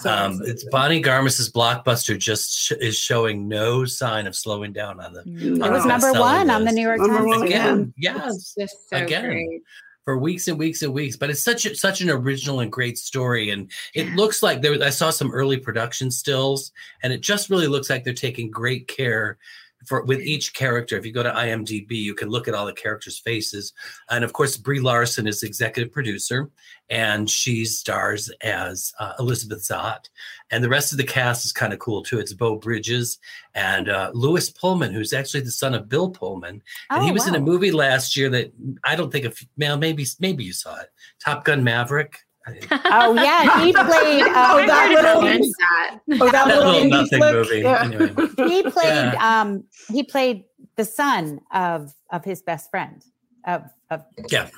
So 0.00 0.10
Um, 0.12 0.40
it's 0.44 0.64
Bonnie 0.70 1.00
Garmus's 1.00 1.50
blockbuster 1.50 2.16
just 2.16 2.56
sh- 2.56 2.72
is 2.80 2.96
showing 2.96 3.48
no 3.48 3.84
sign 3.84 4.28
of 4.28 4.36
slowing 4.36 4.72
down 4.72 5.00
on 5.00 5.12
the. 5.12 5.20
It 5.22 5.26
No. 5.58 5.70
was 5.72 5.84
number 5.84 6.06
Best-selling 6.12 6.20
one 6.20 6.50
on 6.50 6.64
the. 6.64 6.70
New 6.72 6.82
York 6.82 7.00
Number 7.00 7.18
Times. 7.30 7.42
Again, 7.42 7.72
again. 7.74 7.94
yes, 7.96 8.54
so 8.56 8.66
Again. 8.96 9.24
great. 9.24 9.62
For 10.04 10.18
weeks 10.18 10.48
and 10.48 10.58
weeks 10.58 10.82
and 10.82 10.92
weeks. 10.92 11.16
But 11.16 11.30
it's 11.30 11.42
such 11.42 11.66
a, 11.66 11.74
such 11.74 12.00
an 12.00 12.10
original 12.10 12.60
and 12.60 12.70
great 12.70 12.98
story, 12.98 13.50
and 13.50 13.70
it 13.94 14.14
looks 14.14 14.42
like 14.42 14.62
there. 14.62 14.82
I 14.82 14.90
saw 14.90 15.10
some 15.10 15.32
early 15.32 15.56
production 15.56 16.10
stills, 16.10 16.72
and 17.02 17.12
it 17.12 17.20
just 17.20 17.50
really 17.50 17.66
looks 17.68 17.90
like 17.90 18.04
they're 18.04 18.14
taking 18.14 18.50
great 18.50 18.88
care 18.88 19.38
for 19.86 20.02
with 20.04 20.20
each 20.20 20.54
character. 20.54 20.96
If 20.96 21.06
you 21.06 21.12
go 21.12 21.22
to 21.22 21.30
IMDb, 21.30 21.92
you 21.92 22.14
can 22.14 22.28
look 22.28 22.48
at 22.48 22.54
all 22.54 22.66
the 22.66 22.72
characters' 22.72 23.18
faces, 23.18 23.72
and 24.10 24.24
of 24.24 24.32
course, 24.32 24.56
Brie 24.56 24.80
Larson 24.80 25.26
is 25.26 25.42
executive 25.42 25.92
producer, 25.92 26.50
and 26.90 27.28
she 27.28 27.64
stars 27.64 28.30
as 28.42 28.92
uh, 29.00 29.12
Elizabeth 29.18 29.62
Zott, 29.62 30.08
and 30.50 30.62
the 30.62 30.68
rest 30.68 30.92
of 30.92 30.98
the 30.98 31.04
cast 31.04 31.44
is 31.44 31.52
kind 31.52 31.72
of 31.72 31.78
cool 31.78 32.02
too. 32.02 32.18
It's 32.18 32.32
Beau 32.32 32.56
Bridges 32.56 33.18
and 33.54 33.88
uh, 33.88 34.10
Lewis 34.14 34.50
Pullman, 34.50 34.92
who's 34.92 35.12
actually 35.12 35.40
the 35.40 35.50
son 35.50 35.74
of 35.74 35.88
Bill 35.88 36.10
Pullman, 36.10 36.62
and 36.90 37.02
Oh, 37.02 37.04
he 37.04 37.12
was 37.12 37.26
in 37.26 37.34
a 37.34 37.40
movie 37.40 37.72
last 37.72 38.16
year 38.16 38.28
that 38.30 38.52
I 38.84 38.96
don't 38.96 39.10
think 39.10 39.24
if 39.24 39.46
well 39.56 39.76
maybe 39.76 40.06
maybe 40.20 40.44
you 40.44 40.52
saw 40.52 40.80
it, 40.80 40.88
Top 41.24 41.44
Gun 41.44 41.64
Maverick. 41.64 42.18
Oh 42.46 43.14
yeah, 43.14 43.60
he 43.64 43.72
played. 43.72 44.22
Oh, 44.26 44.60
Uh, 44.62 44.66
that 44.66 44.90
little- 44.90 45.22
that. 45.22 46.00
Oh, 46.20 46.30
that 46.30 46.32
That 46.32 46.46
little, 46.48 46.72
little 46.72 46.88
nothing 46.88 47.18
flick? 47.18 47.34
movie. 47.34 47.60
Yeah. 47.60 47.82
Anyway. 47.84 48.08
he 48.48 48.62
played. 48.70 48.86
Yeah. 48.86 49.40
Um, 49.40 49.64
he 49.88 50.02
played 50.02 50.44
the 50.76 50.84
son 50.84 51.40
of 51.52 51.92
of 52.10 52.24
his 52.24 52.42
best 52.42 52.70
friend. 52.70 53.02
Of 53.46 53.62
of 53.90 54.02
Yeah. 54.30 54.48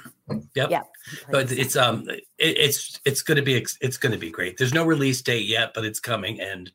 Yep. 0.57 0.70
yeah. 0.70 0.82
But 1.30 1.53
it's 1.53 1.76
um 1.76 2.05
it, 2.09 2.24
it's 2.39 3.00
it's 3.04 3.22
going 3.22 3.37
to 3.37 3.42
be 3.42 3.54
ex- 3.57 3.79
it's 3.80 3.96
going 3.96 4.13
to 4.13 4.18
be 4.18 4.30
great. 4.30 4.57
There's 4.58 4.75
no 4.75 4.84
release 4.84 5.22
date 5.22 5.46
yet, 5.46 5.72
but 5.75 5.84
it's 5.84 6.00
coming, 6.00 6.41
and 6.41 6.71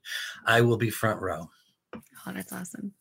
I 0.46 0.62
will 0.62 0.78
be 0.78 0.90
front 0.90 1.20
row. 1.22 1.50
Oh, 1.94 2.32
that's 2.34 2.54
awesome. 2.54 2.94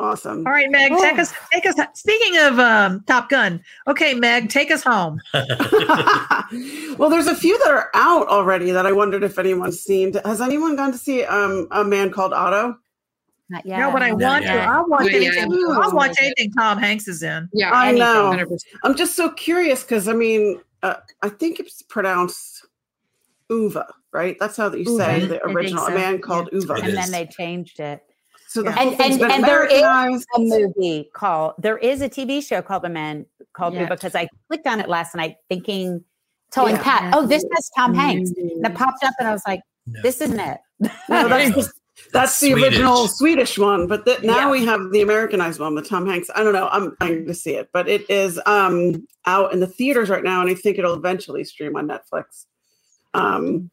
Awesome. 0.00 0.44
All 0.46 0.52
right, 0.52 0.70
Meg, 0.70 0.90
take 0.90 1.18
Oh. 1.18 1.20
us 1.22 1.32
take 1.52 1.64
us 1.66 1.76
speaking 1.94 2.36
of 2.40 2.58
um, 2.58 3.02
Top 3.06 3.28
Gun. 3.28 3.62
Okay, 3.86 4.12
Meg, 4.14 4.50
take 4.50 4.70
us 4.72 4.82
home. 4.82 5.20
well, 6.98 7.10
there's 7.10 7.26
a 7.28 7.34
few 7.34 7.56
that 7.58 7.68
are 7.70 7.90
out 7.94 8.26
already 8.28 8.70
that 8.72 8.86
I 8.86 8.92
wondered 8.92 9.22
if 9.22 9.38
anyone's 9.38 9.80
seen. 9.80 10.12
Has 10.24 10.40
anyone 10.40 10.74
gone 10.76 10.92
to 10.92 10.98
see 10.98 11.24
um, 11.24 11.68
a 11.70 11.84
man 11.84 12.10
called 12.10 12.32
Otto? 12.32 12.76
Not 13.50 13.64
yet. 13.66 13.78
No, 13.78 13.92
but 13.92 14.02
I 14.02 14.10
Not 14.10 14.18
want 14.20 14.44
to. 14.46 14.52
I'll 14.52 14.88
watch 14.88 15.02
Not 15.02 15.12
yet. 15.12 15.36
anything. 15.36 15.52
I'll 15.70 15.92
watch 15.92 16.08
Not 16.08 16.16
yet. 16.20 16.24
anything 16.38 16.52
Tom 16.52 16.78
Hanks 16.78 17.06
is 17.06 17.22
in. 17.22 17.48
Yeah, 17.52 17.70
I 17.72 17.88
anything. 17.90 18.00
know. 18.06 18.30
100%. 18.36 18.58
I'm 18.82 18.96
just 18.96 19.14
so 19.14 19.30
curious 19.30 19.82
because 19.82 20.08
I 20.08 20.12
mean, 20.14 20.60
uh, 20.82 20.94
I 21.22 21.28
think 21.28 21.60
it's 21.60 21.82
pronounced 21.82 22.66
Ove, 23.50 23.76
right? 24.12 24.36
That's 24.40 24.56
how 24.56 24.72
you 24.72 24.96
say 24.98 25.22
Ove. 25.22 25.28
the 25.28 25.44
original. 25.46 25.84
so. 25.86 25.92
A 25.92 25.94
man 25.94 26.20
called 26.20 26.48
Ove. 26.52 26.68
And 26.70 26.96
then 26.96 27.10
they 27.10 27.26
changed 27.26 27.78
it. 27.80 28.02
So 28.54 28.62
the 28.62 28.70
Yeah. 28.70 28.80
And- 28.82 29.00
and- 29.00 29.32
and 29.32 29.42
there 29.44 29.64
is 29.66 30.24
A 30.36 30.38
movie 30.38 31.10
called 31.12 31.54
there 31.58 31.76
is 31.76 32.00
a 32.02 32.08
TV 32.08 32.40
show 32.40 32.62
called 32.62 32.84
The 32.84 32.88
Man 32.88 33.26
called 33.52 33.74
Yeah. 33.74 33.82
Ove 33.82 33.88
because 33.88 34.14
I 34.14 34.28
clicked 34.48 34.68
on 34.68 34.78
it 34.78 34.88
last 34.88 35.16
night 35.16 35.38
thinking, 35.48 36.04
telling 36.52 36.76
Yeah. 36.76 36.82
Pat, 36.84 37.14
oh, 37.16 37.26
this 37.26 37.44
has 37.52 37.70
Tom 37.76 37.94
Hanks. 37.94 38.30
And 38.36 38.64
it 38.64 38.72
Mm. 38.72 38.74
popped 38.76 39.02
up 39.02 39.12
and 39.18 39.26
I 39.26 39.32
was 39.32 39.42
like, 39.44 39.60
No. 39.88 40.00
this 40.02 40.20
isn't 40.20 40.38
it. 40.38 40.58
No, 41.08 41.26
that's, 41.28 41.54
the- 41.56 41.72
that's 42.12 42.38
the 42.38 42.50
Swedish. 42.52 42.62
original 42.64 43.08
Swedish 43.08 43.58
one, 43.58 43.88
but 43.88 44.04
the, 44.04 44.18
now 44.22 44.36
Yeah. 44.38 44.50
we 44.52 44.64
have 44.64 44.92
the 44.92 45.00
Americanized 45.00 45.58
one 45.58 45.74
with 45.74 45.88
Tom 45.88 46.06
Hanks. 46.06 46.30
I 46.32 46.44
don't 46.44 46.52
know. 46.52 46.68
I'm 46.70 46.94
trying 47.00 47.26
to 47.26 47.34
see 47.34 47.54
it, 47.56 47.70
but 47.72 47.88
it 47.88 48.08
is 48.08 48.40
um, 48.46 49.04
out 49.26 49.52
in 49.52 49.58
the 49.58 49.66
theaters 49.66 50.10
right 50.10 50.22
now, 50.22 50.40
and 50.42 50.48
I 50.48 50.54
think 50.54 50.78
it'll 50.78 50.94
eventually 50.94 51.42
stream 51.42 51.74
on 51.74 51.88
Netflix. 51.88 52.44
Um, 53.14 53.70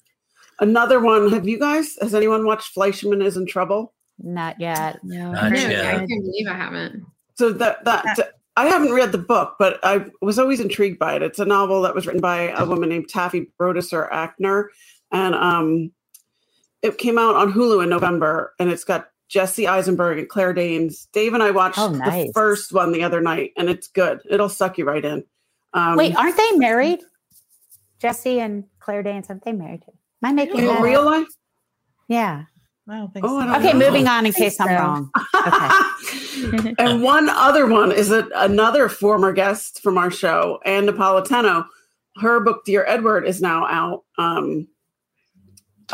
another 0.59 0.99
one. 0.99 1.31
Have 1.31 1.47
you 1.47 1.59
guys? 1.59 1.97
Has 2.01 2.15
anyone 2.15 2.45
watched 2.47 2.73
Fleishman 2.73 3.21
is 3.21 3.37
in 3.37 3.45
Trouble? 3.45 3.93
Not 4.23 4.59
yet. 4.59 4.99
No, 5.03 5.31
Not 5.31 5.51
yet. 5.55 5.85
I 5.85 5.97
can't 5.97 6.07
believe 6.09 6.47
I 6.47 6.53
haven't. 6.53 7.05
So 7.35 7.51
that 7.53 7.83
that 7.85 8.33
I 8.57 8.67
haven't 8.67 8.93
read 8.93 9.11
the 9.11 9.17
book, 9.17 9.55
but 9.57 9.79
I 9.83 10.05
was 10.21 10.37
always 10.37 10.59
intrigued 10.59 10.99
by 10.99 11.15
it. 11.15 11.21
It's 11.23 11.39
a 11.39 11.45
novel 11.45 11.81
that 11.83 11.95
was 11.95 12.05
written 12.05 12.21
by 12.21 12.49
a 12.49 12.65
woman 12.65 12.89
named 12.89 13.09
Taffy 13.09 13.47
Brodesser 13.59 14.11
Akner, 14.11 14.65
and 15.11 15.33
um, 15.35 15.91
it 16.81 16.97
came 16.97 17.17
out 17.17 17.35
on 17.35 17.51
Hulu 17.53 17.81
in 17.83 17.89
November, 17.89 18.53
and 18.59 18.69
it's 18.69 18.83
got 18.83 19.09
Jesse 19.29 19.67
Eisenberg 19.67 20.19
and 20.19 20.27
Claire 20.29 20.53
Danes. 20.53 21.07
Dave 21.13 21.33
and 21.33 21.41
I 21.41 21.51
watched 21.51 21.79
Oh, 21.79 21.87
the 21.89 22.31
first 22.33 22.73
one 22.73 22.91
the 22.91 23.03
other 23.03 23.21
night, 23.21 23.53
and 23.57 23.69
it's 23.69 23.87
good. 23.87 24.19
It'll 24.29 24.49
suck 24.49 24.77
you 24.77 24.85
right 24.85 25.03
in. 25.03 25.23
Um, 25.73 25.95
Wait, 25.95 26.15
aren't 26.15 26.35
they 26.35 26.51
married? 26.57 26.99
Jesse 27.99 28.39
and 28.41 28.65
Claire 28.79 29.03
Danes, 29.03 29.27
aren't 29.29 29.45
they 29.45 29.53
married? 29.53 29.83
Am 29.87 30.29
I 30.29 30.33
making 30.33 30.59
in 30.59 30.65
that 30.65 30.77
up? 30.79 30.83
real 30.83 31.05
life? 31.05 31.27
Yeah. 32.09 32.43
I 32.89 32.97
don't 32.97 33.13
think 33.13 33.25
Oh, 33.25 33.37
I 33.37 33.41
so. 33.41 33.47
don't 33.53 33.65
Okay, 33.65 33.77
know. 33.77 33.85
moving 33.85 34.07
on 34.07 34.25
in 34.25 34.33
case 34.33 34.59
I'm 34.59 34.67
so. 34.67 34.73
wrong. 34.75 35.11
Okay. 36.43 36.73
and 36.79 37.03
one 37.03 37.29
other 37.29 37.67
one 37.67 37.91
is 37.91 38.09
a, 38.11 38.27
another 38.35 38.89
former 38.89 39.31
guest 39.31 39.81
from 39.83 39.97
our 39.97 40.09
show, 40.09 40.59
Ann 40.65 40.87
Napolitano. 40.87 41.65
Her 42.17 42.39
book, 42.39 42.65
Dear 42.65 42.83
Edward, 42.87 43.27
is 43.27 43.41
now 43.41 43.65
out, 43.67 44.03
um, 44.17 44.67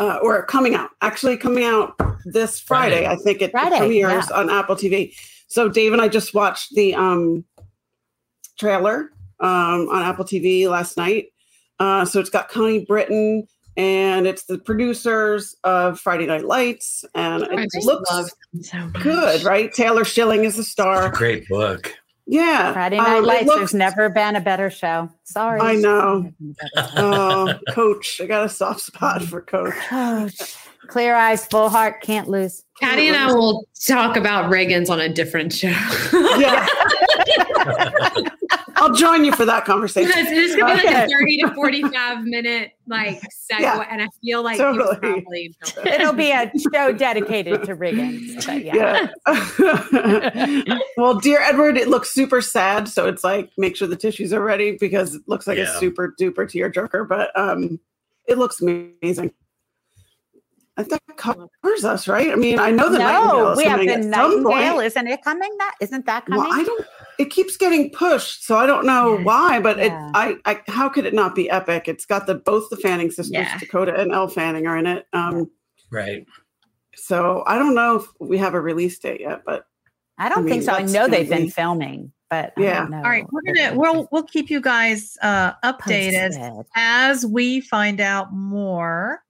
uh, 0.00 0.18
or 0.22 0.42
coming 0.46 0.74
out. 0.74 0.90
Actually, 1.02 1.36
coming 1.36 1.64
out 1.64 1.94
this 2.24 2.58
Friday. 2.60 3.04
Friday. 3.04 3.06
I 3.08 3.16
think 3.16 3.42
it 3.42 3.50
Friday, 3.50 3.78
premieres 3.78 4.26
yeah. 4.30 4.36
on 4.38 4.48
Apple 4.48 4.74
TV. 4.76 5.12
So 5.48 5.68
Dave 5.68 5.92
and 5.92 6.00
I 6.00 6.08
just 6.08 6.32
watched 6.34 6.74
the 6.74 6.94
um, 6.94 7.44
trailer 8.58 9.10
um, 9.40 9.88
on 9.90 10.02
Apple 10.02 10.24
TV 10.24 10.68
last 10.68 10.96
night. 10.96 11.26
Uh, 11.78 12.04
so 12.04 12.20
it's 12.20 12.30
got 12.30 12.48
Connie 12.48 12.84
Britton. 12.86 13.46
And 13.78 14.26
it's 14.26 14.44
the 14.46 14.58
producers 14.58 15.54
of 15.62 16.00
Friday 16.00 16.26
Night 16.26 16.44
Lights, 16.44 17.04
and 17.14 17.44
it 17.44 17.68
just 17.72 17.86
looks 17.86 18.10
so 18.62 18.90
good, 19.00 19.44
right? 19.44 19.72
Taylor 19.72 20.04
Schilling 20.04 20.44
is 20.44 20.56
the 20.56 20.64
star. 20.64 21.10
Great 21.10 21.48
book. 21.48 21.94
Yeah. 22.26 22.72
Friday 22.72 22.98
um, 22.98 23.04
Night 23.04 23.16
it 23.18 23.22
Lights, 23.22 23.46
looks- 23.46 23.58
there's 23.58 23.74
never 23.74 24.08
been 24.08 24.34
a 24.34 24.40
better 24.40 24.68
show. 24.68 25.08
Sorry. 25.22 25.60
I 25.60 25.76
know. 25.76 26.30
Oh, 26.96 27.54
coach. 27.70 28.20
I 28.20 28.26
got 28.26 28.44
a 28.44 28.48
soft 28.48 28.80
spot 28.80 29.22
for 29.22 29.40
coach. 29.40 29.74
Coach. 29.88 30.56
Clear 30.88 31.14
eyes, 31.14 31.46
full 31.46 31.68
heart, 31.68 32.02
can't 32.02 32.28
lose. 32.28 32.64
Patti 32.80 33.06
and 33.08 33.16
I 33.16 33.32
will 33.32 33.64
talk 33.86 34.16
about 34.16 34.50
Riggins 34.50 34.90
on 34.90 34.98
a 35.00 35.08
different 35.08 35.52
show. 35.52 35.68
Yeah. 36.38 36.66
I'll 38.80 38.94
join 38.94 39.24
you 39.24 39.32
for 39.32 39.44
that 39.44 39.64
conversation. 39.64 40.12
It's, 40.14 40.30
it's 40.30 40.56
gonna 40.56 40.80
be 40.80 40.86
like 40.86 41.06
a 41.06 41.08
30 41.08 41.36
to 41.38 41.54
45 41.54 42.24
minute 42.24 42.72
like 42.86 43.20
segue, 43.20 43.60
Yeah, 43.60 43.86
and 43.90 44.02
I 44.02 44.08
feel 44.22 44.42
like 44.42 44.58
totally. 44.58 44.96
probably 44.96 45.56
It'll 45.84 46.12
be 46.12 46.30
a 46.30 46.50
show 46.72 46.92
dedicated 46.92 47.64
to 47.64 47.76
Riggins. 47.76 48.46
But 48.46 48.64
yeah. 48.64 49.08
Yeah. 50.66 50.78
well, 50.96 51.18
dear 51.18 51.40
Edward, 51.40 51.76
it 51.76 51.88
looks 51.88 52.12
super 52.12 52.40
sad. 52.40 52.88
So 52.88 53.06
it's 53.06 53.24
like, 53.24 53.50
make 53.58 53.76
sure 53.76 53.88
the 53.88 53.96
tissues 53.96 54.32
are 54.32 54.42
ready 54.42 54.76
because 54.78 55.14
it 55.14 55.22
looks 55.26 55.46
like 55.46 55.58
a 55.58 55.66
super 55.78 56.14
duper 56.20 56.46
tearjerker, 56.46 57.08
but 57.08 57.38
um, 57.38 57.78
it 58.26 58.38
looks 58.38 58.60
amazing. 58.60 59.32
I 60.78 60.84
think 60.84 61.02
that 61.08 61.16
covers 61.16 61.84
us, 61.84 62.06
right? 62.06 62.30
I 62.30 62.36
mean, 62.36 62.60
I 62.60 62.70
know 62.70 62.88
the 62.88 62.98
Nightingale 62.98 63.36
no, 63.36 63.50
is 63.50 63.58
we 63.58 63.64
have 63.64 63.80
the 63.80 63.88
at 63.88 64.02
some 64.02 64.10
Nightingale. 64.10 64.74
point. 64.74 64.84
Isn't 64.86 65.08
it 65.08 65.22
coming? 65.22 65.50
That 65.58 65.74
isn't 65.80 66.06
that 66.06 66.26
coming? 66.26 66.40
Well, 66.40 66.52
I 66.52 66.62
don't. 66.62 66.86
It 67.18 67.30
keeps 67.30 67.56
getting 67.56 67.90
pushed, 67.90 68.44
so 68.44 68.56
I 68.56 68.66
don't 68.66 68.86
know 68.86 69.16
Yeah. 69.18 69.24
why. 69.24 69.60
But 69.60 69.78
Yeah. 69.78 69.84
it, 69.84 70.12
I, 70.14 70.36
I, 70.44 70.60
how 70.68 70.88
could 70.88 71.04
it 71.04 71.14
not 71.14 71.34
be 71.34 71.50
epic? 71.50 71.88
It's 71.88 72.06
got 72.06 72.26
the 72.26 72.36
both 72.36 72.70
the 72.70 72.76
Fanning 72.76 73.10
sisters, 73.10 73.32
Yeah. 73.32 73.58
Dakota 73.58 73.94
and 74.00 74.12
Elle 74.12 74.28
Fanning, 74.28 74.66
are 74.66 74.76
in 74.76 74.86
it. 74.86 75.06
Um, 75.12 75.50
Right. 75.90 76.26
so 76.94 77.42
I 77.46 77.58
don't 77.58 77.74
know 77.74 77.96
if 77.96 78.04
we 78.20 78.38
have 78.38 78.54
a 78.54 78.60
release 78.60 78.98
date 78.98 79.20
yet, 79.20 79.42
but 79.44 79.66
I 80.18 80.28
don't 80.28 80.38
I 80.38 80.42
mean, 80.42 80.48
think 80.50 80.62
so. 80.64 80.72
I 80.74 80.82
know 80.82 81.08
they've 81.08 81.28
been 81.28 81.50
filming, 81.50 82.12
but 82.30 82.52
I 82.56 82.60
Yeah. 82.60 82.80
don't 82.80 82.90
know. 82.90 82.96
All 82.98 83.10
right, 83.10 83.26
we're 83.32 83.42
gonna 83.42 83.76
we'll 83.78 84.08
we'll 84.12 84.24
keep 84.24 84.50
you 84.50 84.60
guys 84.60 85.16
uh 85.22 85.54
updated 85.64 86.36
Posted. 86.36 86.66
as 86.76 87.24
we 87.26 87.60
find 87.60 88.00
out 88.00 88.32
more. 88.32 89.22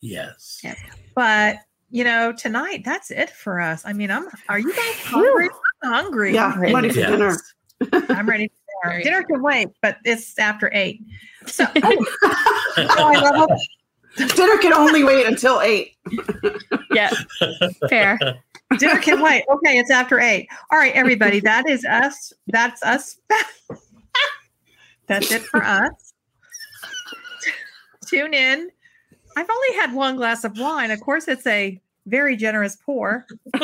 Yes. 0.00 0.60
Yeah. 0.62 0.74
But 1.14 1.56
you 1.90 2.04
know, 2.04 2.32
tonight 2.32 2.82
that's 2.84 3.10
it 3.10 3.30
for 3.30 3.60
us. 3.60 3.82
I 3.86 3.92
mean, 3.92 4.10
I'm. 4.10 4.26
Are 4.48 4.58
you 4.58 4.72
guys 4.74 4.94
hungry? 5.04 5.48
I'm 5.84 5.92
hungry. 5.92 6.34
yeah, 6.34 6.52
I'm 6.56 6.74
ready 6.74 6.90
for 6.90 6.98
Yes. 7.00 7.10
dinner. 7.10 7.36
I'm 8.08 8.28
ready 8.28 8.48
for 8.48 8.90
dinner. 8.90 9.02
Dinner 9.02 9.22
can 9.24 9.42
wait, 9.42 9.68
but 9.82 9.98
it's 10.04 10.38
after 10.38 10.70
eight. 10.72 11.02
So, 11.46 11.66
oh. 11.82 12.06
oh, 12.76 13.12
I 13.14 13.30
love 13.30 13.48
dinner 14.16 14.56
can 14.58 14.72
only 14.72 15.04
wait 15.04 15.26
until 15.26 15.60
eight. 15.60 15.96
Yeah. 16.92 17.12
Fair. 17.88 18.18
Dinner 18.78 19.00
can 19.00 19.20
wait. 19.20 19.44
Okay, 19.48 19.78
it's 19.78 19.90
after 19.90 20.20
eight. 20.20 20.48
All 20.72 20.78
right, 20.78 20.94
everybody. 20.94 21.40
That 21.40 21.68
is 21.68 21.84
us. 21.84 22.32
That's 22.48 22.82
us. 22.82 23.18
That's 25.06 25.30
it 25.32 25.42
for 25.42 25.62
us. 25.62 26.14
Tune 28.06 28.32
in. 28.32 28.70
I've 29.36 29.50
only 29.50 29.76
had 29.76 29.92
one 29.92 30.16
glass 30.16 30.44
of 30.44 30.58
wine. 30.58 30.90
Of 30.90 31.00
course, 31.00 31.28
it's 31.28 31.46
a 31.46 31.80
very 32.06 32.36
generous 32.36 32.76
pour. 32.76 33.26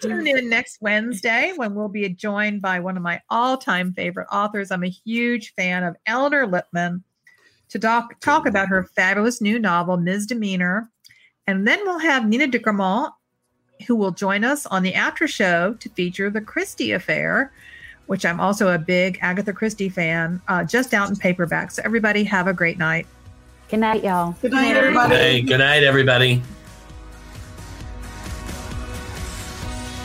Tune 0.00 0.26
in 0.26 0.50
next 0.50 0.82
Wednesday 0.82 1.52
when 1.56 1.74
we'll 1.74 1.88
be 1.88 2.06
joined 2.10 2.60
by 2.60 2.80
one 2.80 2.96
of 2.96 3.02
my 3.02 3.20
all-time 3.30 3.94
favorite 3.94 4.28
authors. 4.30 4.70
I'm 4.70 4.84
a 4.84 4.88
huge 4.88 5.54
fan 5.54 5.84
of 5.84 5.96
Elinor 6.04 6.46
Lipman 6.46 7.02
to 7.70 7.78
talk 7.78 8.20
talk 8.20 8.46
about 8.46 8.68
her 8.68 8.84
fabulous 8.84 9.40
new 9.40 9.58
novel, 9.58 9.96
Ms. 9.96 10.26
Demeanor. 10.26 10.90
And 11.46 11.66
then 11.66 11.80
we'll 11.84 11.98
have 11.98 12.28
Nina 12.28 12.46
de 12.46 12.58
Gramont, 12.58 13.12
who 13.86 13.96
will 13.96 14.10
join 14.10 14.44
us 14.44 14.66
on 14.66 14.82
the 14.82 14.94
after 14.94 15.26
show 15.26 15.74
to 15.74 15.88
feature 15.90 16.28
the 16.28 16.40
Christie 16.40 16.92
affair, 16.92 17.52
which 18.06 18.26
I'm 18.26 18.40
also 18.40 18.74
a 18.74 18.78
big 18.78 19.18
Agatha 19.22 19.52
Christie 19.52 19.88
fan, 19.88 20.42
uh, 20.48 20.64
just 20.64 20.92
out 20.92 21.08
in 21.08 21.16
paperback. 21.16 21.70
So 21.70 21.82
everybody 21.84 22.22
have 22.24 22.48
a 22.48 22.52
great 22.52 22.78
night. 22.78 23.06
Good 23.68 23.80
night, 23.80 24.04
y'all. 24.04 24.36
Good 24.42 24.52
night, 24.52 24.76
everybody. 24.76 25.14
Hey, 25.14 25.42
good 25.42 25.58
night, 25.58 25.82
everybody. 25.82 26.42